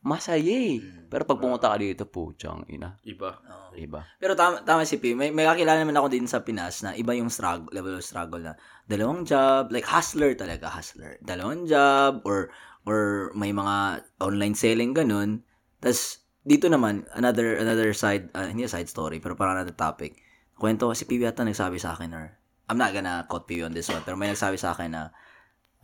Masaya 0.03 0.43
eh. 0.43 0.83
Mm. 0.83 1.07
Pero 1.07 1.23
pag 1.23 1.39
pumunta 1.39 1.71
ka 1.71 1.79
dito, 1.79 2.03
puchang 2.03 2.67
ina. 2.67 2.99
Iba. 3.07 3.39
Oo. 3.39 3.71
Iba. 3.79 4.03
Pero 4.19 4.35
tama, 4.35 4.59
tama 4.67 4.83
si 4.83 4.99
P. 4.99 5.15
May, 5.15 5.31
may 5.31 5.47
kakilala 5.47 5.79
naman 5.79 5.95
ako 5.95 6.11
din 6.11 6.27
sa 6.27 6.43
Pinas 6.43 6.83
na 6.83 6.91
iba 6.91 7.15
yung 7.15 7.31
struggle, 7.31 7.71
level 7.71 7.95
of 7.95 8.03
struggle 8.03 8.43
na 8.43 8.53
dalawang 8.91 9.23
job, 9.23 9.71
like 9.71 9.87
hustler 9.87 10.35
talaga, 10.35 10.67
hustler. 10.67 11.15
Dalawang 11.23 11.71
job 11.71 12.19
or 12.27 12.51
or 12.83 13.31
may 13.31 13.55
mga 13.55 14.03
online 14.19 14.59
selling 14.59 14.91
ganun. 14.91 15.39
Tapos 15.79 16.27
dito 16.43 16.67
naman 16.67 17.07
another 17.15 17.55
another 17.55 17.95
side 17.95 18.27
uh, 18.35 18.51
hindi 18.51 18.67
side 18.67 18.91
story 18.91 19.23
pero 19.23 19.39
parang 19.39 19.55
another 19.55 19.75
topic. 19.75 20.19
Kwento 20.59 20.91
si 20.91 21.07
Piwi 21.07 21.23
ata 21.23 21.47
nagsabi 21.47 21.79
sa 21.79 21.95
akin 21.95 22.11
or 22.11 22.35
I'm 22.67 22.75
not 22.75 22.91
gonna 22.91 23.23
quote 23.31 23.47
Piwi 23.47 23.63
on 23.63 23.71
this 23.71 23.87
one 23.87 24.03
pero 24.03 24.19
may 24.19 24.27
nagsabi 24.27 24.59
sa 24.59 24.75
akin 24.75 24.91
na 24.91 25.15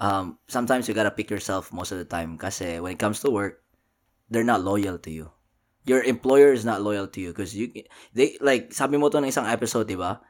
um, 0.04 0.36
sometimes 0.52 0.92
you 0.92 0.94
gotta 0.94 1.16
pick 1.16 1.32
yourself 1.32 1.72
most 1.72 1.96
of 1.96 2.00
the 2.00 2.08
time 2.08 2.36
kasi 2.36 2.84
when 2.84 3.00
it 3.00 3.00
comes 3.00 3.24
to 3.24 3.32
work 3.32 3.64
they're 4.30 4.48
not 4.48 4.62
loyal 4.64 4.98
to 5.02 5.10
you 5.10 5.34
your 5.90 6.06
employer 6.06 6.54
is 6.54 6.62
not 6.62 6.86
loyal 6.86 7.10
to 7.10 7.18
you 7.18 7.34
because 7.34 7.58
you 7.58 7.74
they 8.14 8.38
like 8.46 8.70
sabi 8.70 9.02
mo 9.02 9.10
to 9.10 9.18
ng 9.18 9.34
isang 9.34 9.50
episode, 9.50 9.90
'di 9.90 9.98
ba? 9.98 10.22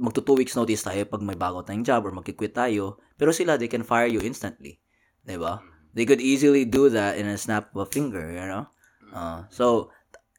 Magto 0.00 0.24
two 0.24 0.38
weeks 0.40 0.56
notice 0.56 0.80
tayo 0.80 1.04
pag 1.04 1.20
may 1.20 1.36
bago 1.36 1.60
tayong 1.60 1.84
job 1.84 2.08
or 2.08 2.14
magki-quit 2.16 2.56
tayo. 2.56 2.96
Pero 3.20 3.34
sila 3.34 3.60
they 3.60 3.68
can 3.68 3.84
fire 3.84 4.08
you 4.08 4.24
instantly. 4.24 4.80
'Di 5.28 5.36
ba? 5.36 5.60
They 5.92 6.08
could 6.08 6.24
easily 6.24 6.64
do 6.64 6.88
that 6.88 7.20
in 7.20 7.28
a 7.28 7.36
snap 7.36 7.74
of 7.76 7.84
a 7.84 7.88
finger, 7.90 8.32
you 8.32 8.46
know? 8.48 8.70
Uh, 9.12 9.44
so 9.52 9.92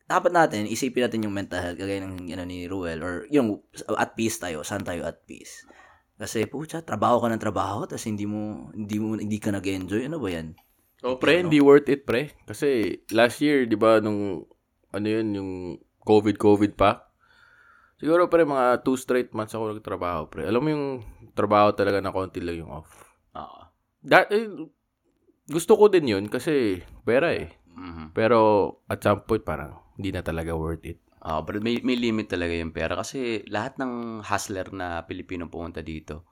dapat 0.10 0.34
natin 0.34 0.66
isipin 0.66 1.06
natin 1.06 1.26
yung 1.30 1.36
mental 1.36 1.62
health 1.62 1.78
kagaya 1.78 2.02
ng 2.02 2.26
know, 2.34 2.48
ni 2.48 2.66
Ruel 2.66 3.06
or 3.06 3.30
yung 3.30 3.62
at 3.94 4.18
peace 4.18 4.42
tayo, 4.42 4.66
saan 4.66 4.82
tayo 4.82 5.06
at 5.06 5.22
peace. 5.30 5.68
Kasi 6.18 6.50
pucha, 6.50 6.82
trabaho 6.82 7.22
ka 7.22 7.30
ng 7.30 7.44
trabaho 7.44 7.86
tapos 7.86 8.10
hindi 8.10 8.26
mo 8.26 8.72
hindi 8.74 8.98
mo 8.98 9.20
hindi 9.20 9.38
ka 9.38 9.54
nag-enjoy. 9.54 10.10
Ano 10.10 10.18
ba 10.18 10.34
'yan? 10.34 10.58
Oh, 11.00 11.16
pre, 11.16 11.40
hindi 11.40 11.64
worth 11.64 11.88
it, 11.88 12.04
pre. 12.04 12.36
Kasi 12.44 13.00
last 13.16 13.40
year, 13.40 13.64
di 13.64 13.80
ba, 13.80 14.04
nung, 14.04 14.44
ano 14.92 15.08
yun, 15.08 15.28
yung 15.32 15.52
COVID-COVID 16.04 16.76
pa, 16.76 17.08
siguro, 17.96 18.28
pre, 18.28 18.44
mga 18.44 18.84
two 18.84 19.00
straight 19.00 19.32
months 19.32 19.56
ako 19.56 19.80
nagtrabaho, 19.80 20.28
pre. 20.28 20.44
Alam 20.44 20.62
mo 20.62 20.70
yung 20.76 20.88
trabaho 21.32 21.72
talaga 21.72 22.04
na 22.04 22.12
konti 22.12 22.44
lang 22.44 22.68
yung 22.68 22.72
off. 22.84 22.92
Oo. 23.32 23.62
That, 24.04 24.28
eh, 24.36 24.48
gusto 25.48 25.80
ko 25.80 25.88
din 25.88 26.12
yun 26.12 26.26
kasi 26.28 26.84
pera 27.08 27.32
eh. 27.32 27.48
Mhm. 27.80 28.12
Pero 28.12 28.40
at 28.92 29.00
some 29.00 29.24
point, 29.24 29.44
parang 29.44 29.80
hindi 29.96 30.12
na 30.12 30.20
talaga 30.20 30.52
worth 30.52 30.84
it. 30.84 31.00
Ah, 31.20 31.44
pero 31.44 31.60
may, 31.60 31.84
may 31.84 32.00
limit 32.00 32.32
talaga 32.32 32.56
yung 32.56 32.72
pera 32.72 32.96
kasi 32.96 33.44
lahat 33.52 33.76
ng 33.76 34.24
hustler 34.24 34.72
na 34.72 35.04
Pilipino 35.04 35.52
pumunta 35.52 35.84
dito, 35.84 36.24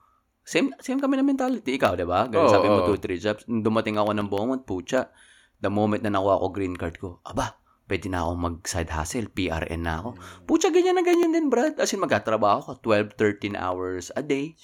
same 0.47 0.71
same 0.79 1.03
kami 1.03 1.19
na 1.19 1.27
mentality. 1.27 1.75
Ikaw, 1.75 1.99
di 1.99 2.07
ba? 2.07 2.31
Ganun 2.31 2.47
Oo, 2.47 2.53
sabi 2.55 2.67
mo, 2.71 2.79
oo. 2.79 2.87
two, 2.87 3.03
three 3.03 3.19
jobs. 3.19 3.43
Nung 3.51 3.67
dumating 3.67 3.99
ako 3.99 4.15
ng 4.15 4.27
Beaumont, 4.31 4.63
pucha, 4.63 5.11
the 5.59 5.67
moment 5.67 5.99
na 6.07 6.15
nakuha 6.15 6.39
ko 6.39 6.47
green 6.55 6.79
card 6.79 6.95
ko, 6.95 7.19
aba, 7.27 7.59
pwede 7.91 8.07
na 8.07 8.23
ako 8.23 8.31
mag-side 8.39 8.91
hustle, 8.95 9.27
PRN 9.27 9.83
na 9.83 9.99
ako. 9.99 10.09
Pucha, 10.47 10.71
ganyan 10.71 10.95
na 10.95 11.03
ganyan 11.03 11.35
din, 11.35 11.51
Brad. 11.51 11.75
As 11.75 11.91
in, 11.91 11.99
magkatrabaho 11.99 12.63
ko 12.63 12.71
12, 12.79 13.19
13 13.19 13.59
hours 13.59 14.07
a 14.15 14.23
day. 14.23 14.55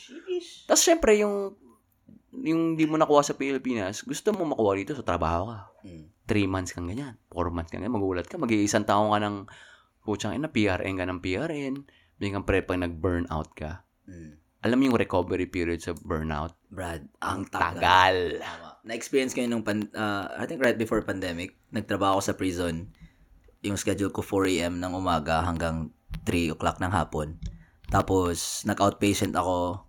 Tapos, 0.71 0.83
syempre, 0.87 1.19
yung 1.19 1.59
yung 2.33 2.73
di 2.73 2.89
mo 2.89 2.97
nakuha 2.97 3.21
sa 3.21 3.37
Pilipinas, 3.37 4.01
gusto 4.01 4.33
mo 4.33 4.55
makuha 4.55 4.73
dito 4.73 4.93
sa 4.97 5.05
trabaho 5.05 5.53
ka. 5.53 5.59
Mm. 5.85 6.05
Three 6.25 6.47
months 6.49 6.71
kang 6.73 6.89
ganyan. 6.89 7.19
Four 7.29 7.53
months 7.53 7.69
kang 7.69 7.85
ganyan. 7.85 7.93
Magulat 7.93 8.25
ka. 8.25 8.41
Mag-iisang 8.41 8.89
taong 8.89 9.13
ka 9.13 9.19
ng 9.21 9.37
putsang 10.01 10.33
ina, 10.33 10.49
PRN 10.49 10.97
ka 10.97 11.05
ng 11.05 11.19
PRN. 11.21 11.73
Bigyan 12.17 12.47
pre 12.47 12.65
pag 12.65 12.81
nag-burnout 12.81 13.53
ka. 13.53 13.85
Mm. 14.09 14.42
Alam 14.63 14.79
mo 14.79 14.83
yung 14.87 14.99
recovery 14.99 15.43
period 15.43 15.83
sa 15.83 15.91
burnout? 15.91 16.55
Brad, 16.71 17.03
ang 17.19 17.43
tagal. 17.51 17.83
tagal. 17.83 18.17
Na-experience 18.87 19.35
ko 19.35 19.43
yun 19.43 19.51
nung, 19.51 19.67
pan, 19.67 19.91
uh, 19.91 20.31
I 20.39 20.47
think 20.47 20.63
right 20.63 20.79
before 20.79 21.03
pandemic, 21.03 21.59
nagtrabaho 21.75 22.19
ako 22.19 22.23
sa 22.23 22.35
prison. 22.39 22.87
Yung 23.59 23.75
schedule 23.75 24.15
ko 24.15 24.23
4 24.23 24.55
a.m. 24.55 24.79
ng 24.79 24.95
umaga 24.95 25.43
hanggang 25.43 25.91
3 26.23 26.55
o'clock 26.55 26.79
ng 26.79 26.95
hapon. 26.95 27.35
Tapos, 27.91 28.63
nag-outpatient 28.63 29.35
ako 29.35 29.83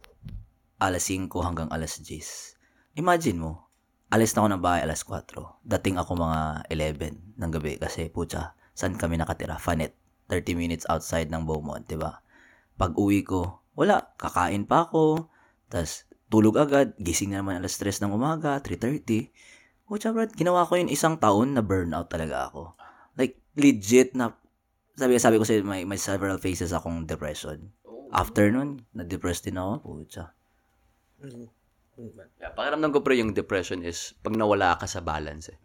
alas 0.83 1.07
5 1.07 1.31
hanggang 1.47 1.71
alas 1.71 2.03
10. 2.03 2.99
Imagine 2.99 3.39
mo, 3.39 3.71
alis 4.11 4.35
na 4.35 4.43
ako 4.43 4.49
ng 4.59 4.63
bahay 4.63 4.83
alas 4.83 5.07
4. 5.07 5.63
Dating 5.63 6.03
ako 6.03 6.19
mga 6.19 6.67
11 6.75 7.39
ng 7.39 7.51
gabi 7.55 7.79
kasi, 7.79 8.11
putya, 8.11 8.59
saan 8.75 8.99
kami 8.99 9.23
nakatira? 9.23 9.55
Fanet. 9.55 9.95
30 10.27 10.59
minutes 10.59 10.85
outside 10.91 11.31
ng 11.31 11.47
Beaumont, 11.47 11.87
di 11.87 11.95
ba? 11.95 12.19
Pag 12.75 12.99
uwi 12.99 13.23
ko, 13.23 13.64
wala, 13.75 14.15
kakain 14.19 14.67
pa 14.67 14.87
ako, 14.89 15.31
tas 15.69 16.07
tulog 16.31 16.59
agad, 16.59 16.99
gising 16.99 17.31
na 17.31 17.43
naman 17.43 17.63
alas 17.63 17.79
3 17.79 18.03
ng 18.03 18.15
umaga, 18.15 18.59
3.30. 18.59 19.31
Pucha, 19.87 20.11
Brad, 20.11 20.33
ginawa 20.35 20.67
ko 20.67 20.81
yun 20.81 20.91
isang 20.91 21.21
taon 21.21 21.55
na 21.55 21.63
burnout 21.63 22.11
talaga 22.11 22.51
ako. 22.51 22.75
Like, 23.15 23.39
legit 23.55 24.17
na, 24.19 24.35
sabi, 24.99 25.21
sabi 25.21 25.39
ko 25.39 25.45
sa'yo, 25.47 25.63
may, 25.63 25.87
may 25.87 26.01
several 26.01 26.41
phases 26.41 26.75
akong 26.75 27.07
depression. 27.07 27.71
After 28.11 28.51
nun, 28.51 28.83
na-depressed 28.97 29.47
din 29.47 29.61
ako, 29.61 29.85
pucha. 29.85 30.35
Yeah, 32.43 32.51
pakiramdam 32.59 32.91
ko 32.91 33.07
pre 33.07 33.23
yung 33.23 33.31
depression 33.39 33.87
is 33.87 34.19
pag 34.19 34.35
nawala 34.35 34.75
ka 34.75 34.91
sa 34.91 34.99
balance 34.99 35.55
eh. 35.55 35.59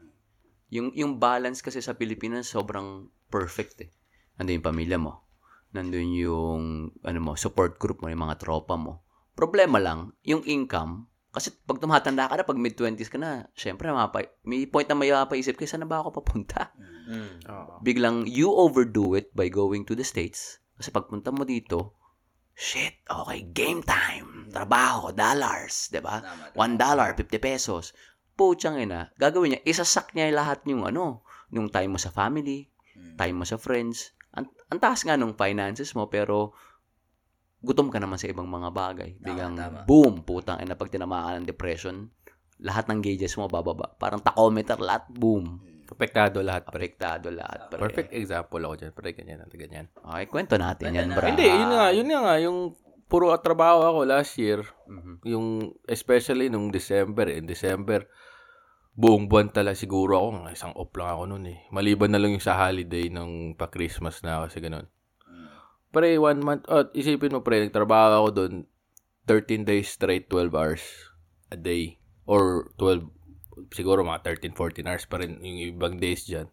Yung, 0.70 0.94
yung 0.94 1.18
balance 1.18 1.66
kasi 1.66 1.82
sa 1.82 1.98
Pilipinas 1.98 2.46
sobrang 2.54 3.10
perfect 3.34 3.82
eh. 3.82 3.90
Nandun 4.38 4.62
yung 4.62 4.68
pamilya 4.70 4.98
mo. 5.02 5.26
Nandun 5.70 6.10
yung 6.18 6.64
ano 7.06 7.20
mo, 7.22 7.38
support 7.38 7.78
group 7.78 8.02
mo, 8.02 8.10
yung 8.10 8.26
mga 8.26 8.42
tropa 8.42 8.74
mo. 8.74 9.06
Problema 9.38 9.78
lang, 9.78 10.14
yung 10.26 10.44
income, 10.44 11.10
kasi 11.30 11.54
pag 11.54 11.78
tumatanda 11.78 12.26
ka 12.26 12.34
na, 12.34 12.48
pag 12.48 12.58
mid-20s 12.58 13.14
ka 13.14 13.22
na, 13.22 13.46
syempre, 13.54 13.86
mapa, 13.94 14.26
may 14.42 14.66
point 14.66 14.90
na 14.90 14.98
may 14.98 15.14
mapaisip 15.14 15.54
ka, 15.54 15.70
saan 15.70 15.86
na 15.86 15.90
ba 15.90 16.02
ako 16.02 16.10
papunta? 16.20 16.74
Oo. 17.46 17.86
Biglang 17.86 18.26
you 18.26 18.50
overdo 18.50 19.14
it 19.14 19.30
by 19.38 19.46
going 19.46 19.86
to 19.86 19.94
the 19.94 20.06
States. 20.06 20.58
Kasi 20.74 20.90
pagpunta 20.90 21.30
mo 21.30 21.46
dito, 21.46 21.94
shit, 22.58 23.06
okay, 23.06 23.46
game 23.54 23.86
time. 23.86 24.50
Trabaho, 24.50 25.14
dollars, 25.14 25.94
'di 25.94 26.02
ba? 26.02 26.24
One 26.58 26.76
dollar, 26.76 27.14
50 27.14 27.38
pesos. 27.38 27.94
Puchang 28.34 28.82
ina, 28.82 29.12
gagawin 29.20 29.54
niya, 29.54 29.62
isasak 29.68 30.16
niya 30.16 30.34
lahat 30.34 30.66
yung 30.66 30.88
ano, 30.88 31.22
yung 31.54 31.70
time 31.70 31.94
mo 31.94 32.00
sa 32.02 32.10
family, 32.10 32.72
time 33.20 33.36
mo 33.38 33.46
sa 33.46 33.60
friends. 33.60 34.16
Ang, 34.32 34.46
ang 34.68 34.80
taas 34.80 35.02
nga 35.02 35.14
nung 35.14 35.34
finances 35.34 35.92
mo, 35.92 36.06
pero 36.06 36.54
gutom 37.60 37.90
ka 37.90 37.98
naman 37.98 38.16
sa 38.16 38.28
ibang 38.28 38.48
mga 38.48 38.70
bagay. 38.70 39.10
Biglang, 39.18 39.54
tama. 39.54 39.84
boom, 39.84 40.22
putang 40.22 40.60
ina, 40.60 40.74
pag 40.74 40.88
tinamaan 40.88 41.44
ng 41.44 41.48
depression, 41.48 42.08
lahat 42.60 42.88
ng 42.88 43.00
gauges 43.00 43.36
mo 43.36 43.48
bababa. 43.48 43.92
Parang 43.94 44.20
tachometer, 44.20 44.78
lahat, 44.78 45.08
boom. 45.10 45.60
Apektado 45.90 46.40
lahat. 46.40 46.70
Apektado 46.70 47.28
lahat. 47.28 47.68
pre. 47.68 47.82
Perfect 47.82 48.12
example 48.14 48.62
ako 48.62 48.74
dyan, 48.78 48.92
pre. 48.94 49.12
Ganyan, 49.12 49.42
ganyan. 49.50 49.86
Okay, 49.92 50.26
kwento 50.28 50.56
natin 50.56 50.94
yan, 50.94 51.10
Kwento 51.10 51.18
bro. 51.18 51.24
na. 51.24 51.30
Hindi, 51.34 51.46
yun 51.50 51.70
nga, 51.70 51.86
yun 51.90 52.08
nga, 52.08 52.36
yung 52.38 52.58
puro 53.10 53.34
trabaho 53.36 53.90
ako 53.90 54.00
last 54.06 54.38
year, 54.38 54.62
Mhm. 54.86 55.26
yung 55.26 55.46
especially 55.84 56.46
nung 56.46 56.70
December, 56.70 57.26
in 57.28 57.44
December, 57.44 58.06
buong 58.96 59.30
buwan 59.30 59.50
talaga 59.54 59.78
siguro 59.78 60.18
ako, 60.18 60.28
mga 60.44 60.54
isang 60.54 60.74
off 60.78 60.94
lang 60.98 61.10
ako 61.12 61.24
noon 61.30 61.46
eh. 61.50 61.60
Maliban 61.74 62.12
na 62.14 62.20
lang 62.22 62.36
yung 62.36 62.44
sa 62.44 62.58
holiday 62.58 63.10
ng 63.10 63.56
pa-Christmas 63.56 64.22
na 64.22 64.46
kasi 64.46 64.62
ganun. 64.62 64.88
Pre, 65.90 66.10
one 66.22 66.42
month, 66.46 66.70
oh, 66.70 66.86
isipin 66.94 67.34
mo 67.34 67.42
pre, 67.42 67.66
nagtrabaho 67.66 68.26
ako 68.26 68.30
doon 68.36 68.54
13 69.26 69.66
days 69.66 69.90
straight, 69.90 70.30
12 70.30 70.54
hours 70.54 70.84
a 71.50 71.58
day. 71.58 71.98
Or 72.30 72.70
12, 72.78 73.10
siguro 73.74 74.06
mga 74.06 74.22
13, 74.22 74.54
14 74.54 74.86
hours 74.86 75.06
pa 75.10 75.18
rin 75.22 75.42
yung 75.42 75.74
ibang 75.74 75.98
days 75.98 76.30
dyan. 76.30 76.46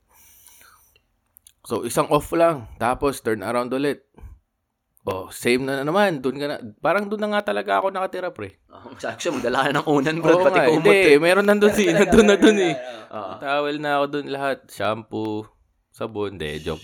So, 1.67 1.83
isang 1.83 2.07
off 2.15 2.31
lang. 2.31 2.71
Tapos, 2.79 3.19
turn 3.21 3.43
around 3.43 3.75
ulit. 3.75 4.06
Oh, 5.07 5.31
same 5.31 5.63
na 5.63 5.87
naman. 5.87 6.19
Doon 6.19 6.37
ka 6.37 6.47
na. 6.47 6.57
Parang 6.83 7.07
doon 7.07 7.23
na 7.23 7.39
nga 7.39 7.55
talaga 7.55 7.79
ako 7.79 7.95
nakatira, 7.95 8.35
pre. 8.35 8.59
Oh, 8.67 8.91
actually, 8.91 9.39
magdala 9.39 9.63
ka 9.63 9.71
ng 9.73 9.87
unan, 9.87 10.17
bro. 10.19 10.35
Oo 10.35 10.43
pati 10.43 10.59
nga, 10.59 10.67
kumot 10.67 10.83
hindi. 10.83 10.99
eh. 11.15 11.19
Meron 11.23 11.47
nandun 11.47 11.71
si, 11.71 11.87
nandun 11.95 12.27
na 12.27 12.35
dun 12.35 12.59
eh. 12.59 12.75
Oo. 13.15 13.33
Towel 13.39 13.79
na 13.79 13.91
ako 13.97 14.05
dun 14.11 14.27
lahat. 14.29 14.67
Shampoo, 14.67 15.47
sabon, 15.89 16.35
de, 16.35 16.59
joke. 16.67 16.83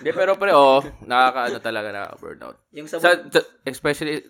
Hindi, 0.00 0.10
pero 0.10 0.40
pre, 0.40 0.56
oh, 0.56 0.80
nakakaano 1.04 1.60
talaga 1.60 1.88
nakaka-burnout. 1.92 2.56
Yung 2.72 2.88
Sa, 2.88 2.96
sabon, 2.96 3.28
sa- 3.28 3.48
especially, 3.68 4.24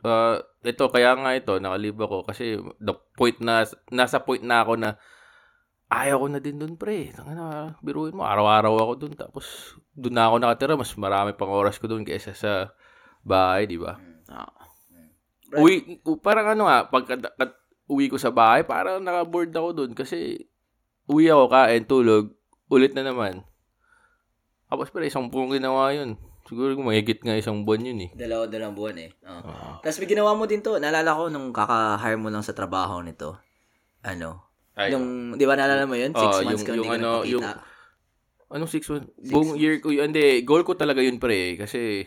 uh, 0.00 0.38
ito, 0.62 0.84
kaya 0.88 1.18
nga 1.18 1.34
ito, 1.34 1.58
nakalib 1.58 1.98
ako 1.98 2.22
kasi 2.22 2.54
the 2.78 2.94
point 3.18 3.42
na, 3.42 3.66
nasa 3.90 4.22
point 4.22 4.46
na 4.46 4.62
ako 4.62 4.78
na 4.78 4.94
ayaw 5.92 6.24
ko 6.24 6.26
na 6.32 6.40
din 6.40 6.56
dun, 6.56 6.80
pre. 6.80 7.12
Tangina, 7.12 7.76
biruin 7.84 8.16
mo, 8.16 8.24
araw-araw 8.24 8.80
ako 8.80 8.92
dun. 8.96 9.14
Tapos, 9.14 9.76
dun 9.92 10.16
na 10.16 10.32
ako 10.32 10.40
nakatira. 10.40 10.74
Mas 10.80 10.96
marami 10.96 11.36
pang 11.36 11.52
oras 11.52 11.76
ko 11.76 11.84
dun 11.84 12.08
kaysa 12.08 12.32
sa 12.32 12.72
bahay, 13.20 13.68
di 13.68 13.76
ba? 13.76 14.00
Ah. 14.32 14.48
Uwi, 15.52 16.00
u- 16.08 16.16
parang 16.16 16.56
ano 16.56 16.64
nga, 16.64 16.88
pag 16.88 17.04
uwi 17.92 18.08
ko 18.08 18.16
sa 18.16 18.32
bahay, 18.32 18.64
parang 18.64 19.04
naka-board 19.04 19.52
ako 19.52 19.68
dun 19.76 19.92
kasi 19.92 20.48
uwi 21.04 21.28
ako, 21.28 21.52
kain, 21.52 21.84
tulog, 21.84 22.32
ulit 22.72 22.96
na 22.96 23.04
naman. 23.04 23.44
Tapos 24.72 24.88
pala, 24.88 25.04
isang 25.04 25.28
buong 25.28 25.52
ginawa 25.52 25.92
yun. 25.92 26.16
Siguro 26.48 26.74
mahigit 26.80 27.22
nga 27.22 27.38
isang 27.38 27.62
buwan 27.62 27.86
yun 27.86 28.08
eh. 28.08 28.10
Dalawa, 28.16 28.48
dalawang 28.50 28.74
buwan 28.74 28.96
eh. 28.98 29.10
Oh. 29.22 29.78
Tapos 29.78 30.00
may 30.00 30.08
ginawa 30.10 30.34
mo 30.34 30.48
din 30.48 30.64
to. 30.64 30.74
Naalala 30.80 31.14
ko 31.14 31.30
nung 31.30 31.54
kaka-hire 31.54 32.18
mo 32.18 32.32
lang 32.32 32.42
sa 32.42 32.56
trabaho 32.56 32.98
nito. 33.04 33.38
Ano? 34.02 34.51
Ay, 34.72 34.96
Yung, 34.96 35.36
di 35.36 35.44
ba 35.44 35.52
naalala 35.52 35.84
mo 35.84 35.92
yun? 35.92 36.16
Six 36.16 36.22
Oo, 36.22 36.42
months 36.42 36.64
yung- 36.64 36.68
hindi 36.72 36.80
yung 36.80 36.92
ano, 36.96 37.10
yung- 37.24 37.44
Anong 38.52 38.68
six 38.68 38.84
months? 38.88 39.08
Buong 39.16 39.56
year 39.56 39.80
ko 39.80 39.88
yun. 39.88 40.12
Hindi, 40.12 40.44
goal 40.44 40.60
ko 40.60 40.76
talaga 40.76 41.00
yun 41.00 41.16
pre. 41.16 41.56
Kasi, 41.56 42.04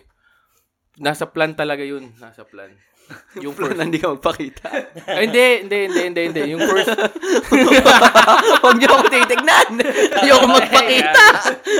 nasa 1.01 1.25
plan 1.25 1.57
talaga 1.57 1.81
yun. 1.81 2.13
Nasa 2.21 2.45
plan. 2.45 2.69
Yung 3.43 3.53
Pero 3.53 3.77
hindi 3.77 4.01
ka 4.01 4.17
magpakita. 4.17 4.65
Ay, 5.05 5.29
hindi, 5.29 5.45
hindi, 5.61 5.77
hindi, 5.85 6.01
hindi, 6.09 6.21
hindi. 6.25 6.41
Yung 6.57 6.61
first, 6.65 6.89
Huwag 8.65 8.77
niyo 8.81 8.89
ako 8.89 9.03
titignan. 9.09 9.69
Ayoko 10.25 10.45
magpakita. 10.49 11.23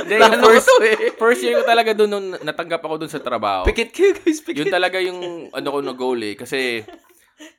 hindi, 0.06 0.14
yung 0.14 0.38
ko 0.38 0.46
first, 0.46 0.70
eh. 0.82 0.96
first 1.18 1.40
year 1.42 1.54
ko 1.58 1.64
talaga 1.66 1.90
doon 1.98 2.10
nung 2.10 2.28
natanggap 2.38 2.78
ako 2.78 2.94
doon 3.02 3.10
sa 3.10 3.18
trabaho. 3.18 3.66
Pikit 3.66 3.90
kayo 3.90 4.14
guys, 4.14 4.38
pikit. 4.38 4.62
Yun 4.62 4.70
talaga 4.70 5.02
yung 5.02 5.50
ano 5.50 5.66
ko 5.66 5.78
na 5.82 5.94
goal 5.98 6.20
eh. 6.22 6.38
Kasi, 6.38 6.86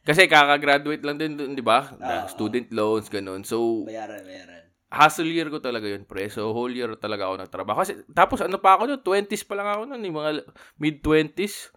kasi 0.01 0.25
kaka-graduate 0.25 1.03
lang 1.05 1.17
din 1.21 1.37
doon, 1.37 1.53
di 1.53 1.61
ba? 1.61 1.93
Na 1.99 2.25
student 2.25 2.67
loans, 2.73 3.07
ganun. 3.07 3.45
So, 3.45 3.85
Bayaran, 3.85 4.25
bayaran. 4.25 4.63
hustle 4.89 5.29
year 5.29 5.51
ko 5.51 5.61
talaga 5.61 5.85
yun, 5.85 6.07
pre. 6.07 6.31
So, 6.31 6.49
whole 6.55 6.73
year 6.73 6.95
talaga 6.97 7.29
ako 7.29 7.35
nagtrabaho. 7.45 7.77
Kasi, 7.83 8.01
tapos 8.09 8.41
ano 8.41 8.57
pa 8.57 8.79
ako 8.79 8.95
doon? 8.95 9.01
20s 9.03 9.43
pa 9.45 9.53
lang 9.53 9.67
ako 9.69 9.81
noon. 9.85 10.01
Yung 10.07 10.17
mga 10.17 10.31
mid-20s. 10.79 11.75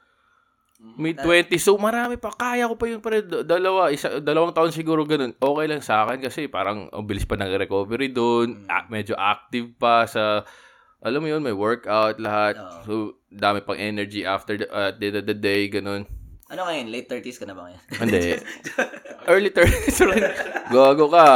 Mid-20s. 0.81 1.61
So, 1.61 1.77
marami 1.77 2.17
pa. 2.17 2.33
Kaya 2.33 2.65
ko 2.65 2.81
pa 2.81 2.89
yun, 2.89 3.05
pre. 3.05 3.21
Dalawa, 3.21 3.93
isa, 3.93 4.17
dalawang 4.17 4.57
taon 4.57 4.73
siguro 4.73 5.05
ganun. 5.05 5.37
Okay 5.37 5.67
lang 5.69 5.85
sa 5.85 6.09
akin 6.09 6.25
kasi 6.25 6.49
parang 6.49 6.89
ang 6.89 7.05
bilis 7.05 7.29
pa 7.29 7.37
ng 7.37 7.53
recovery 7.53 8.09
doon. 8.09 8.65
Ah, 8.65 8.89
medyo 8.89 9.13
active 9.13 9.77
pa 9.77 10.09
sa, 10.09 10.41
alam 11.05 11.21
mo 11.21 11.29
yun, 11.29 11.45
may 11.45 11.53
workout, 11.53 12.17
lahat. 12.17 12.57
Oo. 12.57 12.81
So, 12.89 12.93
dami 13.29 13.61
pang 13.61 13.77
energy 13.77 14.25
after 14.25 14.57
the, 14.57 14.67
uh, 14.73 14.89
the, 14.97 15.21
the, 15.21 15.21
the 15.21 15.37
day, 15.37 15.69
ganun. 15.69 16.09
Ano 16.51 16.67
ngayon? 16.67 16.87
Late 16.91 17.09
30s 17.09 17.39
ka 17.39 17.47
na 17.47 17.55
ba 17.55 17.71
ngayon? 17.71 17.81
Hindi. 18.03 18.21
Early 19.31 19.51
30s 19.55 19.99
rin. 20.11 20.23
Gago 20.67 21.07
ka. 21.07 21.27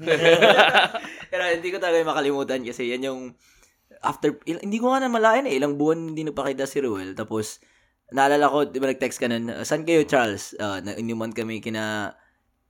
Pero 1.32 1.42
hindi 1.52 1.68
ko 1.68 1.76
talaga 1.76 2.00
makalimutan 2.00 2.64
kasi 2.64 2.88
yan 2.88 3.04
yung 3.04 3.20
after, 4.00 4.40
il- 4.48 4.64
hindi 4.64 4.80
ko 4.80 4.88
nga 4.92 5.04
na 5.04 5.12
malayan 5.12 5.44
eh. 5.44 5.60
Ilang 5.60 5.76
buwan 5.76 6.16
hindi 6.16 6.24
nagpakita 6.24 6.64
si 6.64 6.80
Ruel. 6.80 7.12
Tapos, 7.12 7.60
naalala 8.08 8.48
ko, 8.48 8.64
di 8.64 8.80
ba 8.80 8.88
nag-text 8.88 9.20
ka 9.20 9.28
nun, 9.28 9.52
saan 9.68 9.84
kayo 9.84 10.04
Charles? 10.08 10.56
Uh, 10.56 10.80
inuman 10.96 11.36
kami 11.36 11.60
kina 11.60 12.16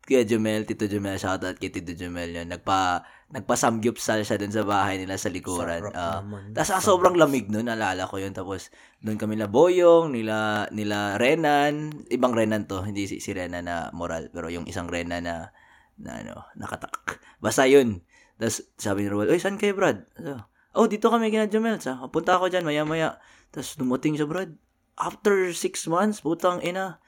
Kuya 0.02 0.26
Jumel, 0.26 0.66
Tito 0.66 0.90
Jumel, 0.90 1.14
shoutout 1.14 1.54
kay 1.62 1.70
Tito 1.70 1.94
Jumel 1.94 2.34
yun. 2.34 2.50
Nagpa, 2.50 3.06
nagpa-samgyupsal 3.30 4.26
siya 4.26 4.34
dun 4.34 4.50
sa 4.50 4.66
bahay 4.66 4.98
nila 4.98 5.14
sa 5.14 5.30
likuran. 5.30 5.78
Sarap 5.78 5.94
Ah. 5.94 6.20
Tapos 6.50 6.70
ah, 6.74 6.82
sobrang 6.82 7.14
lamig 7.14 7.46
nun, 7.46 7.70
naalala 7.70 8.10
ko 8.10 8.18
yun. 8.18 8.34
Tapos 8.34 8.74
doon 8.98 9.14
kami 9.14 9.38
na 9.38 9.46
Boyong, 9.46 10.10
nila, 10.10 10.66
nila 10.74 11.22
Renan, 11.22 11.94
ibang 12.10 12.34
Renan 12.34 12.66
to, 12.66 12.82
hindi 12.82 13.06
si, 13.06 13.22
si 13.22 13.30
Renan 13.30 13.70
na 13.70 13.94
moral, 13.94 14.26
pero 14.34 14.50
yung 14.50 14.66
isang 14.66 14.90
Renan 14.90 15.22
na, 15.22 15.54
na 16.02 16.10
ano, 16.18 16.50
nakatak. 16.58 17.22
Basta 17.38 17.70
yun. 17.70 18.02
Tapos 18.42 18.58
sabi 18.74 19.06
ni 19.06 19.08
Ruel, 19.08 19.30
Uy, 19.30 19.38
saan 19.38 19.54
kayo, 19.54 19.78
Brad? 19.78 20.02
So, 20.18 20.34
oh, 20.74 20.90
dito 20.90 21.14
kami 21.14 21.30
kina 21.30 21.46
Jumel. 21.46 21.78
Sa, 21.78 22.02
punta 22.10 22.42
ako 22.42 22.50
dyan, 22.50 22.66
maya-maya. 22.66 23.22
Tapos 23.54 23.78
dumating 23.78 24.18
siya, 24.18 24.26
Brad. 24.26 24.50
After 24.98 25.54
six 25.54 25.86
months, 25.86 26.20
putang 26.26 26.58
ina. 26.58 26.98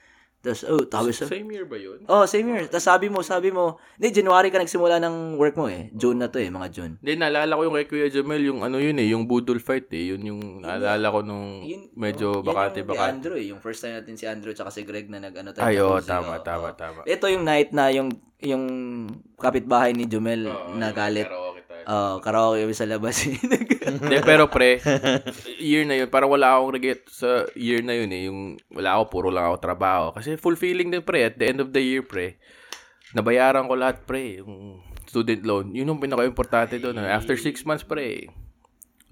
Tapos, 0.45 0.61
oh, 0.69 0.85
tapos, 0.85 1.17
Same 1.25 1.49
year 1.49 1.65
ba 1.65 1.81
yun? 1.81 2.05
oh, 2.05 2.29
same 2.29 2.53
year. 2.53 2.69
Tapos 2.69 2.85
sabi 2.85 3.09
mo, 3.09 3.25
sabi 3.25 3.49
mo, 3.49 3.81
hindi, 3.97 4.21
January 4.21 4.53
ka 4.53 4.61
nagsimula 4.61 5.01
ng 5.01 5.41
work 5.41 5.57
mo 5.57 5.73
eh. 5.73 5.89
June 5.97 6.21
na 6.21 6.29
to 6.29 6.37
eh, 6.37 6.53
mga 6.53 6.69
June. 6.69 6.93
Hindi, 7.01 7.17
naalala 7.17 7.57
ko 7.57 7.65
yung 7.65 7.77
kay 7.81 7.89
Kuya 7.89 8.09
Jamel, 8.13 8.45
yung 8.45 8.61
ano 8.61 8.77
yun 8.77 9.01
eh, 9.01 9.09
yung 9.09 9.25
budol 9.25 9.57
fight 9.57 9.89
eh. 9.97 10.13
Yun 10.13 10.21
yung 10.21 10.41
naalala 10.61 11.09
ko 11.09 11.25
nung 11.25 11.65
Yun- 11.65 11.89
medyo 11.97 12.45
yung 12.45 12.45
kay 12.45 12.85
bakante. 12.85 13.09
Andrew 13.17 13.37
eh. 13.41 13.49
Yung 13.49 13.65
first 13.65 13.81
time 13.81 13.97
natin 13.97 14.21
si 14.21 14.29
Andrew 14.29 14.53
tsaka 14.53 14.69
si 14.69 14.85
Greg 14.85 15.09
na 15.09 15.17
nag-ano 15.17 15.57
tayo. 15.57 15.65
Ay, 15.65 15.81
tapusin, 15.81 16.13
tama, 16.13 16.35
tama, 16.45 16.69
oo. 16.69 16.77
tama. 16.77 17.01
Ito 17.09 17.25
yung 17.33 17.45
night 17.49 17.73
na 17.73 17.89
yung 17.89 18.13
yung 18.45 18.65
kapitbahay 19.41 19.97
ni 19.97 20.05
Jumel 20.05 20.53
Oo, 20.53 20.77
nagalit. 20.77 21.25
karaoke 21.25 21.64
tayo. 21.85 21.93
Oh, 21.93 22.15
karaoke 22.25 22.65
kami 22.65 22.75
sa 22.75 22.89
labas. 22.89 23.21
Hindi, 23.85 24.17
pero 24.25 24.49
pre, 24.49 24.81
year 25.61 25.85
na 25.85 26.01
yun, 26.01 26.09
parang 26.09 26.33
wala 26.33 26.57
akong 26.57 26.73
regret 26.73 27.05
sa 27.13 27.45
year 27.53 27.85
na 27.85 27.95
yun 27.95 28.11
eh. 28.11 28.23
Yung 28.27 28.41
wala 28.73 28.97
ako, 28.97 29.03
puro 29.13 29.29
lang 29.29 29.47
ako 29.47 29.57
trabaho. 29.61 30.07
Kasi 30.17 30.41
fulfilling 30.41 30.89
din 30.89 31.05
pre, 31.05 31.29
at 31.29 31.37
the 31.37 31.47
end 31.47 31.61
of 31.61 31.71
the 31.71 31.85
year 31.85 32.01
pre, 32.01 32.41
nabayaran 33.13 33.69
ko 33.69 33.77
lahat 33.77 34.03
pre, 34.09 34.41
yung 34.41 34.81
student 35.05 35.45
loan. 35.45 35.77
Yun 35.77 35.95
yung 35.95 36.03
pinaka-importante 36.03 36.81
doon. 36.81 36.99
After 37.05 37.37
six 37.37 37.63
months 37.63 37.87
pre, 37.87 38.33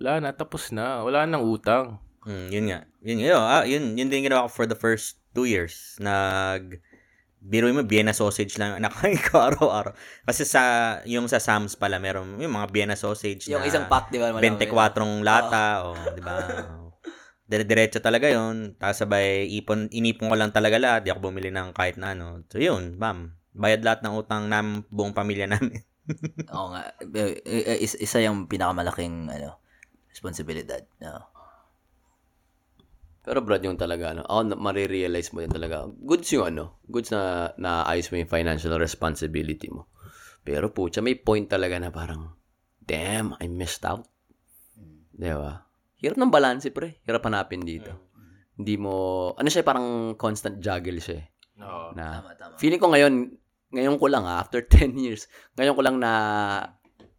wala 0.03 0.19
na, 0.19 0.29
tapos 0.35 0.75
na. 0.75 1.05
Wala 1.07 1.29
nang 1.29 1.47
utang. 1.47 2.03
Mm, 2.27 2.49
yun 2.51 2.65
nga. 2.71 2.81
Yun, 3.03 3.19
yun, 3.19 3.35
ah, 3.39 3.65
yun, 3.67 3.85
yun 3.95 4.09
din 4.11 4.27
ginawa 4.27 4.47
ko 4.47 4.63
for 4.63 4.67
the 4.67 4.79
first 4.79 5.23
two 5.31 5.47
years. 5.47 5.99
Nag, 5.99 6.83
biro 7.43 7.67
mo, 7.75 7.83
Vienna 7.83 8.15
sausage 8.15 8.55
lang 8.55 8.79
nakain 8.79 9.19
ko 9.19 9.43
araw-araw. 9.43 9.93
Kasi 10.23 10.47
sa, 10.47 10.63
yung 11.05 11.27
sa 11.27 11.43
Sam's 11.43 11.75
pala, 11.75 11.99
meron 11.99 12.39
yung 12.39 12.55
mga 12.55 12.71
Vienna 12.71 12.95
sausage 12.95 13.51
yung 13.51 13.61
na 13.61 13.69
isang 13.69 13.91
pack, 13.91 14.15
di 14.15 14.23
ba? 14.23 14.31
malaki? 14.31 14.71
24 14.71 15.27
lata, 15.27 15.67
o, 15.83 15.99
di 16.15 16.23
ba? 16.23 16.39
Dire-diretso 17.51 18.01
talaga 18.01 18.31
yon 18.33 18.79
Tapos 18.81 19.03
sabay, 19.03 19.45
ipon, 19.59 19.91
inipon 19.93 20.33
ko 20.33 20.37
lang 20.39 20.55
talaga 20.55 20.81
lahat. 20.81 21.05
Di 21.05 21.13
ako 21.13 21.29
bumili 21.29 21.53
ng 21.53 21.77
kahit 21.77 22.01
na 22.01 22.17
ano. 22.17 22.41
So, 22.49 22.57
yun, 22.57 22.97
bam. 22.97 23.37
Bayad 23.53 23.85
lahat 23.85 24.01
ng 24.01 24.15
utang 24.17 24.49
ng 24.49 24.89
buong 24.89 25.13
pamilya 25.13 25.45
namin. 25.45 25.85
Oo 26.55 26.73
nga. 26.73 26.97
Eh, 27.13 27.45
eh, 27.45 27.79
is- 27.83 28.01
isa 28.01 28.25
yung 28.25 28.49
pinakamalaking 28.49 29.29
ano, 29.29 29.61
responsibilidad. 30.09 30.81
No. 31.03 31.29
Pero 33.23 33.39
Brad, 33.41 33.63
yung 33.63 33.79
talaga, 33.79 34.11
ano, 34.11 34.27
ako 34.27 34.41
na- 34.45 34.59
marirealize 34.61 35.31
mo 35.31 35.41
din 35.41 35.51
talaga, 35.51 35.87
goods 35.87 36.27
yung 36.35 36.47
ano, 36.49 36.83
goods 36.85 37.15
na 37.15 37.55
naayos 37.55 38.11
mo 38.11 38.19
yung 38.19 38.27
financial 38.29 38.75
responsibility 38.77 39.71
mo. 39.71 39.87
Pero 40.43 40.75
pucha, 40.75 40.99
may 40.99 41.15
point 41.15 41.47
talaga 41.47 41.79
na 41.79 41.89
parang, 41.89 42.35
damn, 42.79 43.39
I 43.39 43.47
missed 43.47 43.87
out. 43.87 44.11
Di 45.13 45.31
ba? 45.31 45.63
Hirap 46.03 46.19
ng 46.19 46.35
balance, 46.35 46.67
pre. 46.69 46.99
Hirap 47.07 47.23
hanapin 47.23 47.63
dito. 47.63 48.11
Hindi 48.59 48.75
mo, 48.75 48.95
ano 49.33 49.47
siya, 49.47 49.63
parang 49.63 50.19
constant 50.19 50.59
juggle 50.59 50.99
siya. 50.99 51.23
eh. 51.23 51.27
No. 51.63 51.95
Na, 51.95 52.19
Tama, 52.19 52.35
tama. 52.35 52.55
feeling 52.59 52.83
ko 52.83 52.91
ngayon, 52.91 53.15
ngayon 53.71 53.97
ko 53.97 54.07
lang 54.11 54.27
ha, 54.27 54.43
after 54.43 54.67
10 54.67 54.99
years, 54.99 55.31
ngayon 55.55 55.79
ko 55.79 55.83
lang 55.87 55.97
na, 56.03 56.13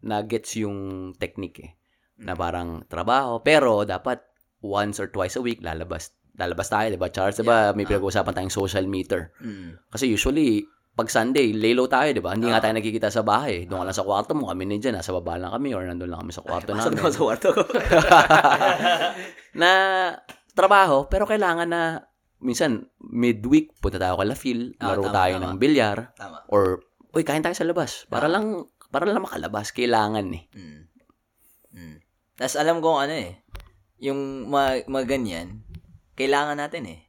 na 0.03 0.19
gets 0.19 0.59
yung 0.59 0.77
technique 1.15 1.63
eh. 1.63 1.71
Na 2.19 2.35
parang 2.35 2.83
trabaho, 2.83 3.39
pero 3.39 3.87
dapat 3.87 4.19
once 4.63 4.97
or 4.97 5.05
twice 5.05 5.35
a 5.35 5.43
week 5.43 5.59
lalabas. 5.59 6.15
Lalabas 6.33 6.65
tayo, 6.65 6.87
di 6.87 6.97
ba? 6.97 7.07
Charles, 7.07 7.37
di 7.37 7.45
ba? 7.45 7.69
May 7.71 7.85
pinag-uusapan 7.85 8.33
tayong 8.33 8.49
social 8.49 8.87
meter. 8.87 9.29
Mm. 9.37 9.77
Kasi 9.85 10.07
usually, 10.07 10.65
pag 10.91 11.05
Sunday, 11.07 11.53
lay 11.53 11.73
low 11.73 11.85
tayo, 11.85 12.09
di 12.09 12.17
ba? 12.17 12.33
Hindi 12.33 12.49
nga 12.49 12.57
tayo 12.57 12.73
nagkikita 12.73 13.09
sa 13.09 13.21
bahay. 13.21 13.65
Doon 13.65 13.81
ka 13.81 13.85
lang 13.85 13.93
sa 13.93 14.01
kwarto 14.01 14.33
mo, 14.33 14.49
kami 14.49 14.65
na 14.65 14.77
dyan, 14.77 14.97
nasa 14.97 15.13
baba 15.13 15.37
lang 15.37 15.51
kami, 15.51 15.73
or 15.73 15.85
nandun 15.85 16.09
lang 16.09 16.21
kami 16.21 16.33
sa 16.33 16.41
kwarto 16.41 16.73
Pasok 16.73 16.89
namin. 16.97 17.11
sa 17.11 17.19
kwarto 17.19 17.47
ko. 17.51 17.61
na 19.61 19.71
trabaho, 20.53 21.05
pero 21.05 21.25
kailangan 21.25 21.69
na, 21.69 21.81
minsan, 22.39 22.89
midweek, 22.99 23.77
punta 23.77 23.97
tayo 23.97 24.17
kala 24.17 24.33
Phil, 24.33 24.73
Ah, 24.77 24.91
laro 24.91 25.05
tama, 25.05 25.15
tayo 25.15 25.33
tama. 25.37 25.45
ng 25.47 25.55
bilyar, 25.57 25.97
Tama. 26.13 26.37
or, 26.49 26.81
uy, 27.13 27.21
kain 27.21 27.41
tayo 27.41 27.53
sa 27.53 27.65
labas. 27.65 28.05
Para 28.07 28.25
Ah. 28.25 28.33
lang, 28.33 28.45
para 28.89 29.05
lang 29.05 29.21
makalabas. 29.21 29.69
Kailangan 29.69 30.25
eh. 30.33 30.43
Mm. 30.53 30.81
Mm. 31.73 31.97
Tapos 32.35 32.55
alam 32.55 32.77
ko 32.77 32.97
ano 32.97 33.13
eh, 33.13 33.41
yung 34.03 34.51
mga, 34.51 34.91
mga 34.91 35.05
ganyan, 35.07 35.63
kailangan 36.19 36.59
natin 36.59 36.83
eh. 36.91 36.99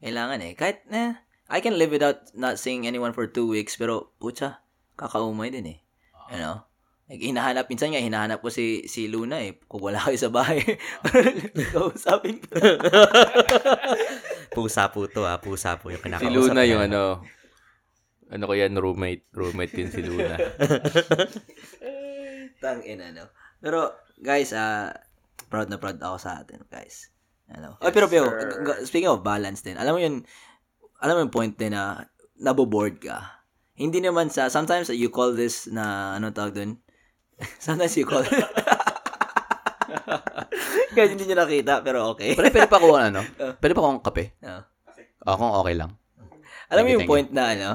Kailangan 0.00 0.40
eh. 0.40 0.52
Kahit, 0.56 0.80
eh, 0.88 1.12
I 1.52 1.60
can 1.60 1.76
live 1.76 1.92
without 1.92 2.32
not 2.32 2.56
seeing 2.56 2.88
anyone 2.88 3.12
for 3.12 3.28
two 3.28 3.44
weeks, 3.44 3.76
pero, 3.76 4.16
putya, 4.16 4.64
kakaumay 4.96 5.52
din 5.52 5.76
eh. 5.76 5.78
You 6.32 6.40
know? 6.40 6.64
Like, 7.08 7.24
hinahanap, 7.24 7.68
minsan 7.68 7.92
nga, 7.92 8.00
hinahanap 8.00 8.40
ko 8.40 8.48
si, 8.48 8.88
si 8.88 9.12
Luna 9.12 9.44
eh, 9.44 9.60
kung 9.68 9.84
wala 9.84 10.00
kayo 10.00 10.16
sa 10.16 10.32
bahay. 10.32 10.64
Kausapin 11.76 12.40
ko. 12.40 12.52
pusa 14.56 14.88
po 14.88 15.04
to, 15.08 15.28
ah. 15.28 15.36
Pusa 15.40 15.76
po 15.76 15.92
yung 15.92 16.00
Si 16.00 16.04
kinakausap. 16.08 16.32
Luna 16.32 16.64
niya. 16.64 16.72
yung 16.72 16.82
ano, 16.88 17.00
ano 18.28 18.44
ko 18.44 18.52
yan, 18.56 18.76
roommate. 18.76 19.24
Roommate 19.32 19.72
din 19.72 19.88
si 19.88 20.04
Luna. 20.04 20.36
Tang 22.64 22.80
ina, 22.84 23.12
no? 23.12 23.28
Pero, 23.60 23.92
guys, 24.20 24.52
ah, 24.52 24.92
proud 25.48 25.68
na 25.72 25.80
proud 25.80 25.96
ako 25.98 26.16
sa 26.20 26.40
atin, 26.44 26.62
guys. 26.68 27.10
Ano? 27.48 27.80
Ay, 27.80 27.92
pero, 27.96 28.06
pero, 28.06 28.28
g- 28.36 28.84
speaking 28.84 29.08
of 29.08 29.24
balance 29.24 29.64
din, 29.64 29.80
alam 29.80 29.96
mo 29.96 30.00
yun, 30.00 30.20
alam 31.00 31.16
mo 31.16 31.20
yung 31.24 31.34
point 31.34 31.54
din 31.56 31.72
na 31.72 32.04
naboboard 32.36 33.00
ka. 33.00 33.40
Hindi 33.78 34.04
naman 34.04 34.28
sa, 34.28 34.52
sometimes 34.52 34.92
you 34.92 35.08
call 35.08 35.32
this 35.32 35.66
na, 35.72 36.14
ano 36.20 36.28
tawag 36.30 36.54
dun? 36.54 36.76
sometimes 37.64 37.96
you 37.96 38.04
call 38.04 38.22
Guys, 40.96 41.14
hindi 41.14 41.30
nyo 41.30 41.36
nakita, 41.38 41.80
pero 41.86 42.10
okay. 42.12 42.34
Pero 42.34 42.50
pwede 42.50 42.68
pa 42.68 42.76
ako, 42.82 42.88
ano? 43.08 43.20
Pwede 43.62 43.72
pa 43.72 43.80
akong 43.86 44.02
kape? 44.02 44.24
Ah. 44.42 44.66
Ako, 45.24 45.62
okay 45.64 45.74
lang. 45.78 45.94
Alam 46.68 46.82
mo 46.84 46.90
yung 46.98 47.08
point 47.08 47.30
na, 47.32 47.44
ano? 47.54 47.70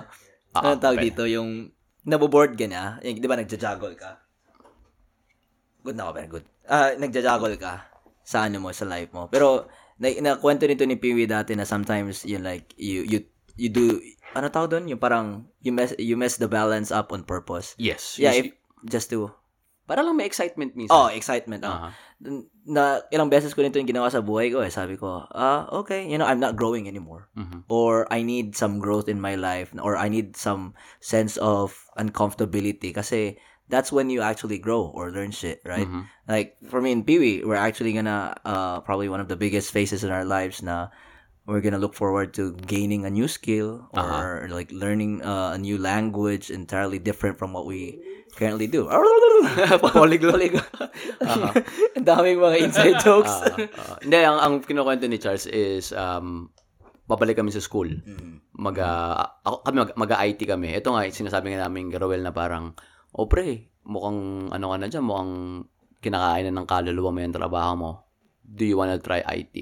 Ah, 0.53 0.75
ano 0.75 0.77
tawag 0.77 1.01
dito, 1.01 1.25
yung 1.25 1.71
naboboard 2.05 2.53
ka 2.53 2.67
na, 2.69 2.99
yung, 3.01 3.17
di 3.17 3.25
ba, 3.25 3.39
nagja-juggle 3.39 3.95
ka? 3.97 4.21
Good 5.81 5.97
na 5.97 6.03
ako, 6.07 6.11
very 6.13 6.29
good. 6.29 6.45
Ah, 6.65 6.95
nagja-juggle 6.95 7.57
ka. 7.57 7.90
sa 8.23 8.48
ano 8.48 8.64
mo, 8.64 8.72
sa 8.72 8.88
life 8.88 9.11
mo. 9.11 9.27
Pero, 9.27 9.68
na, 9.99 10.07
na 10.23 10.40
kwento 10.40 10.64
nito 10.64 10.88
ni 10.88 10.95
Peewee 10.95 11.27
dati 11.27 11.60
na 11.60 11.68
sometimes, 11.68 12.23
you 12.23 12.40
like, 12.40 12.72
you, 12.80 13.03
you, 13.03 13.19
you 13.60 13.68
do, 13.68 13.99
ano 14.31 14.48
tawag 14.48 14.72
doon? 14.72 14.88
Yung 14.88 14.98
parang, 14.98 15.44
you 15.60 15.76
mess, 15.76 15.91
you 15.99 16.15
mess 16.15 16.40
the 16.40 16.48
balance 16.48 16.88
up 16.88 17.11
on 17.11 17.27
purpose. 17.27 17.76
Yes. 17.76 18.15
Yeah, 18.15 18.31
Yes, 18.31 18.40
if, 18.40 18.45
just 18.88 19.11
to, 19.11 19.27
para 19.84 19.99
lang 19.99 20.15
may 20.15 20.23
excitement 20.23 20.72
minsan. 20.72 20.95
oh, 20.95 21.11
excitement. 21.11 21.68
Oh. 21.68 21.76
Aha. 21.76 21.90
Na, 22.64 23.03
ilang 23.11 23.27
beses 23.27 23.52
ko 23.52 23.60
nito 23.60 23.76
yung 23.76 23.91
ginawa 23.91 24.07
sa 24.07 24.23
buhay 24.23 24.48
ko 24.48 24.64
eh. 24.64 24.72
Sabi 24.72 24.95
ko, 24.95 25.27
ah, 25.27 25.68
okay, 25.84 26.07
you 26.07 26.15
know, 26.15 26.23
I'm 26.23 26.40
not 26.40 26.56
growing 26.56 26.88
anymore. 26.88 27.27
Mhm. 27.35 27.68
Or 27.68 28.07
I 28.07 28.23
need 28.23 28.56
some 28.56 28.80
growth 28.80 29.11
in 29.11 29.19
my 29.19 29.35
life. 29.35 29.76
Or 29.76 29.99
I 29.99 30.07
need 30.07 30.40
some 30.40 30.72
sense 31.03 31.35
of 31.35 31.76
uncomfortability. 31.99 32.95
Kasi, 32.95 33.35
that's 33.73 33.89
when 33.89 34.13
you 34.13 34.21
actually 34.21 34.61
grow 34.61 34.85
or 34.93 35.09
learn 35.09 35.33
shit, 35.33 35.65
right? 35.65 35.89
Mhm. 35.89 36.05
Like, 36.29 36.61
for 36.69 36.77
me 36.77 36.93
and 36.93 37.01
Peewee, 37.01 37.41
we're 37.41 37.57
actually 37.57 37.97
gonna, 37.97 38.37
uh, 38.45 38.85
probably 38.85 39.09
one 39.09 39.17
of 39.17 39.25
the 39.25 39.35
biggest 39.35 39.73
phases 39.73 40.05
in 40.05 40.13
our 40.13 40.21
lives 40.21 40.61
na 40.61 40.93
we're 41.49 41.59
gonna 41.65 41.81
look 41.81 41.97
forward 41.97 42.37
to 42.37 42.53
gaining 42.69 43.03
a 43.03 43.11
new 43.11 43.25
skill 43.25 43.89
or 43.91 44.47
like 44.53 44.69
learning 44.71 45.25
uh, 45.25 45.57
a 45.57 45.59
new 45.59 45.75
language 45.81 46.53
entirely 46.53 47.01
different 47.01 47.35
from 47.41 47.51
what 47.51 47.65
we 47.65 47.97
currently 48.37 48.69
do. 48.69 48.85
Polyglot. 49.97 50.39
Ang 51.33 51.41
daming 51.99 52.39
mga 52.39 52.57
inside 52.61 52.95
jokes. 53.03 53.33
Ah. 53.33 53.99
hindi, 53.99 54.21
ang, 54.23 54.39
ang 54.39 54.53
kinukwento 54.63 55.09
ni 55.09 55.19
Charles 55.19 55.49
is, 55.49 55.91
um, 55.91 56.47
babalik 57.09 57.35
kami 57.35 57.51
sa 57.51 57.59
school. 57.59 57.91
Mag, 58.55 58.79
ah, 58.79 59.41
ako, 59.43 59.67
kami, 59.67 59.75
mag, 59.83 59.91
mag-IT 59.99 60.39
kami. 60.47 60.71
Ito 60.79 60.95
nga, 60.95 61.09
sinasabi 61.11 61.51
nga 61.51 61.67
namin, 61.67 61.91
Rowel, 61.91 62.23
na 62.23 62.31
parang, 62.31 62.71
oh 63.14 63.30
pre, 63.30 63.69
mukhang, 63.85 64.49
ano 64.49 64.65
ka 64.73 64.77
na 64.77 64.88
dyan, 64.90 65.06
mukhang 65.06 65.34
kinakain 66.03 66.49
na 66.49 66.61
ng 66.61 66.68
kaluluwa 66.68 67.14
mo 67.14 67.19
yung 67.23 67.38
trabaho 67.38 67.72
mo. 67.77 67.91
Do 68.44 68.68
you 68.68 68.76
wanna 68.76 68.99
try 68.99 69.23
IT? 69.23 69.56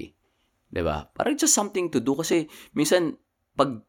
ba? 0.80 1.04
Parang 1.12 1.36
just 1.36 1.52
something 1.52 1.92
to 1.92 2.00
do 2.00 2.16
kasi 2.16 2.48
minsan 2.72 3.20
pag 3.52 3.84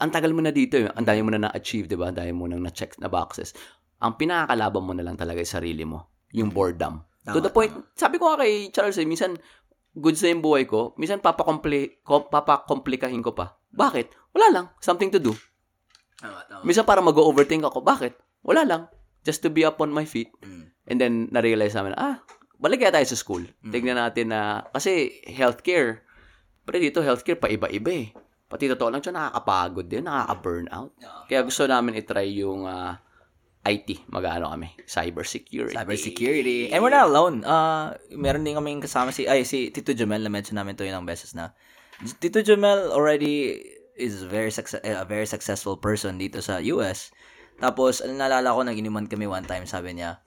ang 0.00 0.10
tagal 0.12 0.32
mo 0.36 0.44
na 0.44 0.52
dito, 0.52 0.76
eh, 0.76 0.88
ang 0.88 1.04
dami 1.04 1.20
mo 1.24 1.30
na 1.32 1.48
na-achieve, 1.48 1.88
'di 1.88 1.96
ba? 1.96 2.12
Ang 2.12 2.18
dami 2.20 2.32
mo 2.32 2.44
nang 2.48 2.64
na-check 2.64 2.96
na 3.00 3.08
boxes. 3.08 3.56
Ang 4.00 4.16
pinakakalaban 4.16 4.84
mo 4.84 4.92
na 4.96 5.04
lang 5.04 5.16
talaga 5.16 5.40
yung 5.40 5.54
sarili 5.60 5.84
mo, 5.84 6.12
yung 6.32 6.52
boredom. 6.52 7.04
to 7.36 7.40
the 7.44 7.52
point, 7.52 7.72
sabi 7.92 8.16
ko 8.16 8.32
nga 8.32 8.40
kay 8.44 8.72
Charles, 8.72 8.96
eh, 8.96 9.04
minsan 9.04 9.36
goods 9.92 10.24
na 10.24 10.32
yung 10.32 10.40
buhay 10.44 10.64
ko, 10.64 10.96
minsan 10.96 11.20
papakompli, 11.20 12.00
ko, 12.00 12.24
papakomplikahin 12.32 13.20
ko 13.20 13.36
pa. 13.36 13.60
Bakit? 13.68 14.32
Wala 14.32 14.48
lang, 14.48 14.66
something 14.80 15.12
to 15.12 15.20
do. 15.20 15.36
Tama, 16.16 16.40
tama. 16.48 16.62
Minsan 16.64 16.88
para 16.88 17.04
mag-overthink 17.04 17.60
ako, 17.60 17.84
bakit? 17.84 18.16
Wala 18.42 18.64
lang, 18.64 18.82
just 19.22 19.44
to 19.44 19.50
be 19.52 19.64
up 19.64 19.80
on 19.80 19.92
my 19.92 20.08
feet. 20.08 20.32
Mm. 20.40 20.64
And 20.90 20.98
then, 20.98 21.14
na-realize 21.30 21.76
namin, 21.76 21.94
ah, 21.96 22.24
balik 22.56 22.84
kaya 22.84 22.92
tayo 22.92 23.06
sa 23.06 23.18
school. 23.18 23.44
Tignan 23.62 24.00
natin 24.00 24.32
na, 24.32 24.64
kasi 24.72 25.20
healthcare, 25.28 26.04
pero 26.64 26.76
dito 26.80 27.04
healthcare 27.04 27.38
pa 27.38 27.48
iba-iba 27.48 27.90
eh. 27.92 28.08
Pati 28.50 28.66
totoo 28.66 28.90
lang 28.90 28.98
siya, 28.98 29.14
nakakapagod 29.14 29.86
din, 29.86 30.10
nakaka-burnout. 30.10 30.90
Kaya 31.30 31.46
gusto 31.46 31.70
namin 31.70 32.02
itry 32.02 32.42
yung 32.42 32.66
ah, 32.66 32.98
IT, 33.60 34.08
mag-ano 34.08 34.48
kami, 34.48 34.72
cybersecurity. 34.88 35.76
Cybersecurity. 35.76 36.72
And 36.72 36.80
we're 36.80 36.96
not 36.96 37.12
alone. 37.12 37.44
Uh, 37.44 37.92
meron 38.16 38.40
din 38.40 38.56
kaming 38.56 38.80
kasama 38.80 39.12
si, 39.12 39.28
ay, 39.28 39.44
si 39.44 39.68
Tito 39.68 39.92
Jamel, 39.92 40.24
na-mention 40.24 40.56
namin 40.56 40.80
to 40.80 40.88
ilang 40.88 41.04
beses 41.04 41.36
na. 41.36 41.52
Tito 42.18 42.40
Jamel 42.40 42.88
already 42.88 43.60
is 44.00 44.24
very 44.24 44.48
success, 44.48 44.80
a 44.80 45.04
very 45.04 45.28
successful 45.28 45.76
person 45.76 46.16
dito 46.16 46.40
sa 46.40 46.56
US. 46.72 47.12
Tapos, 47.60 48.00
naalala 48.02 48.50
ko, 48.50 48.60
nag-inuman 48.62 49.04
kami 49.04 49.24
one 49.24 49.44
time, 49.44 49.64
sabi 49.64 49.94
niya, 49.94 50.24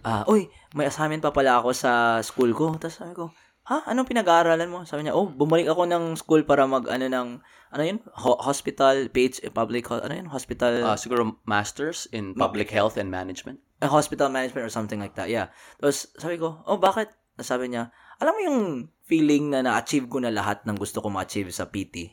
ah, 0.00 0.22
uy, 0.24 0.46
may 0.72 0.86
assignment 0.86 1.20
pa 1.20 1.30
pala 1.30 1.58
ako 1.58 1.74
sa 1.74 1.90
school 2.20 2.54
ko. 2.54 2.78
Tapos 2.78 2.96
sabi 2.96 3.12
ko, 3.12 3.34
ha? 3.66 3.82
Anong 3.84 4.06
pinag-aaralan 4.06 4.70
mo? 4.70 4.86
Sabi 4.86 5.02
niya, 5.02 5.14
oh, 5.14 5.26
bumalik 5.26 5.66
ako 5.66 5.82
ng 5.84 6.04
school 6.14 6.42
para 6.42 6.64
mag, 6.64 6.86
ano, 6.86 7.06
ng, 7.06 7.28
ano 7.70 7.82
yun? 7.82 7.98
Ho- 8.16 8.38
hospital, 8.40 9.10
page, 9.10 9.42
public, 9.50 9.86
ho- 9.86 9.98
ano 9.98 10.14
yun? 10.14 10.26
Hospital, 10.26 10.86
Ah, 10.86 10.94
siguro 10.94 11.42
masters 11.44 12.06
in 12.08 12.32
public 12.32 12.70
health 12.70 12.94
and 12.94 13.10
management. 13.10 13.58
a 13.80 13.88
hospital 13.88 14.28
management 14.28 14.60
or 14.60 14.68
something 14.68 15.00
like 15.00 15.16
that. 15.16 15.26
Yeah. 15.26 15.48
Tapos 15.80 16.12
sabi 16.14 16.36
ko, 16.36 16.60
oh, 16.68 16.76
bakit? 16.76 17.08
Sabi 17.40 17.72
niya, 17.72 17.88
alam 18.20 18.36
mo 18.36 18.40
yung 18.44 18.60
feeling 19.02 19.48
na 19.48 19.64
na-achieve 19.64 20.04
ko 20.04 20.20
na 20.20 20.28
lahat 20.28 20.68
ng 20.68 20.76
gusto 20.76 21.00
ko 21.00 21.08
ma-achieve 21.08 21.48
sa 21.48 21.64
PT 21.64 22.12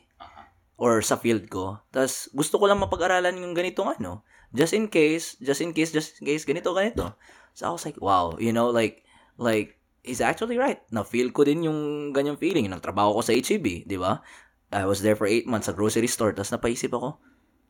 or 0.80 1.04
sa 1.04 1.20
field 1.20 1.44
ko. 1.46 1.76
Tapos 1.90 2.32
gusto 2.32 2.56
ko 2.56 2.64
lang 2.64 2.80
mapag-aralan 2.80 3.36
yung 3.36 3.52
ganitong 3.52 3.92
ano. 3.92 4.24
Just 4.54 4.72
in 4.72 4.88
case, 4.88 5.36
just 5.40 5.60
in 5.60 5.76
case, 5.76 5.92
just 5.92 6.20
in 6.20 6.28
case, 6.28 6.48
ganito, 6.48 6.72
ganito. 6.72 7.14
So 7.52 7.68
I 7.68 7.70
was 7.74 7.84
like, 7.84 8.00
wow, 8.00 8.36
you 8.40 8.52
know, 8.52 8.72
like, 8.72 9.04
like, 9.36 9.76
he's 10.00 10.24
actually 10.24 10.56
right. 10.56 10.80
Na-feel 10.88 11.30
ko 11.36 11.44
din 11.44 11.68
yung 11.68 12.12
ganyang 12.16 12.40
feeling. 12.40 12.70
Nagtrabaho 12.72 13.18
ko 13.18 13.20
sa 13.20 13.36
HEB, 13.36 13.84
di 13.84 13.98
ba? 14.00 14.24
I 14.72 14.84
was 14.88 15.04
there 15.04 15.16
for 15.16 15.28
8 15.28 15.44
months 15.48 15.68
sa 15.68 15.76
grocery 15.76 16.08
store. 16.08 16.32
Tapos 16.32 16.52
napaisip 16.52 16.92
ako, 16.92 17.20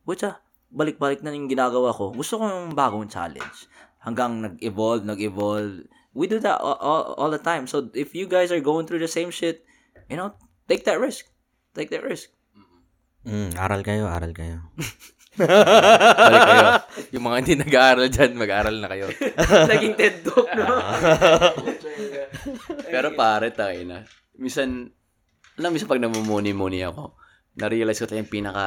Butya, 0.07 0.39
balik-balik 0.71 1.21
na 1.21 1.35
yung 1.35 1.51
ginagawa 1.51 1.91
ko. 1.91 2.15
Gusto 2.15 2.39
ko 2.39 2.45
yung 2.47 2.73
bagong 2.79 3.11
challenge. 3.11 3.67
Hanggang 4.03 4.41
nag-evolve, 4.41 5.03
nag-evolve. 5.03 5.85
We 6.15 6.27
do 6.27 6.39
that 6.41 6.63
all, 6.63 6.79
all, 6.79 7.03
all 7.19 7.31
the 7.31 7.43
time. 7.43 7.67
So, 7.67 7.91
if 7.93 8.15
you 8.15 8.31
guys 8.31 8.51
are 8.55 8.63
going 8.63 8.87
through 8.87 9.03
the 9.03 9.11
same 9.11 9.31
shit, 9.31 9.67
you 10.09 10.17
know, 10.17 10.35
take 10.67 10.87
that 10.87 11.03
risk. 11.03 11.27
Take 11.75 11.91
that 11.91 12.03
risk. 12.03 12.31
Mm, 13.27 13.59
aral 13.59 13.85
kayo, 13.85 14.09
aral 14.09 14.33
kayo. 14.33 14.65
Balik 15.39 16.43
kayo. 16.45 16.65
Yung 17.15 17.25
mga 17.25 17.37
hindi 17.41 17.55
nag-aaral 17.57 18.07
dyan, 18.11 18.33
mag-aaral 18.35 18.77
na 18.79 18.89
kayo. 18.91 19.07
Naging 19.71 19.95
TED 19.95 20.17
Talk, 20.27 20.49
no? 20.53 20.65
Pero 22.93 23.15
pare, 23.15 23.55
tayo 23.55 23.81
na. 23.87 24.03
Minsan, 24.37 24.91
alam, 25.59 25.71
minsan 25.71 25.91
pag 25.91 26.03
namumuni-muni 26.03 26.83
ako, 26.85 27.15
na-realize 27.59 27.99
ko 27.99 28.07
talaga 28.07 28.23
yung 28.27 28.33
pinaka 28.33 28.65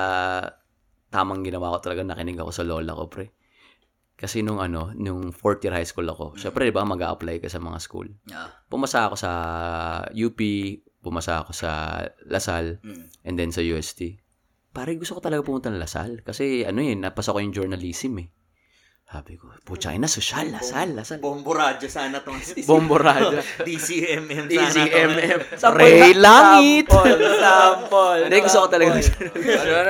tamang 1.12 1.44
ginawa 1.44 1.76
ko 1.76 1.78
talaga, 1.84 2.08
nakinig 2.08 2.40
ako 2.40 2.52
sa 2.56 2.64
lola 2.64 2.96
ko, 2.96 3.12
pre. 3.12 3.28
Kasi 4.16 4.46
nung 4.46 4.62
ano, 4.62 4.94
nung 4.94 5.34
fourth 5.34 5.66
year 5.66 5.74
high 5.74 5.88
school 5.88 6.06
ako, 6.06 6.38
syempre, 6.38 6.70
di 6.70 6.76
ba, 6.76 6.86
mag 6.86 7.02
apply 7.02 7.42
ka 7.42 7.50
sa 7.50 7.58
mga 7.58 7.82
school. 7.82 8.06
Yeah. 8.30 8.54
Pumasa 8.70 9.10
ako 9.10 9.16
sa 9.18 9.32
UP, 10.14 10.38
pumasa 11.02 11.42
ako 11.42 11.52
sa 11.58 11.70
Lasal, 12.30 12.78
Mm. 12.86 13.04
and 13.26 13.36
then 13.36 13.50
sa 13.50 13.66
UST. 13.66 14.21
Pare, 14.72 14.96
gusto 14.96 15.20
ko 15.20 15.22
talaga 15.22 15.44
pumunta 15.44 15.68
ng 15.68 15.80
Lasal. 15.84 16.24
Kasi 16.24 16.64
ano 16.64 16.80
yun, 16.80 17.04
napasa 17.04 17.36
ko 17.36 17.44
yung 17.44 17.52
journalism 17.52 18.24
eh. 18.24 18.28
Sabi 19.12 19.36
ko, 19.36 19.52
pucha, 19.68 19.92
na 20.00 20.08
social, 20.08 20.48
Lasal, 20.56 20.96
Lasal. 20.96 21.20
Bombo 21.20 21.52
radyo 21.52 21.92
sana 21.92 22.24
tong 22.24 22.40
Bomborada. 22.72 23.44
DCMM 23.68 24.48
sana 24.48 24.72
DCMM. 24.72 25.40
to. 25.60 25.68
Ray 25.76 26.16
Langit. 26.16 26.88
Sample, 26.88 27.20
sample. 27.20 28.22
Hindi, 28.32 28.38
gusto 28.40 28.60
ko 28.64 28.68
talaga. 28.72 28.92
ano, 28.96 29.04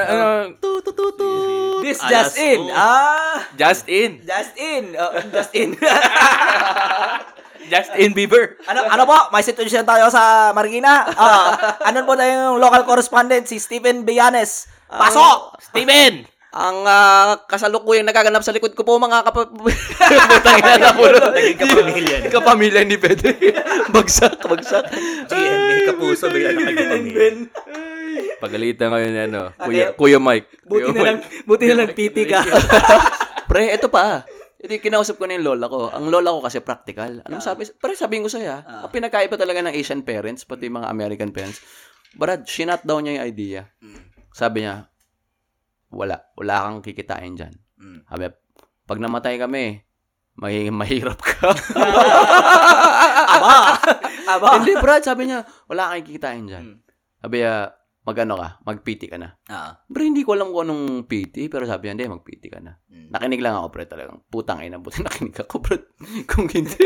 ano, 0.10 0.26
ano, 0.66 1.32
This 1.86 2.02
Alas 2.02 2.10
just 2.10 2.36
in. 2.42 2.62
Ah, 2.74 3.38
just 3.54 3.86
in. 3.90 4.12
just 4.26 4.54
in. 4.58 4.84
Uh, 4.98 5.22
just 5.30 5.54
in. 5.54 5.70
Just 7.72 7.96
in, 7.96 8.12
Bieber. 8.12 8.60
ano 8.68 8.84
ano 8.84 9.04
po? 9.08 9.32
May 9.32 9.48
sitwasyon 9.48 9.88
tayo 9.88 10.12
sa 10.12 10.52
Marikina. 10.52 11.08
Ah, 11.16 11.80
ano 11.88 12.04
po 12.04 12.20
tayo 12.20 12.28
yung 12.28 12.60
local 12.60 12.84
correspondent 12.84 13.48
si 13.48 13.64
Stephen 13.64 14.04
Villanes. 14.04 14.68
Pasok! 14.92 15.56
Steven! 15.72 16.28
Ang 16.52 16.84
uh, 16.84 17.40
kasalukuyang 17.48 18.04
nagaganap 18.04 18.44
sa 18.44 18.52
likod 18.52 18.76
ko 18.76 18.84
po 18.84 19.00
mga 19.00 19.24
ina 20.60 20.74
na 20.84 20.92
po. 20.92 21.08
Naging 21.32 21.60
kapamilya. 21.64 22.16
Kapamilya 22.28 22.82
ni 22.84 23.00
Pedro. 23.00 23.32
bagsak, 23.96 24.36
bagsak. 24.36 24.84
GMA 25.32 25.96
kapuso 25.96 26.28
bigla 26.28 26.52
na 26.52 26.76
kapamilya. 26.76 27.48
Pagalitan 28.44 28.92
kayo 28.92 29.08
ni 29.08 29.22
ano, 29.32 29.56
Kuya, 29.56 29.96
Kuya 29.96 30.20
Mike. 30.20 30.68
Buti 30.68 30.92
na 30.92 31.02
lang, 31.08 31.18
buti 31.48 31.64
na 31.72 31.76
lang 31.80 31.90
PT 31.96 32.18
ka. 32.28 32.44
Pre, 33.48 33.64
ito 33.72 33.88
pa. 33.88 34.28
Ito 34.62 34.78
yung 34.78 34.86
kinausap 34.86 35.18
ko 35.18 35.26
na 35.26 35.42
yung 35.42 35.46
lola 35.50 35.66
ko. 35.66 35.90
Ang 35.90 36.14
lola 36.14 36.30
ko 36.38 36.46
kasi 36.46 36.62
practical. 36.62 37.26
Ano 37.26 37.42
sabi? 37.42 37.66
Pre, 37.66 37.98
sabihin 37.98 38.22
ko 38.22 38.30
sa'yo, 38.30 38.62
ah. 38.62 38.86
ang 38.86 38.94
pinakaiba 38.94 39.34
talaga 39.34 39.66
ng 39.66 39.74
Asian 39.74 40.06
parents, 40.06 40.46
pati 40.46 40.70
mga 40.70 40.86
American 40.86 41.34
parents, 41.34 41.66
Brad, 42.14 42.46
shinut 42.46 42.86
down 42.86 43.08
niya 43.08 43.18
yung 43.18 43.26
idea. 43.26 43.62
Sabi 44.30 44.62
niya, 44.62 44.86
wala. 45.90 46.30
Wala 46.38 46.56
kang 46.68 46.86
kikitain 46.86 47.34
dyan. 47.34 47.54
Mm. 47.82 48.06
Sabi, 48.06 48.30
pag 48.86 49.00
namatay 49.02 49.42
kami, 49.42 49.82
may 50.38 50.70
mahirap 50.70 51.18
ka. 51.18 51.52
Aba! 53.36 53.56
Aba! 54.30 54.48
Hindi, 54.62 54.78
Brad, 54.78 55.02
sabi 55.02 55.32
niya, 55.32 55.42
wala 55.66 55.90
kang 55.90 56.06
kikitain 56.06 56.46
dyan. 56.46 56.66
Sabi 57.18 57.42
niya, 57.42 57.74
mag-ano 58.02 58.34
ka, 58.36 58.50
mag-PT 58.66 59.08
ka 59.08 59.18
na. 59.22 59.38
Ah. 59.46 59.78
Bro, 59.86 60.02
hindi 60.02 60.26
ko 60.26 60.34
alam 60.34 60.50
kung 60.50 60.66
anong 60.66 61.06
PT, 61.06 61.48
pero 61.48 61.70
sabi 61.70 61.86
niya, 61.88 61.94
hindi, 62.02 62.06
mag-PT 62.10 62.44
ka 62.50 62.58
na. 62.58 62.74
Mm. 62.90 63.14
Nakinig 63.14 63.42
lang 63.42 63.56
ako, 63.62 63.68
pre, 63.70 63.86
talagang. 63.86 64.26
Putang 64.26 64.66
ina, 64.66 64.82
buti 64.82 65.02
nakinig 65.06 65.38
ako, 65.38 65.62
bro. 65.62 65.78
Kung 66.26 66.50
hindi, 66.50 66.82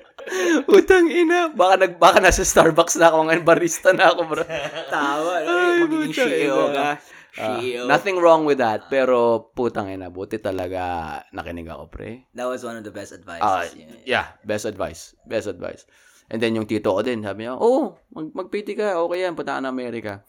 putang 0.70 1.06
ina. 1.06 1.52
Baka, 1.52 1.74
nag, 1.84 1.92
baka 2.00 2.18
nasa 2.18 2.40
Starbucks 2.42 2.96
na 2.96 3.12
ako 3.12 3.28
ngayon, 3.28 3.44
barista 3.44 3.92
na 3.92 4.08
ako, 4.10 4.20
bro. 4.26 4.44
Tawa. 4.94 5.32
Ay, 5.44 5.84
Magiging 5.84 6.14
CEO 6.16 6.72
ka. 6.72 6.88
Ah, 7.36 7.60
CEO. 7.60 7.84
nothing 7.84 8.16
wrong 8.16 8.48
with 8.48 8.56
that, 8.56 8.88
pero 8.88 9.52
putang 9.52 9.92
ina, 9.92 10.08
buti 10.08 10.40
talaga 10.40 11.20
nakinig 11.36 11.68
ako, 11.68 11.92
pre. 11.92 12.24
That 12.32 12.48
was 12.48 12.64
one 12.64 12.80
of 12.80 12.84
the 12.88 12.94
best 12.94 13.12
advices. 13.12 13.44
Ah, 13.44 13.68
Yeah. 13.76 14.00
yeah, 14.08 14.26
best 14.40 14.64
advice. 14.64 15.12
Best 15.28 15.52
advice. 15.52 15.84
And 16.32 16.40
then 16.40 16.56
yung 16.56 16.64
tito 16.64 16.90
ko 16.90 17.04
din, 17.04 17.20
sabi 17.20 17.44
niya, 17.44 17.60
oh, 17.60 18.00
mag 18.10 18.32
mag-PT 18.32 18.72
ka, 18.74 18.98
okay 18.98 19.22
yan, 19.22 19.36
punta 19.36 19.54
ka 19.54 19.60
na 19.60 19.68
Amerika. 19.68 20.24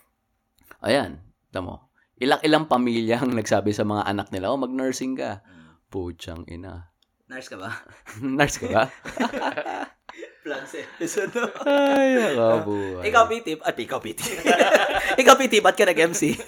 Ayan, 0.82 1.20
tamo. 1.50 1.90
Ilang-ilang 2.18 2.66
pamilyang 2.66 3.30
nagsabi 3.34 3.74
sa 3.74 3.86
mga 3.86 4.06
anak 4.06 4.28
nila, 4.34 4.50
oh, 4.50 4.58
mag-nursing 4.58 5.14
ka. 5.14 5.42
Puchang 5.88 6.44
ina. 6.50 6.92
Nurse 7.28 7.52
ka 7.52 7.58
ba? 7.60 7.70
Nurse 8.24 8.58
ka 8.64 8.68
ba? 8.72 8.84
Plugs 10.42 10.74
episode 10.80 11.36
no? 11.36 11.52
Ay, 11.68 12.16
nakabuhay. 12.34 13.04
Ikaw, 13.12 13.24
PT. 13.28 13.48
At 13.60 13.76
ikaw, 13.76 14.00
PT. 14.00 14.20
ikaw, 15.22 15.36
PT. 15.36 15.60
Ba't 15.60 15.76
ka 15.76 15.84
nag-MC? 15.84 16.40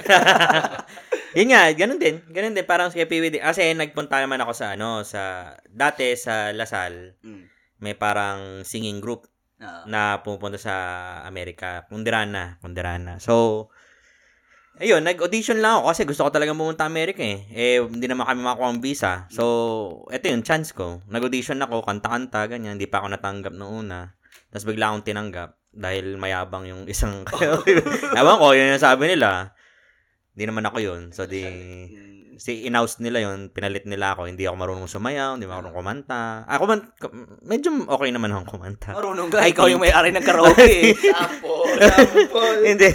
Yun 1.38 1.52
nga, 1.54 1.68
ganun 1.76 2.00
din. 2.00 2.24
Ganun 2.32 2.56
din. 2.56 2.66
Parang 2.66 2.90
si 2.90 2.98
PWD. 2.98 3.44
Kasi 3.44 3.76
nagpunta 3.76 4.24
naman 4.24 4.40
ako 4.42 4.52
sa, 4.56 4.74
ano, 4.74 5.04
sa, 5.04 5.54
dati 5.68 6.16
sa 6.16 6.56
Lasal, 6.56 7.20
Mm. 7.22 7.44
may 7.84 7.94
parang 7.94 8.64
singing 8.64 9.04
group 9.04 9.28
Oo. 9.60 9.84
na 9.86 10.24
pupunta 10.24 10.58
sa 10.58 10.74
Amerika. 11.28 11.84
Pundirana. 11.86 12.58
Pundirana. 12.64 13.20
So, 13.20 13.68
ayun, 14.80 15.04
nag-audition 15.04 15.60
lang 15.60 15.80
ako 15.80 15.92
kasi 15.92 16.02
gusto 16.08 16.22
ko 16.26 16.30
talaga 16.32 16.56
pumunta 16.56 16.88
Amerika 16.88 17.20
eh. 17.20 17.44
Eh, 17.52 17.78
hindi 17.84 18.08
naman 18.08 18.26
kami 18.26 18.40
makakuha 18.42 18.68
ang 18.72 18.82
visa. 18.82 19.28
So, 19.30 20.08
eto 20.10 20.32
yung 20.32 20.48
chance 20.48 20.72
ko. 20.72 21.04
Nag-audition 21.12 21.60
ako, 21.60 21.84
kanta-kanta, 21.84 22.48
ganyan. 22.48 22.80
Hindi 22.80 22.88
pa 22.88 23.04
ako 23.04 23.14
natanggap 23.14 23.54
noong 23.54 23.74
una. 23.86 24.16
Tapos 24.50 24.66
bigla 24.66 24.90
akong 24.90 25.06
tinanggap 25.06 25.60
dahil 25.76 26.16
mayabang 26.16 26.66
yung 26.66 26.82
isang... 26.88 27.28
Ewan 28.18 28.38
ko, 28.40 28.48
yun 28.56 28.74
yung 28.74 28.82
sabi 28.82 29.14
nila. 29.14 29.54
Hindi 30.34 30.44
naman 30.48 30.66
ako 30.66 30.78
yun. 30.80 31.02
So, 31.12 31.28
di... 31.28 31.44
Si 32.40 32.64
in-house 32.64 33.04
nila 33.04 33.20
yun, 33.20 33.52
pinalit 33.52 33.84
nila 33.84 34.16
ako. 34.16 34.32
Hindi 34.32 34.48
ako 34.48 34.56
marunong 34.56 34.88
sumayaw, 34.88 35.36
hindi 35.36 35.44
marunong 35.44 35.76
kumanta. 35.76 36.48
Ako 36.48 36.72
man, 36.72 36.88
medyo 37.44 37.84
okay 37.84 38.16
naman 38.16 38.32
akong 38.32 38.56
kumanta. 38.56 38.96
Marunong 38.96 39.28
ka. 39.28 39.44
I 39.44 39.52
Ikaw 39.52 39.68
yung 39.68 39.84
may-ari 39.84 40.16
ng 40.16 40.24
karaoke. 40.24 40.64
eh. 40.96 40.96
Hindi. 42.64 42.90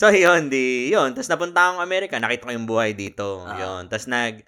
So, 0.00 0.08
yun, 0.24 0.48
di, 0.48 0.88
yun. 0.88 1.12
Tapos 1.12 1.28
napunta 1.28 1.68
akong 1.68 1.84
Amerika, 1.84 2.16
nakita 2.16 2.48
ko 2.48 2.52
yung 2.56 2.64
buhay 2.64 2.96
dito. 2.96 3.44
Ah. 3.44 3.60
Yun. 3.60 3.92
Tapos 3.92 4.08
nag, 4.08 4.40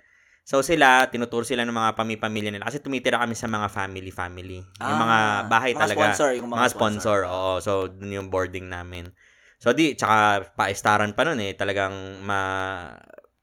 so 0.42 0.64
sila, 0.64 1.04
tinuturo 1.12 1.44
sila 1.44 1.68
ng 1.68 1.76
mga 1.76 1.92
pami-pamilya 1.92 2.48
nila. 2.48 2.64
Kasi 2.64 2.80
tumitira 2.80 3.20
kami 3.20 3.36
sa 3.36 3.52
mga 3.52 3.68
family-family. 3.68 4.64
Yung 4.80 5.00
mga 5.04 5.18
Ah, 5.20 5.40
bahay 5.44 5.76
mga 5.76 5.80
talaga. 5.84 6.00
sponsor, 6.00 6.30
yung 6.40 6.48
mga 6.48 6.56
mga 6.56 6.72
sponsor. 6.72 7.18
Oo. 7.28 7.52
So, 7.60 7.92
dun 7.92 8.16
yung 8.16 8.28
boarding 8.32 8.72
namin. 8.72 9.12
So, 9.60 9.70
di, 9.76 9.94
tsaka 9.94 10.48
pa-estaran 10.56 11.12
pa 11.14 11.22
nun 11.22 11.38
eh. 11.38 11.52
Talagang 11.54 11.94
ma, 12.24 12.40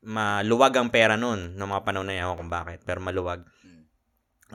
maluwag 0.03 0.75
ang 0.75 0.91
pera 0.91 1.15
nun. 1.15 1.55
Noong 1.55 1.71
mga 1.79 1.85
panahon 1.87 2.07
na 2.09 2.17
yun, 2.19 2.35
kung 2.35 2.51
bakit. 2.51 2.83
Pero 2.83 2.99
maluwag. 2.99 3.47
Mm. 3.63 3.83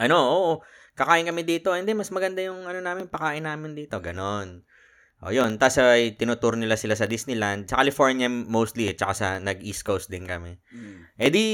Ano, 0.05 0.17
oo. 0.21 0.53
Kakain 0.93 1.25
kami 1.25 1.43
dito. 1.49 1.73
Hindi, 1.73 1.97
mas 1.97 2.13
maganda 2.13 2.45
yung 2.45 2.69
ano 2.69 2.85
namin, 2.85 3.09
pakain 3.09 3.49
namin 3.49 3.73
dito. 3.73 3.97
Ganon. 3.99 4.61
O, 5.25 5.33
yun. 5.33 5.57
Tapos 5.57 5.81
ay 5.81 6.21
tinutour 6.21 6.61
nila 6.61 6.77
sila 6.77 6.93
sa 6.93 7.09
Disneyland. 7.09 7.65
Sa 7.65 7.81
California 7.81 8.29
mostly, 8.29 8.93
at 8.93 9.01
saka 9.01 9.15
sa 9.17 9.29
nag-East 9.41 9.81
Coast 9.81 10.13
din 10.13 10.29
kami. 10.29 10.61
Mm. 10.69 11.01
Eh 11.17 11.31
di, 11.33 11.45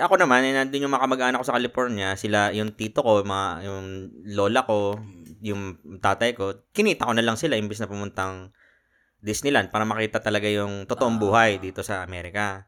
ako 0.00 0.16
naman, 0.16 0.48
eh, 0.48 0.56
nandun 0.56 0.88
yung 0.88 0.94
mga 0.96 1.04
kamag-anak 1.04 1.38
ko 1.44 1.46
sa 1.52 1.56
California. 1.60 2.16
Sila, 2.16 2.56
yung 2.56 2.72
tito 2.72 3.04
ko, 3.04 3.20
mga, 3.20 3.68
yung 3.68 3.84
lola 4.32 4.64
ko, 4.64 4.96
yung 5.44 5.76
tatay 6.00 6.32
ko. 6.32 6.72
Kinita 6.72 7.04
ko 7.04 7.12
na 7.12 7.20
lang 7.20 7.36
sila 7.36 7.60
imbis 7.60 7.84
na 7.84 7.90
pumuntang 7.92 8.48
Disneyland 9.20 9.68
para 9.68 9.84
makita 9.84 10.24
talaga 10.24 10.48
yung 10.48 10.88
totoong 10.88 11.18
Ah. 11.18 11.22
buhay 11.22 11.50
dito 11.60 11.84
sa 11.84 12.00
Amerika. 12.00 12.64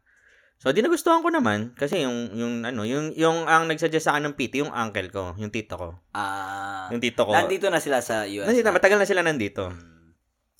So, 0.60 0.76
di 0.76 0.84
nagustuhan 0.84 1.24
ko 1.24 1.32
naman 1.32 1.72
kasi 1.72 2.04
yung, 2.04 2.36
yung, 2.36 2.54
ano, 2.68 2.84
yung, 2.84 3.16
yung 3.16 3.48
ang 3.48 3.64
nagsuggest 3.64 4.04
sa 4.04 4.12
akin 4.12 4.28
ng 4.28 4.36
PT, 4.36 4.60
yung 4.60 4.74
uncle 4.76 5.08
ko, 5.08 5.32
yung 5.40 5.48
tito 5.48 5.80
ko. 5.80 5.96
Ah. 6.12 6.92
Yung 6.92 7.00
tito 7.00 7.24
ko. 7.24 7.32
Nandito 7.32 7.72
na 7.72 7.80
sila 7.80 8.04
sa 8.04 8.28
US. 8.28 8.44
Nandito, 8.44 8.68
matagal 8.68 9.00
na 9.00 9.08
sila 9.08 9.24
nandito. 9.24 9.72
Mm. 9.72 9.99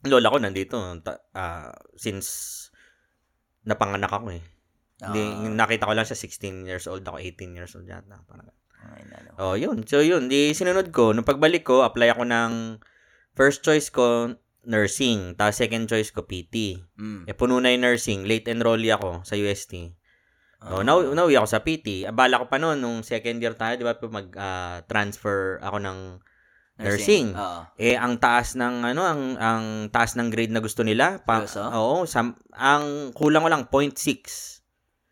Lola 0.08 0.32
ko 0.32 0.38
nandito 0.40 0.76
ah, 1.36 1.72
since 1.96 2.28
napanganak 3.64 4.12
ako 4.12 4.32
eh. 4.32 4.44
Hindi, 5.00 5.22
Ah. 5.24 5.48
nakita 5.64 5.88
ko 5.88 5.92
lang 5.96 6.04
siya 6.04 6.16
16 6.16 6.68
years 6.68 6.84
old 6.84 7.04
ako, 7.04 7.16
18 7.20 7.56
years 7.56 7.72
old 7.72 7.88
yata. 7.88 8.20
Parang, 8.28 8.48
Ay, 8.80 9.04
oh, 9.36 9.56
yun. 9.60 9.84
So, 9.84 10.00
yun. 10.00 10.32
Di, 10.32 10.56
sinunod 10.56 10.88
ko. 10.88 11.12
Nung 11.12 11.28
pagbalik 11.28 11.68
ko, 11.68 11.84
apply 11.84 12.16
ako 12.16 12.24
ng 12.24 12.52
first 13.36 13.60
choice 13.60 13.92
ko, 13.92 14.32
nursing. 14.64 15.36
Tapos 15.36 15.60
second 15.60 15.84
choice 15.84 16.12
ko, 16.12 16.24
PT. 16.24 16.80
Mm. 16.96 17.28
Eh, 17.28 17.36
puno 17.36 17.60
na 17.60 17.72
yung 17.72 17.84
nursing. 17.84 18.24
Late 18.24 18.48
enrollee 18.52 18.92
ako 18.92 19.20
sa 19.24 19.36
UST. 19.36 19.92
Ah. 20.60 20.80
Oh, 20.80 20.82
now, 20.84 21.00
nauwi 21.00 21.36
ako 21.36 21.48
sa 21.48 21.60
PT. 21.64 22.04
Abala 22.08 22.40
ko 22.40 22.48
pa 22.48 22.60
noon, 22.60 22.80
nung 22.80 23.00
second 23.00 23.40
year 23.40 23.56
tayo, 23.56 23.76
di 23.76 23.84
ba, 23.84 23.96
mag-transfer 23.96 25.60
ako 25.60 25.76
ng 25.80 25.98
nursing. 26.80 27.36
Oo. 27.36 27.60
Eh, 27.76 27.94
ang 27.94 28.16
taas 28.16 28.56
ng, 28.56 28.74
ano, 28.82 29.02
ang, 29.04 29.22
ang 29.36 29.64
taas 29.92 30.16
ng 30.16 30.32
grade 30.32 30.52
na 30.52 30.64
gusto 30.64 30.80
nila. 30.80 31.20
Pa, 31.22 31.44
Seryoso? 31.44 31.62
oo, 31.70 31.94
sam, 32.08 32.32
ang 32.56 33.12
kulang 33.12 33.44
ko 33.44 33.48
lang, 33.52 33.62
0.6. 33.68 34.60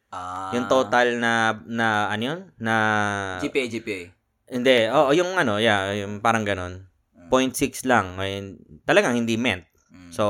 Ah. 0.09 0.51
Yung 0.57 0.67
total 0.73 1.21
na, 1.21 1.61
na, 1.69 2.09
ano 2.09 2.23
yun? 2.25 2.41
Na, 2.57 2.75
GPA, 3.45 3.69
GPA. 3.69 4.01
hindi, 4.49 4.89
oo, 4.89 5.13
yung 5.13 5.37
ano, 5.37 5.61
yeah, 5.61 5.93
yung 5.93 6.25
parang 6.25 6.49
ganon. 6.49 6.89
0.6 7.29 7.85
lang. 7.85 8.17
Ngayon, 8.17 8.45
talagang 8.89 9.13
hindi 9.13 9.37
meant. 9.37 9.69
Mm. 9.93 10.09
So, 10.13 10.25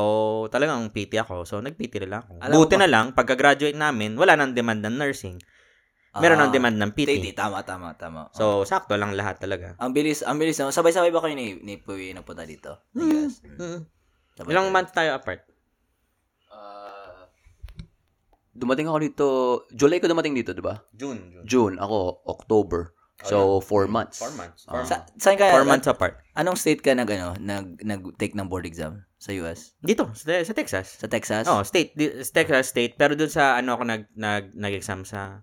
talagang 0.51 0.90
PT 0.90 1.23
ako. 1.23 1.47
So, 1.47 1.62
nag-PT 1.62 2.02
lang 2.02 2.27
ako. 2.27 2.43
Alam 2.43 2.55
Buti 2.59 2.74
ba- 2.74 2.82
na 2.82 2.89
lang, 2.90 3.06
pagka-graduate 3.15 3.78
namin, 3.78 4.19
wala 4.19 4.35
nang 4.35 4.51
demand 4.51 4.82
ng 4.82 4.98
nursing. 4.98 5.39
Meron 6.16 6.40
Ah, 6.40 6.48
ng 6.48 6.52
demand 6.52 6.76
ng 6.80 6.93
PT. 6.97 7.20
TT, 7.20 7.26
tama, 7.36 7.60
tama, 7.62 7.93
tama. 7.94 8.32
So, 8.32 8.64
sakto 8.64 8.97
lang 8.97 9.12
lahat 9.12 9.39
talaga. 9.39 9.76
ang 9.76 9.93
bilis, 9.93 10.24
ang 10.24 10.40
bilis. 10.40 10.56
No? 10.56 10.72
Sabay-sabay 10.72 11.12
ba 11.12 11.20
kayo 11.20 11.36
ni, 11.36 11.60
ni 11.60 11.76
Puy 11.76 12.16
na 12.16 12.24
punta 12.24 12.48
dito? 12.48 12.80
Hmm. 12.97 13.28
Yes. 13.28 13.44
Mm. 13.44 13.85
Sabay 14.35 14.51
Ilang 14.51 14.66
kayo. 14.66 14.74
month 14.74 14.90
tayo 14.97 15.10
apart? 15.14 15.44
Ah, 16.48 17.28
dumating 18.51 18.89
ako 18.89 18.98
dito, 18.98 19.26
July 19.70 20.01
ko 20.01 20.09
dumating 20.09 20.32
dito, 20.32 20.56
di 20.56 20.64
ba? 20.64 20.80
June. 20.97 21.20
June. 21.30 21.44
June, 21.44 21.74
ako, 21.76 22.24
October. 22.24 22.97
So, 23.18 23.59
four 23.59 23.90
months. 23.90 24.22
Four 24.22 24.30
months. 24.39 24.62
Ah. 24.70 24.86
Sa, 24.86 25.02
saan 25.18 25.35
ka? 25.35 25.51
Four 25.51 25.66
months 25.66 25.90
apart. 25.90 26.22
Anong 26.39 26.55
state 26.55 26.80
ka 26.80 26.94
nag, 26.94 27.10
ano, 27.10 27.35
nag, 27.36 27.82
nag-take 27.82 28.39
ng 28.39 28.47
board 28.47 28.62
exam 28.62 29.02
sa 29.18 29.35
US? 29.43 29.74
Dito, 29.82 30.06
sa, 30.14 30.39
sa 30.47 30.55
Texas. 30.55 31.02
Sa 31.02 31.10
Texas? 31.10 31.51
Oh, 31.51 31.66
state. 31.66 31.98
Di, 31.98 32.22
Texas 32.22 32.70
State. 32.70 32.94
Pero 32.94 33.18
dun 33.18 33.26
sa, 33.26 33.59
ano 33.59 33.74
ako 33.74 33.82
nag, 33.85 34.02
nag, 34.14 34.55
nag-exam 34.55 35.02
sa, 35.02 35.43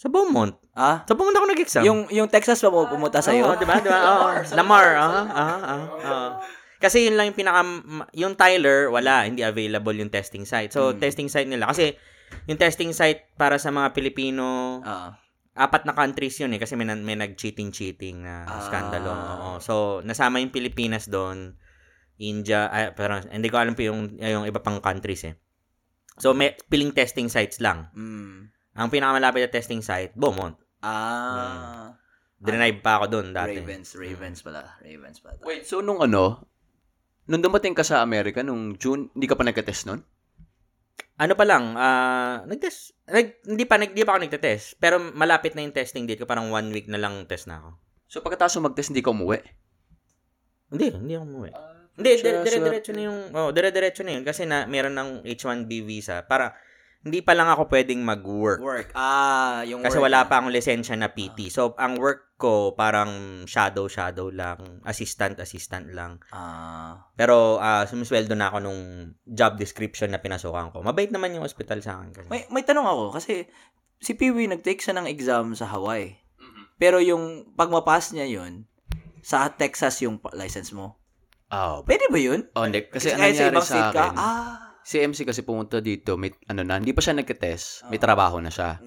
sa 0.00 0.08
Beaumont. 0.08 0.56
Ah? 0.72 1.04
Sa 1.04 1.12
Beaumont 1.12 1.36
ako 1.36 1.46
nag-exam. 1.52 1.84
Yung, 1.84 2.08
yung 2.08 2.24
Texas 2.32 2.64
pa 2.64 2.72
pumunta 2.72 3.20
sa 3.20 3.36
iyo? 3.36 3.52
Oo, 3.52 3.56
di 3.60 3.68
ba? 3.68 3.76
Di 3.84 3.92
ba? 3.92 4.00
Oo. 4.00 4.26
Lamar. 4.56 4.86
aha, 4.96 5.20
aha, 5.28 5.56
aha, 5.60 5.76
aha. 6.00 6.18
Kasi 6.80 7.04
yun 7.04 7.20
lang 7.20 7.28
yung 7.28 7.36
pinaka, 7.36 7.60
yung 8.16 8.32
Tyler, 8.32 8.88
wala, 8.88 9.28
hindi 9.28 9.44
available 9.44 9.92
yung 9.92 10.08
testing 10.08 10.48
site. 10.48 10.72
So, 10.72 10.96
Mm. 10.96 11.04
testing 11.04 11.28
site 11.28 11.44
nila. 11.44 11.68
Kasi, 11.68 11.92
yung 12.48 12.56
testing 12.56 12.96
site 12.96 13.36
para 13.36 13.60
sa 13.60 13.68
mga 13.68 13.92
Pilipino, 13.92 14.80
Ah. 14.80 15.12
apat 15.52 15.84
na 15.84 15.92
countries 15.92 16.40
yun 16.40 16.56
eh. 16.56 16.60
Kasi 16.64 16.80
may, 16.80 16.88
may 16.96 17.20
nag-cheating-cheating 17.20 18.24
na 18.24 18.48
Ah. 18.48 18.64
skandalo. 18.64 19.12
Oo. 19.12 19.50
So, 19.60 20.00
nasama 20.00 20.40
yung 20.40 20.48
Pilipinas 20.48 21.12
doon, 21.12 21.60
India, 22.16 22.72
ay, 22.72 22.96
pero 22.96 23.20
hindi 23.20 23.52
ko 23.52 23.60
alam 23.60 23.76
po 23.76 23.84
yung, 23.84 24.16
yung 24.16 24.48
iba 24.48 24.64
pang 24.64 24.80
countries 24.80 25.28
eh. 25.28 25.36
So, 26.16 26.32
may 26.32 26.56
piling 26.72 26.96
testing 26.96 27.28
sites 27.28 27.60
lang. 27.60 27.92
Mm. 27.92 28.48
Ang 28.80 28.88
pinakamalapit 28.88 29.44
na 29.44 29.52
testing 29.52 29.84
site, 29.84 30.16
Beaumont. 30.16 30.56
Ah. 30.80 31.92
Denied 32.40 32.80
pa 32.80 32.96
ako 32.96 33.20
doon 33.20 33.36
dati. 33.36 33.60
Ravens, 33.60 33.92
Ravens 33.92 34.40
pala. 34.40 34.80
Ravens 34.80 35.20
pala. 35.20 35.36
Wait, 35.44 35.68
so 35.68 35.84
nung 35.84 36.00
ano, 36.00 36.48
nung 37.28 37.44
dumating 37.44 37.76
ka 37.76 37.84
sa 37.84 38.00
Amerika, 38.00 38.40
nung 38.40 38.80
June, 38.80 39.12
hindi 39.12 39.28
ka 39.28 39.36
pa 39.36 39.44
nagka-test 39.44 39.84
nun? 39.84 40.00
Ano 41.20 41.36
pa 41.36 41.44
lang, 41.44 41.76
ah, 41.76 42.40
nag-test. 42.48 42.96
Nag, 43.04 43.44
hindi 43.44 43.68
pa, 43.68 43.76
nag, 43.76 43.92
hindi 43.92 44.08
pa 44.08 44.16
ako 44.16 44.20
nagte-test. 44.24 44.80
Pero 44.80 44.96
malapit 45.12 45.52
na 45.52 45.60
yung 45.60 45.76
testing 45.76 46.08
date 46.08 46.24
ko. 46.24 46.24
Parang 46.24 46.48
one 46.48 46.72
week 46.72 46.88
na 46.88 46.96
lang 46.96 47.28
test 47.28 47.44
na 47.44 47.60
ako. 47.60 47.68
So 48.08 48.24
pagkatapos 48.24 48.56
mo 48.56 48.72
mag-test, 48.72 48.96
hindi 48.96 49.04
ka 49.04 49.12
umuwi? 49.12 49.44
Hindi, 50.72 50.88
hindi 50.88 51.12
ako 51.20 51.24
umuwi. 51.28 51.50
Hindi, 52.00 52.10
dire- 52.24 52.40
dire-diretso 52.40 52.90
na 52.96 53.02
yung, 53.04 53.18
oh, 53.36 53.52
dire-diretso 53.52 54.00
na 54.00 54.16
yun. 54.16 54.24
Kasi 54.24 54.48
na, 54.48 54.64
meron 54.64 54.96
ng 54.96 55.10
H1B 55.28 55.84
visa. 55.84 56.24
Para, 56.24 56.56
hindi 57.00 57.24
pa 57.24 57.32
lang 57.32 57.48
ako 57.48 57.72
pwedeng 57.72 58.04
mag-work. 58.04 58.60
Work. 58.60 58.88
Ah, 58.92 59.64
yung 59.64 59.80
Kasi 59.80 59.96
work 59.96 60.12
wala 60.12 60.20
na. 60.24 60.28
pa 60.28 60.36
akong 60.36 60.52
lisensya 60.52 60.96
na 61.00 61.08
PT. 61.08 61.48
So, 61.48 61.72
ang 61.80 61.96
work 61.96 62.36
ko, 62.36 62.76
parang 62.76 63.44
shadow-shadow 63.48 64.28
lang. 64.28 64.84
Assistant-assistant 64.84 65.96
lang. 65.96 66.20
Ah. 66.28 67.08
Pero, 67.16 67.56
ah 67.56 67.88
sumisweldo 67.88 68.36
na 68.36 68.52
ako 68.52 68.58
nung 68.60 68.80
job 69.24 69.56
description 69.56 70.12
na 70.12 70.20
pinasukan 70.20 70.76
ko. 70.76 70.84
Mabait 70.84 71.08
naman 71.08 71.32
yung 71.32 71.44
hospital 71.44 71.80
sa 71.80 72.00
akin. 72.00 72.12
Kasi. 72.12 72.28
May, 72.28 72.44
may 72.52 72.64
tanong 72.68 72.84
ako 72.84 73.16
kasi 73.16 73.48
si 73.96 74.12
Peewee 74.12 74.48
nag-take 74.48 74.80
siya 74.80 74.96
ng 75.00 75.08
exam 75.08 75.56
sa 75.56 75.72
Hawaii. 75.72 76.20
Pero 76.80 77.00
yung 77.00 77.52
pag 77.56 77.68
mapass 77.68 78.12
niya 78.12 78.28
yun, 78.28 78.64
sa 79.20 79.52
Texas 79.52 80.00
yung 80.00 80.20
license 80.32 80.72
mo. 80.72 80.96
Oh, 81.52 81.82
Pwede 81.84 82.08
ba 82.08 82.16
yun? 82.16 82.48
oh 82.56 82.64
hindi. 82.64 82.84
Kasi, 82.88 83.12
ano 83.12 83.20
kahit 83.24 83.36
nangyari 83.36 83.52
ibang 83.52 83.64
sa 83.64 83.72
state 83.72 83.92
ka, 83.92 84.04
akin, 84.04 84.16
ah. 84.16 84.56
Si 84.82 84.98
MC 84.98 85.28
kasi 85.28 85.42
pumunta 85.42 85.78
dito, 85.78 86.16
may, 86.16 86.32
ano 86.48 86.64
na, 86.64 86.80
hindi 86.80 86.92
pa 86.92 87.00
siya 87.04 87.16
nagka-test, 87.16 87.88
may 87.88 88.00
trabaho 88.00 88.40
na 88.40 88.48
siya. 88.48 88.80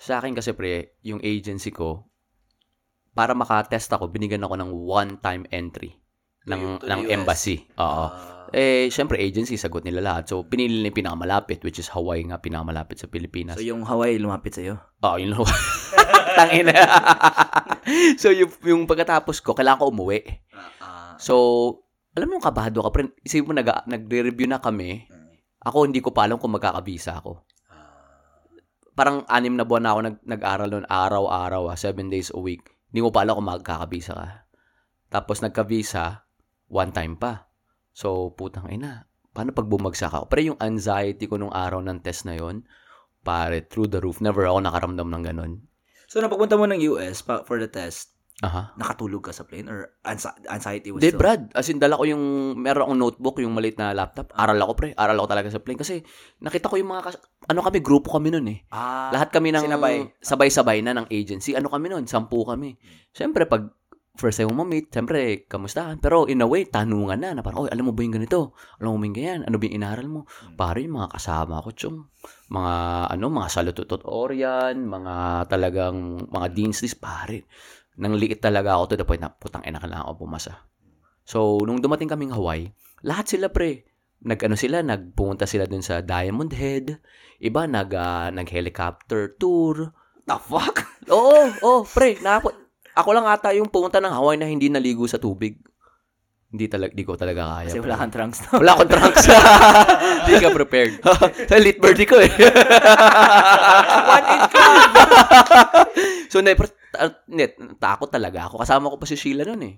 Sa 0.00 0.20
akin 0.20 0.32
kasi 0.32 0.56
pre, 0.56 0.96
yung 1.04 1.20
agency 1.20 1.70
ko, 1.70 2.08
para 3.12 3.34
makatest 3.34 3.90
ako, 3.92 4.08
binigyan 4.08 4.46
ako 4.46 4.54
ng 4.56 4.70
one-time 4.72 5.44
entry. 5.50 5.98
ng 6.48 6.80
ng 6.80 7.00
embassy. 7.12 7.68
Oo. 7.76 8.06
Ah. 8.08 8.48
eh, 8.50 8.88
syempre 8.88 9.20
agency 9.20 9.60
sagot 9.60 9.84
nila 9.84 10.00
lahat. 10.00 10.32
So 10.32 10.42
pinili 10.48 10.80
nila 10.80 10.88
yung 10.88 10.98
pinakamalapit 11.04 11.60
which 11.60 11.76
is 11.78 11.92
Hawaii 11.92 12.24
nga 12.24 12.40
pinakamalapit 12.40 12.96
sa 12.96 13.12
Pilipinas. 13.12 13.60
so, 13.60 13.62
yung 13.62 13.84
Hawaii 13.84 14.16
lumapit 14.16 14.56
sa'yo? 14.56 14.80
Oh, 15.04 15.20
yun 15.20 15.36
lang. 15.36 15.44
Tangina. 16.40 16.72
so 18.22 18.32
yung, 18.32 18.50
yung 18.64 18.88
pagkatapos 18.88 19.44
ko, 19.44 19.52
kailangan 19.52 19.84
ko 19.84 19.92
umuwi. 19.92 20.20
Ah, 20.80 21.14
So, 21.20 21.34
alam 22.16 22.32
mo 22.32 22.40
yung 22.40 22.46
kabado 22.48 22.80
ka, 22.80 22.90
pre, 22.90 23.12
isipin 23.22 23.46
mo, 23.46 23.52
nag, 23.52 23.86
nagre-review 23.86 24.48
na 24.48 24.58
kami. 24.58 25.04
Ako, 25.60 25.84
hindi 25.84 26.00
ko 26.00 26.16
pa 26.16 26.24
alam 26.24 26.40
kung 26.40 26.56
magkakabisa 26.56 27.20
ako. 27.20 27.44
Parang 28.96 29.24
anim 29.28 29.56
na 29.56 29.64
buwan 29.64 29.82
na 29.84 29.90
ako 29.92 30.00
nag, 30.04 30.16
nag-aral 30.24 30.68
noon, 30.72 30.86
araw-araw, 30.88 31.72
ah, 31.72 31.78
seven 31.78 32.08
days 32.08 32.32
a 32.32 32.40
week. 32.40 32.76
Hindi 32.92 33.00
mo 33.04 33.12
pa 33.12 33.24
alam 33.24 33.36
kung 33.36 33.48
magkakabisa 33.48 34.12
ka. 34.16 34.28
Tapos 35.12 35.44
nagka-visa, 35.44 36.24
one 36.72 36.92
time 36.92 37.16
pa. 37.20 37.48
So, 37.92 38.32
putang 38.32 38.72
ina. 38.72 39.08
Paano 39.30 39.52
pag 39.52 39.68
bumagsak 39.68 40.10
ako? 40.10 40.24
Pero 40.32 40.40
yung 40.54 40.58
anxiety 40.58 41.28
ko 41.28 41.36
nung 41.36 41.54
araw 41.54 41.84
ng 41.84 42.00
test 42.02 42.24
na 42.24 42.34
yon 42.38 42.64
pare, 43.20 43.64
through 43.68 43.88
the 43.92 44.00
roof. 44.00 44.20
Never 44.24 44.48
ako 44.48 44.64
nakaramdam 44.64 45.08
ng 45.12 45.24
ganun. 45.24 45.52
So, 46.10 46.18
napagpunta 46.18 46.56
mo 46.58 46.66
ng 46.66 46.80
US 46.96 47.22
pa, 47.22 47.44
for 47.44 47.60
the 47.60 47.70
test, 47.70 48.16
Aha. 48.40 48.72
nakatulog 48.72 49.20
ka 49.20 49.36
sa 49.36 49.44
plane 49.44 49.68
or 49.68 49.92
ansi- 50.00 50.32
anxiety 50.48 50.88
was 50.88 51.04
Hindi, 51.04 51.12
still? 51.12 51.20
Brad. 51.20 51.52
As 51.52 51.68
in, 51.68 51.76
dala 51.76 52.00
ko 52.00 52.08
yung, 52.08 52.24
meron 52.56 52.88
akong 52.88 52.96
notebook, 52.96 53.36
yung 53.38 53.52
maliit 53.52 53.76
na 53.76 53.92
laptop. 53.92 54.32
Aral 54.32 54.56
ako, 54.56 54.72
pre. 54.72 54.88
Aral 54.96 55.20
ako 55.20 55.28
talaga 55.28 55.48
sa 55.52 55.60
plane. 55.60 55.76
Kasi, 55.76 56.00
nakita 56.40 56.72
ko 56.72 56.80
yung 56.80 56.88
mga, 56.88 57.02
kas- 57.04 57.20
ano 57.46 57.60
kami, 57.60 57.84
grupo 57.84 58.16
kami 58.16 58.32
nun 58.32 58.48
eh. 58.48 58.64
Ah, 58.72 59.12
Lahat 59.12 59.28
kami 59.28 59.52
ng, 59.52 59.68
sinabay. 59.68 60.08
sabay-sabay 60.24 60.80
na 60.80 60.96
ng 60.96 61.06
agency. 61.12 61.52
Ano 61.52 61.68
kami 61.68 61.92
nun? 61.92 62.08
Sampu 62.08 62.40
kami. 62.42 62.80
Siyempre, 63.12 63.44
pag 63.44 63.76
first 64.16 64.36
time 64.36 64.52
mo 64.52 64.64
ma-meet, 64.64 64.88
siyempre, 64.88 65.44
kamustahan. 65.44 65.96
Pero 65.96 66.24
in 66.24 66.40
a 66.40 66.48
way, 66.48 66.64
tanungan 66.64 67.20
na, 67.20 67.32
na 67.32 67.40
parang, 67.40 67.64
oy, 67.64 67.70
alam 67.72 67.88
mo 67.88 67.92
ba 67.92 68.00
yung 68.00 68.16
ganito? 68.16 68.52
Alam 68.76 68.96
mo 68.96 69.00
ba 69.00 69.06
yung 69.08 69.16
ganyan? 69.16 69.40
Ano 69.44 69.56
ba 69.56 69.64
yung 69.64 69.76
inaral 69.76 70.08
mo? 70.08 70.20
Pare, 70.56 70.80
yung 70.80 70.96
mga 70.96 71.12
kasama 71.12 71.60
ko, 71.60 71.72
chong. 71.72 71.98
Mga, 72.48 72.74
ano, 73.16 73.24
mga 73.28 73.48
salututut-oryan, 73.48 74.76
mga 74.76 75.14
talagang, 75.48 75.96
mga 76.28 76.46
dean's 76.52 76.80
list, 76.80 77.00
pare. 77.00 77.44
Nang 77.98 78.14
liit 78.14 78.38
talaga 78.38 78.78
ako 78.78 78.94
to 78.94 78.96
the 79.00 79.06
point 79.08 79.22
na, 79.24 79.32
putang 79.34 79.66
ina, 79.66 79.82
kailangan 79.82 80.06
ako 80.06 80.28
pumasa. 80.28 80.68
So, 81.26 81.62
nung 81.66 81.82
dumating 81.82 82.10
kaming 82.10 82.34
Hawaii, 82.34 82.70
lahat 83.02 83.30
sila, 83.32 83.50
pre, 83.50 83.86
nag-ano 84.22 84.54
sila, 84.54 84.84
nagpunta 84.84 85.48
sila 85.48 85.64
dun 85.66 85.82
sa 85.82 86.04
Diamond 86.04 86.52
Head. 86.52 87.00
Iba, 87.40 87.64
nag, 87.64 87.90
ah, 87.96 88.28
nag-helicopter 88.30 89.40
tour. 89.40 89.94
the 90.26 90.36
fuck? 90.38 90.84
Oo, 91.14 91.50
oh, 91.64 91.80
pre, 91.82 92.20
napo, 92.22 92.52
ako 92.94 93.08
lang 93.16 93.26
ata 93.26 93.54
yung 93.56 93.72
pumunta 93.72 93.98
ng 93.98 94.12
Hawaii 94.12 94.38
na 94.38 94.50
hindi 94.50 94.68
naligo 94.68 95.08
sa 95.08 95.18
tubig. 95.18 95.58
Hindi 96.50 96.66
talaga, 96.66 96.90
di 96.90 97.06
ko 97.06 97.14
talaga 97.14 97.46
kaya. 97.46 97.70
Kasi 97.70 97.78
wala 97.78 97.94
kang 97.94 98.10
trunks 98.10 98.38
na. 98.42 98.48
Wala 98.58 98.70
akong 98.74 98.90
trunks. 98.90 99.22
Hindi 100.26 100.42
ka 100.42 100.50
prepared. 100.50 100.98
sa 101.50 101.62
late 101.62 101.78
birdie 101.78 102.10
ko 102.10 102.18
eh. 102.18 102.26
One 104.10 104.26
inch 104.34 104.54
so, 106.26 106.42
ne, 106.42 106.58
uh, 106.96 107.12
net, 107.30 107.58
takot 107.78 108.10
talaga 108.10 108.50
ako. 108.50 108.62
Kasama 108.62 108.90
ko 108.90 108.96
pa 108.98 109.06
si 109.06 109.16
Sheila 109.18 109.46
noon 109.46 109.62
eh. 109.66 109.74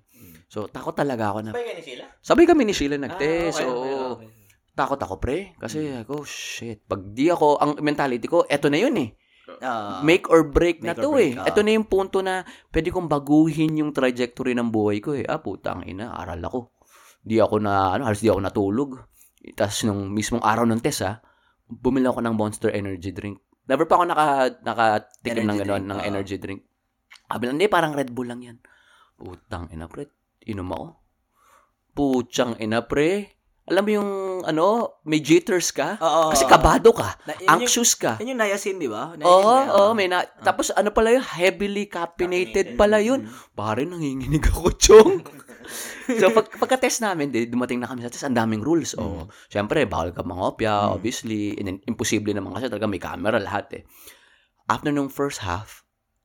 So, 0.53 0.69
takot 0.69 0.93
talaga 0.93 1.33
ako 1.33 1.49
na. 1.49 1.53
Sabay 1.57 1.65
ka 1.65 1.73
ni 1.73 1.83
Sheila? 1.83 2.05
Sabay 2.21 2.45
kami 2.45 2.63
ni 2.69 2.75
Sheila 2.77 2.97
nag-test. 3.01 3.65
Ah, 3.65 3.65
okay, 3.65 3.73
so, 3.73 3.73
okay, 3.73 3.95
okay. 3.97 4.29
takot 4.77 5.01
ako 5.01 5.15
pre. 5.17 5.57
Kasi 5.57 6.05
ako, 6.05 6.29
shit. 6.29 6.85
Pag 6.85 7.17
di 7.17 7.33
ako, 7.33 7.57
ang 7.57 7.81
mentality 7.81 8.29
ko, 8.29 8.45
eto 8.45 8.69
na 8.69 8.77
yun 8.77 8.93
eh. 9.01 9.17
Ah, 9.65 10.05
Make 10.05 10.29
or 10.29 10.47
break 10.47 10.85
na 10.85 10.93
make 10.93 11.03
to 11.03 11.09
or 11.09 11.17
break, 11.17 11.35
eh. 11.35 11.41
ah. 11.41 11.49
Ito 11.49 11.61
na 11.65 11.73
yung 11.73 11.89
punto 11.89 12.21
na 12.21 12.45
pwede 12.69 12.93
kong 12.93 13.09
baguhin 13.09 13.81
yung 13.81 13.97
trajectory 13.97 14.53
ng 14.53 14.69
buhay 14.69 15.01
ko 15.01 15.17
eh. 15.17 15.25
Ah, 15.25 15.41
putang 15.41 15.89
ina, 15.89 16.13
aral 16.15 16.45
ako. 16.45 16.77
Di 17.25 17.41
ako 17.41 17.57
na, 17.57 17.97
ano, 17.97 18.05
halos 18.07 18.21
di 18.21 18.29
ako 18.29 18.41
natulog. 18.45 18.91
Tapos 19.57 19.83
nung 19.89 20.13
mismong 20.13 20.45
araw 20.45 20.69
ng 20.69 20.85
test 20.85 21.03
ah, 21.03 21.19
bumili 21.67 22.07
ako 22.07 22.21
ng 22.23 22.35
Monster 22.37 22.71
Energy 22.71 23.11
drink. 23.11 23.41
Never 23.67 23.89
pa 23.89 23.99
ako 23.99 24.05
naka, 24.05 24.27
nakatikim 24.63 25.49
ng 25.49 25.57
Energy 25.57 25.61
gano'n, 25.65 25.81
drink, 25.81 25.91
ng 25.91 25.99
ah. 25.99 26.07
energy 26.07 26.37
drink. 26.39 26.61
Sabi 27.33 27.49
lang, 27.49 27.57
hindi, 27.57 27.73
parang 27.73 27.97
Red 27.97 28.13
Bull 28.13 28.29
lang 28.29 28.45
yan. 28.45 28.59
Putang 29.17 29.73
ina, 29.73 29.89
pre. 29.89 30.13
Inom 30.45 30.69
ako. 30.69 30.87
Putsang 31.97 32.61
ina, 32.61 32.85
pre. 32.85 33.41
Alam 33.63 33.83
mo 33.87 33.91
yung, 33.95 34.11
ano, 34.43 34.99
may 35.07 35.23
jitters 35.23 35.71
ka? 35.71 35.95
Oo. 36.03 36.35
Kasi 36.35 36.45
kabado 36.51 36.91
ka. 36.91 37.15
Na- 37.25 37.39
yun 37.39 37.49
Anxious 37.49 37.95
ka. 37.95 38.19
Yun 38.19 38.35
yung 38.35 38.41
niacin, 38.43 38.77
di 38.77 38.91
ba? 38.91 39.15
Niacin 39.15 39.31
Oo, 39.31 39.55
yun? 39.55 39.67
oo, 39.71 39.91
may 39.95 40.11
na, 40.11 40.27
tapos 40.43 40.75
ano 40.75 40.91
pala 40.91 41.15
yun, 41.15 41.23
heavily 41.23 41.87
caffeinated 41.87 42.75
pala 42.75 42.99
yun. 42.99 43.31
Pare, 43.55 43.87
nanginginig 43.87 44.43
ako, 44.51 44.75
chong. 44.77 45.23
so, 46.21 46.35
pag, 46.35 46.51
pagka-test 46.59 47.07
namin, 47.07 47.31
di, 47.31 47.47
dumating 47.47 47.79
na 47.79 47.87
kami 47.87 48.03
sa 48.03 48.11
test, 48.11 48.27
ang 48.27 48.35
daming 48.35 48.67
rules. 48.67 48.99
Oh, 48.99 49.31
syempre, 49.47 49.87
bawal 49.87 50.11
ka 50.11 50.27
mangopya, 50.27 50.91
obviously. 50.91 51.55
And 51.55 51.71
then, 51.71 51.79
imposible 51.87 52.35
naman 52.35 52.59
kasi 52.59 52.67
talaga 52.67 52.91
may 52.91 52.99
camera 52.99 53.39
lahat 53.39 53.71
eh. 53.79 53.83
After 54.67 54.91
nung 54.91 55.07
first 55.07 55.39
half, 55.39 55.82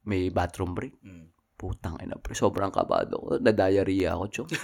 may 0.07 0.31
bathroom 0.31 0.71
break. 0.71 0.95
Mm. 1.03 1.27
Putang 1.57 1.99
ina, 1.99 2.15
pre, 2.15 2.31
sobrang 2.31 2.71
kabado 2.71 3.17
ko. 3.17 3.29
Na-diarrhea 3.41 4.15
ako, 4.15 4.23
chong. 4.31 4.49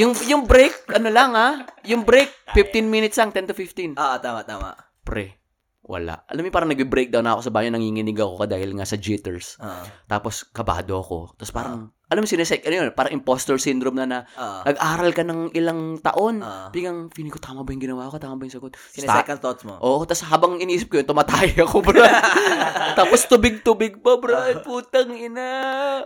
yung, 0.00 0.12
yung 0.28 0.44
break, 0.46 0.86
ano 0.92 1.08
lang 1.10 1.34
ha, 1.34 1.66
yung 1.82 2.06
break, 2.06 2.30
15 2.54 2.84
minutes 2.86 3.16
lang, 3.18 3.34
10 3.34 3.50
to 3.50 3.54
15 3.56 3.96
Ah, 3.96 4.20
tama, 4.20 4.44
tama. 4.44 4.76
pre, 5.02 5.40
wala. 5.82 6.22
Alam 6.30 6.46
mo, 6.46 6.54
parang 6.54 6.70
nagbe-breakdown 6.70 7.26
na 7.26 7.34
ako 7.34 7.48
sa 7.48 7.52
banyo, 7.52 7.74
nanginginig 7.74 8.14
ako 8.14 8.46
dahil 8.46 8.70
nga 8.76 8.86
sa 8.86 8.94
jitters. 8.94 9.58
Ah, 9.58 9.82
Tapos, 10.06 10.46
kabado 10.46 11.00
ako. 11.00 11.34
Tapos 11.34 11.50
parang, 11.50 11.90
alam 12.10 12.26
mo, 12.26 12.28
sinesek, 12.28 12.66
ano 12.66 12.74
yun, 12.74 12.86
parang 12.90 13.14
imposter 13.14 13.54
syndrome 13.62 13.94
na 14.02 14.06
na, 14.10 14.18
ah. 14.34 14.66
nag-aral 14.66 15.14
ka 15.14 15.22
ng 15.22 15.54
ilang 15.54 16.02
taon. 16.02 16.42
Ah. 16.42 16.66
Biglang, 16.74 17.06
feeling 17.14 17.30
ko, 17.30 17.38
tama 17.38 17.62
ba 17.62 17.70
yung 17.70 17.86
ginawa 17.86 18.10
ko? 18.10 18.18
Tama 18.18 18.34
ba 18.34 18.42
yung 18.50 18.54
sagot? 18.58 18.74
Sinesecond 18.90 19.38
thoughts 19.38 19.62
mo. 19.62 19.78
Oo, 19.78 20.02
tapos 20.02 20.26
habang 20.26 20.58
iniisip 20.58 20.90
ko 20.90 20.98
yun, 20.98 21.06
tumatay 21.06 21.54
ako, 21.54 21.86
bro. 21.86 22.02
tapos 22.98 23.30
tubig-tubig 23.30 24.02
pa, 24.02 24.18
bro. 24.18 24.42
Putang 24.66 25.14
ina. 25.14 25.46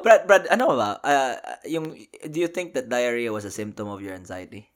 Brad, 0.05 0.29
Brad, 0.29 0.45
ano 0.53 0.77
ba? 0.77 1.01
Ah, 1.01 1.41
yung, 1.65 1.97
do 2.29 2.37
you 2.37 2.53
think 2.53 2.77
that 2.77 2.93
diarrhea 2.93 3.33
was 3.33 3.49
a 3.49 3.55
symptom 3.55 3.89
of 3.89 4.05
your 4.05 4.13
anxiety? 4.13 4.74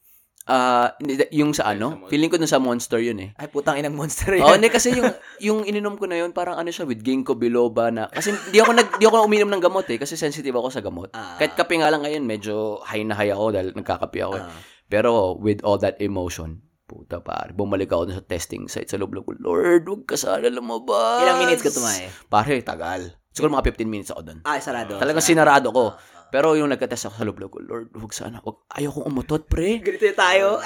Ah, 0.49 0.97
hindi, 0.97 1.21
yung 1.31 1.53
sa 1.53 1.69
ano, 1.69 2.09
feeling 2.09 2.33
ko 2.33 2.41
dun 2.41 2.49
sa 2.49 2.57
monster 2.57 2.97
yun 2.99 3.21
eh. 3.21 3.31
Ay, 3.37 3.53
putang 3.53 3.77
inang 3.77 3.93
monster 3.93 4.33
yan. 4.33 4.43
Oo, 4.43 4.57
hindi 4.57 4.73
kasi 4.73 4.97
yung 4.97 5.13
yung 5.47 5.61
ininom 5.63 6.01
ko 6.01 6.09
na 6.09 6.17
yun, 6.17 6.33
parang 6.33 6.57
ano 6.57 6.73
siya 6.73 6.89
with 6.89 7.05
ginkgo 7.05 7.37
biloba 7.37 7.93
na 7.93 8.09
kasi 8.09 8.33
hindi 8.33 8.57
ako 8.57 8.73
nag 8.73 8.89
di 8.97 9.05
ako 9.05 9.29
uminom 9.29 9.53
ng 9.53 9.61
gamot 9.61 9.85
eh 9.93 10.01
kasi 10.01 10.17
sensitive 10.17 10.57
ako 10.57 10.73
sa 10.73 10.81
gamot. 10.81 11.13
Ah. 11.13 11.37
Kahit 11.37 11.53
kape 11.53 11.77
nga 11.77 11.93
lang 11.93 12.01
ngayon, 12.01 12.25
medyo 12.25 12.81
high 12.81 13.05
na 13.05 13.13
high 13.13 13.29
ako 13.29 13.53
dahil 13.53 13.69
nagkakape 13.77 14.19
ako. 14.25 14.35
eh. 14.41 14.45
Ah. 14.49 14.57
Pero 14.89 15.37
with 15.37 15.61
all 15.61 15.77
that 15.77 16.01
emotion, 16.01 16.65
puta 16.89 17.21
pare, 17.21 17.53
bumalik 17.53 17.93
ako 17.93 18.09
sa 18.09 18.25
testing 18.25 18.65
site 18.73 18.89
sa 18.89 18.97
loob 18.97 19.13
ko. 19.21 19.37
Lord, 19.37 19.85
wag 19.85 20.09
ka 20.09 20.17
sana 20.17 20.49
lumabas. 20.49 21.21
Ilang 21.21 21.45
minutes 21.45 21.61
ka 21.61 21.69
tumae? 21.69 22.09
Pare, 22.33 22.65
tagal. 22.65 23.13
Siguro 23.29 23.53
mga 23.53 23.69
15 23.77 23.85
minutes 23.85 24.11
ako 24.11 24.25
doon. 24.25 24.41
Ah, 24.43 24.57
sarado. 24.59 24.97
Talagang 24.97 25.21
sinarado 25.21 25.69
ko. 25.71 25.93
Pero 26.29 26.53
yung 26.53 26.69
nagka-test 26.69 27.09
ako 27.09 27.15
sa 27.17 27.25
loob 27.25 27.41
ko, 27.49 27.59
Lord, 27.65 27.89
wag 27.97 28.13
sana, 28.13 28.45
wag, 28.45 28.61
ayaw 28.77 28.93
kong 28.93 29.09
umutot, 29.09 29.49
pre. 29.49 29.79
Ganito 29.85 30.05
tayo. 30.13 30.61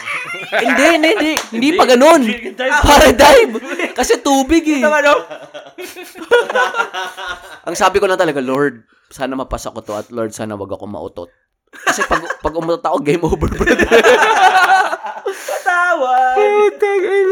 hindi, 0.58 0.84
hindi, 0.98 1.08
hindi. 1.14 1.32
Hindi 1.54 1.68
pa 1.78 1.86
ganun. 1.86 2.26
Para 2.82 3.14
dive. 3.14 3.62
Kasi 3.94 4.18
tubig 4.18 4.66
eh. 4.66 4.82
Ang 7.68 7.78
sabi 7.78 8.02
ko 8.02 8.10
lang 8.10 8.18
talaga, 8.18 8.42
Lord, 8.42 8.82
sana 9.06 9.38
mapasa 9.38 9.70
ko 9.70 9.86
to 9.86 9.94
at 9.94 10.10
Lord, 10.10 10.34
sana 10.34 10.58
wag 10.58 10.74
ako 10.74 10.84
mautot. 10.90 11.30
Kasi 11.72 12.02
pag, 12.04 12.20
pag 12.42 12.52
umutot 12.52 12.84
ako, 12.84 12.98
game 13.00 13.22
over, 13.22 13.48
brother. 13.48 13.88
Tawa. 15.62 16.36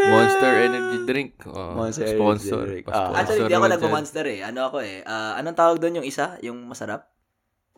Monster 0.07 0.53
Energy 0.65 0.99
Drink. 1.05 1.33
Oh, 1.45 1.77
Monster 1.77 2.09
Energy 2.09 2.17
sponsor. 2.17 2.63
Drink. 2.65 2.85
Pa-sponsor 2.89 3.13
Ah. 3.13 3.21
Actually, 3.21 3.41
hindi 3.45 3.57
ako 3.59 3.67
nagmo-monster 3.69 4.25
eh. 4.25 4.41
Ano 4.41 4.61
ako 4.71 4.79
eh. 4.81 5.05
Ah, 5.05 5.37
anong 5.37 5.59
tawag 5.59 5.77
doon 5.77 6.01
yung 6.01 6.07
isa? 6.09 6.41
Yung 6.41 6.57
masarap? 6.71 7.11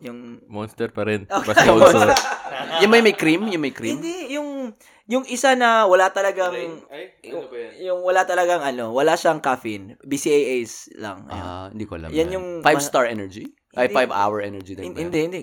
Yung... 0.03 0.43
Monster 0.51 0.91
pa 0.91 1.07
rin. 1.07 1.25
Okay. 1.25 1.47
Pa-sponsor. 1.55 2.11
yung 2.83 2.91
may 2.91 3.01
may 3.01 3.15
cream, 3.15 3.47
yung 3.47 3.63
may 3.63 3.71
cream. 3.71 4.03
Hindi, 4.03 4.35
yung... 4.35 4.75
Yung 5.11 5.27
isa 5.27 5.55
na 5.55 5.87
wala 5.87 6.11
talagang... 6.11 6.55
Ay, 6.91 7.11
Yung, 7.27 7.47
yung 7.79 8.01
wala 8.03 8.23
talagang 8.23 8.63
ano, 8.63 8.91
wala 8.91 9.19
siyang 9.19 9.43
caffeine. 9.43 9.99
BCAAs 10.03 10.95
lang. 10.99 11.27
Ayun. 11.27 11.43
Ah, 11.43 11.67
hindi 11.71 11.85
ko 11.87 11.99
alam. 11.99 12.11
Yan 12.11 12.29
yung- 12.31 12.63
five 12.63 12.83
star 12.83 13.07
energy. 13.07 13.51
Ay, 13.73 13.89
Hindi. 13.89 13.97
five 14.05 14.13
hour 14.13 14.45
energy 14.45 14.77
drink. 14.77 14.93
ba 14.93 15.01
yan? 15.01 15.09
hindi, 15.09 15.21
hindi. 15.25 15.41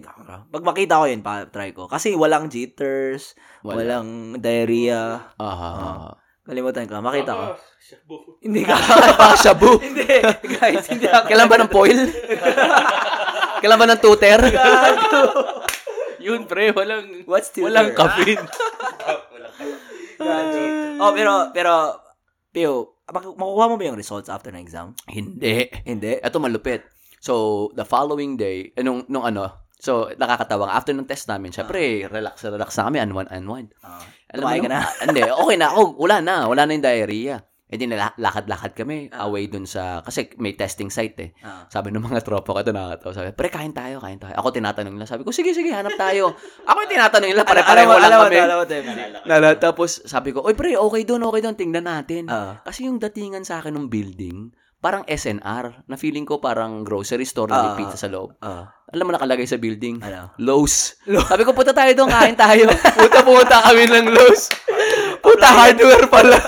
Pag 0.53 0.61
makita 0.61 1.01
ko 1.01 1.05
yun, 1.09 1.25
pa 1.25 1.49
try 1.49 1.73
ko. 1.73 1.89
Kasi 1.89 2.13
walang 2.13 2.45
jitters, 2.47 3.33
Wala. 3.65 3.81
walang 3.81 4.07
diarrhea. 4.37 5.33
Aha. 5.33 6.13
Kalimutan 6.45 6.85
ko. 6.85 7.01
Makita 7.01 7.31
ko. 7.33 7.45
Hindi 8.45 8.61
ka. 8.69 8.77
Ah, 9.17 9.33
shabu. 9.43 9.81
hindi. 9.81 10.05
Guys, 10.45 10.85
hindi 10.87 11.09
ako. 11.09 11.25
Kailan 11.25 11.49
ba 11.49 11.57
ng 11.57 11.71
foil? 11.73 11.99
Kailan 13.59 13.77
ba 13.79 13.87
ng 13.87 14.01
tuter? 14.01 14.39
Yun, 16.25 16.47
pre. 16.47 16.71
Walang, 16.71 17.23
What's 17.27 17.51
tutor? 17.51 17.71
walang 17.71 17.95
caffeine. 17.95 18.43
oh, 21.03 21.11
pero, 21.15 21.51
pero, 21.55 21.71
Pio, 22.49 22.99
mak- 23.07 23.37
makukuha 23.37 23.65
mo 23.69 23.75
ba 23.77 23.85
yung 23.87 23.99
results 23.99 24.27
after 24.27 24.51
ng 24.51 24.63
exam? 24.63 24.97
hindi. 25.07 25.69
Hindi. 25.85 26.19
Ito 26.19 26.41
malupit. 26.41 26.83
So, 27.19 27.67
the 27.75 27.83
following 27.83 28.39
day, 28.39 28.71
eh, 28.75 28.83
nung, 28.83 29.03
nung 29.11 29.27
ano, 29.27 29.69
So, 29.79 30.11
nakakatawa. 30.11 30.75
After 30.75 30.91
ng 30.91 31.07
test 31.07 31.31
namin, 31.31 31.55
syempre, 31.55 32.03
relax, 32.11 32.43
relax 32.43 32.75
na 32.75 32.91
kami, 32.91 32.99
unwind, 32.99 33.31
unwind. 33.31 33.71
Ah. 33.79 34.03
Alam 34.35 34.43
mo 34.43 34.67
ka 34.67 34.71
na? 34.75 34.83
Hindi, 35.07 35.23
okay 35.23 35.55
na 35.55 35.71
ako. 35.71 35.95
Wala 35.95 36.19
na. 36.19 36.35
Wala 36.51 36.67
na 36.67 36.75
yung 36.75 36.83
diarrhea. 36.83 37.39
E 37.69 37.77
di 37.77 37.85
nala- 37.85 38.17
lakad-lakad 38.17 38.73
kami 38.73 39.07
Ah. 39.09 39.23
away 39.23 39.45
dun 39.45 39.63
sa, 39.63 40.01
kasi 40.01 40.25
may 40.35 40.53
testing 40.53 40.89
site 40.89 41.17
eh. 41.19 41.29
Ah. 41.39 41.69
Sabi 41.69 41.89
ng 41.89 42.01
mga 42.01 42.21
tropa 42.21 42.51
ko, 42.51 42.59
ito 42.59 42.73
nakakatawa. 42.73 43.13
Sabi, 43.13 43.29
pre, 43.31 43.47
kain 43.47 43.69
tayo, 43.69 44.01
kain 44.01 44.17
tayo. 44.17 44.33
Ako 44.33 44.49
tinatanong 44.49 44.89
nila. 44.91 45.05
Sabi 45.05 45.21
ko, 45.21 45.29
sige, 45.29 45.53
sige, 45.53 45.69
hanap 45.69 45.93
tayo. 45.93 46.33
Ako 46.65 46.77
yung 46.79 46.91
tinatanong 46.91 47.29
nila, 47.29 47.45
pare-pareho 47.45 47.91
lang 47.91 48.09
alam 48.09 48.19
kami. 48.25 48.37
alam. 48.41 49.21
Nala, 49.23 49.49
tapos 49.55 50.01
sabi 50.03 50.33
ko, 50.33 50.41
oy 50.41 50.53
pre, 50.53 50.73
okay 50.73 51.01
doon, 51.03 51.21
okay 51.23 51.39
doon, 51.39 51.53
tingnan 51.53 51.85
natin. 51.85 52.25
Ah. 52.25 52.57
Kasi 52.59 52.83
yung 52.83 52.97
datingan 52.97 53.45
sa 53.45 53.61
akin 53.61 53.71
ng 53.71 53.85
building, 53.85 54.49
parang 54.79 55.05
SNR, 55.05 55.85
na 55.85 55.93
feeling 55.93 56.23
ko 56.23 56.39
parang 56.39 56.81
grocery 56.81 57.23
store 57.23 57.47
na 57.47 57.53
Ah. 57.53 57.63
may 57.69 57.85
pizza 57.85 57.99
sa 57.99 58.09
loob. 58.09 58.33
Alam 58.89 59.05
mo 59.05 59.11
nakalagay 59.13 59.45
sa 59.45 59.55
building? 59.55 60.01
Ano? 60.01 60.33
Lowe's. 60.39 60.97
Sabi 61.05 61.45
ko, 61.45 61.53
punta 61.53 61.69
tayo 61.69 61.93
doon, 61.93 62.09
kain 62.09 62.33
tayo. 62.33 62.65
Puta-puta 62.97 63.61
kami 63.61 63.85
ng 63.85 64.09
Lowe's. 64.09 64.49
Puta 65.21 65.45
hardware 65.47 66.09
pala. 66.09 66.33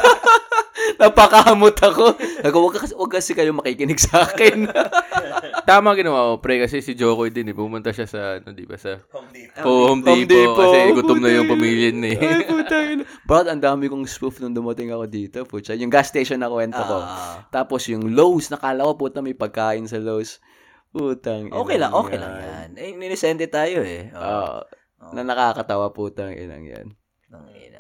Napakamot 1.02 1.76
ako. 1.78 2.16
Sabi 2.16 2.52
ko, 2.52 2.60
wag, 2.64 2.76
kasi, 2.80 2.94
wag 2.96 3.12
kasi 3.12 3.32
kayo 3.36 3.52
makikinig 3.52 4.00
sa 4.00 4.24
akin. 4.24 4.72
Tama 5.70 5.94
ginawa 5.94 6.34
ko, 6.34 6.34
pre, 6.40 6.64
kasi 6.64 6.80
si 6.80 6.96
Jokoy 6.96 7.30
din, 7.30 7.52
eh, 7.52 7.56
pumunta 7.56 7.92
siya 7.92 8.08
sa, 8.08 8.22
ano, 8.40 8.56
di 8.56 8.64
ba, 8.64 8.80
sa 8.80 9.00
Home 9.12 9.30
Depot. 9.32 9.64
oh, 9.68 9.92
Home 9.92 10.02
Home 10.08 10.26
Depot, 10.26 10.56
Depot. 10.56 10.58
kasi 10.58 10.78
gutom 10.96 11.20
na 11.20 11.30
yung 11.32 11.50
pamilya 11.52 11.90
niya 11.92 12.10
eh. 12.16 12.20
Ay, 12.20 12.44
puta 12.48 12.76
yun. 12.80 13.00
Brad, 13.28 13.48
ang 13.52 13.62
dami 13.62 13.92
kong 13.92 14.08
spoof 14.08 14.40
nung 14.40 14.56
dumating 14.56 14.92
ako 14.92 15.06
dito. 15.08 15.38
Pucha, 15.48 15.76
yung 15.76 15.92
gas 15.92 16.12
station 16.12 16.40
na 16.40 16.52
kwento 16.52 16.80
ko. 16.80 16.98
Ah. 17.04 17.46
Tapos 17.52 17.88
yung 17.92 18.12
Lowe's, 18.16 18.48
nakala 18.50 18.88
ko 18.88 18.96
puta 18.96 19.20
may 19.20 19.36
pagkain 19.36 19.88
sa 19.88 20.00
Lowe's. 20.00 20.40
Putang 20.92 21.48
ina 21.48 21.56
Okay 21.56 21.78
lang, 21.80 21.96
okay 21.96 22.20
yan. 22.20 22.24
lang 22.28 22.36
yan. 22.44 22.70
Eh, 22.76 22.92
ninisende 23.00 23.48
tayo 23.48 23.80
eh. 23.80 24.12
Oh. 24.12 24.60
Oo. 25.00 25.16
na 25.16 25.24
nakakatawa 25.24 25.96
putang 25.96 26.36
inang 26.36 26.68
yan. 26.68 26.88
Ang 27.32 27.48
ina. 27.56 27.71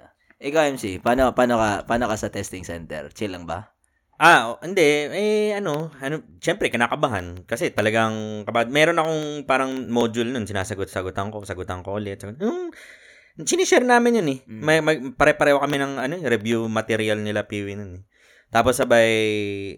Ikaw, 0.41 0.73
MC, 0.73 1.05
paano, 1.05 1.37
paano, 1.37 1.61
ka, 1.61 1.85
paano 1.85 2.09
ka 2.09 2.17
sa 2.17 2.33
testing 2.33 2.65
center? 2.65 3.13
Chill 3.13 3.29
lang 3.29 3.45
ba? 3.45 3.77
Ah, 4.17 4.57
hindi. 4.65 4.81
Eh, 5.13 5.53
ano, 5.53 5.93
ano, 6.01 6.25
syempre, 6.41 6.73
kinakabahan. 6.73 7.45
Kasi 7.45 7.69
talagang, 7.69 8.41
kabad, 8.49 8.73
meron 8.73 8.97
akong 8.97 9.45
parang 9.45 9.85
module 9.85 10.33
nun, 10.33 10.49
sinasagot-sagutan 10.49 11.29
ko, 11.29 11.45
sagutan 11.45 11.85
ko 11.85 12.01
ulit. 12.01 12.17
Sagot, 12.17 12.41
hmm, 12.41 12.73
sinishare 13.45 13.85
namin 13.85 14.17
yun 14.17 14.29
eh. 14.33 14.39
Mm. 14.49 14.61
May, 14.65 14.77
may, 14.81 14.97
pare-pareho 15.13 15.61
kami 15.61 15.77
ng 15.77 15.93
ano, 16.01 16.13
review 16.25 16.65
material 16.65 17.21
nila 17.21 17.45
Piwi 17.45 17.77
nun 17.77 18.01
eh. 18.01 18.03
Tapos 18.49 18.81
sabay, 18.81 19.09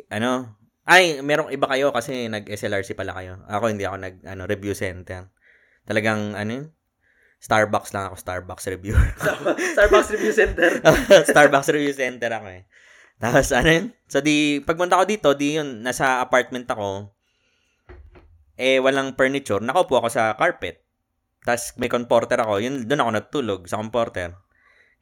ano, 0.08 0.60
ay, 0.88 1.20
merong 1.24 1.52
iba 1.52 1.68
kayo 1.68 1.92
kasi 1.92 2.32
nag-SLRC 2.32 2.96
pala 2.96 3.16
kayo. 3.20 3.44
Ako 3.52 3.68
hindi 3.68 3.84
ako 3.84 4.00
nag, 4.00 4.16
ano, 4.28 4.48
review 4.48 4.72
center. 4.76 5.28
Talagang, 5.84 6.40
ano 6.40 6.52
yun? 6.52 6.66
Starbucks 7.44 7.92
lang 7.92 8.08
ako, 8.08 8.16
Starbucks 8.24 8.66
reviewer. 8.72 9.10
Starbucks 9.76 10.16
Review 10.16 10.32
Center. 10.32 10.80
Starbucks 11.28 11.70
Review 11.76 11.92
Center 11.92 12.32
ako 12.32 12.48
eh. 12.48 12.64
Tapos 13.20 13.52
ano 13.52 13.68
yun? 13.68 13.86
So 14.08 14.24
di, 14.24 14.64
pagpunta 14.64 14.96
ko 14.96 15.04
dito, 15.04 15.36
di 15.36 15.60
yun, 15.60 15.84
nasa 15.84 16.24
apartment 16.24 16.72
ako, 16.72 17.12
eh 18.56 18.80
walang 18.80 19.20
furniture, 19.20 19.60
nakaupo 19.60 20.00
ako 20.00 20.08
sa 20.08 20.40
carpet. 20.40 20.88
Tapos 21.44 21.76
may 21.76 21.92
comforter 21.92 22.40
ako, 22.40 22.64
yun, 22.64 22.88
doon 22.88 23.04
ako 23.04 23.12
natulog 23.12 23.62
sa 23.68 23.76
comforter. 23.76 24.40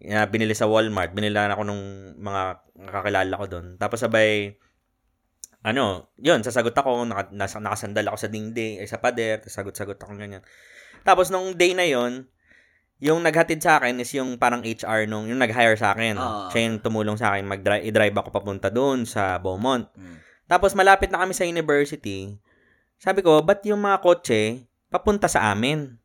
Yeah, 0.02 0.26
binili 0.26 0.58
sa 0.58 0.66
Walmart, 0.66 1.14
binilan 1.14 1.54
ako 1.54 1.62
nung 1.62 1.84
mga 2.18 2.42
kakilala 2.90 3.38
ko 3.38 3.46
doon. 3.46 3.66
Tapos 3.78 4.02
sabay, 4.02 4.58
ano, 5.62 6.10
yun, 6.18 6.42
sasagot 6.42 6.74
ako, 6.74 7.06
naka, 7.06 7.30
nasa, 7.30 7.62
nakasandal 7.62 8.10
ako 8.10 8.18
sa 8.18 8.30
dingding, 8.34 8.82
eh, 8.82 8.90
sa 8.90 8.98
pader, 8.98 9.46
sagot-sagot 9.46 10.02
ako 10.02 10.18
ganyan. 10.18 10.42
Tapos 11.02 11.34
nung 11.34 11.54
day 11.58 11.74
na 11.74 11.86
yon 11.86 12.26
yung 13.02 13.26
naghatid 13.26 13.58
sa 13.58 13.82
akin 13.82 13.98
is 13.98 14.14
yung 14.14 14.38
parang 14.38 14.62
HR 14.62 15.10
nung, 15.10 15.26
yung 15.26 15.42
nag-hire 15.42 15.74
sa 15.74 15.98
akin. 15.98 16.22
Ah. 16.22 16.54
Siya 16.54 16.70
yung 16.70 16.78
tumulong 16.86 17.18
sa 17.18 17.34
akin, 17.34 17.50
mag-drive, 17.50 17.82
i-drive 17.90 18.14
ako 18.14 18.30
papunta 18.30 18.70
doon 18.70 19.10
sa 19.10 19.42
Beaumont. 19.42 19.90
Mm. 19.98 20.22
Tapos 20.46 20.78
malapit 20.78 21.10
na 21.10 21.26
kami 21.26 21.34
sa 21.34 21.42
university. 21.42 22.38
Sabi 23.02 23.26
ko, 23.26 23.42
ba't 23.42 23.66
yung 23.66 23.82
mga 23.82 24.06
kotse 24.06 24.70
papunta 24.94 25.26
sa 25.26 25.50
amin? 25.50 25.98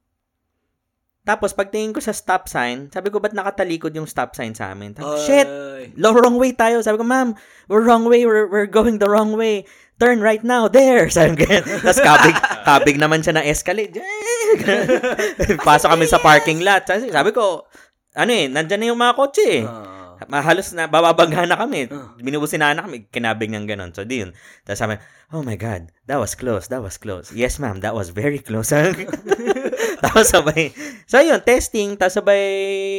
Tapos 1.26 1.52
pagtingin 1.52 1.92
ko 1.92 2.00
sa 2.00 2.16
stop 2.16 2.48
sign, 2.48 2.88
sabi 2.88 3.12
ko, 3.12 3.20
ba't 3.20 3.36
nakatalikod 3.36 3.92
yung 3.92 4.08
stop 4.08 4.32
sign 4.32 4.56
sa 4.56 4.72
amin? 4.72 4.96
Sabi 4.96 5.20
shit! 5.26 5.48
Wrong 6.00 6.38
way 6.40 6.56
tayo. 6.56 6.80
Sabi 6.80 6.96
ko, 6.96 7.04
ma'am, 7.04 7.36
we're 7.68 7.84
wrong 7.84 8.08
way. 8.08 8.24
We're, 8.24 8.48
we're 8.48 8.70
going 8.70 8.96
the 8.96 9.10
wrong 9.10 9.36
way. 9.36 9.68
Turn 9.96 10.20
right 10.20 10.44
now. 10.44 10.68
There. 10.68 11.08
Sabi 11.14 11.40
ko, 11.40 11.48
tapos 11.64 12.00
kabig, 12.00 12.36
kabig 12.68 12.96
naman 13.00 13.24
siya 13.24 13.40
ng 13.40 13.46
escalade. 13.48 13.96
Pasok 15.66 15.96
kami 15.96 16.04
sa 16.04 16.20
parking 16.20 16.60
lot. 16.60 16.84
Sabi, 16.84 17.32
ko, 17.32 17.64
ano 18.12 18.30
eh, 18.32 18.48
nandyan 18.48 18.80
na 18.84 18.88
yung 18.92 19.00
mga 19.00 19.16
kotse 19.16 19.44
eh. 19.44 19.64
Ah. 19.64 20.20
Mahalos 20.32 20.72
na, 20.72 20.88
bababaghan 20.88 21.48
na 21.48 21.56
kami. 21.56 21.88
Ah. 21.88 22.12
Binubusin 22.20 22.60
na 22.60 22.76
kami, 22.76 23.08
kinabig 23.08 23.48
ng 23.48 23.64
ganun. 23.64 23.92
So, 23.96 24.04
di 24.04 24.20
yun. 24.20 24.36
Tapos 24.68 24.80
sabi, 24.84 25.00
oh 25.32 25.40
my 25.40 25.56
God, 25.56 25.88
that 26.08 26.20
was 26.20 26.36
close, 26.36 26.68
that 26.68 26.84
was 26.84 27.00
close. 27.00 27.32
Yes, 27.32 27.56
ma'am, 27.56 27.80
that 27.80 27.96
was 27.96 28.12
very 28.12 28.40
close. 28.40 28.72
tapos 30.04 30.28
sabay, 30.28 30.76
so 31.08 31.20
yun, 31.20 31.40
testing, 31.40 31.96
tapos 31.96 32.20
sabay, 32.20 32.44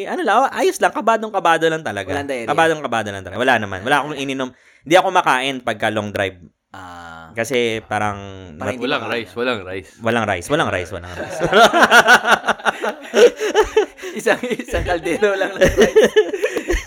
ano 0.09 0.21
lang, 0.25 0.49
ayos 0.49 0.81
lang, 0.81 0.93
kabadong-kabado 0.93 1.69
lang 1.69 1.85
talaga. 1.85 2.09
Walang 2.09 2.29
diarrhea. 2.29 2.49
Kabadong-kabado 2.49 3.09
lang 3.13 3.21
talaga. 3.25 3.41
Wala 3.41 3.55
naman. 3.61 3.79
Wala 3.85 3.95
akong 4.01 4.17
ininom. 4.17 4.49
Hindi 4.81 4.95
ako 4.97 5.07
makain 5.13 5.55
pagka 5.61 5.93
long 5.93 6.09
drive. 6.09 6.37
Ah. 6.69 7.31
Kasi 7.31 7.79
parang, 7.81 8.19
Parang 8.53 8.75
mat- 8.75 8.81
Walang 8.81 9.03
rice, 9.07 9.31
walang 9.33 9.63
rice. 9.63 9.89
walang 9.97 10.25
rice, 10.25 10.47
walang 10.47 10.67
rice, 10.67 10.91
walang 10.91 11.09
rice. 11.09 11.39
isang 14.13 14.39
isang 14.51 14.83
kaldero 14.83 15.33
lang 15.33 15.53
ng 15.53 15.63
rice. 15.63 16.11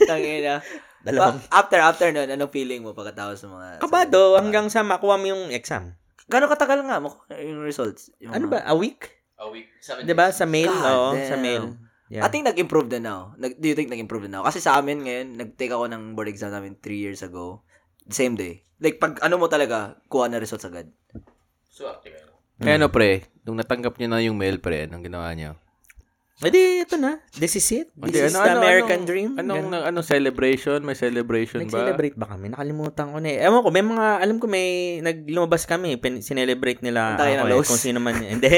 Tangina. 0.05 0.61
Dalawang. 1.01 1.41
Pa- 1.41 1.49
after 1.57 1.81
after 1.81 2.07
nun, 2.11 2.29
anong 2.29 2.53
feeling 2.53 2.85
mo 2.85 2.93
pagkatapos 2.93 3.41
ng 3.41 3.53
mga 3.53 3.69
Kabado 3.81 4.37
hanggang 4.37 4.69
sa 4.69 4.85
makuha 4.85 5.17
mo 5.17 5.27
yung 5.27 5.49
exam. 5.49 5.97
Gano'ng 6.29 6.53
katagal 6.53 6.85
nga 6.85 7.01
mo 7.01 7.17
yung 7.33 7.65
results? 7.65 8.13
Yung 8.21 8.31
Ano 8.31 8.47
mga- 8.47 8.53
ba? 8.53 8.69
A 8.69 8.77
week? 8.77 9.09
A 9.35 9.49
week. 9.49 9.73
'Di 9.81 10.13
ba 10.13 10.29
Sa 10.29 10.45
mail? 10.45 10.69
God 10.69 10.85
Oo, 10.85 11.09
damn. 11.17 11.25
sa 11.27 11.37
mail. 11.37 11.65
Yeah. 12.11 12.23
I 12.23 12.29
think 12.29 12.45
nag-improve 12.45 12.91
na 12.91 13.01
now. 13.01 13.21
Nag, 13.35 13.57
do 13.57 13.65
you 13.65 13.73
think 13.73 13.87
nag-improve 13.87 14.27
na 14.27 14.39
now? 14.39 14.43
Kasi 14.43 14.59
sa 14.59 14.77
amin 14.77 15.01
ngayon, 15.01 15.27
nag-take 15.33 15.71
ako 15.71 15.87
ng 15.87 16.13
board 16.13 16.27
exam 16.27 16.51
namin 16.51 16.75
three 16.77 16.99
years 16.99 17.23
ago. 17.23 17.63
Same 18.09 18.35
day. 18.39 18.65
Like, 18.81 18.97
pag 18.97 19.21
ano 19.21 19.37
mo 19.37 19.51
talaga, 19.51 20.01
kuha 20.09 20.33
na 20.33 20.41
results 20.41 20.65
agad. 20.65 20.89
Kaya 22.61 22.81
ano, 22.81 22.89
pre, 22.89 23.29
nung 23.45 23.61
natanggap 23.61 24.01
niyo 24.01 24.09
na 24.09 24.25
yung 24.25 24.41
mail, 24.41 24.57
pre, 24.61 24.89
anong 24.89 25.05
ginawa 25.05 25.29
niyo? 25.37 25.57
Edi, 26.41 26.81
ito 26.81 26.97
na. 26.97 27.21
This 27.37 27.61
is 27.61 27.69
it. 27.69 27.93
This 27.93 28.17
Hindi, 28.17 28.19
is 28.25 28.33
the 28.33 28.57
American 28.57 29.05
anong, 29.05 29.09
dream. 29.13 29.31
Anong, 29.37 29.69
Ganun. 29.69 29.83
anong 29.93 30.07
celebration? 30.09 30.81
May 30.81 30.97
celebration 30.97 31.69
ba? 31.69 31.69
Nag-celebrate 31.69 32.17
ba 32.17 32.33
kami? 32.33 32.57
Nakalimutan 32.57 33.13
ko 33.13 33.21
na 33.21 33.29
eh. 33.29 33.45
Ewan 33.45 33.61
ko, 33.61 33.69
may 33.69 33.85
mga, 33.85 34.07
alam 34.25 34.37
ko 34.41 34.49
may, 34.49 34.69
naglumabas 35.05 35.69
kami, 35.69 36.01
pin, 36.01 36.25
sinelebrate 36.25 36.81
nila 36.81 37.21
ng 37.21 37.45
ako 37.45 37.61
eh, 37.61 37.69
kung 37.69 37.77
sino 37.85 38.01
man. 38.01 38.25
Hindi. 38.41 38.49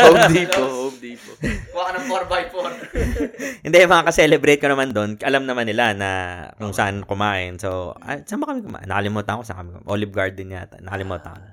Home 0.00 0.32
Depot, 0.32 0.64
Home 0.88 0.96
Depot. 0.96 1.36
Kuha 1.44 1.82
ka 1.84 1.92
ng 1.92 2.06
4x4. 2.08 2.70
Hindi, 3.68 3.78
mga 3.84 4.04
ka-celebrate 4.08 4.60
ko 4.64 4.68
naman 4.72 4.88
doon. 4.96 5.20
Alam 5.20 5.44
naman 5.44 5.68
nila 5.68 5.92
na 5.92 6.10
kung 6.56 6.72
saan 6.72 7.04
kumain. 7.04 7.60
So, 7.60 8.00
ah, 8.00 8.16
saan 8.24 8.40
ba 8.40 8.48
kami 8.48 8.64
kumain? 8.64 8.88
Nakalimutan 8.88 9.36
ko 9.36 9.44
saan 9.44 9.60
kami 9.60 9.70
kumain. 9.76 9.92
Olive 9.92 10.14
Garden 10.16 10.56
yata. 10.56 10.80
Nakalimutan 10.80 11.36
ko. 11.36 11.52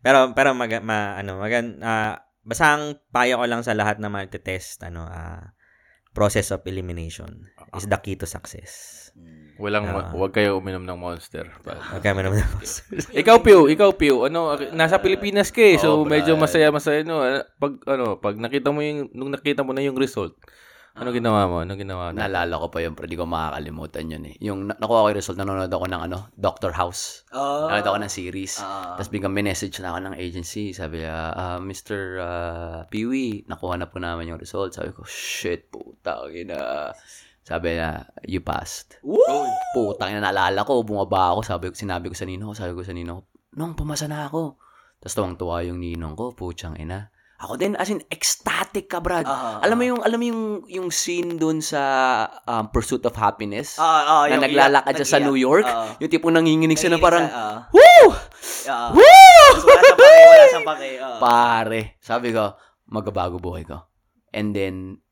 Pero, 0.00 0.32
pero 0.32 0.56
mag, 0.56 0.72
ma, 0.80 1.20
ano, 1.20 1.44
magan, 1.44 1.76
ah, 1.84 2.24
basta 2.46 2.72
ang 2.72 2.94
payo 3.10 3.36
ko 3.36 3.44
lang 3.44 3.60
sa 3.60 3.74
lahat 3.74 3.98
na 3.98 4.06
magte-test, 4.06 4.86
ano, 4.86 5.02
ah, 5.04 5.50
process 6.14 6.48
of 6.48 6.64
elimination 6.64 7.44
is 7.76 7.84
the 7.84 7.98
key 8.00 8.16
to 8.16 8.24
success. 8.24 9.04
Walang, 9.56 9.84
Ah. 9.88 10.12
wag 10.12 10.32
kayo 10.32 10.56
uminom 10.56 10.84
ng 10.84 10.96
monster. 10.96 11.44
Okay, 11.92 12.12
mo 12.12 12.24
naman. 12.24 12.40
ikaw, 13.12 13.40
Pew, 13.40 13.68
ikaw, 13.68 13.92
Pew, 13.92 14.24
ano, 14.24 14.52
nasa 14.70 14.96
Pilipinas 14.96 15.52
ka 15.52 15.60
eh, 15.60 15.76
so 15.76 16.00
Oo, 16.00 16.08
medyo 16.08 16.36
brad. 16.36 16.48
masaya, 16.48 16.68
masaya, 16.72 17.00
no, 17.02 17.20
Ah, 17.20 17.44
pag, 17.56 17.76
ano, 17.84 18.16
pag 18.16 18.36
nakita 18.36 18.72
mo 18.72 18.80
yung, 18.80 19.08
nung 19.12 19.28
nakita 19.28 19.60
mo 19.60 19.72
na 19.72 19.84
yung 19.84 19.96
result, 19.96 20.36
ano 20.96 21.12
ginawa 21.12 21.44
mo? 21.44 21.56
Ano 21.60 21.76
ginawa 21.76 22.08
mo? 22.08 22.16
Naalala 22.16 22.56
ko 22.56 22.72
pa 22.72 22.80
yun, 22.80 22.96
pero 22.96 23.04
di 23.04 23.20
ko 23.20 23.28
makakalimutan 23.28 24.08
yun 24.08 24.24
eh. 24.32 24.34
Yung 24.40 24.72
na- 24.72 24.78
nakuha 24.80 25.04
ko 25.04 25.08
yung 25.12 25.20
result, 25.20 25.36
nanonood 25.36 25.68
ako 25.68 25.86
ng 25.92 26.02
ano, 26.08 26.32
Doctor 26.32 26.72
House. 26.72 27.28
Oh. 27.36 27.68
Nanonood 27.68 27.88
ako 27.92 27.98
ng 28.00 28.12
series. 28.12 28.64
Ah. 28.64 28.96
Tapos 28.96 29.12
biglang 29.12 29.36
message 29.36 29.76
na 29.84 29.92
ako 29.92 29.98
ng 30.08 30.14
agency. 30.16 30.72
Sabi 30.72 31.04
niya, 31.04 31.36
ah, 31.36 31.58
Mr. 31.60 32.00
Uh, 32.16 32.78
Peewee, 32.88 33.44
nakuha 33.44 33.76
na 33.76 33.92
po 33.92 34.00
namin 34.00 34.32
yung 34.32 34.40
result. 34.40 34.72
Sabi 34.72 34.96
ko, 34.96 35.04
shit, 35.04 35.68
puta, 35.68 36.24
na. 36.48 36.90
Sabi 37.46 37.78
niya, 37.78 38.10
you 38.26 38.42
passed. 38.42 38.98
Woo! 39.06 39.22
Putang 39.76 40.10
ina, 40.10 40.32
naalala 40.32 40.66
ko, 40.66 40.82
bumaba 40.82 41.36
ako. 41.36 41.46
Sabi 41.46 41.70
ko, 41.70 41.78
sinabi 41.78 42.10
ko 42.10 42.16
sa 42.18 42.26
ninong 42.26 42.50
ko, 42.50 42.56
sabi 42.58 42.72
ko 42.74 42.82
sa 42.82 42.96
ninong 42.96 43.22
ko, 43.22 43.24
nung 43.54 43.78
pumasa 43.78 44.10
na 44.10 44.26
ako. 44.26 44.58
Tapos 44.98 45.14
tuwang-tuwa 45.14 45.62
yung 45.68 45.78
ninong 45.78 46.18
ko, 46.18 46.34
putsang 46.34 46.74
ina. 46.80 47.14
Ako 47.36 47.60
din, 47.60 47.76
as 47.76 47.92
in, 47.92 48.00
ecstatic 48.08 48.88
ka, 48.88 48.96
Brad. 48.96 49.28
Ah, 49.28 49.60
alam 49.60 49.76
mo 49.76 49.84
yung, 49.84 50.00
alam 50.00 50.16
mo 50.16 50.24
yung, 50.24 50.42
yung 50.72 50.88
scene 50.88 51.36
dun 51.36 51.60
sa 51.60 51.80
um, 52.48 52.72
Pursuit 52.72 53.04
of 53.04 53.12
Happiness? 53.12 53.76
Ah, 53.76 53.84
ah, 53.84 54.22
na 54.24 54.40
yung 54.40 54.44
naglalakad 54.48 54.96
siya 54.96 55.08
sa. 55.08 55.20
New 55.20 55.36
York? 55.36 55.68
Ah. 55.68 55.92
yung 56.00 56.08
tipong 56.08 56.32
nanginginig 56.32 56.80
siya 56.80 56.96
na 56.96 57.00
parang, 57.00 57.28
ah. 57.28 57.68
Woo! 57.76 58.08
Ah. 58.72 58.88
Woo! 58.88 59.04
Wala 59.68 59.80
siyang 59.84 60.00
pake, 60.00 60.20
wala 60.24 60.44
siyang 60.48 60.68
pake. 60.68 60.88
ah. 60.96 61.18
Pare, 61.20 61.80
sabi 62.00 62.28
ko, 62.32 62.56
magbabago 62.88 63.36
buhay 63.36 63.68
ko. 63.68 63.84
And 64.32 64.56
then, 64.56 65.04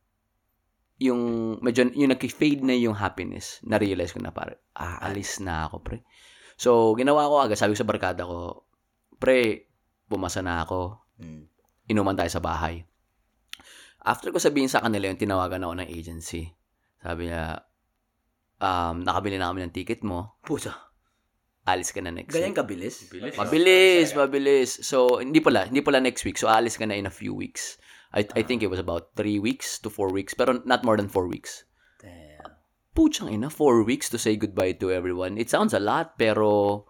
yung, 0.96 1.20
medyo, 1.60 1.92
yung 1.92 2.08
nag-fade 2.08 2.64
na 2.64 2.72
yung 2.72 2.96
happiness, 2.96 3.60
na-realize 3.68 4.16
ko 4.16 4.24
na 4.24 4.32
pare, 4.32 4.64
ah, 4.72 4.96
alis 5.04 5.44
na 5.44 5.68
ako, 5.68 5.76
pre. 5.84 6.00
So, 6.56 6.96
ginawa 6.96 7.28
ko 7.28 7.44
agad, 7.44 7.60
sabi 7.60 7.76
ko 7.76 7.84
sa 7.84 7.90
barkada 7.90 8.24
ko, 8.24 8.64
pre, 9.20 9.68
pumasa 10.08 10.40
na 10.40 10.64
ako, 10.64 11.04
Mm. 11.14 11.46
Inuman 11.86 12.16
tayo 12.16 12.30
sa 12.30 12.40
bahay. 12.40 12.84
After 14.04 14.28
ko 14.28 14.36
sabihin 14.36 14.68
sa 14.68 14.84
kanila 14.84 15.08
yung 15.08 15.20
tinawagan 15.20 15.64
ako 15.64 15.74
ng 15.80 15.88
agency. 15.88 16.52
Sabi 17.00 17.28
niya, 17.28 17.64
um, 18.60 19.00
nakabili 19.00 19.36
na 19.36 19.48
kami 19.52 19.64
ng 19.64 19.72
ticket 19.72 20.04
mo, 20.04 20.36
Pusa. 20.44 20.72
alis 21.64 21.92
ka 21.92 22.04
na 22.04 22.12
next 22.12 22.32
Ganyan 22.32 22.52
week. 22.52 22.60
kabilis? 22.60 22.96
Mabilis, 23.40 24.08
mabilis. 24.12 24.70
So, 24.84 25.20
hindi 25.20 25.40
pala, 25.40 25.64
hindi 25.64 25.80
pala 25.80 26.00
next 26.00 26.24
week. 26.28 26.36
So, 26.36 26.48
alis 26.52 26.76
ka 26.76 26.84
na 26.84 26.96
in 26.96 27.08
a 27.08 27.12
few 27.12 27.32
weeks. 27.32 27.80
I, 28.12 28.28
I 28.36 28.42
think 28.44 28.60
it 28.62 28.68
was 28.68 28.78
about 28.78 29.16
three 29.16 29.40
weeks 29.40 29.80
to 29.80 29.88
four 29.90 30.12
weeks, 30.12 30.36
pero 30.36 30.60
not 30.68 30.84
more 30.84 30.96
than 31.00 31.08
four 31.08 31.26
weeks. 31.26 31.64
Damn. 31.98 32.52
Puchang 32.94 33.32
ina, 33.32 33.48
four 33.50 33.82
weeks 33.82 34.06
to 34.12 34.20
say 34.20 34.36
goodbye 34.36 34.76
to 34.78 34.92
everyone. 34.92 35.34
It 35.40 35.48
sounds 35.50 35.72
a 35.74 35.80
lot, 35.82 36.14
pero 36.20 36.84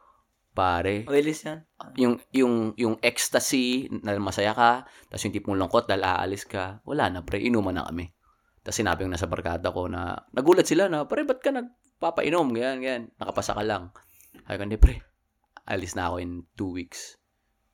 pare, 0.55 1.03
Mabilis 1.05 1.43
yan. 1.43 1.67
yung 1.99 2.15
yung 2.31 2.55
yung 2.79 2.95
ecstasy 3.03 3.91
na 3.91 4.15
masaya 4.23 4.55
ka, 4.55 4.87
tapos 5.11 5.23
yung 5.27 5.35
tipong 5.35 5.59
lungkot 5.59 5.91
dahil 5.91 6.07
aalis 6.07 6.47
ka, 6.47 6.79
wala 6.87 7.11
na 7.11 7.27
pre, 7.27 7.43
inuman 7.43 7.75
na 7.75 7.91
kami. 7.91 8.15
Tapos 8.63 8.79
sinabi 8.79 9.05
ko 9.05 9.11
na 9.11 9.21
sa 9.21 9.29
barkada 9.29 9.75
ko 9.75 9.91
na, 9.91 10.15
nagulat 10.33 10.65
sila 10.65 10.89
na, 10.89 11.05
pre, 11.05 11.27
ba't 11.27 11.43
ka 11.43 11.53
nagpapainom? 11.53 12.55
Ganyan, 12.55 12.79
ganyan. 12.81 13.03
Nakapasa 13.19 13.53
ka 13.53 13.67
lang. 13.67 13.91
Ko, 14.47 14.57
hindi 14.57 14.81
pre, 14.81 15.03
alis 15.67 15.99
na 15.99 16.09
ako 16.09 16.17
in 16.23 16.47
two 16.57 16.73
weeks. 16.73 17.19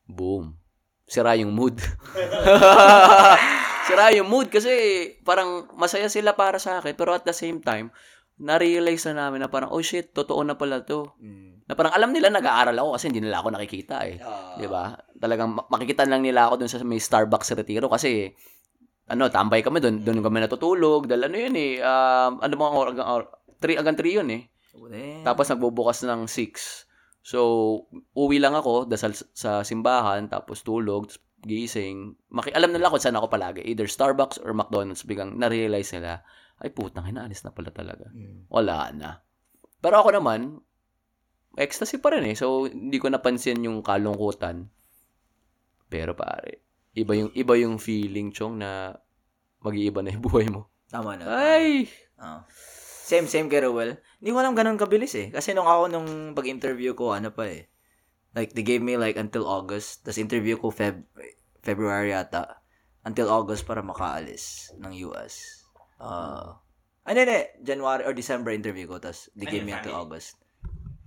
Boom. 0.08 0.58
Sira 1.06 1.38
yung 1.38 1.54
mood. 1.54 1.78
Sira 3.86 4.14
yung 4.14 4.30
mood 4.30 4.50
kasi 4.50 4.70
parang 5.26 5.66
masaya 5.74 6.06
sila 6.06 6.34
para 6.34 6.62
sa 6.62 6.78
akin, 6.78 6.94
pero 6.94 7.14
at 7.14 7.26
the 7.26 7.34
same 7.34 7.58
time, 7.62 7.90
na-realize 8.40 9.04
na 9.12 9.28
namin 9.28 9.44
na 9.44 9.52
parang, 9.52 9.68
oh 9.70 9.84
shit, 9.84 10.16
totoo 10.16 10.40
na 10.40 10.56
pala 10.56 10.80
to. 10.80 11.12
Mm. 11.20 11.68
Na 11.68 11.76
parang 11.76 11.92
alam 11.92 12.10
nila 12.10 12.32
nag-aaral 12.32 12.74
ako 12.74 12.96
kasi 12.96 13.04
hindi 13.12 13.20
nila 13.22 13.44
ako 13.44 13.54
nakikita 13.54 14.02
eh. 14.08 14.18
Ah. 14.18 14.58
'Di 14.58 14.66
ba? 14.66 14.96
Talagang 15.20 15.54
ma- 15.54 15.68
makikita 15.70 16.02
lang 16.08 16.24
nila 16.24 16.50
ako 16.50 16.64
dun 16.64 16.70
sa 16.72 16.82
may 16.82 16.98
Starbucks 16.98 17.52
sa 17.52 17.54
Retiro 17.54 17.86
kasi 17.86 18.34
ano, 19.10 19.26
tambay 19.26 19.60
kami 19.60 19.82
doon, 19.82 20.06
doon 20.06 20.22
kami 20.22 20.38
natutulog, 20.38 21.10
dahil 21.10 21.26
ano 21.26 21.36
yun 21.36 21.54
eh, 21.58 21.82
um, 21.82 22.38
ano 22.38 22.52
mga 22.54 22.70
or, 22.70 22.86
hanggang, 22.94 23.08
or, 23.10 23.22
three, 23.58 23.74
hanggang 23.74 23.98
3 23.98 24.18
yun 24.22 24.28
eh. 24.30 24.42
Damn. 24.70 25.26
Tapos 25.26 25.50
nagbubukas 25.50 26.06
ng 26.06 26.30
6. 26.30 27.26
So, 27.26 27.38
uwi 28.14 28.38
lang 28.38 28.54
ako, 28.54 28.86
dasal 28.86 29.12
sa 29.34 29.66
simbahan, 29.66 30.30
tapos 30.30 30.62
tulog, 30.62 31.10
gising. 31.42 32.14
Maki 32.30 32.54
alam 32.54 32.70
nila 32.70 32.88
kung 32.88 33.02
saan 33.02 33.18
ako 33.18 33.28
palagi, 33.28 33.66
either 33.66 33.90
Starbucks 33.90 34.38
or 34.40 34.54
McDonald's, 34.54 35.02
biglang 35.02 35.36
na-realize 35.36 35.90
nila, 35.90 36.22
ay 36.60 36.70
putang, 36.70 37.08
hinaalis 37.08 37.40
na 37.42 37.52
pala 37.56 37.72
talaga. 37.72 38.12
Mm. 38.12 38.46
Wala 38.52 38.92
na. 38.92 39.24
Pero 39.80 39.96
ako 39.96 40.12
naman, 40.12 40.60
ecstasy 41.56 41.96
pa 41.98 42.12
rin 42.12 42.28
eh. 42.28 42.36
So, 42.36 42.68
hindi 42.68 43.00
ko 43.00 43.08
napansin 43.08 43.64
yung 43.64 43.80
kalungkutan. 43.80 44.68
Pero 45.90 46.12
pare, 46.14 46.62
iba 46.94 47.12
yung 47.16 47.32
iba 47.34 47.54
yung 47.56 47.80
feeling, 47.80 48.30
Chong, 48.30 48.60
na 48.60 48.94
mag-iiba 49.64 50.04
na 50.04 50.12
yung 50.12 50.24
buhay 50.28 50.46
mo. 50.52 50.68
Tama 50.92 51.16
na. 51.16 51.24
Ay! 51.26 51.88
Ah. 52.20 52.44
Same, 53.10 53.26
same 53.26 53.50
kay 53.50 53.64
Rowell. 53.64 53.98
Hindi 54.22 54.30
ko 54.30 54.38
alam 54.38 54.54
ganun 54.54 54.78
kabilis 54.78 55.16
eh. 55.18 55.34
Kasi 55.34 55.50
nung 55.50 55.66
ako, 55.66 55.90
nung 55.90 56.08
pag-interview 56.36 56.94
ko, 56.94 57.16
ano 57.16 57.34
pa 57.34 57.48
eh. 57.50 57.66
Like, 58.36 58.54
they 58.54 58.62
gave 58.62 58.84
me 58.84 58.94
like 58.94 59.18
until 59.18 59.48
August. 59.50 60.06
Tapos 60.06 60.22
interview 60.22 60.54
ko 60.54 60.70
Feb 60.70 61.02
February 61.64 62.14
yata. 62.14 62.62
Until 63.02 63.32
August 63.32 63.66
para 63.66 63.82
makaalis 63.82 64.70
ng 64.78 65.10
US. 65.10 65.59
Uh, 66.00 66.56
ano 67.04 67.16
yun 67.16 67.30
eh, 67.30 67.44
January 67.60 68.02
or 68.02 68.12
December 68.12 68.50
interview 68.50 68.88
ko. 68.88 68.96
Tapos 68.96 69.28
they 69.32 69.44
Ano 69.44 69.52
gave 69.52 69.62
yun, 69.62 69.68
me 69.68 69.74
until? 69.76 69.94
August. 69.94 70.40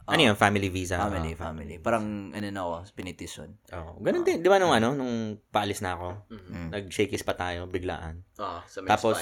Ano 0.04 0.20
yun? 0.20 0.36
Family 0.36 0.68
visa? 0.68 1.00
Family, 1.00 1.32
Ah, 1.34 1.40
family. 1.48 1.76
Parang, 1.80 2.04
ano 2.30 2.44
na 2.44 2.62
ako, 2.62 2.76
pinitition. 2.92 3.56
Oh, 3.72 3.96
ganun 3.98 4.22
din. 4.22 4.44
Di 4.44 4.52
ba 4.52 4.60
nung 4.60 4.76
ano, 4.76 4.92
nung 4.92 5.40
paalis 5.48 5.80
na 5.80 5.96
ako, 5.96 6.28
Mm. 6.28 6.68
nag-shakies 6.70 7.24
pa 7.24 7.34
tayo, 7.34 7.66
biglaan. 7.66 8.20
Ah, 8.36 8.68
sa 8.68 8.84
Tapos, 8.84 9.16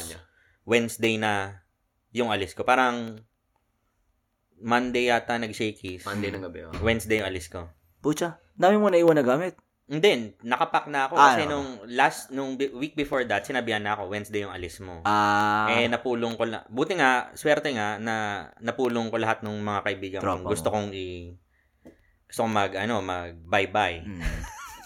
Wednesday 0.66 1.22
na 1.22 1.62
yung 2.10 2.34
alis 2.34 2.58
ko. 2.58 2.66
Parang, 2.66 3.22
Monday 4.58 5.10
yata 5.10 5.38
nag-shakies. 5.38 6.02
ng 6.06 6.42
gabi. 6.42 6.66
Oh. 6.66 6.74
Wednesday 6.82 7.22
yung 7.22 7.30
alis 7.30 7.46
ko. 7.46 7.70
Pucha, 8.02 8.42
dami 8.54 8.78
mo 8.78 8.90
na 8.90 8.98
iwan 8.98 9.18
na 9.18 9.26
gamit. 9.26 9.54
Hindi, 9.92 10.32
nakapack 10.48 10.88
na 10.88 11.12
ako 11.12 11.20
Ah, 11.20 11.36
kasi 11.36 11.44
ano? 11.44 11.52
nung 11.52 11.70
last, 11.92 12.32
nung 12.32 12.56
week 12.56 12.96
before 12.96 13.28
that, 13.28 13.44
sinabihan 13.44 13.84
na 13.84 13.92
ako, 13.92 14.08
Wednesday 14.08 14.48
yung 14.48 14.56
alis 14.56 14.80
mo. 14.80 15.04
Ah, 15.04 15.68
eh, 15.68 15.92
napulong 15.92 16.40
ko 16.40 16.48
na, 16.48 16.64
buti 16.72 16.96
nga, 16.96 17.28
swerte 17.36 17.76
nga, 17.76 18.00
na 18.00 18.48
napulong 18.64 19.12
ko 19.12 19.20
lahat 19.20 19.44
ng 19.44 19.52
mga 19.52 19.80
kaibigan 19.84 20.22
ko. 20.24 20.48
Gusto 20.48 20.72
mo. 20.72 20.80
kong 20.80 20.96
i, 20.96 21.36
gusto 22.24 22.48
kong 22.48 22.56
mag, 22.56 22.72
ano, 22.80 23.04
mag 23.04 23.36
bye-bye. 23.36 24.00
mm. 24.08 24.24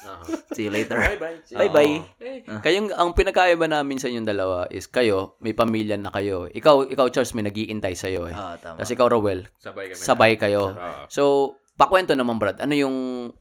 Ah. 0.05 0.21
see 0.53 0.69
you 0.69 0.73
later. 0.73 0.97
Bye-bye. 0.97 1.37
Bye-bye. 1.65 1.93
Eh, 2.21 2.41
Kayong, 2.61 2.93
ang 2.93 3.13
pinakaiba 3.13 3.65
namin 3.69 4.01
sa 4.01 4.09
inyong 4.09 4.25
dalawa 4.25 4.65
is 4.73 4.89
kayo, 4.89 5.37
may 5.37 5.53
pamilya 5.53 6.01
na 6.01 6.09
kayo. 6.09 6.49
Ikaw, 6.49 6.89
ikaw 6.89 7.09
Charles, 7.13 7.33
may 7.37 7.45
nag-iintay 7.45 7.93
sa'yo 7.93 8.29
eh. 8.29 8.33
Ah, 8.33 8.57
tama. 8.57 8.81
Tapos 8.81 8.89
ikaw, 8.89 9.05
Rowell, 9.05 9.45
Sabay 9.61 9.93
kami. 9.93 10.01
sabay 10.01 10.33
kayo. 10.37 10.73
Ah. 10.73 11.05
So, 11.09 11.53
pakwento 11.77 12.17
naman, 12.17 12.37
Brad. 12.41 12.57
Ano 12.57 12.73
yung, 12.73 12.97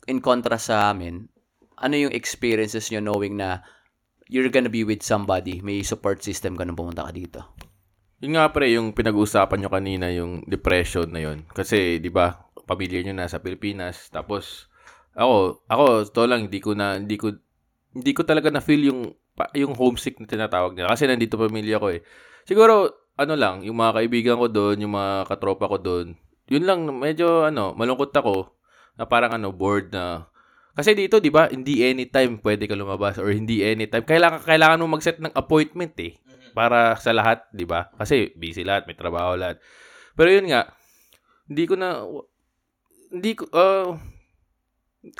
in 0.08 0.20
contrast 0.24 0.68
sa 0.68 0.92
amin, 0.92 1.28
ano 1.84 2.08
yung 2.08 2.16
experiences 2.16 2.88
nyo 2.88 3.04
knowing 3.04 3.36
na 3.36 3.60
you're 4.32 4.48
gonna 4.48 4.72
be 4.72 4.88
with 4.88 5.04
somebody, 5.04 5.60
may 5.60 5.84
support 5.84 6.24
system 6.24 6.56
ka 6.56 6.64
nung 6.64 6.80
pumunta 6.80 7.04
ka 7.04 7.12
dito? 7.12 7.40
Yun 8.24 8.40
nga 8.40 8.48
pre, 8.48 8.72
yung 8.72 8.96
pinag-uusapan 8.96 9.60
nyo 9.60 9.68
kanina, 9.68 10.08
yung 10.08 10.48
depression 10.48 11.12
na 11.12 11.20
yun. 11.20 11.44
Kasi, 11.52 12.00
di 12.00 12.08
ba, 12.08 12.32
pamilya 12.64 13.04
nyo 13.04 13.20
nasa 13.20 13.36
Pilipinas. 13.44 14.08
Tapos, 14.08 14.72
ako, 15.12 15.60
ako, 15.68 15.84
to 16.08 16.24
lang, 16.24 16.48
hindi 16.48 16.56
ko 16.64 16.72
na, 16.72 16.96
hindi 16.96 17.20
ko, 17.20 17.36
hindi 17.92 18.12
ko 18.16 18.24
talaga 18.24 18.48
na-feel 18.48 18.88
yung, 18.88 19.00
yung 19.52 19.76
homesick 19.76 20.16
na 20.16 20.24
tinatawag 20.24 20.72
nila. 20.72 20.88
Kasi 20.88 21.04
nandito 21.04 21.36
pamilya 21.36 21.76
ko 21.76 21.92
eh. 21.92 22.00
Siguro, 22.48 23.04
ano 23.20 23.34
lang, 23.36 23.60
yung 23.60 23.76
mga 23.76 23.92
kaibigan 24.00 24.36
ko 24.40 24.46
doon, 24.48 24.80
yung 24.80 24.96
mga 24.96 25.28
katropa 25.28 25.68
ko 25.68 25.76
doon, 25.76 26.16
yun 26.48 26.64
lang, 26.64 26.88
medyo, 26.96 27.44
ano, 27.44 27.76
malungkot 27.76 28.16
ako, 28.16 28.56
na 28.96 29.04
parang, 29.04 29.36
ano, 29.36 29.52
bored 29.52 29.92
na, 29.92 30.32
kasi 30.74 30.98
dito, 30.98 31.22
di 31.22 31.30
ba, 31.30 31.46
hindi 31.46 31.86
anytime 31.86 32.42
pwede 32.42 32.66
ka 32.66 32.74
lumabas 32.74 33.22
or 33.22 33.30
hindi 33.30 33.62
anytime. 33.62 34.02
Kailangan, 34.02 34.42
kailangan 34.42 34.82
mo 34.82 34.98
mag-set 34.98 35.22
ng 35.22 35.30
appointment 35.34 35.94
eh 36.02 36.18
para 36.54 36.94
sa 36.98 37.10
lahat, 37.10 37.46
'di 37.50 37.66
ba? 37.66 37.90
Kasi 37.98 38.30
busy 38.38 38.62
lahat, 38.62 38.86
may 38.86 38.94
trabaho 38.94 39.34
lahat. 39.34 39.58
Pero 40.14 40.30
yun 40.30 40.46
nga, 40.50 40.70
hindi 41.50 41.64
ko 41.66 41.74
na 41.74 42.02
hindi 43.10 43.30
ko 43.34 43.46
uh, 43.50 43.98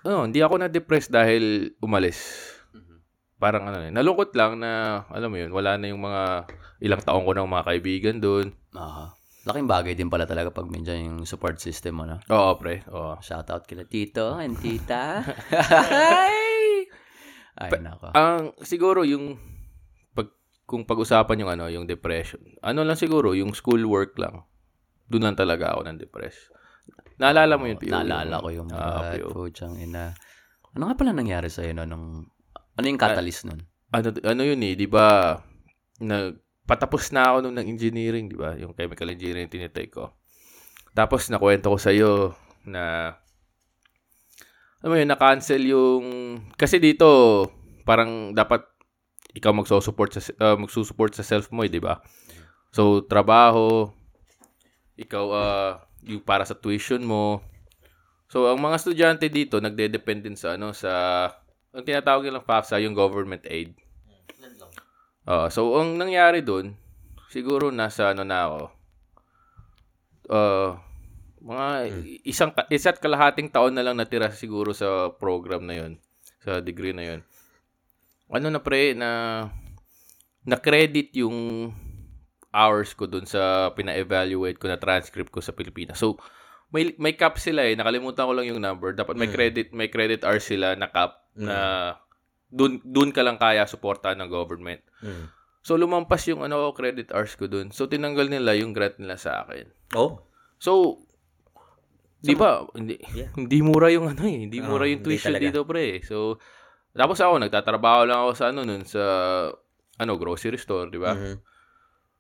ano, 0.07 0.31
hindi 0.31 0.41
ako 0.41 0.55
na 0.63 0.71
depressed 0.71 1.11
dahil 1.11 1.75
umalis. 1.83 2.51
Parang 3.39 3.67
ano, 3.69 3.83
eh, 3.83 3.91
nalungkot 3.91 4.33
lang 4.39 4.63
na 4.63 5.03
alam 5.11 5.29
mo 5.29 5.37
yun, 5.37 5.51
wala 5.51 5.77
na 5.77 5.91
yung 5.91 6.01
mga 6.01 6.49
ilang 6.81 7.03
taon 7.03 7.27
ko 7.27 7.35
ng 7.35 7.51
mga 7.51 7.67
kaibigan 7.67 8.17
doon. 8.23 8.55
Ah, 8.73 9.13
laking 9.45 9.69
bagay 9.69 9.93
din 9.93 10.09
pala 10.09 10.25
talaga 10.25 10.49
pag 10.49 10.69
minsan 10.69 11.01
yung 11.05 11.19
support 11.29 11.61
system 11.61 12.01
mo, 12.01 12.05
no? 12.09 12.17
Oo, 12.33 12.57
pre. 12.57 12.81
Oo. 12.89 13.21
Shout 13.21 13.49
out 13.53 13.65
kila 13.69 13.85
tito 13.85 14.41
and 14.41 14.57
tita. 14.57 15.21
Ay, 17.55 17.71
Ay 17.71 17.71
nako. 17.79 18.11
Ang 18.17 18.51
siguro 18.65 19.05
yung 19.07 19.39
pag 20.11 20.33
kung 20.67 20.83
pag-usapan 20.89 21.45
yung 21.45 21.51
ano, 21.53 21.65
yung 21.69 21.87
depression. 21.87 22.41
Ano 22.65 22.83
lang 22.83 22.99
siguro, 22.99 23.37
yung 23.37 23.53
school 23.55 23.85
work 23.85 24.17
lang. 24.19 24.43
Doon 25.07 25.31
lang 25.33 25.37
talaga 25.37 25.77
ako 25.77 25.87
ng 25.87 26.01
depress. 26.01 26.51
Naalala 27.21 27.55
mo 27.61 27.69
yun, 27.71 27.79
Pio? 27.79 27.95
Naalala 27.95 28.43
ko 28.43 28.49
yung 28.51 28.69
Ah, 28.75 29.07
uh, 29.07 29.13
Pio. 29.15 29.29
puchang 29.31 29.79
ina. 29.79 30.17
Ano 30.75 30.91
nga 30.91 30.99
pala 30.99 31.15
nangyari 31.15 31.47
sa'yo 31.47 31.71
no, 31.77 31.87
nung, 31.87 32.27
ano 32.75 32.85
yung 32.89 32.99
catalyst 32.99 33.47
nun? 33.47 33.63
ano 33.95 34.11
ano 34.27 34.43
yun 34.43 34.59
eh, 34.67 34.75
'di 34.75 34.91
ba? 34.91 35.39
Nag 36.03 36.35
patapos 36.65 37.13
na 37.13 37.33
ako 37.33 37.37
nung 37.45 37.57
ng 37.61 37.69
engineering, 37.69 38.29
'di 38.29 38.39
ba? 38.41 38.57
Yung 38.57 38.73
chemical 38.73 39.13
engineering 39.13 39.53
tinitake 39.53 39.93
ko. 39.93 40.13
Tapos 40.97 41.29
nakwento 41.29 41.69
ko 41.69 41.79
sa 41.79 41.93
iyo 41.93 42.33
na 42.65 43.15
alam 44.85 44.91
mo 44.93 44.97
yun, 45.01 45.09
na-cancel 45.09 45.63
yung 45.65 46.05
kasi 46.61 46.77
dito 46.77 47.09
parang 47.89 48.37
dapat 48.37 48.65
ikaw 49.33 49.53
magso-support 49.57 50.13
sa 50.13 50.21
uh, 50.41 50.57
magsusupport 50.61 51.13
sa 51.17 51.25
self 51.27 51.49
mo, 51.53 51.65
eh, 51.65 51.71
'di 51.73 51.81
ba? 51.81 52.01
So 52.73 53.05
trabaho 53.05 53.93
ikaw 54.95 55.25
uh, 55.33 55.73
yung 56.07 56.23
para 56.23 56.47
sa 56.47 56.57
tuition 56.57 57.03
mo. 57.05 57.43
So 58.31 58.49
ang 58.49 58.61
mga 58.63 58.79
estudyante 58.81 59.27
dito 59.29 59.61
nagde-depend 59.61 60.21
din 60.25 60.37
sa 60.39 60.57
ano 60.57 60.73
sa 60.73 60.93
ang 61.75 61.83
tinatawag 61.83 62.23
nilang 62.23 62.47
FAFSA, 62.47 62.79
yung 62.87 62.95
government 62.95 63.43
aid. 63.51 63.75
Ah, 65.25 65.49
so 65.49 65.73
ang 65.75 65.97
nangyari 65.97 66.45
doon, 66.45 66.77
siguro 67.29 67.73
nasa 67.73 68.13
ano 68.13 68.23
na 68.23 68.39
ako. 68.45 68.61
Uh, 70.25 70.71
mga 71.41 71.69
isang 72.25 72.53
ka- 72.53 72.69
isa't 72.69 72.97
kalahating 72.97 73.49
taon 73.49 73.77
na 73.77 73.85
lang 73.85 73.97
natira 73.97 74.33
siguro 74.33 74.73
sa 74.73 75.13
program 75.13 75.65
na 75.65 75.77
'yon, 75.77 75.93
sa 76.41 76.61
degree 76.61 76.93
na 76.93 77.05
'yon. 77.05 77.21
ano 78.27 78.49
na 78.49 78.59
pre, 78.59 78.97
na, 78.97 79.11
na-credit 80.43 81.13
yung 81.15 81.71
hours 82.51 82.91
ko 82.93 83.07
dun 83.07 83.25
sa 83.25 83.71
pina-evaluate 83.73 84.59
ko 84.59 84.67
na 84.67 84.81
transcript 84.81 85.31
ko 85.31 85.39
sa 85.39 85.53
Pilipinas. 85.53 86.01
So, 86.01 86.19
may 86.69 86.97
may 86.99 87.15
cap 87.15 87.39
sila 87.39 87.63
eh. 87.63 87.75
Nakalimutan 87.75 88.27
ko 88.27 88.33
lang 88.35 88.49
yung 88.49 88.59
number. 88.59 88.91
Dapat 88.91 89.15
may 89.15 89.31
Mm. 89.31 89.35
credit, 89.35 89.67
may 89.71 89.87
credit 89.87 90.25
hours 90.25 90.43
sila 90.43 90.75
na 90.75 90.89
cap 90.89 91.31
Mm. 91.37 91.47
na 91.47 91.57
dun, 92.55 92.79
dun 92.87 93.11
ka 93.11 93.27
lang 93.27 93.35
kaya 93.35 93.67
suportahan 93.67 94.15
ng 94.23 94.31
government. 94.31 94.79
Mm. 95.03 95.27
So, 95.65 95.75
lumampas 95.75 96.23
yung 96.31 96.47
ano, 96.47 96.71
credit 96.71 97.11
hours 97.11 97.35
ko 97.35 97.51
dun. 97.51 97.75
So, 97.75 97.91
tinanggal 97.91 98.31
nila 98.31 98.55
yung 98.55 98.71
grant 98.71 99.01
nila 99.03 99.19
sa 99.19 99.43
akin. 99.43 99.67
Oh, 99.99 100.23
So, 100.63 101.03
di 102.25 102.33
ba, 102.33 102.65
hindi, 102.73 102.97
Yeah. 103.13 103.29
hindi 103.41 103.59
mura 103.61 103.91
yung 103.91 104.09
ano 104.15 104.23
eh. 104.25 104.49
Hindi 104.49 104.63
mura 104.63 104.87
Oo, 104.87 104.93
yung 104.95 105.03
tuition 105.03 105.37
dito, 105.37 105.67
pre. 105.67 106.01
So, 106.07 106.39
tapos 106.95 107.19
ako, 107.21 107.43
nagtatrabaho 107.43 108.07
lang 108.07 108.19
ako 108.23 108.33
sa 108.39 108.45
ano 108.55 108.63
nun, 108.63 108.87
sa, 108.87 109.03
ano, 109.99 110.13
grocery 110.15 110.57
store, 110.57 110.89
di 110.89 111.01
ba? 111.03 111.13
mhm. 111.13 111.37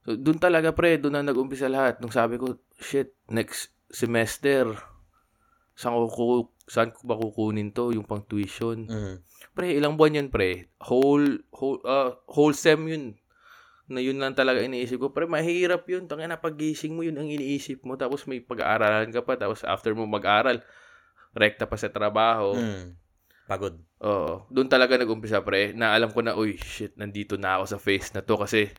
So, 0.04 0.20
dun 0.20 0.36
talaga, 0.36 0.76
pre, 0.76 1.00
dun 1.00 1.16
na 1.16 1.24
nag-umpisa 1.24 1.64
lahat. 1.64 1.96
Nung 2.04 2.12
sabi 2.12 2.36
ko, 2.36 2.60
shit, 2.76 3.16
next 3.32 3.72
semester, 3.88 4.68
saan 5.72 5.96
ko, 6.12 6.52
saan 6.64 6.92
ko 6.92 7.04
ba 7.04 7.16
kukunin 7.16 7.72
to, 7.76 7.92
yung 7.92 8.08
pang 8.08 8.24
tuition? 8.24 8.88
Mhm. 8.88 9.14
Pre, 9.54 9.66
ilang 9.70 9.94
buwan 9.94 10.18
yun, 10.18 10.28
pre? 10.32 10.72
Whole, 10.80 11.44
whole, 11.54 11.80
uh, 11.84 12.16
whole 12.26 12.56
sem 12.56 12.80
yun. 12.88 13.04
Na 13.84 14.00
yun 14.00 14.16
lang 14.16 14.32
talaga 14.32 14.64
iniisip 14.64 14.96
ko. 14.96 15.12
Pre, 15.12 15.28
mahirap 15.28 15.84
yun. 15.86 16.08
Tangin 16.08 16.32
na 16.32 16.40
pagising 16.40 16.96
mo, 16.96 17.04
yun 17.04 17.20
ang 17.20 17.28
iniisip 17.28 17.84
mo. 17.84 18.00
Tapos 18.00 18.24
may 18.24 18.40
pag-aaralan 18.40 19.12
ka 19.12 19.20
pa. 19.20 19.36
Tapos 19.36 19.60
after 19.62 19.92
mo 19.92 20.08
mag-aral, 20.08 20.64
rekta 21.36 21.68
pa 21.68 21.76
sa 21.76 21.92
trabaho. 21.92 22.56
Mm. 22.56 22.96
Pagod. 23.44 23.76
Oo. 24.00 24.48
Doon 24.48 24.72
talaga 24.72 24.96
nag-umpisa, 24.96 25.44
pre. 25.44 25.76
Na 25.76 25.92
alam 25.92 26.08
ko 26.08 26.24
na, 26.24 26.32
uy, 26.32 26.56
shit, 26.56 26.96
nandito 26.96 27.36
na 27.36 27.60
ako 27.60 27.64
sa 27.76 27.78
phase 27.78 28.08
na 28.16 28.24
to. 28.24 28.40
Kasi, 28.40 28.72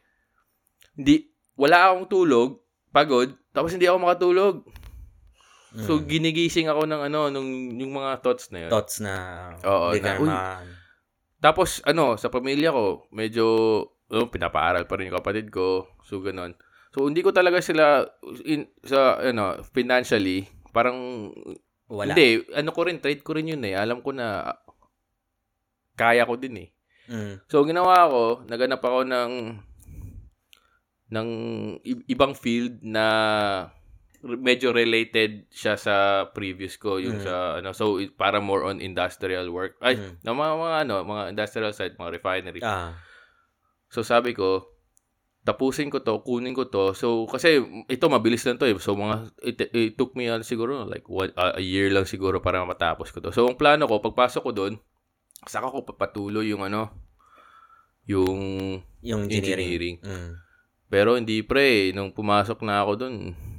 hindi, 0.97 1.29
wala 1.53 1.91
akong 1.93 2.09
tulog, 2.09 2.49
pagod, 2.89 3.35
tapos 3.51 3.75
hindi 3.75 3.87
ako 3.87 3.97
makatulog. 3.99 4.55
So, 5.75 5.99
Mm. 5.99 6.07
ginigising 6.07 6.71
ako 6.71 6.87
ng 6.87 7.01
ano, 7.11 7.27
nung, 7.27 7.75
yung 7.75 7.91
mga 7.99 8.23
thoughts 8.23 8.47
na 8.47 8.63
yun. 8.63 8.71
thoughts 8.71 9.03
na 9.03 9.13
Oo, 9.67 9.91
na, 9.99 10.15
uy, 10.23 10.31
Tapos, 11.43 11.83
ano, 11.83 12.15
sa 12.15 12.31
pamilya 12.31 12.71
ko, 12.71 13.11
medyo, 13.11 13.45
oh, 13.91 14.27
pinapaaral 14.31 14.87
pa 14.87 14.95
rin 14.95 15.11
yung 15.11 15.19
kapatid 15.19 15.51
ko. 15.51 15.91
So, 16.07 16.23
ganun. 16.23 16.55
So, 16.95 17.03
hindi 17.03 17.19
ko 17.19 17.35
talaga 17.35 17.59
sila, 17.59 18.07
in, 18.47 18.71
sa, 18.87 19.19
ano, 19.19 19.59
financially, 19.75 20.47
parang, 20.71 21.29
wala. 21.91 22.15
hindi, 22.15 22.39
ano 22.55 22.71
ko 22.71 22.87
rin, 22.87 23.03
trade 23.03 23.19
ko 23.19 23.35
rin 23.35 23.51
yun 23.51 23.67
eh. 23.67 23.75
Alam 23.75 23.99
ko 23.99 24.15
na, 24.15 24.55
kaya 25.99 26.23
ko 26.23 26.39
din 26.39 26.55
eh. 26.65 26.69
Mm. 27.11 27.43
So, 27.51 27.67
ginawa 27.67 28.07
ko, 28.07 28.23
naganap 28.47 28.79
ako 28.79 29.03
ng, 29.03 29.31
ng 31.11 31.29
ibang 32.09 32.33
field 32.33 32.79
na 32.81 33.05
medyo 34.25 34.73
related 34.73 35.45
siya 35.47 35.77
sa 35.77 35.95
previous 36.27 36.75
ko 36.75 36.97
yung 36.97 37.21
Mm. 37.21 37.23
sa 37.23 37.33
ano 37.57 37.69
so 37.71 37.93
para 38.13 38.41
more 38.41 38.65
on 38.65 38.81
industrial 38.81 39.45
work 39.49 39.77
ay 39.79 39.93
Mm. 39.95 40.11
na 40.19 40.31
mga, 40.31 40.53
mga 40.57 40.75
ano 40.81 40.95
mga 41.03 41.23
industrial 41.29 41.71
site 41.71 41.93
mga 41.95 42.13
refinery 42.13 42.61
Ah. 42.61 42.97
So 43.85 44.01
sabi 44.01 44.33
ko, 44.33 44.65
tapusin 45.45 45.87
ko 45.87 46.01
to, 46.01 46.19
kunin 46.19 46.51
ko 46.51 46.65
to. 46.65 46.91
So 46.91 47.29
kasi 47.29 47.61
ito 47.85 48.05
mabilis 48.09 48.43
lang 48.43 48.57
to 48.57 48.65
eh. 48.65 48.75
So 48.75 48.97
mga 48.97 49.29
it, 49.39 49.55
it 49.71 49.93
took 49.93 50.17
me 50.17 50.25
uh, 50.25 50.41
siguro 50.41 50.83
like 50.83 51.05
one, 51.05 51.29
uh, 51.37 51.53
a 51.55 51.61
year 51.61 51.93
lang 51.93 52.03
siguro 52.03 52.41
para 52.41 52.65
matapos 52.65 53.13
ko 53.13 53.21
to. 53.21 53.29
So 53.29 53.45
ang 53.45 53.55
plano 53.55 53.85
ko 53.85 54.01
pagpasok 54.01 54.41
ko 54.41 54.51
doon, 54.51 54.73
saka 55.45 55.69
ko 55.69 55.85
papatuloy 55.85 56.49
yung 56.49 56.65
ano 56.65 56.89
yung 58.05 58.37
Yung 59.05 59.29
engineering. 59.29 59.97
engineering. 59.97 59.97
Mm. 60.01 60.31
Pero 60.85 61.09
hindi 61.13 61.41
pre, 61.41 61.93
nung 61.93 62.09
pumasok 62.09 62.61
na 62.61 62.81
ako 62.81 62.91
doon, 62.97 63.15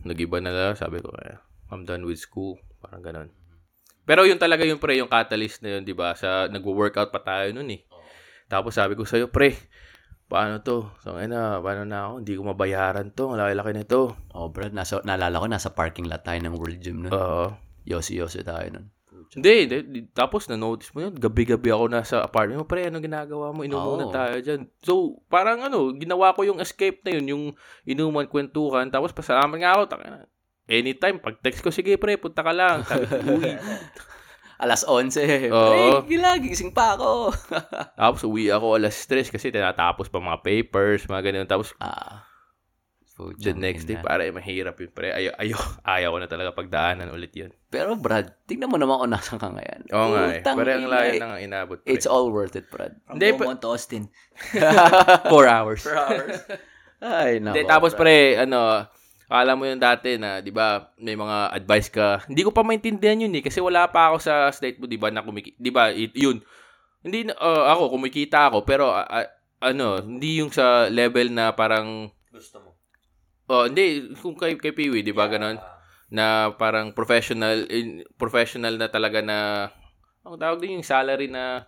nagiba 0.07 0.39
na 0.41 0.55
lang. 0.55 0.75
Sabi 0.79 1.03
ko, 1.03 1.11
eh, 1.19 1.37
I'm 1.71 1.83
done 1.83 2.07
with 2.07 2.23
school. 2.23 2.57
Parang 2.79 3.03
ganun. 3.03 3.29
Pero 4.07 4.23
yun 4.23 4.39
talaga 4.39 4.63
yung 4.63 4.79
pre, 4.79 4.95
yung 5.03 5.11
catalyst 5.11 5.67
na 5.67 5.77
yun, 5.77 5.83
di 5.83 5.91
ba? 5.91 6.15
Sa, 6.15 6.47
nagwo-workout 6.47 7.11
pa 7.11 7.21
tayo 7.27 7.51
noon 7.51 7.75
eh. 7.75 7.81
Tapos 8.47 8.79
sabi 8.79 8.95
ko 8.95 9.03
sa'yo, 9.03 9.35
pre, 9.35 9.59
paano 10.31 10.63
to? 10.63 10.95
So, 11.03 11.19
ay 11.19 11.27
na, 11.27 11.59
paano 11.59 11.83
na 11.83 12.07
ako? 12.07 12.13
Hindi 12.23 12.33
ko 12.39 12.43
mabayaran 12.47 13.11
to. 13.19 13.35
Ang 13.35 13.43
laki-laki 13.43 13.71
na 13.75 13.85
to. 13.85 14.15
Oh, 14.31 14.49
bro, 14.55 14.71
nasa, 14.71 15.03
naalala 15.03 15.43
ko, 15.43 15.47
nasa 15.51 15.75
parking 15.75 16.07
lot 16.07 16.23
tayo 16.23 16.39
ng 16.39 16.55
World 16.55 16.79
Gym 16.79 17.03
nun. 17.03 17.11
Oo. 17.11 17.59
Yosi-yosi 17.83 18.47
tayo 18.47 18.67
nun. 18.71 18.87
Hindi, 19.35 19.55
di- 19.67 19.87
di- 19.91 20.07
tapos 20.15 20.47
na-notice 20.47 20.95
mo 20.95 21.03
yun, 21.03 21.15
gabi-gabi 21.17 21.69
ako 21.73 21.85
nasa 21.91 22.23
apartment 22.23 22.63
mo, 22.63 22.67
pre, 22.69 22.87
ano 22.87 23.03
ginagawa 23.03 23.51
mo? 23.51 23.67
Oo. 23.67 23.99
muna 23.99 24.07
tayo 24.13 24.39
dyan. 24.39 24.71
So, 24.85 25.19
parang 25.27 25.65
ano, 25.65 25.91
ginawa 25.97 26.37
ko 26.37 26.47
yung 26.47 26.63
escape 26.63 27.03
na 27.03 27.17
yun, 27.19 27.27
yung 27.27 27.45
inuman, 27.89 28.31
kwentuhan, 28.31 28.93
tapos 28.93 29.11
pasalamat 29.11 29.57
nga 29.59 29.73
ako, 29.75 29.83
taka. 29.91 30.07
Anytime, 30.67 31.23
pag 31.23 31.39
text 31.43 31.63
ko, 31.63 31.71
sige 31.71 31.95
pre, 31.95 32.19
punta 32.19 32.43
ka 32.43 32.51
lang. 32.51 32.83
Sabi 32.83 33.07
uy. 33.07 33.55
Alas 34.57 34.89
11. 34.89 35.53
Oo. 35.53 36.01
Pre, 36.09 36.41
gising 36.41 36.73
pa 36.73 36.97
ako. 36.97 37.29
Tapos 38.01 38.25
uwi 38.25 38.49
ako 38.49 38.81
alas 38.81 38.97
stress 38.97 39.29
kasi 39.29 39.53
tinatapos 39.53 40.09
pa 40.09 40.17
mga 40.17 40.41
papers, 40.41 41.05
mga 41.05 41.29
ganun. 41.29 41.49
Tapos 41.49 41.77
ah. 41.77 42.25
The 43.17 43.57
next 43.57 43.89
day, 43.89 43.97
para 43.97 44.29
mahirap 44.29 44.77
yun 44.77 44.93
pre. 44.93 45.09
Ayaw, 45.09 45.33
ayaw, 45.41 45.61
ayaw 45.97 46.09
ko 46.13 46.19
na 46.21 46.29
talaga 46.29 46.51
pagdaanan 46.53 47.09
ulit 47.09 47.33
yun. 47.33 47.51
Pero 47.73 47.97
Brad, 47.97 48.37
tingnan 48.45 48.69
mo 48.69 48.77
naman 48.77 49.01
kung 49.01 49.13
nasan 49.13 49.41
ka 49.41 49.49
ngayon. 49.49 49.81
Oo 49.89 50.07
nga 50.13 50.23
eh. 50.37 50.43
Pero 50.45 50.69
ang 50.69 50.89
layo 50.93 51.13
eh. 51.17 51.21
na 51.21 51.27
nga 51.33 51.39
inabot 51.41 51.79
pre. 51.81 51.89
It's 51.97 52.05
all 52.05 52.29
worth 52.29 52.53
it, 52.61 52.69
Brad. 52.69 53.01
From 53.09 53.17
Hindi, 53.17 53.33
Beaumont 53.33 53.65
to 53.65 53.73
Austin. 53.73 54.13
four 55.33 55.49
hours. 55.49 55.89
Ay, 57.01 57.41
nako. 57.41 57.57
Hindi, 57.57 57.63
tapos 57.65 57.97
Brad. 57.97 58.01
pre, 58.05 58.17
ano, 58.37 58.85
alam 59.27 59.57
mo 59.59 59.65
yun 59.67 59.81
dati 59.81 60.21
na, 60.21 60.45
di 60.45 60.53
ba, 60.55 60.93
may 61.01 61.17
mga 61.19 61.57
advice 61.57 61.89
ka. 61.91 62.23
Hindi 62.29 62.45
ko 62.47 62.53
pa 62.53 62.63
maintindihan 62.63 63.19
yun 63.19 63.33
eh, 63.35 63.43
kasi 63.43 63.59
wala 63.65 63.89
pa 63.91 64.13
ako 64.13 64.17
sa 64.23 64.53
state 64.53 64.79
mo, 64.79 64.87
di 64.87 65.01
ba, 65.01 65.11
na 65.11 65.25
kumiki, 65.25 65.57
di 65.57 65.73
ba, 65.73 65.91
it- 65.91 66.15
yun. 66.15 66.39
Hindi, 67.03 67.33
na- 67.33 67.39
uh, 67.41 67.65
ako, 67.75 67.97
kumikita 67.99 68.53
ako, 68.53 68.63
pero, 68.63 68.93
ah, 68.93 69.09
ah, 69.09 69.27
ano, 69.67 70.05
hindi 70.05 70.45
yung 70.45 70.53
sa 70.53 70.87
level 70.93 71.33
na 71.35 71.51
parang, 71.57 72.13
Gusto 72.31 72.61
mo. 72.63 72.66
Oh, 73.49 73.65
hindi, 73.67 74.11
kung 74.19 74.35
kay, 74.35 74.59
kay 74.59 74.75
Piwi, 74.75 75.03
di 75.03 75.15
ba, 75.15 75.27
ganon, 75.27 75.59
na 76.11 76.55
parang 76.55 76.95
professional, 76.95 77.67
in, 77.67 78.07
professional 78.15 78.79
na 78.79 78.87
talaga 78.87 79.23
na, 79.23 79.69
ang 80.23 80.39
tawag 80.39 80.59
din 80.59 80.79
yung 80.79 80.87
salary 80.87 81.31
na, 81.31 81.67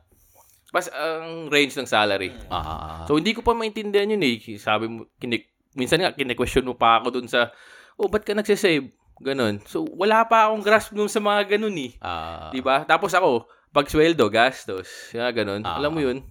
pas 0.69 0.85
ang 0.93 1.49
range 1.49 1.75
ng 1.79 1.89
salary. 1.89 2.31
Ah, 2.53 3.09
So, 3.09 3.17
hindi 3.17 3.33
ko 3.33 3.41
pa 3.41 3.57
maintindihan 3.57 4.11
yun 4.11 4.21
eh. 4.21 4.37
Sabi 4.61 4.91
mo, 4.91 5.09
kinik, 5.17 5.49
minsan 5.73 6.03
nga, 6.03 6.13
kine-question 6.13 6.67
mo 6.67 6.77
pa 6.77 7.01
ako 7.01 7.19
dun 7.19 7.29
sa, 7.31 7.51
oh, 7.97 8.11
ba't 8.11 8.23
ka 8.23 8.37
nagsisave? 8.37 8.93
Ganon. 9.19 9.59
So, 9.67 9.83
wala 9.99 10.23
pa 10.31 10.47
akong 10.47 10.63
grasp 10.63 10.95
dun 10.95 11.11
sa 11.11 11.19
mga 11.19 11.57
ganon 11.57 11.75
eh. 11.75 11.91
ah, 11.99 12.55
Di 12.55 12.63
ba? 12.63 12.87
Tapos 12.87 13.11
ako, 13.11 13.51
pag 13.75 13.91
sweldo, 13.91 14.31
gastos. 14.31 15.11
Kaya 15.11 15.33
ganon. 15.35 15.67
Ah. 15.67 15.81
Alam 15.83 15.93
mo 15.95 16.01
yun? 16.05 16.23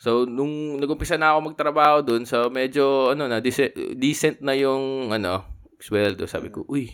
So, 0.00 0.24
nung 0.24 0.80
nag-umpisa 0.80 1.14
na 1.14 1.36
ako 1.36 1.52
magtrabaho 1.52 2.00
dun, 2.00 2.24
so 2.24 2.48
medyo, 2.48 3.12
ano 3.12 3.28
na, 3.28 3.36
decent, 3.38 3.70
decent 3.94 4.40
na 4.40 4.56
yung, 4.56 5.12
ano, 5.12 5.44
sweldo. 5.76 6.24
Sabi 6.24 6.48
ko, 6.48 6.64
uy, 6.66 6.88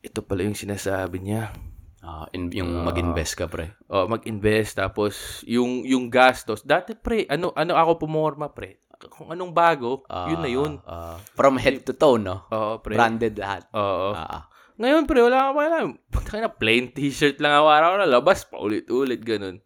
ito 0.00 0.20
pala 0.20 0.44
yung 0.44 0.56
sinasabi 0.56 1.20
niya. 1.20 1.52
ah, 2.00 2.24
in, 2.32 2.48
yung 2.50 2.80
Ah. 2.80 2.84
mag-invest 2.86 3.36
ka, 3.36 3.44
pre. 3.44 3.76
Oh, 3.86 4.08
mag-invest 4.08 4.72
tapos 4.74 5.12
yung 5.44 5.84
yung 5.84 6.08
gastos. 6.08 6.64
Dati 6.64 6.96
pre, 6.96 7.28
ano 7.28 7.52
ano 7.52 7.76
ako 7.76 8.00
pumorma 8.00 8.48
pre. 8.48 8.80
Kung 9.12 9.28
anong 9.28 9.52
bago, 9.52 10.00
Ah, 10.08 10.32
yun 10.32 10.40
na 10.40 10.48
yun. 10.48 10.72
ah, 10.84 11.20
from 11.32 11.56
head 11.56 11.84
to 11.84 11.92
toe, 11.92 12.16
no? 12.16 12.48
Oo, 12.48 12.80
pre. 12.80 12.96
Branded 12.96 13.36
lahat. 13.36 13.68
Oo. 13.72 14.16
Ah, 14.16 14.24
ah. 14.32 14.42
Ngayon 14.76 15.04
pre, 15.04 15.20
wala 15.20 15.52
akong 15.52 15.60
alam. 15.62 15.86
Punta 16.08 16.40
na 16.40 16.48
plain 16.48 16.88
t-shirt 16.88 17.36
lang 17.36 17.52
ako 17.54 17.68
araw 17.68 17.92
na 17.96 18.08
labas 18.08 18.48
pa 18.48 18.56
ulit-ulit 18.56 19.20
ganun. 19.20 19.60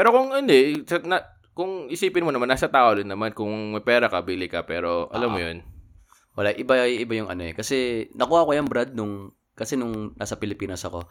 Pero 0.00 0.16
kung 0.16 0.32
hindi, 0.32 0.80
na, 1.04 1.20
kung 1.52 1.92
isipin 1.92 2.24
mo 2.24 2.32
naman 2.32 2.48
nasa 2.48 2.72
tao 2.72 2.96
din 2.96 3.04
naman 3.04 3.36
kung 3.36 3.76
may 3.76 3.84
pera 3.84 4.08
ka, 4.08 4.24
bili 4.24 4.48
ka 4.48 4.64
pero 4.64 5.12
alam 5.12 5.28
mo 5.28 5.36
Ah. 5.36 5.52
yun. 5.52 5.60
Wala, 6.40 6.56
iba, 6.56 6.88
iba 6.88 7.12
yung 7.20 7.28
ano 7.28 7.44
eh. 7.44 7.52
Kasi, 7.52 8.08
nakuha 8.16 8.48
ko 8.48 8.56
yan, 8.56 8.64
Brad, 8.64 8.96
nung, 8.96 9.36
kasi 9.52 9.76
nung 9.76 10.16
nasa 10.16 10.40
Pilipinas 10.40 10.80
ako, 10.88 11.04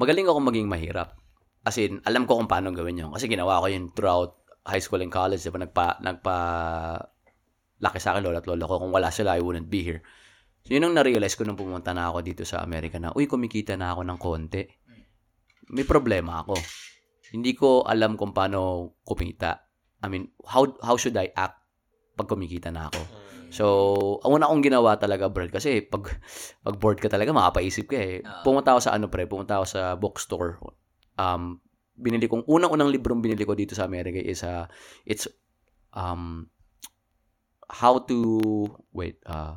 magaling 0.00 0.24
ako 0.24 0.40
maging 0.40 0.72
mahirap. 0.72 1.20
As 1.68 1.76
in, 1.76 2.00
alam 2.08 2.24
ko 2.24 2.40
kung 2.40 2.48
paano 2.48 2.72
gawin 2.72 2.96
yun. 2.96 3.12
Kasi 3.12 3.28
ginawa 3.28 3.60
ko 3.60 3.68
yun 3.68 3.92
throughout 3.92 4.40
high 4.64 4.80
school 4.80 5.04
and 5.04 5.12
college. 5.12 5.44
Diba, 5.44 5.60
nagpa, 5.60 6.00
nagpa, 6.00 6.36
laki 7.84 8.00
sa 8.00 8.16
akin 8.16 8.24
lola 8.24 8.40
at 8.40 8.48
lola 8.48 8.64
ko. 8.64 8.80
Kung 8.80 8.88
wala 8.88 9.12
sila, 9.12 9.36
I 9.36 9.44
wouldn't 9.44 9.68
be 9.68 9.84
here. 9.84 10.00
So, 10.64 10.72
yun 10.72 10.88
ang 10.88 10.96
na-realize 10.96 11.36
ko 11.36 11.44
nung 11.44 11.60
pumunta 11.60 11.92
na 11.92 12.08
ako 12.08 12.24
dito 12.24 12.48
sa 12.48 12.64
Amerika 12.64 12.96
na, 12.96 13.12
uy, 13.12 13.28
kumikita 13.28 13.76
na 13.76 13.92
ako 13.92 14.00
ng 14.00 14.16
konti. 14.16 14.64
May 15.76 15.84
problema 15.84 16.40
ako. 16.40 16.56
Hindi 17.34 17.58
ko 17.58 17.82
alam 17.82 18.14
kung 18.14 18.30
paano 18.30 18.94
kumita. 19.02 19.58
I 19.98 20.06
mean, 20.06 20.30
how 20.46 20.70
how 20.86 20.94
should 20.94 21.18
I 21.18 21.34
act 21.34 21.58
pag 22.14 22.30
kumikita 22.30 22.70
na 22.70 22.86
ako? 22.86 23.02
So, 23.54 23.64
ang 24.26 24.34
una 24.34 24.50
kong 24.50 24.66
ginawa 24.66 24.98
talaga, 24.98 25.30
Brad, 25.30 25.54
kasi 25.54 25.78
pag, 25.78 26.10
pag 26.66 26.74
bored 26.82 26.98
ka 26.98 27.06
talaga, 27.06 27.30
makapaisip 27.30 27.86
ka 27.86 27.94
eh. 27.94 28.18
Ah. 28.26 28.42
Pumunta 28.42 28.74
ako 28.74 28.80
sa 28.82 28.98
ano, 28.98 29.06
pre, 29.06 29.30
pumunta 29.30 29.62
ako 29.62 29.66
sa 29.70 29.94
bookstore. 29.94 30.58
Um, 31.14 31.62
binili 31.94 32.26
kong, 32.26 32.50
unang-unang 32.50 32.90
librong 32.90 33.22
binili 33.22 33.46
ko 33.46 33.54
dito 33.54 33.78
sa 33.78 33.86
Amerika 33.86 34.18
is, 34.18 34.42
uh, 34.42 34.66
it's, 35.06 35.30
um, 35.94 36.50
how 37.70 38.02
to, 38.02 38.66
wait, 38.90 39.22
uh, 39.30 39.54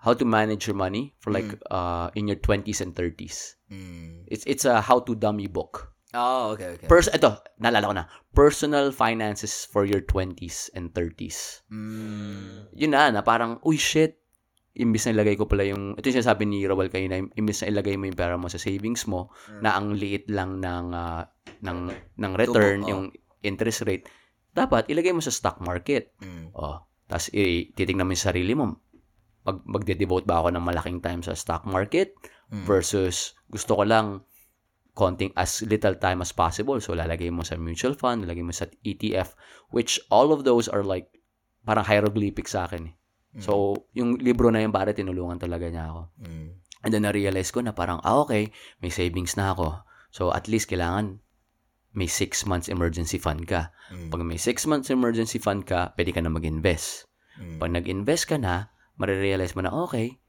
how 0.00 0.16
to 0.16 0.24
manage 0.24 0.64
your 0.64 0.76
money 0.76 1.12
for 1.20 1.28
like, 1.28 1.60
uh, 1.68 2.08
in 2.16 2.24
your 2.24 2.40
20s 2.40 2.80
and 2.80 2.96
30s. 2.96 3.60
Mm. 3.68 4.24
It's, 4.32 4.48
it's 4.48 4.64
a 4.64 4.80
how 4.80 5.04
to 5.04 5.12
dummy 5.12 5.52
book. 5.52 5.93
Oh, 6.14 6.54
okay, 6.54 6.78
okay. 6.78 6.86
Pers 6.86 7.10
ito, 7.10 7.34
naalala 7.58 7.90
ko 7.90 7.94
na. 7.94 8.04
Personal 8.32 8.94
finances 8.94 9.66
for 9.66 9.82
your 9.82 10.00
20s 10.00 10.70
and 10.78 10.94
30s. 10.94 11.66
Mm. 11.68 12.70
Yun 12.70 12.92
na, 12.94 13.10
na 13.10 13.20
parang, 13.26 13.58
uy, 13.66 13.74
shit. 13.74 14.22
Imbis 14.74 15.06
na 15.06 15.18
ilagay 15.18 15.38
ko 15.38 15.46
pala 15.46 15.66
yung, 15.66 15.94
ito 15.94 16.06
yung 16.10 16.18
sinasabi 16.18 16.46
ni 16.46 16.66
Rawal 16.66 16.90
kanina, 16.90 17.22
imbis 17.38 17.62
na 17.62 17.70
ilagay 17.70 17.94
mo 17.94 18.10
yung 18.10 18.18
pera 18.18 18.34
mo 18.34 18.50
sa 18.50 18.58
savings 18.58 19.06
mo, 19.06 19.30
na 19.62 19.74
ang 19.74 19.94
liit 19.94 20.26
lang 20.30 20.58
ng, 20.58 20.86
ah, 20.94 21.30
ng, 21.62 21.78
ng 22.18 22.32
return, 22.34 22.82
Tubo, 22.82 22.86
oh. 22.86 22.90
yung 22.90 23.02
interest 23.46 23.86
rate, 23.86 24.06
dapat 24.54 24.86
ilagay 24.90 25.14
mo 25.14 25.22
sa 25.22 25.30
stock 25.34 25.62
market. 25.62 26.14
Mm. 26.22 26.54
Oh, 26.54 26.82
tapos 27.06 27.30
i 27.34 27.70
titingnan 27.74 28.06
mo 28.06 28.14
yung 28.14 28.26
sarili 28.26 28.54
mo. 28.54 28.82
Mag, 29.44 29.62
magde-devote 29.62 30.26
ba 30.26 30.42
ako 30.42 30.56
ng 30.56 30.64
malaking 30.64 30.98
time 31.04 31.20
sa 31.22 31.38
stock 31.38 31.66
market 31.66 32.14
Mm. 32.52 32.64
versus 32.68 33.34
gusto 33.48 33.74
ko 33.74 33.84
lang 33.88 34.20
konting 34.94 35.34
as 35.34 35.62
little 35.66 35.98
time 35.98 36.22
as 36.22 36.30
possible. 36.30 36.78
So, 36.78 36.94
lalagay 36.94 37.30
mo 37.34 37.42
sa 37.42 37.58
mutual 37.58 37.98
fund, 37.98 38.24
lalagay 38.24 38.46
mo 38.46 38.54
sa 38.54 38.70
ETF, 38.86 39.34
which 39.74 39.98
all 40.08 40.30
of 40.30 40.46
those 40.46 40.70
are 40.70 40.86
like, 40.86 41.10
parang 41.66 41.84
hieroglyphic 41.84 42.46
sa 42.46 42.70
akin. 42.70 42.94
eh. 42.94 42.94
So, 43.42 43.74
yung 43.98 44.22
libro 44.22 44.46
na 44.54 44.62
yun, 44.62 44.70
pare, 44.70 44.94
tinulungan 44.94 45.42
talaga 45.42 45.66
niya 45.66 45.90
ako. 45.90 46.02
Mm. 46.22 46.48
And 46.86 46.90
then, 46.94 47.02
na-realize 47.02 47.50
ko 47.50 47.58
na 47.66 47.74
parang, 47.74 47.98
ah, 48.06 48.22
okay, 48.22 48.54
may 48.78 48.94
savings 48.94 49.34
na 49.34 49.50
ako. 49.50 49.82
So, 50.14 50.30
at 50.30 50.46
least 50.46 50.70
kailangan 50.70 51.18
may 51.94 52.06
six 52.06 52.46
months 52.46 52.70
emergency 52.70 53.18
fund 53.18 53.50
ka. 53.50 53.74
Mm. 53.90 54.14
Pag 54.14 54.22
may 54.22 54.38
six 54.38 54.66
months 54.66 54.90
emergency 54.90 55.42
fund 55.42 55.66
ka, 55.66 55.90
pwede 55.98 56.14
ka 56.14 56.22
na 56.22 56.30
mag-invest. 56.30 57.10
Mm. 57.42 57.58
Pag 57.58 57.70
nag-invest 57.74 58.30
ka 58.30 58.36
na, 58.38 58.70
marirealize 58.94 59.58
mo 59.58 59.66
na, 59.66 59.74
okay, 59.74 60.22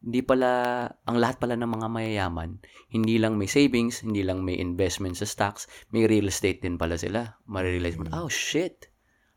hindi 0.00 0.24
pala, 0.24 0.84
ang 1.04 1.16
lahat 1.20 1.36
pala 1.36 1.60
ng 1.60 1.70
mga 1.76 1.88
mayayaman, 1.92 2.56
hindi 2.88 3.20
lang 3.20 3.36
may 3.36 3.48
savings, 3.48 4.00
hindi 4.00 4.24
lang 4.24 4.40
may 4.40 4.56
investment 4.56 5.20
sa 5.20 5.28
stocks, 5.28 5.68
may 5.92 6.08
real 6.08 6.32
estate 6.32 6.64
din 6.64 6.80
pala 6.80 6.96
sila. 6.96 7.36
Marirealize 7.44 8.00
mo 8.00 8.08
na, 8.08 8.24
oh 8.24 8.32
shit, 8.32 8.88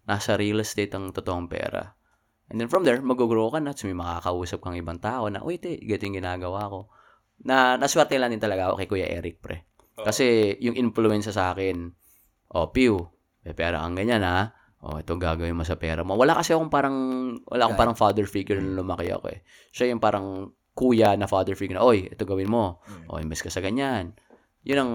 nasa 0.08 0.40
real 0.40 0.64
estate 0.64 0.96
ang 0.96 1.12
totoong 1.12 1.52
pera. 1.52 2.00
And 2.48 2.64
then 2.64 2.72
from 2.72 2.88
there, 2.88 3.00
mag-grow 3.04 3.52
ka 3.52 3.60
na, 3.60 3.76
so 3.76 3.92
may 3.92 3.98
makakausap 4.00 4.64
kang 4.64 4.80
ibang 4.80 5.04
tao 5.04 5.28
na, 5.28 5.44
uy, 5.44 5.60
te, 5.60 5.84
ganito 5.84 6.08
yung 6.08 6.18
ginagawa 6.24 6.72
ko. 6.72 6.80
Na, 7.44 7.76
naswerte 7.76 8.16
lang 8.16 8.32
din 8.32 8.40
talaga 8.40 8.72
ako 8.72 8.80
kay 8.80 8.88
Kuya 8.88 9.08
Eric, 9.12 9.44
pre. 9.44 9.68
Kasi 10.00 10.56
yung 10.64 10.80
influence 10.80 11.28
sa 11.28 11.52
akin, 11.52 11.92
oh, 12.56 12.72
Pew, 12.72 13.04
may 13.44 13.52
pera 13.52 13.84
ang 13.84 14.00
ganyan, 14.00 14.24
ha? 14.24 14.56
Oh, 14.84 15.00
ito 15.00 15.16
gagawin 15.16 15.56
mo 15.56 15.64
sa 15.64 15.80
pera 15.80 16.04
mo. 16.04 16.20
Wala 16.20 16.36
kasi 16.36 16.52
akong 16.52 16.68
parang, 16.68 16.96
wala 17.48 17.72
akong 17.72 17.80
parang 17.80 17.96
father 17.96 18.28
figure 18.28 18.60
na 18.60 18.84
lumaki 18.84 19.08
ako 19.16 19.32
eh. 19.32 19.40
Siya 19.72 19.88
yung 19.96 20.04
parang 20.04 20.52
kuya 20.76 21.16
na 21.16 21.24
father 21.24 21.56
figure 21.56 21.80
na, 21.80 21.88
oy, 21.88 22.12
ito 22.12 22.28
gawin 22.28 22.52
mo. 22.52 22.84
O, 23.08 23.16
invest 23.16 23.48
ka 23.48 23.52
sa 23.54 23.64
ganyan. 23.64 24.12
Yun 24.68 24.80
ang 24.84 24.92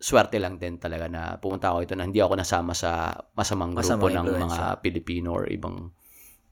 swerte 0.00 0.40
lang 0.40 0.56
din 0.56 0.80
talaga 0.80 1.04
na 1.10 1.36
pumunta 1.36 1.68
ako 1.68 1.84
ito 1.84 1.94
na 1.98 2.06
hindi 2.08 2.22
ako 2.22 2.38
nasama 2.38 2.72
sa 2.72 3.12
masamang 3.36 3.76
grupo 3.76 4.08
Masamang 4.08 4.24
ng 4.24 4.40
mga. 4.40 4.60
Pilipino 4.80 5.36
or 5.36 5.44
ibang 5.52 5.92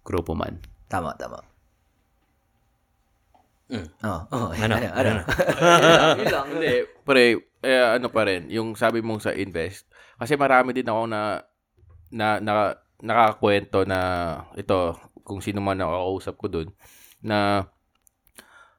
grupo 0.05 0.37
man. 0.37 0.61
Tama, 0.93 1.17
tama. 1.17 1.41
Mm. 3.67 3.89
Oh, 4.07 4.21
oh, 4.31 4.49
Ano? 4.55 4.75
ano, 4.79 4.89
ano? 4.95 5.13
Yun 6.21 6.27
lang. 6.31 6.47
Hindi, 6.55 6.71
pre, 7.03 7.23
eh, 7.65 7.83
ano 7.99 8.07
pa 8.13 8.23
rin, 8.29 8.47
yung 8.47 8.79
sabi 8.79 9.03
mong 9.03 9.27
sa 9.27 9.35
invest, 9.35 9.91
kasi 10.21 10.39
marami 10.39 10.71
din 10.71 10.87
ako 10.87 11.03
na, 11.11 11.43
na, 12.11 12.39
na 12.39 12.77
nakakwento 13.01 13.85
na, 13.85 14.01
ito, 14.57 14.97
kung 15.27 15.43
sino 15.43 15.61
man 15.61 15.79
nakakausap 15.79 16.35
ko 16.39 16.47
dun, 16.49 16.69
na, 17.21 17.69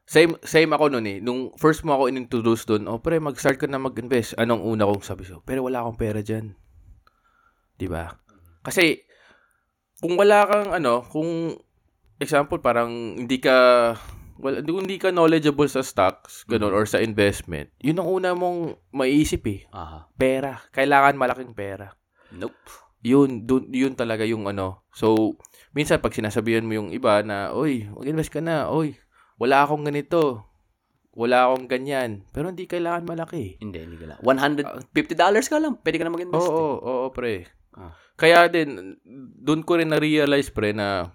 same, 0.08 0.40
same 0.40 0.72
ako 0.72 0.88
nun 0.88 1.04
eh. 1.04 1.18
Nung 1.20 1.52
first 1.60 1.84
mo 1.84 1.92
ako 1.92 2.08
inintroduce 2.08 2.64
dun, 2.64 2.88
oh 2.88 2.96
pre, 2.96 3.20
mag-start 3.20 3.60
ka 3.60 3.68
na 3.68 3.76
mag-invest. 3.76 4.32
Anong 4.40 4.64
una 4.64 4.88
kong 4.88 5.04
sabi 5.04 5.28
so, 5.28 5.44
pero 5.44 5.68
wala 5.68 5.84
akong 5.84 6.00
pera 6.00 6.24
dyan. 6.24 6.56
Di 7.76 7.84
ba? 7.86 8.08
Kasi, 8.64 9.04
kung 10.00 10.16
wala 10.16 10.48
kang, 10.48 10.72
ano, 10.72 11.04
kung, 11.04 11.60
example, 12.16 12.58
parang 12.58 13.20
hindi 13.20 13.36
ka, 13.36 13.92
well, 14.40 14.58
hindi 14.64 14.96
ka 14.96 15.12
knowledgeable 15.12 15.68
sa 15.68 15.84
stocks, 15.84 16.48
ganun, 16.48 16.72
or 16.72 16.88
sa 16.88 17.04
investment, 17.04 17.68
yun 17.78 18.00
ang 18.00 18.08
una 18.08 18.32
mong 18.32 18.80
maiisip 18.96 19.44
eh. 19.46 19.60
Aha. 19.76 20.08
Pera. 20.16 20.56
Kailangan 20.72 21.20
malaking 21.20 21.52
pera. 21.52 21.92
Nope. 22.32 22.87
Yun, 23.02 23.46
dun, 23.46 23.70
yun 23.70 23.94
talaga 23.94 24.26
yung 24.26 24.50
ano. 24.50 24.82
So, 24.90 25.38
minsan 25.70 26.02
pag 26.02 26.14
sinasabihan 26.14 26.66
mo 26.66 26.74
yung 26.74 26.90
iba 26.90 27.22
na, 27.22 27.54
oy, 27.54 27.86
mag-invest 27.94 28.34
ka 28.34 28.42
na, 28.42 28.66
oy, 28.66 28.98
wala 29.38 29.62
akong 29.62 29.86
ganito. 29.86 30.44
Wala 31.14 31.46
akong 31.50 31.66
ganyan. 31.70 32.26
Pero 32.34 32.50
hindi 32.50 32.66
kailangan 32.66 33.06
malaki. 33.06 33.58
Hindi, 33.62 33.78
hindi 33.82 33.96
ka 33.98 34.06
lang. 34.06 34.18
$150 34.22 35.46
ka 35.50 35.58
lang, 35.58 35.78
pwede 35.82 35.96
ka 35.98 36.04
na 36.06 36.14
mag-invest. 36.14 36.46
Oo, 36.46 36.50
eh. 36.50 36.58
oo, 36.58 36.76
oo, 36.82 37.06
pre. 37.14 37.46
Ah. 37.78 37.94
Kaya 38.18 38.50
din, 38.50 38.98
doon 39.38 39.62
ko 39.62 39.78
rin 39.78 39.90
na-realize, 39.94 40.50
pre, 40.50 40.74
na 40.74 41.14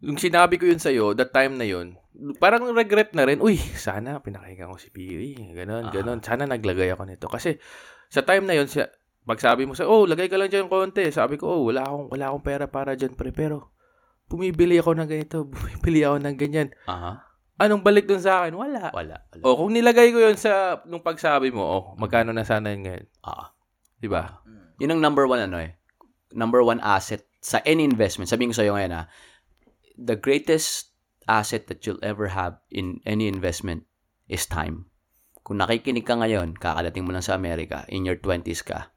yung 0.00 0.16
sinabi 0.16 0.56
ko 0.56 0.64
yun 0.64 0.80
sa'yo, 0.80 1.12
that 1.12 1.28
time 1.28 1.60
na 1.60 1.68
yun, 1.68 1.92
parang 2.40 2.64
regret 2.72 3.12
na 3.12 3.28
rin, 3.28 3.36
uy, 3.44 3.60
sana 3.76 4.16
pinakinggan 4.24 4.72
ko 4.72 4.80
si 4.80 4.88
Piri, 4.88 5.36
ganon, 5.52 5.88
Ah. 5.88 5.92
ganon, 5.92 6.24
sana 6.24 6.48
naglagay 6.48 6.88
ako 6.88 7.04
nito. 7.04 7.28
Kasi, 7.28 7.60
sa 8.08 8.24
time 8.24 8.48
na 8.48 8.56
yun, 8.56 8.64
siya, 8.64 8.88
pagsabi 9.24 9.68
mo 9.68 9.76
sa, 9.76 9.86
oh, 9.86 10.08
lagay 10.08 10.26
ka 10.26 10.40
lang 10.40 10.48
dyan 10.48 10.68
konti, 10.70 11.08
sabi 11.12 11.36
ko, 11.36 11.48
oh, 11.48 11.62
wala 11.68 11.84
akong, 11.84 12.06
wala 12.10 12.24
akong 12.32 12.44
pera 12.44 12.64
para 12.66 12.96
dyan, 12.96 13.12
pre, 13.14 13.30
pero, 13.34 13.74
bumibili 14.30 14.78
ako 14.80 14.96
ng 14.96 15.08
ganito, 15.10 15.36
bumibili 15.52 16.06
ako 16.06 16.16
ng 16.22 16.36
ganyan. 16.36 16.68
Aha. 16.86 17.28
Anong 17.60 17.84
balik 17.84 18.08
dun 18.08 18.24
sa 18.24 18.40
akin? 18.40 18.56
Wala. 18.56 18.88
Wala. 18.96 19.16
wala. 19.20 19.42
O, 19.44 19.52
kung 19.60 19.76
nilagay 19.76 20.16
ko 20.16 20.18
yun 20.24 20.40
sa, 20.40 20.80
nung 20.88 21.04
pagsabi 21.04 21.52
mo, 21.52 21.60
oh, 21.60 21.84
magkano 22.00 22.32
na 22.32 22.48
sana 22.48 22.72
yun 22.72 22.88
ngayon? 22.88 23.04
Ah. 23.20 23.52
Di 24.00 24.08
ba? 24.08 24.40
Yun 24.80 24.96
ang 24.96 25.00
number 25.04 25.28
one 25.28 25.44
ano 25.44 25.60
eh. 25.60 25.76
Number 26.32 26.64
one 26.64 26.80
asset 26.80 27.28
sa 27.44 27.60
any 27.68 27.84
investment. 27.84 28.32
Sabihin 28.32 28.56
ko 28.56 28.64
sa'yo 28.64 28.72
ngayon 28.72 28.96
ha, 28.96 29.02
the 30.00 30.16
greatest 30.16 30.96
asset 31.28 31.68
that 31.68 31.84
you'll 31.84 32.00
ever 32.00 32.32
have 32.32 32.56
in 32.72 33.04
any 33.04 33.28
investment 33.28 33.84
is 34.24 34.48
time. 34.48 34.88
Kung 35.44 35.60
nakikinig 35.60 36.08
ka 36.08 36.16
ngayon, 36.16 36.56
kakadating 36.56 37.04
mo 37.04 37.12
lang 37.12 37.24
sa 37.24 37.36
Amerika, 37.36 37.84
in 37.92 38.08
your 38.08 38.16
20s 38.16 38.64
ka, 38.64 38.88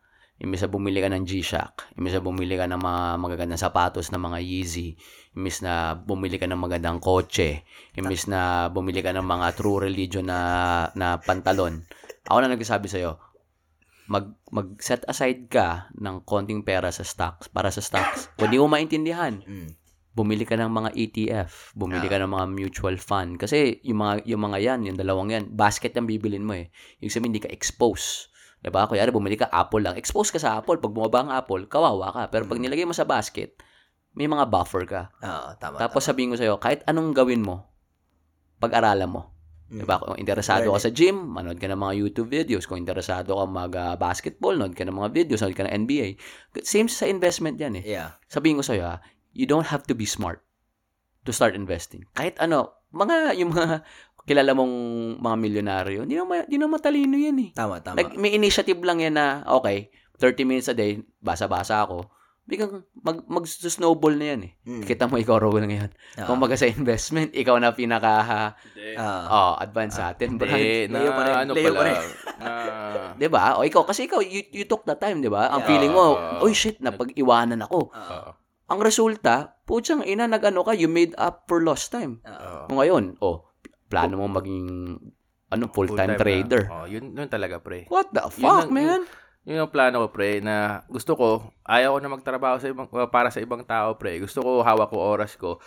imbis 0.43 0.59
na 0.59 0.69
bumili 0.69 0.99
ka 0.99 1.07
ng 1.07 1.23
G-Shock, 1.23 1.95
imbis 1.95 2.19
na 2.19 2.21
bumili 2.21 2.59
ka 2.59 2.67
ng 2.67 2.81
mga 2.83 3.01
magagandang 3.15 3.63
sapatos 3.63 4.11
na 4.11 4.19
mga 4.19 4.43
Yeezy, 4.43 4.99
imbis 5.39 5.63
na 5.63 5.95
bumili 5.95 6.35
ka 6.35 6.45
ng 6.51 6.59
magandang 6.59 6.99
kotse, 6.99 7.63
imbis 7.95 8.27
na 8.27 8.67
bumili 8.67 8.99
ka 8.99 9.15
ng 9.15 9.23
mga 9.23 9.55
true 9.55 9.79
religion 9.79 10.27
na, 10.27 10.39
na 10.99 11.15
pantalon, 11.23 11.87
ako 12.27 12.37
na 12.43 12.51
nagsasabi 12.51 12.91
sa'yo, 12.91 13.15
mag 14.11 14.35
mag-set 14.51 15.07
aside 15.07 15.47
ka 15.47 15.87
ng 15.95 16.27
konting 16.27 16.67
pera 16.67 16.91
sa 16.91 17.07
stocks 17.07 17.47
para 17.47 17.71
sa 17.71 17.79
stocks. 17.79 18.27
Kung 18.35 18.51
di 18.51 18.59
mo 18.59 18.67
maintindihan, 18.67 19.39
Mm. 19.39 19.79
bumili 20.11 20.43
ka 20.43 20.59
ng 20.59 20.67
mga 20.69 20.89
ETF, 20.93 21.71
bumili 21.73 22.05
ka 22.11 22.19
ng 22.19 22.29
mga 22.29 22.45
mutual 22.51 22.99
fund 22.99 23.39
kasi 23.39 23.79
yung 23.87 24.03
mga 24.03 24.27
yung 24.27 24.43
mga 24.43 24.59
yan, 24.59 24.79
yung 24.91 24.97
dalawang 24.99 25.31
yan, 25.31 25.49
basket 25.55 25.95
ang 25.95 26.05
bibilin 26.05 26.43
mo 26.43 26.53
eh. 26.53 26.67
Yung 26.99 27.09
sabihin 27.09 27.31
hindi 27.31 27.41
ka 27.47 27.49
expose. 27.49 28.27
'Di 28.63 28.71
ba? 28.71 28.87
Kuya, 28.87 29.03
bumili 29.11 29.35
ka 29.35 29.51
Apple 29.51 29.83
lang. 29.83 29.99
Expose 29.99 30.31
ka 30.31 30.39
sa 30.39 30.55
Apple. 30.63 30.79
Pag 30.79 30.95
bumaba 30.95 31.19
ang 31.27 31.31
Apple, 31.35 31.67
kawawa 31.67 32.15
ka. 32.15 32.23
Pero 32.31 32.47
pag 32.47 32.63
nilagay 32.63 32.87
mo 32.87 32.95
sa 32.95 33.03
basket, 33.03 33.59
may 34.15 34.31
mga 34.31 34.47
buffer 34.47 34.87
ka. 34.87 35.11
Oo, 35.19 35.59
tama. 35.59 35.81
Tapos 35.83 36.07
sabihin 36.07 36.31
ko 36.31 36.37
sa'yo, 36.39 36.55
kahit 36.63 36.85
anong 36.87 37.11
gawin 37.11 37.43
mo, 37.43 37.67
pag-aralan 38.63 39.11
mo. 39.11 39.21
Mm. 39.73 39.83
Diba? 39.83 39.97
Kung 39.97 40.21
interesado 40.21 40.69
ka 40.69 40.79
sa 40.79 40.93
gym, 40.93 41.17
manood 41.17 41.57
ka 41.57 41.65
ng 41.65 41.81
mga 41.81 41.93
YouTube 41.97 42.29
videos. 42.29 42.69
Kung 42.69 42.77
interesado 42.77 43.35
ka 43.35 43.45
mag-basketball, 43.49 44.55
nood 44.55 44.77
ka 44.77 44.85
ng 44.85 44.93
mga 44.93 45.09
videos, 45.11 45.41
nood 45.41 45.57
ka 45.57 45.65
ng 45.65 45.73
NBA. 45.83 46.21
Same 46.61 46.87
sa 46.87 47.09
investment 47.09 47.57
yan 47.57 47.81
eh. 47.81 47.83
Yeah. 47.83 48.15
Sabihin 48.29 48.61
ko 48.61 48.63
sa'yo 48.63 48.85
ha, 48.85 48.95
you 49.33 49.49
don't 49.49 49.67
have 49.73 49.83
to 49.89 49.97
be 49.97 50.05
smart 50.05 50.45
to 51.25 51.33
start 51.33 51.57
investing. 51.57 52.05
Kahit 52.13 52.37
ano, 52.37 52.85
mga, 52.93 53.33
yung 53.41 53.49
mga 53.49 53.81
kilala 54.23 54.51
mong 54.53 54.73
mga 55.19 55.35
milyonaryo, 55.37 55.99
hindi 56.03 56.15
naman, 56.15 56.47
hindi 56.47 56.57
naman 56.57 56.73
matalino 56.73 57.15
yan 57.15 57.37
eh. 57.39 57.49
Tama, 57.51 57.79
tama. 57.79 57.95
Like, 57.95 58.15
may 58.15 58.31
initiative 58.31 58.79
lang 58.79 58.99
yan 58.99 59.13
na, 59.13 59.43
okay, 59.45 59.91
30 60.17 60.43
minutes 60.43 60.67
a 60.67 60.75
day, 60.75 61.03
basa-basa 61.19 61.83
ako. 61.83 62.07
Biglang 62.43 62.83
mag, 62.99 63.23
mag-snowball 63.23 64.15
na 64.15 64.35
yan 64.35 64.41
eh. 64.43 64.53
Mm. 64.67 64.83
Kita 64.83 65.07
mo, 65.07 65.15
ikaw, 65.15 65.39
Rowell, 65.39 65.63
ngayon. 65.63 65.91
Oo. 65.91 66.27
Kung 66.27 66.39
baga 66.39 66.55
sa 66.55 66.67
investment, 66.67 67.31
ikaw 67.31 67.55
na 67.55 67.71
pinaka 67.71 68.11
Ah. 68.99 69.23
oh, 69.25 69.53
advance 69.57 69.95
sa 69.95 70.11
atin, 70.11 70.35
Brad. 70.35 70.51
Eh, 70.53 70.91
na, 70.91 71.07
pa 71.07 71.21
rin, 71.23 71.35
ano 71.39 71.51
pa 71.51 71.63
pala, 71.63 71.79
rin. 71.81 71.95
na, 72.39 72.47
'Di 73.17 73.27
ba? 73.31 73.55
O 73.55 73.63
ikaw 73.63 73.87
kasi 73.87 74.05
ikaw 74.05 74.19
you, 74.19 74.43
you 74.51 74.65
took 74.65 74.83
the 74.83 74.93
time, 74.93 75.23
'di 75.23 75.31
ba? 75.31 75.49
Ang 75.49 75.63
Yeah. 75.63 75.69
feeling 75.71 75.93
mo, 75.95 76.19
Ah. 76.19 76.43
oy 76.43 76.51
shit, 76.51 76.77
napag-iwanan 76.79 77.63
ako. 77.63 77.89
Oo. 77.89 78.29
Ang 78.67 78.79
resulta, 78.79 79.55
putsang 79.63 80.03
ina 80.03 80.25
nag-ano 80.25 80.63
ka, 80.63 80.75
you 80.75 80.87
made 80.87 81.15
up 81.15 81.47
for 81.47 81.63
lost 81.63 81.89
time. 81.89 82.19
Kung 82.67 82.75
ngayon, 82.75 83.15
oh, 83.19 83.47
plano 83.93 84.13
mo 84.17 84.25
maging 84.27 84.65
ano, 85.53 85.69
full-time, 85.69 86.09
Full-time 86.09 86.11
na. 86.11 86.17
trader. 86.17 86.63
Oh, 86.67 86.85
yun, 86.89 87.13
yun 87.13 87.29
talaga, 87.29 87.61
pre. 87.61 87.85
What 87.85 88.09
the 88.09 88.25
fuck, 88.25 88.65
ang- 88.67 88.73
man? 88.73 89.05
Yun 89.45 89.61
ang 89.61 89.69
plano 89.69 90.01
ko, 90.01 90.07
pre, 90.09 90.41
na 90.41 90.81
gusto 90.89 91.13
ko, 91.13 91.27
ayaw 91.61 91.93
ko 91.93 91.99
na 92.01 92.09
magtrabaho 92.09 92.57
sa 92.57 92.71
ibang, 92.73 92.89
uh, 92.89 93.05
para 93.05 93.29
sa 93.29 93.37
ibang 93.37 93.61
tao, 93.61 93.93
pre. 93.93 94.17
Gusto 94.17 94.41
ko, 94.41 94.65
hawak 94.65 94.89
ko 94.89 94.97
oras 94.97 95.37
ko. 95.37 95.61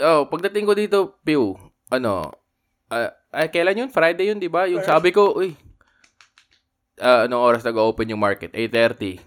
Oh, 0.00 0.24
pagdating 0.26 0.64
ko 0.64 0.72
dito, 0.72 0.98
Pew, 1.20 1.52
ano, 1.92 2.32
ah, 2.88 3.12
ay, 3.28 3.52
kailan 3.52 3.84
yun? 3.84 3.90
Friday 3.92 4.32
yun, 4.32 4.40
di 4.40 4.48
ba? 4.48 4.64
Yung 4.64 4.80
sabi 4.80 5.12
ko, 5.12 5.36
uy, 5.36 5.52
ah, 6.96 7.28
anong 7.28 7.44
oras 7.44 7.62
nag-open 7.62 8.08
yung 8.08 8.22
market? 8.22 8.54
8.30. 8.56 9.20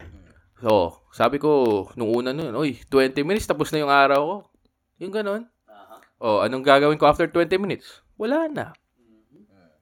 So, 0.57 1.06
sabi 1.14 1.38
ko, 1.38 1.85
nung 1.94 2.10
una 2.10 2.34
nun, 2.34 2.57
uy, 2.57 2.81
20 2.89 3.22
minutes, 3.22 3.45
tapos 3.45 3.69
na 3.69 3.84
yung 3.84 3.94
araw 3.94 4.19
ko. 4.26 4.38
Yung 4.98 5.14
ganon. 5.14 5.45
Oh, 6.18 6.41
anong 6.41 6.65
gagawin 6.65 6.98
ko 6.98 7.06
after 7.06 7.30
20 7.30 7.61
minutes? 7.61 8.02
Wala 8.18 8.49
na. 8.49 8.65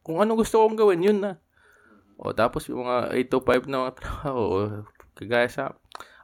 Kung 0.06 0.22
ano 0.22 0.38
gusto 0.38 0.62
kong 0.62 0.78
gawin, 0.78 1.02
yun 1.02 1.20
na. 1.24 1.42
O, 2.16 2.32
tapos 2.32 2.68
yung 2.72 2.86
mga 2.86 3.12
8 3.12 3.32
to 3.32 3.40
5 3.44 3.68
na 3.68 3.88
mga 3.88 3.96
trabaho, 4.00 4.44
kagaya 5.16 5.48
sa, 5.52 5.64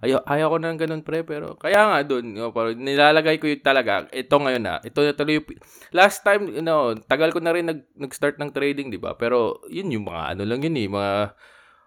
ayaw, 0.04 0.24
ayaw 0.28 0.48
ko 0.52 0.58
na 0.60 0.72
ng 0.72 0.80
ganun, 0.80 1.04
pre, 1.04 1.24
pero, 1.24 1.56
kaya 1.60 1.88
nga 1.88 2.00
doon, 2.04 2.36
you 2.36 2.40
know, 2.40 2.52
parang 2.56 2.80
nilalagay 2.80 3.40
ko 3.40 3.48
yung 3.48 3.64
talaga, 3.64 4.08
ito 4.12 4.32
ngayon 4.32 4.64
na, 4.64 4.80
ito 4.84 5.00
na 5.04 5.16
tuloy 5.16 5.40
yung, 5.40 5.48
last 5.92 6.24
time, 6.24 6.48
you 6.48 6.64
know, 6.64 6.96
tagal 7.08 7.32
ko 7.36 7.40
na 7.44 7.52
rin 7.52 7.68
nag, 7.68 7.88
nag-start 7.96 8.40
ng 8.40 8.52
trading, 8.56 8.92
di 8.92 9.00
ba? 9.00 9.16
Pero, 9.20 9.64
yun 9.68 9.92
yung 9.92 10.08
mga, 10.08 10.36
ano 10.36 10.44
lang 10.48 10.60
yun 10.64 10.76
eh, 10.80 10.88
mga, 10.88 11.12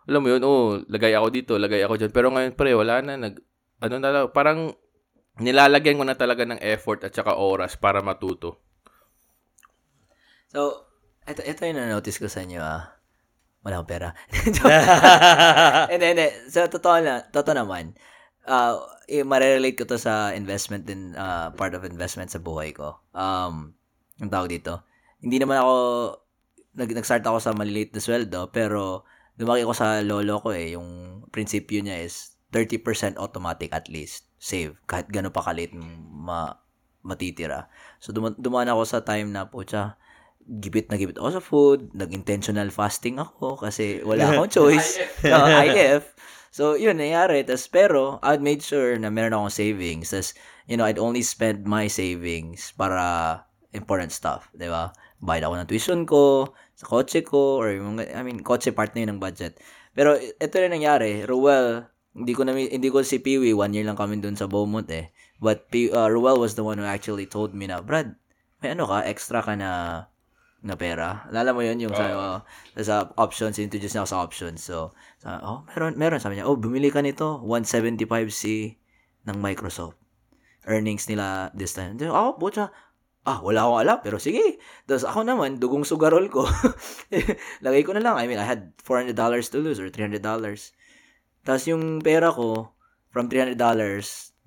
alam 0.04 0.20
mo 0.20 0.28
yun, 0.28 0.42
oh, 0.44 0.80
lagay 0.88 1.12
ako 1.16 1.28
dito, 1.32 1.52
lagay 1.56 1.80
ako 1.84 1.94
dyan, 2.00 2.12
pero 2.12 2.28
ngayon, 2.32 2.52
pre, 2.56 2.72
wala 2.76 3.00
na, 3.00 3.12
nag, 3.16 3.34
ano 3.80 3.96
na 4.00 4.08
lang, 4.12 4.24
parang, 4.32 4.72
nilalagyan 5.40 5.96
ko 5.96 6.04
na 6.04 6.16
talaga 6.16 6.44
ng 6.44 6.60
effort 6.60 7.02
at 7.04 7.12
saka 7.12 7.36
oras 7.36 7.74
para 7.74 8.04
matuto. 8.04 8.63
So, 10.54 10.86
ito, 11.26 11.42
ito 11.42 11.66
yung 11.66 11.82
na-notice 11.82 12.22
ko 12.22 12.30
sa 12.30 12.46
inyo, 12.46 12.62
ah. 12.62 12.94
Wala 13.66 13.82
akong 13.82 13.90
pera. 13.90 14.14
Hindi, 15.92 16.06
hindi. 16.14 16.26
So, 16.46 16.70
totoo 16.70 17.02
na, 17.02 17.26
totoo 17.26 17.58
naman. 17.58 17.98
Uh, 18.46 18.78
eh, 19.08 19.24
marirelate 19.24 19.74
ko 19.74 19.88
to 19.88 19.98
sa 19.98 20.30
investment 20.36 20.86
din, 20.86 21.16
uh, 21.16 21.50
part 21.58 21.74
of 21.74 21.82
investment 21.82 22.28
sa 22.30 22.38
buhay 22.38 22.70
ko. 22.70 23.02
Um, 23.16 23.74
ang 24.20 24.30
tawag 24.30 24.52
dito. 24.52 24.84
Hindi 25.24 25.40
naman 25.42 25.58
ako, 25.64 25.74
nag, 26.76 26.90
nag-start 27.02 27.24
ako 27.24 27.40
sa 27.40 27.56
maliliit 27.56 27.96
na 27.96 28.04
sweldo, 28.04 28.52
pero 28.52 29.08
lumaki 29.40 29.64
ko 29.64 29.72
sa 29.74 30.04
lolo 30.04 30.38
ko 30.44 30.52
eh. 30.52 30.76
Yung 30.76 31.24
prinsipyo 31.34 31.80
niya 31.82 32.04
is 32.04 32.36
30% 32.52 33.18
automatic 33.18 33.72
at 33.72 33.88
least 33.90 34.28
save. 34.38 34.76
Kahit 34.86 35.08
gano'n 35.08 35.34
pa 35.34 35.40
kalit 35.40 35.72
ma, 35.74 36.52
matitira. 37.00 37.72
So, 37.98 38.12
duma- 38.12 38.36
dumaan 38.36 38.68
ako 38.68 38.82
sa 38.84 39.02
time 39.02 39.32
na, 39.32 39.48
pucha, 39.48 39.96
gibit 40.44 40.92
na 40.92 41.00
gibit 41.00 41.16
ako 41.16 41.30
sa 41.32 41.42
food, 41.42 41.80
nag-intentional 41.96 42.68
fasting 42.68 43.16
ako 43.16 43.56
kasi 43.56 44.04
wala 44.04 44.28
akong 44.28 44.52
choice. 44.52 45.00
No, 45.24 45.48
IF. 45.48 46.12
So, 46.54 46.78
yun, 46.78 47.02
nangyari. 47.02 47.42
Tas, 47.42 47.66
pero, 47.66 48.22
I 48.22 48.38
made 48.38 48.62
sure 48.62 48.94
na 48.94 49.10
meron 49.10 49.34
akong 49.34 49.50
savings. 49.50 50.14
Tas, 50.14 50.38
you 50.70 50.78
know, 50.78 50.86
I'd 50.86 51.02
only 51.02 51.26
spend 51.26 51.66
my 51.66 51.90
savings 51.90 52.70
para 52.78 53.42
important 53.74 54.14
stuff, 54.14 54.46
di 54.54 54.70
ba? 54.70 54.94
Bayad 55.18 55.50
ako 55.50 55.54
ng 55.58 55.66
tuition 55.66 56.00
ko, 56.06 56.54
sa 56.78 56.86
kotse 56.86 57.26
ko, 57.26 57.58
or 57.58 57.74
yung, 57.74 57.98
I 57.98 58.22
mean, 58.22 58.46
kotse 58.46 58.70
part 58.70 58.94
na 58.94 59.02
yun 59.02 59.18
ng 59.18 59.22
budget. 59.24 59.58
Pero, 59.98 60.14
ito 60.14 60.54
rin 60.54 60.70
nangyari. 60.70 61.26
Ruel, 61.26 61.90
hindi 62.14 62.32
ko 62.38 62.46
na, 62.46 62.54
hindi 62.54 62.86
ko 62.86 63.02
si 63.02 63.18
Peewee, 63.18 63.50
one 63.50 63.74
year 63.74 63.82
lang 63.82 63.98
kami 63.98 64.22
dun 64.22 64.38
sa 64.38 64.46
Beaumont 64.46 64.86
eh. 64.94 65.10
But, 65.42 65.66
uh, 65.74 66.06
Ruel 66.06 66.38
was 66.38 66.54
the 66.54 66.62
one 66.62 66.78
who 66.78 66.86
actually 66.86 67.26
told 67.26 67.50
me 67.50 67.66
na, 67.66 67.82
Brad, 67.82 68.14
may 68.62 68.78
ano 68.78 68.86
ka, 68.86 69.02
extra 69.02 69.42
ka 69.42 69.58
na 69.58 70.06
na 70.64 70.80
pera. 70.80 71.28
Alala 71.28 71.52
mo 71.52 71.60
yun, 71.60 71.76
yung 71.76 71.92
sa, 71.92 72.40
uh, 72.40 72.40
sa 72.80 73.12
options, 73.20 73.60
introduce 73.60 73.92
niya 73.92 74.08
ako 74.08 74.10
sa 74.10 74.20
options. 74.24 74.58
So, 74.64 74.96
sa, 75.20 75.38
oh, 75.44 75.68
meron, 75.68 76.00
meron. 76.00 76.18
Sabi 76.24 76.40
niya, 76.40 76.48
oh, 76.48 76.56
bumili 76.56 76.88
ka 76.88 77.04
nito, 77.04 77.44
175C 77.44 78.74
ng 79.28 79.36
Microsoft. 79.36 80.00
Earnings 80.64 81.04
nila 81.12 81.52
this 81.52 81.76
time. 81.76 82.00
Then, 82.00 82.08
oh, 82.08 82.40
butya, 82.40 82.72
ah, 83.28 83.44
wala 83.44 83.68
akong 83.68 83.80
alam, 83.84 83.98
pero 84.00 84.16
sige. 84.16 84.56
Tapos 84.88 85.04
ako 85.04 85.20
naman, 85.28 85.60
dugong 85.60 85.84
sugarol 85.84 86.24
ko. 86.32 86.48
Lagay 87.64 87.84
ko 87.84 87.92
na 87.92 88.00
lang. 88.00 88.16
I 88.16 88.24
mean, 88.24 88.40
I 88.40 88.48
had 88.48 88.72
$400 88.80 89.12
to 89.52 89.60
lose 89.60 89.76
or 89.76 89.92
$300. 89.92 90.24
Tapos 91.44 91.64
yung 91.68 92.00
pera 92.00 92.32
ko, 92.32 92.72
from 93.12 93.28
$300, 93.28 93.60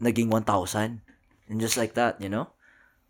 naging 0.02 0.34
1,000. 0.34 1.06
And 1.48 1.61
just 1.61 1.77
like 1.77 1.94
that, 1.94 2.18
you 2.18 2.27
know? 2.27 2.49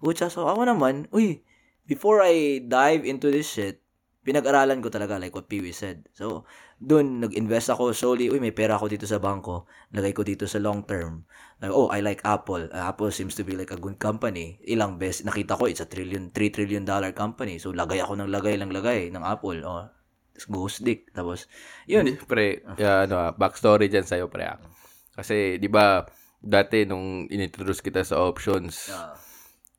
Pucha, 0.04 0.30
so 0.30 0.46
ako 0.46 0.68
naman, 0.68 1.08
uy, 1.10 1.42
before 1.88 2.20
I 2.22 2.62
dive 2.62 3.08
into 3.08 3.32
this 3.32 3.48
shit, 3.48 3.82
pinag-aralan 4.28 4.84
ko 4.84 4.92
talaga 4.92 5.16
like 5.16 5.32
what 5.32 5.48
Pee 5.48 5.72
said. 5.72 6.04
So, 6.12 6.44
dun, 6.76 7.24
nag-invest 7.24 7.72
ako 7.72 7.96
solely, 7.96 8.28
uy, 8.28 8.44
may 8.44 8.52
pera 8.52 8.76
ako 8.76 8.92
dito 8.92 9.08
sa 9.08 9.24
bangko, 9.24 9.64
lagay 9.96 10.12
ko 10.12 10.28
dito 10.28 10.44
sa 10.44 10.60
long 10.60 10.84
term. 10.84 11.24
Like, 11.64 11.72
oh, 11.72 11.88
I 11.88 12.04
like 12.04 12.20
Apple. 12.28 12.68
Uh, 12.68 12.92
Apple 12.92 13.10
seems 13.16 13.40
to 13.40 13.48
be 13.48 13.56
like 13.56 13.72
a 13.72 13.80
good 13.80 13.98
company. 14.04 14.60
Ilang 14.68 15.00
best, 15.00 15.24
nakita 15.24 15.56
ko, 15.56 15.72
it's 15.72 15.80
a 15.80 15.88
trillion, 15.88 16.28
3 16.36 16.52
trillion 16.52 16.84
dollar 16.84 17.16
company. 17.16 17.56
So, 17.56 17.72
lagay 17.72 18.04
ako 18.04 18.20
ng 18.20 18.30
lagay 18.30 18.60
lang 18.60 18.70
lagay 18.76 19.08
ng 19.16 19.24
Apple. 19.24 19.64
Oh, 19.64 19.88
ghost 20.52 20.84
dick. 20.84 21.08
Tapos, 21.16 21.48
yun. 21.88 22.20
Pre, 22.28 22.62
yeah, 22.76 23.08
ano, 23.08 23.16
ah, 23.18 23.32
backstory 23.32 23.88
dyan 23.88 24.04
sa'yo, 24.04 24.28
pre. 24.28 24.44
ah. 24.44 24.60
Kasi, 25.16 25.56
di 25.58 25.72
ba, 25.72 26.04
dati 26.38 26.84
nung 26.84 27.26
inintroduce 27.32 27.80
kita 27.82 28.04
sa 28.04 28.20
options, 28.22 28.92
Ah. 28.92 29.16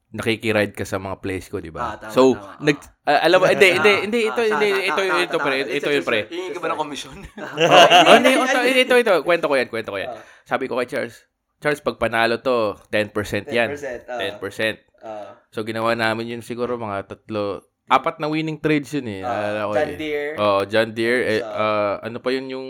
Nakikiride 0.09 0.72
ka 0.72 0.89
sa 0.89 0.97
mga 0.97 1.20
place 1.20 1.52
ko, 1.52 1.60
di 1.60 1.68
ba? 1.68 1.93
Ah, 1.93 1.97
tama, 2.01 2.12
so, 2.12 2.32
tama. 2.32 2.56
nag, 2.64 2.76
ah, 3.05 3.20
alam 3.28 3.39
mo, 3.39 3.44
hindi, 3.44 3.68
hindi, 3.76 3.93
hindi, 4.09 4.20
Ah, 4.24 4.28
ito, 4.32 4.40
ah, 4.40 4.48
hindi, 4.48 4.68
tama, 4.68 4.80
ito, 4.80 4.97
tama, 4.97 5.20
ito, 5.20 5.32
tama, 5.36 5.44
pre, 5.44 5.56
ito, 5.68 5.89
yun, 5.93 6.05
pre. 6.05 6.20
Hihingi 6.32 6.51
ka 6.56 6.60
ba 6.64 6.68
ng 6.72 6.80
komisyon? 6.80 7.16
Oh, 8.09 8.14
hindi, 8.16 8.30
ito, 8.32 8.59
ito, 8.64 8.80
ito, 8.80 8.94
ito, 9.05 9.12
kwento 9.20 9.47
ko 9.47 9.55
yan, 9.60 9.68
kwento 9.68 9.90
ko 9.93 9.98
yan. 10.01 10.10
Sabi 10.48 10.64
ko 10.64 10.80
kay 10.80 10.89
Charles, 10.89 11.28
Charles, 11.60 11.82
pag 11.85 12.01
panalo 12.01 12.40
to, 12.40 12.78
10% 12.89 13.51
yan. 13.52 13.74
10%. 13.76 14.40
So, 15.52 15.60
ginawa 15.66 15.93
namin 15.93 16.39
yun 16.39 16.43
siguro 16.43 16.80
mga 16.80 17.05
tatlo, 17.05 17.66
apat 17.89 18.20
na 18.20 18.28
winning 18.28 18.60
trades 18.60 18.93
yun 18.94 19.09
eh. 19.09 19.20
Ko 19.24 19.72
John. 19.74 19.90
Deere. 19.97 20.32
Oh, 20.36 20.60
John 20.64 20.89
Deere. 20.93 21.22
Eh, 21.24 21.40
ah, 21.43 22.01
ano 22.01 22.20
pa 22.20 22.30
yun 22.30 22.47
yung... 22.48 22.68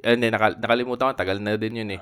Eh, 0.00 0.16
hindi, 0.16 0.32
nakal- 0.32 0.56
nakalimutan 0.56 1.12
ko. 1.12 1.14
Tagal 1.14 1.38
na 1.44 1.60
din 1.60 1.84
yun 1.84 1.90
eh. 1.92 2.00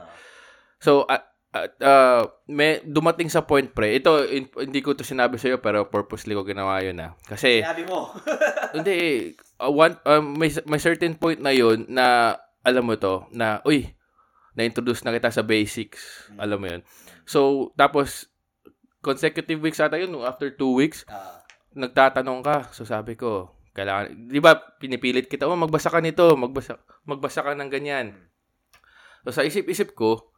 So, 0.78 1.02
ah, 1.10 1.27
ah, 1.50 1.68
ah, 1.80 2.22
may 2.46 2.80
dumating 2.82 3.28
sa 3.28 3.42
point, 3.42 3.68
pre. 3.68 3.96
Ito, 3.96 4.24
in- 4.24 4.52
hindi 4.52 4.80
ko 4.80 4.92
to 4.92 5.02
sinabi 5.02 5.36
sa'yo, 5.36 5.58
pero 5.58 5.88
purposely 5.88 6.32
ko 6.32 6.42
ginawa 6.42 6.80
yun 6.80 6.98
ah. 6.98 7.16
Kasi, 7.22 7.60
Sinabi 7.60 7.84
mo. 7.84 8.12
hindi 8.76 8.94
eh. 8.94 9.16
ah, 9.56 9.68
one, 9.68 9.96
ah, 10.02 10.20
may, 10.20 10.48
may 10.64 10.78
certain 10.78 11.14
point 11.14 11.38
na 11.38 11.50
yun 11.50 11.88
na, 11.88 12.36
alam 12.60 12.84
mo 12.84 12.94
to, 12.94 13.24
na, 13.32 13.60
uy, 13.62 13.88
na-introduce 14.52 15.02
na 15.02 15.14
kita 15.14 15.30
sa 15.30 15.40
basics. 15.40 16.28
Alam 16.36 16.58
mo 16.58 16.66
yun. 16.68 16.82
So, 17.24 17.70
tapos, 17.74 18.26
consecutive 18.98 19.62
weeks 19.62 19.78
ata 19.78 19.96
yun, 19.96 20.12
after 20.20 20.50
two 20.50 20.74
weeks, 20.74 21.06
Ah. 21.06 21.40
nagtatanong 21.70 22.42
ka. 22.42 22.56
So 22.72 22.82
sabi 22.82 23.14
ko, 23.14 23.54
kailangan, 23.70 24.26
di 24.26 24.42
ba, 24.42 24.58
pinipilit 24.76 25.30
kita, 25.30 25.46
oh, 25.46 25.54
magbasa 25.54 25.88
ka 25.88 26.02
nito, 26.02 26.34
magbasa, 26.34 26.76
magbasa 27.06 27.40
ka 27.40 27.54
ng 27.54 27.70
ganyan. 27.70 28.18
So 29.22 29.30
sa 29.30 29.46
isip-isip 29.46 29.94
ko, 29.94 30.34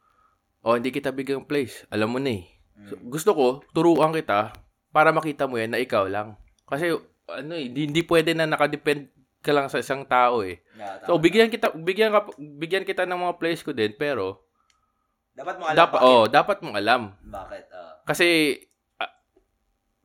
oh, 0.65 0.77
hindi 0.77 0.89
kita 0.93 1.13
bigyan 1.13 1.45
place. 1.45 1.85
Alam 1.93 2.17
mo 2.17 2.19
na 2.21 2.37
eh. 2.37 2.43
So, 2.89 2.97
gusto 2.97 3.31
ko, 3.37 3.47
turuan 3.75 4.13
kita 4.13 4.53
para 4.89 5.13
makita 5.13 5.45
mo 5.45 5.61
yan 5.61 5.73
na 5.73 5.81
ikaw 5.81 6.09
lang. 6.09 6.37
Kasi, 6.65 6.97
ano 7.29 7.53
eh, 7.53 7.69
hindi, 7.69 7.89
hindi 7.89 8.01
pwede 8.05 8.33
na 8.33 8.49
nakadepend 8.49 9.11
ka 9.41 9.51
lang 9.51 9.67
sa 9.69 9.81
isang 9.81 10.05
tao 10.05 10.45
eh. 10.45 10.61
Yeah, 10.77 11.01
So 11.09 11.17
bigyan 11.17 11.49
kita 11.49 11.73
bigyan 11.73 12.13
ka 12.13 12.29
bigyan 12.37 12.85
kita 12.85 13.09
ng 13.09 13.17
mga 13.17 13.37
place 13.41 13.65
ko 13.65 13.73
din 13.73 13.89
pero 13.97 14.45
dapat 15.33 15.57
mo 15.57 15.65
alam 15.65 15.77
dapat 15.81 15.99
bakit. 15.99 16.13
oh, 16.13 16.25
dapat 16.29 16.57
mong 16.61 16.77
alam. 16.77 17.01
Bakit? 17.25 17.63
ah. 17.73 17.93
Kasi, 18.05 18.27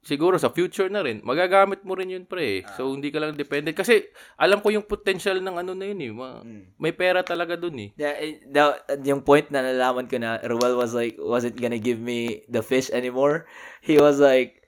siguro 0.07 0.39
sa 0.39 0.55
future 0.55 0.87
na 0.87 1.03
rin, 1.03 1.19
magagamit 1.27 1.83
mo 1.83 1.99
rin 1.99 2.15
yun, 2.15 2.25
pre. 2.25 2.63
So, 2.79 2.95
hindi 2.95 3.11
ka 3.11 3.19
lang 3.19 3.35
dependent. 3.35 3.75
Kasi, 3.75 4.07
alam 4.39 4.63
ko 4.63 4.71
yung 4.71 4.87
potential 4.87 5.43
ng 5.43 5.59
ano 5.59 5.75
na 5.75 5.91
yun, 5.91 6.01
eh. 6.01 6.13
Ma- 6.15 6.39
Mm. 6.47 6.79
May 6.79 6.95
pera 6.95 7.27
talaga 7.27 7.59
dun, 7.59 7.75
eh. 7.83 7.91
Yeah, 7.99 8.15
eh, 8.15 8.39
the, 8.47 8.63
yung 9.03 9.27
point 9.27 9.51
na 9.51 9.67
nalaman 9.67 10.07
ko 10.07 10.23
na 10.23 10.39
Ruel 10.47 10.79
was 10.79 10.95
like, 10.95 11.19
wasn't 11.19 11.59
gonna 11.59 11.83
give 11.83 11.99
me 11.99 12.47
the 12.47 12.63
fish 12.63 12.87
anymore. 12.95 13.51
He 13.83 13.99
was 13.99 14.23
like, 14.23 14.63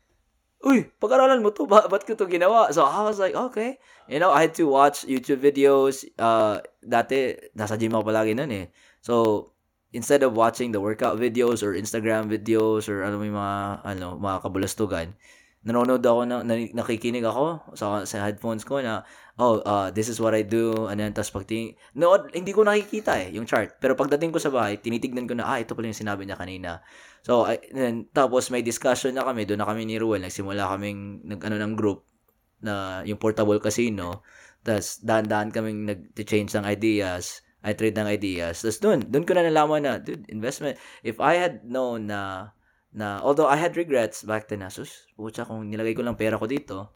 Uy, 0.58 0.90
pag-aralan 0.98 1.38
mo 1.38 1.54
to, 1.54 1.70
ba 1.70 1.86
ba't 1.86 2.02
ko 2.02 2.18
to 2.18 2.26
ginawa? 2.26 2.74
So, 2.74 2.82
I 2.82 3.06
was 3.06 3.22
like, 3.22 3.30
okay. 3.30 3.78
You 4.10 4.18
know, 4.18 4.34
I 4.34 4.50
had 4.50 4.58
to 4.58 4.66
watch 4.66 5.06
YouTube 5.06 5.38
videos. 5.38 6.02
Uh, 6.18 6.58
dati, 6.82 7.38
nasa 7.54 7.78
gym 7.78 7.94
ako 7.94 8.10
palagi 8.10 8.34
nun 8.34 8.50
eh. 8.50 8.66
So, 8.98 9.54
instead 9.92 10.20
of 10.22 10.36
watching 10.36 10.72
the 10.72 10.80
workout 10.80 11.16
videos 11.16 11.64
or 11.64 11.72
Instagram 11.72 12.28
videos 12.28 12.88
or 12.88 13.04
ano 13.04 13.16
may 13.16 13.32
mga, 13.32 13.56
ano, 13.84 14.20
mga 14.20 14.36
kabulastugan, 14.44 15.08
nanonood 15.64 16.04
ako, 16.04 16.20
na, 16.28 16.36
na- 16.46 16.70
nakikinig 16.70 17.24
ako 17.24 17.74
sa, 17.74 18.06
sa 18.06 18.24
headphones 18.24 18.62
ko 18.62 18.78
na, 18.78 19.02
oh, 19.38 19.58
uh, 19.64 19.90
this 19.90 20.06
is 20.06 20.22
what 20.22 20.34
I 20.34 20.42
do, 20.46 20.86
and 20.86 21.02
then, 21.02 21.10
tapos 21.14 21.34
pag 21.34 21.46
ting- 21.50 21.74
no, 21.98 22.14
hindi 22.30 22.54
ko 22.54 22.62
nakikita 22.62 23.26
eh, 23.26 23.34
yung 23.34 23.46
chart. 23.46 23.76
Pero 23.82 23.98
pagdating 23.98 24.30
ko 24.30 24.38
sa 24.38 24.54
bahay, 24.54 24.78
tinitignan 24.78 25.26
ko 25.26 25.34
na, 25.34 25.46
ah, 25.46 25.58
ito 25.58 25.74
pala 25.74 25.90
yung 25.90 25.98
sinabi 25.98 26.24
niya 26.26 26.38
kanina. 26.38 26.82
So, 27.26 27.46
I, 27.46 27.58
then, 27.74 28.06
tapos 28.14 28.50
may 28.54 28.62
discussion 28.62 29.14
na 29.18 29.26
kami, 29.26 29.44
doon 29.44 29.60
na 29.62 29.68
kami 29.68 29.82
ni 29.86 29.98
Ruel, 29.98 30.22
nagsimula 30.22 30.68
kaming, 30.78 31.26
nag, 31.26 31.40
ano 31.42 31.56
ng 31.58 31.74
group, 31.74 32.06
na 32.58 33.06
yung 33.06 33.18
portable 33.22 33.58
casino. 33.62 34.26
Tapos, 34.66 34.98
dahan-dahan 35.02 35.54
kaming 35.54 35.86
nag-change 35.86 36.54
ng 36.58 36.66
ideas. 36.66 37.42
I 37.64 37.74
trade 37.74 37.98
ng 37.98 38.06
ideas. 38.06 38.62
Tapos, 38.62 38.78
dun, 38.78 39.02
dun 39.02 39.26
ko 39.26 39.34
na 39.34 39.42
nalaman 39.42 39.82
na, 39.82 39.98
dude, 39.98 40.22
investment. 40.30 40.78
If 41.02 41.18
I 41.18 41.38
had 41.38 41.66
known 41.66 42.06
na, 42.06 42.54
na, 42.94 43.18
although 43.18 43.50
I 43.50 43.58
had 43.58 43.74
regrets 43.74 44.22
back 44.22 44.46
then, 44.46 44.62
na, 44.62 44.70
sus, 44.70 45.10
pucha, 45.18 45.42
kung 45.42 45.66
nilagay 45.66 45.98
ko 45.98 46.06
lang 46.06 46.14
pera 46.14 46.38
ko 46.38 46.46
dito, 46.46 46.94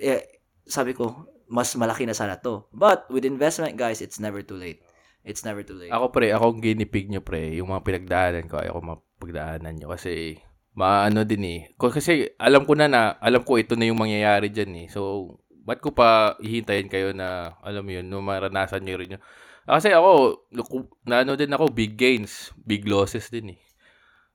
eh, 0.00 0.40
sabi 0.64 0.96
ko, 0.96 1.28
mas 1.52 1.76
malaki 1.76 2.08
na 2.08 2.16
sana 2.16 2.40
to. 2.40 2.70
But, 2.72 3.12
with 3.12 3.28
investment, 3.28 3.76
guys, 3.76 4.00
it's 4.00 4.16
never 4.16 4.40
too 4.40 4.56
late. 4.56 4.80
It's 5.20 5.44
never 5.44 5.60
too 5.60 5.76
late. 5.76 5.92
Ako 5.92 6.16
pre, 6.16 6.32
ako 6.32 6.56
ang 6.56 6.64
ginipig 6.64 7.12
nyo 7.12 7.20
pre, 7.20 7.52
yung 7.60 7.68
mga 7.68 7.84
pinagdaanan 7.84 8.48
ko, 8.48 8.56
ayoko 8.56 8.80
mapagdaanan 8.80 9.76
nyo 9.76 9.92
kasi 9.92 10.40
maano 10.72 11.28
din 11.28 11.44
eh. 11.44 11.60
Kasi 11.76 12.24
alam 12.40 12.64
ko 12.64 12.72
na 12.72 12.88
na, 12.88 13.20
alam 13.20 13.44
ko 13.44 13.60
ito 13.60 13.76
na 13.76 13.84
yung 13.84 14.00
mangyayari 14.00 14.48
dyan 14.48 14.72
eh. 14.80 14.88
So, 14.88 15.28
ba't 15.68 15.84
ko 15.84 15.92
pa 15.92 16.40
hihintayin 16.40 16.88
kayo 16.88 17.12
na, 17.12 17.52
alam 17.60 17.84
mo 17.84 17.92
yun, 17.92 18.08
no, 18.08 18.24
maranasan 18.24 18.80
nyo 18.80 18.96
rin 18.96 19.20
yun. 19.20 19.22
Ah, 19.70 19.78
Kasi 19.78 19.94
ako, 19.94 20.42
naku- 20.50 20.90
na 21.06 21.22
ano 21.22 21.38
din 21.38 21.54
ako, 21.54 21.70
big 21.70 21.94
gains, 21.94 22.50
big 22.66 22.82
losses 22.90 23.30
din 23.30 23.54
eh. 23.54 23.60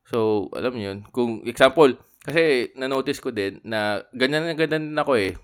So, 0.07 0.48
alam 0.56 0.72
mo 0.72 0.80
yun, 0.80 1.03
kung 1.12 1.44
example, 1.44 1.99
kasi 2.24 2.72
na-notice 2.80 3.20
ko 3.20 3.36
din 3.36 3.60
na 3.68 3.99
ganyan 4.16 4.48
na 4.48 4.56
ganyan 4.56 4.95
din 4.95 4.95
ako 4.95 5.20
eh. 5.20 5.36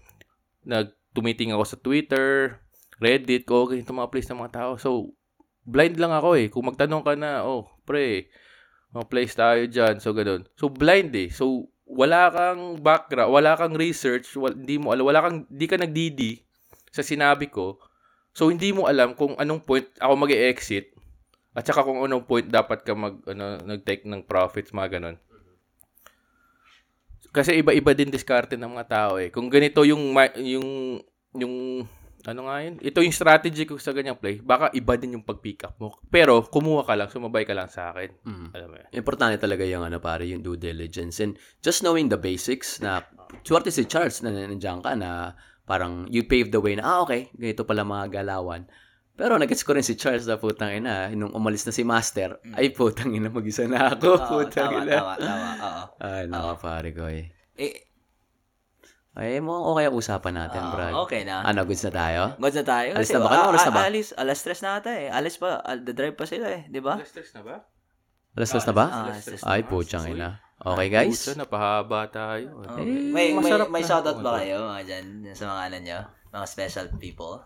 Nagtumiting 0.64 1.52
ako 1.52 1.64
sa 1.68 1.76
Twitter, 1.76 2.56
Reddit, 3.04 3.44
ko, 3.44 3.68
okay, 3.68 3.84
itong 3.84 4.00
mga 4.00 4.12
place 4.16 4.32
ng 4.32 4.40
mga 4.40 4.56
tao. 4.56 4.72
So, 4.80 5.12
blind 5.68 6.00
lang 6.00 6.16
ako 6.16 6.40
eh. 6.40 6.48
Kung 6.48 6.72
magtanong 6.72 7.04
ka 7.04 7.14
na, 7.20 7.44
oh, 7.44 7.68
pre, 7.84 8.32
mga 8.96 9.06
place 9.12 9.36
tayo 9.36 9.68
dyan, 9.68 10.00
so 10.00 10.16
ganun. 10.16 10.48
So, 10.56 10.72
blind 10.72 11.12
eh. 11.20 11.28
So, 11.36 11.68
wala 11.84 12.32
kang 12.32 12.80
background, 12.80 13.36
wala 13.36 13.60
kang 13.60 13.76
research, 13.76 14.32
wala, 14.40 14.56
hindi 14.56 14.80
mo 14.80 14.96
wala 14.96 15.20
kang, 15.20 15.44
di 15.52 15.68
ka 15.68 15.76
nagdidi 15.76 16.40
sa 16.96 17.04
sinabi 17.04 17.52
ko. 17.52 17.91
So, 18.32 18.48
hindi 18.48 18.72
mo 18.72 18.88
alam 18.88 19.16
kung 19.16 19.36
anong 19.36 19.62
point 19.68 19.88
ako 20.00 20.14
mag 20.16 20.32
exit 20.32 20.96
at 21.52 21.68
saka 21.68 21.84
kung 21.84 22.00
anong 22.00 22.24
point 22.24 22.48
dapat 22.48 22.88
ka 22.88 22.96
mag, 22.96 23.20
ano, 23.28 23.60
nag-take 23.68 24.08
ng 24.08 24.24
profits, 24.24 24.72
mga 24.72 25.00
ganun. 25.00 25.18
Kasi 27.32 27.60
iba-iba 27.60 27.92
din 27.96 28.12
diskarte 28.12 28.56
ng 28.56 28.72
mga 28.72 28.88
tao 28.88 29.14
eh. 29.20 29.32
Kung 29.32 29.52
ganito 29.52 29.84
yung, 29.84 30.16
yung, 30.40 31.00
yung 31.36 31.56
ano 32.28 32.40
nga 32.48 32.56
yun? 32.64 32.76
Ito 32.80 33.04
yung 33.04 33.16
strategy 33.16 33.64
ko 33.68 33.76
sa 33.80 33.92
ganyang 33.92 34.20
play. 34.20 34.40
Baka 34.40 34.72
iba 34.76 34.96
din 34.96 35.20
yung 35.20 35.28
pag-pick 35.28 35.68
up 35.68 35.76
mo. 35.80 35.96
Pero, 36.08 36.44
kumuha 36.48 36.88
ka 36.88 36.94
lang, 36.96 37.12
sumabay 37.12 37.44
ka 37.44 37.56
lang 37.56 37.68
sa 37.68 37.92
akin. 37.92 38.16
Mm. 38.24 38.48
Alam 38.56 38.68
mo 38.68 38.76
yan. 38.80 38.90
Importante 38.96 39.36
talaga 39.40 39.64
yung 39.68 39.84
ano 39.84 40.00
pare, 40.00 40.28
yung 40.28 40.44
due 40.44 40.60
diligence 40.60 41.20
and 41.20 41.36
just 41.60 41.84
knowing 41.84 42.08
the 42.08 42.20
basics 42.20 42.80
na 42.80 43.04
suwerte 43.44 43.72
si 43.72 43.88
Charles 43.88 44.24
na 44.24 44.32
nandiyan 44.32 44.80
ka 44.84 44.96
na 44.96 45.36
parang 45.72 46.04
you 46.12 46.28
pave 46.28 46.52
the 46.52 46.60
way 46.60 46.76
na 46.76 46.84
ah 46.84 47.00
okay, 47.02 47.32
ganito 47.32 47.64
pala 47.64 47.88
mga 47.88 48.12
galawan. 48.12 48.68
Pero 49.16 49.40
nagets 49.40 49.64
ko 49.64 49.72
rin 49.72 49.86
si 49.86 49.96
Charles 49.96 50.26
na 50.26 50.36
putang 50.36 50.72
ina, 50.74 51.08
nung 51.14 51.32
umalis 51.32 51.64
na 51.64 51.72
si 51.72 51.84
Master, 51.86 52.44
ay 52.52 52.76
putang 52.76 53.12
ina 53.14 53.32
mag-isa 53.32 53.64
na 53.64 53.94
ako, 53.94 54.08
Oo, 54.12 54.28
putang 54.34 54.72
tama, 54.72 54.82
ina. 54.82 54.94
tama, 54.98 55.14
tama. 55.16 55.50
Oo. 55.62 55.84
Ay, 56.02 56.24
naka 56.26 56.54
pare 56.58 56.90
ko 56.92 57.04
eh. 57.08 57.32
Eh, 57.56 57.76
Ay, 59.12 59.44
mo 59.44 59.76
okay 59.76 59.88
ang 59.88 59.96
usapan 59.96 60.40
natin, 60.40 60.64
ah, 60.64 60.72
Brad. 60.72 60.94
okay 61.04 61.22
na. 61.28 61.44
Ano, 61.44 61.68
goods 61.68 61.84
na 61.84 61.92
tayo? 61.92 62.22
Goods 62.40 62.58
na 62.60 62.66
tayo. 62.66 62.90
Alis 62.96 63.12
Kasi, 63.12 63.14
na 63.14 63.20
ba 63.20 63.28
kayo? 63.28 63.44
ah, 63.44 63.50
Alis 63.52 63.62
na 63.62 63.72
ba? 63.72 63.80
ah, 63.84 63.88
Alis, 63.92 64.08
alas 64.16 64.38
stress 64.40 64.62
na 64.64 64.70
ata 64.80 64.92
eh. 64.96 65.08
Alis 65.12 65.36
pa, 65.36 65.60
al- 65.62 65.84
the 65.84 65.92
drive 65.92 66.16
pa 66.16 66.24
sila 66.24 66.48
eh, 66.48 66.64
di 66.66 66.80
ba? 66.80 66.96
stress 67.04 67.36
na 67.36 67.44
ba? 67.44 67.56
Alas 68.32 68.50
dos 68.50 68.64
na 68.64 68.74
ba? 68.74 68.86
Ah, 68.88 69.04
alas 69.12 69.28
stress 69.28 69.44
Ay, 69.44 69.68
putang 69.68 70.08
ina. 70.08 70.40
Okay, 70.62 70.94
guys. 70.94 71.18
Puso, 71.18 71.34
napahaba 71.34 72.06
tayo. 72.14 72.62
Oh, 72.62 72.78
Eh, 72.78 72.86
may, 72.86 73.34
may, 73.34 73.34
masarap 73.34 73.74
may 73.74 73.82
shoutout 73.82 74.22
ba 74.22 74.38
kayo 74.38 74.70
mga 74.70 74.82
dyan 74.86 75.06
sa 75.34 75.50
mga 75.50 75.62
ano 75.66 75.78
nyo? 75.82 76.00
Mga 76.30 76.46
special 76.46 76.86
people? 77.02 77.42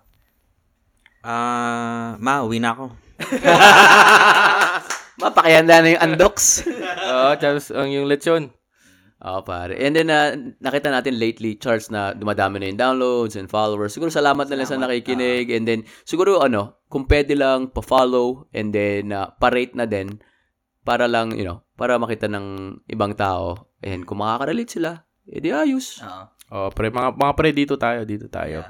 Ah, 1.24 2.20
ma, 2.20 2.44
uwi 2.44 2.60
na 2.60 2.76
ako. 2.76 2.92
Mapakihanda 5.24 5.80
na 5.80 5.96
yung 5.96 6.04
undocs. 6.12 6.68
Oo, 7.10 7.32
Charles, 7.40 7.72
ang 7.72 7.90
yung 7.90 8.06
lechon. 8.06 8.52
Oo, 9.26 9.42
pare. 9.48 9.80
And 9.80 9.96
then, 9.96 10.12
uh, 10.12 10.36
nakita 10.60 10.92
natin 10.92 11.16
lately, 11.16 11.56
Charles, 11.56 11.88
na 11.88 12.12
dumadami 12.14 12.60
na 12.60 12.70
yung 12.70 12.78
downloads 12.78 13.40
and 13.40 13.50
followers. 13.50 13.96
Siguro 13.96 14.14
salamat 14.14 14.46
na 14.52 14.60
lang 14.60 14.70
sa 14.70 14.78
nakikinig. 14.78 15.50
And 15.50 15.66
then, 15.66 15.82
siguro, 16.04 16.46
ano, 16.46 16.84
kung 16.92 17.10
pwede 17.10 17.34
lang, 17.34 17.74
pa-follow 17.74 18.46
and 18.54 18.76
then, 18.76 19.16
uh, 19.16 19.32
pa-rate 19.40 19.74
na 19.74 19.90
din 19.90 20.20
para 20.86 21.10
lang, 21.10 21.34
you 21.34 21.48
know, 21.48 21.65
para 21.76 22.00
makita 22.00 22.28
ng 22.32 22.80
ibang 22.88 23.16
tao. 23.16 23.72
And 23.84 24.08
kung 24.08 24.20
makaka-relate 24.24 24.72
sila, 24.72 25.04
edi 25.28 25.52
ayos. 25.52 26.00
Oo. 26.02 26.24
Oh, 26.56 26.70
pre, 26.72 26.90
mga, 26.90 27.16
mga 27.18 27.34
pre, 27.36 27.50
dito 27.52 27.76
tayo, 27.76 28.08
dito 28.08 28.32
tayo. 28.32 28.64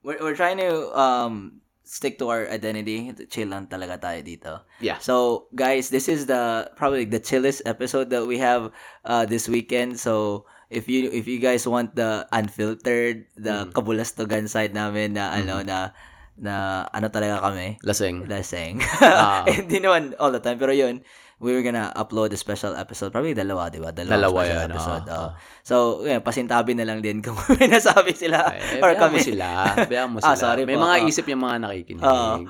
We're, 0.00 0.20
we're 0.20 0.38
trying 0.38 0.56
to 0.64 0.88
um 0.96 1.60
stick 1.84 2.16
to 2.22 2.30
our 2.30 2.48
identity. 2.48 3.12
Chill 3.28 3.50
lang 3.50 3.68
talaga 3.68 4.00
tayo 4.00 4.20
dito. 4.24 4.52
Yeah. 4.80 4.96
So, 5.02 5.46
guys, 5.52 5.90
this 5.90 6.08
is 6.08 6.24
the 6.24 6.72
probably 6.78 7.04
the 7.04 7.20
chillest 7.20 7.66
episode 7.66 8.08
that 8.14 8.24
we 8.24 8.38
have 8.40 8.72
uh, 9.04 9.26
this 9.26 9.44
weekend. 9.50 10.00
So, 10.00 10.46
if 10.70 10.86
you 10.88 11.10
if 11.10 11.26
you 11.26 11.42
guys 11.42 11.66
want 11.66 11.98
the 11.98 12.24
unfiltered, 12.32 13.26
the 13.36 13.68
kabulastogan 13.74 14.48
side 14.48 14.72
namin 14.72 15.18
na 15.18 15.34
ano 15.34 15.60
na 15.66 15.92
na 16.40 16.86
ano 16.94 17.12
talaga 17.12 17.44
kami, 17.44 17.76
Laseng. 17.84 18.24
laseng. 18.24 18.80
Ah. 19.04 19.44
Hindi 19.50 19.84
naman 19.84 20.16
all 20.16 20.32
the 20.32 20.40
time, 20.40 20.56
pero 20.56 20.72
yun, 20.72 21.04
we 21.40 21.50
were 21.50 21.60
gonna 21.60 21.88
upload 21.94 22.30
a 22.30 22.38
special 22.38 22.72
episode. 22.74 23.10
Probably 23.10 23.32
dalawa, 23.32 23.66
di 23.66 23.76
ba? 23.76 23.90
Dalawa, 23.90 24.12
Dalawa 24.28 24.38
special 24.38 24.60
yan, 24.60 24.68
episode. 24.70 25.04
ah, 25.06 25.16
oh. 25.16 25.30
So, 25.62 25.74
yun, 26.04 26.20
pasintabi 26.20 26.72
na 26.72 26.84
lang 26.84 27.00
din 27.00 27.18
kung 27.18 27.34
may 27.56 27.66
nasabi 27.66 28.12
sila 28.12 28.52
Eh, 28.52 28.78
or 28.78 28.92
kami. 28.94 29.18
sila. 29.18 29.72
Bayaan 29.82 30.12
mo 30.12 30.20
Ah, 30.20 30.32
sila. 30.32 30.52
sorry 30.52 30.62
May 30.62 30.76
po. 30.76 30.84
mga 30.84 30.96
Ah. 30.96 31.08
isip 31.08 31.24
yung 31.26 31.40
mga 31.40 31.56
nakikinig. 31.58 32.04
Oo. 32.04 32.44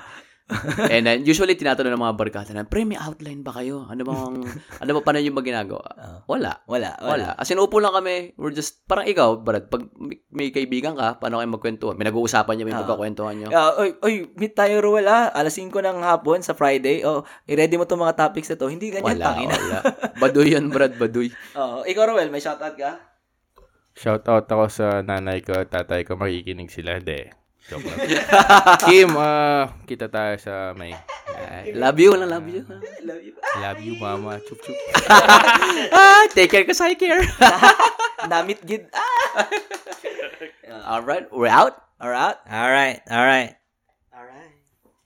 And 0.92 1.02
then, 1.02 1.18
usually, 1.22 1.54
tinatanong 1.54 1.90
ng 1.90 2.02
mga 2.02 2.16
barkada 2.16 2.50
na, 2.50 2.62
pre, 2.62 2.82
may 2.82 2.94
outline 2.94 3.40
ba 3.40 3.52
kayo? 3.52 3.86
Ano 3.86 4.02
bang, 4.02 4.34
ano 4.82 4.90
ba 4.90 5.00
paano 5.00 5.18
yung 5.18 5.32
ba 5.32 5.40
ginagawa? 5.40 5.82
Wala. 6.24 6.60
Wala, 6.64 6.90
wala. 6.96 7.06
Wala. 7.06 7.28
As 7.34 7.48
in, 7.48 7.56
upo 7.56 7.78
lang 7.78 7.92
kami. 7.92 8.34
We're 8.34 8.50
just, 8.50 8.82
parang 8.84 9.06
ikaw, 9.06 9.38
Brad, 9.38 9.66
pag 9.66 9.86
may, 10.28 10.50
kaibigan 10.50 10.92
ka, 10.92 11.16
paano 11.16 11.38
kayo 11.38 11.50
magkwentuhan? 11.50 11.94
May 11.94 12.06
nag-uusapan 12.06 12.52
niya, 12.52 12.66
may 12.66 12.74
Ah. 12.74 12.82
magkakwentuhan 12.82 13.34
niyo. 13.34 13.48
Ah, 13.50 13.72
oy, 13.76 13.94
oy, 14.00 14.14
meet 14.34 14.52
tayo 14.52 14.78
Ruel 14.80 15.06
ah. 15.06 15.30
Alas 15.30 15.54
5 15.54 15.70
ng 15.72 15.98
hapon 16.00 16.40
sa 16.40 16.52
Friday. 16.52 17.02
Oh, 17.02 17.22
i-ready 17.44 17.74
mo 17.74 17.84
tong 17.84 17.98
mga 17.98 18.18
topics 18.18 18.48
na 18.48 18.56
to. 18.56 18.66
Hindi 18.66 18.90
ganyan 18.90 19.16
Wala, 19.16 19.26
tangina. 19.30 19.54
wala. 19.54 19.78
Baduy 20.18 20.52
yan, 20.52 20.68
Brad, 20.68 20.94
baduy. 20.94 21.30
Oh, 21.54 21.82
ikaw 21.82 22.04
Ruel, 22.06 22.28
may 22.28 22.38
shoutout 22.38 22.74
ka? 22.74 22.98
Shout 23.92 24.24
out 24.26 24.46
ako 24.46 24.64
sa 24.66 24.86
nanay 25.00 25.42
ko 25.42 25.52
at 25.56 25.68
tatay 25.68 26.06
ko, 26.06 26.14
makikinig 26.14 26.70
sila. 26.70 26.96
Hindi. 26.96 27.39
Joke 27.68 27.84
lang. 27.84 27.98
Kim, 28.88 29.12
uh, 29.12 29.68
kita 29.84 30.08
tayo 30.08 30.40
sa 30.40 30.72
may... 30.72 30.96
Uh, 31.30 31.62
love 31.76 31.96
ah, 31.96 32.02
you, 32.02 32.10
lang 32.16 32.30
love 32.30 32.48
you. 32.48 32.64
love 33.04 33.22
you. 33.24 33.32
Love 33.60 33.80
you, 33.82 33.94
mama. 33.98 34.40
Chup, 34.44 34.60
chup. 34.62 34.76
ah, 35.92 36.26
take 36.32 36.50
care 36.50 36.64
kasi 36.64 36.84
I 36.84 36.94
care. 36.94 37.22
Damit 38.30 38.64
gid. 38.64 38.88
Ah. 38.92 39.48
all 40.96 41.02
right, 41.02 41.26
we're 41.32 41.50
out. 41.50 41.82
All 42.00 42.10
right. 42.10 42.36
All 42.48 42.70
right. 42.70 43.00
All 43.10 43.24
right. 43.24 43.56
All 44.14 44.24
right. 44.24 44.52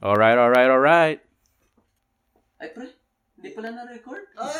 All 0.02 0.16
right, 0.16 0.38
all 0.38 0.50
right, 0.50 0.70
all 0.70 0.82
right. 0.82 1.20
Ay, 2.60 2.68
pre. 2.74 2.86
Hindi 3.38 3.50
pala 3.54 3.70
na-record. 3.72 4.22
Oh. 4.38 4.50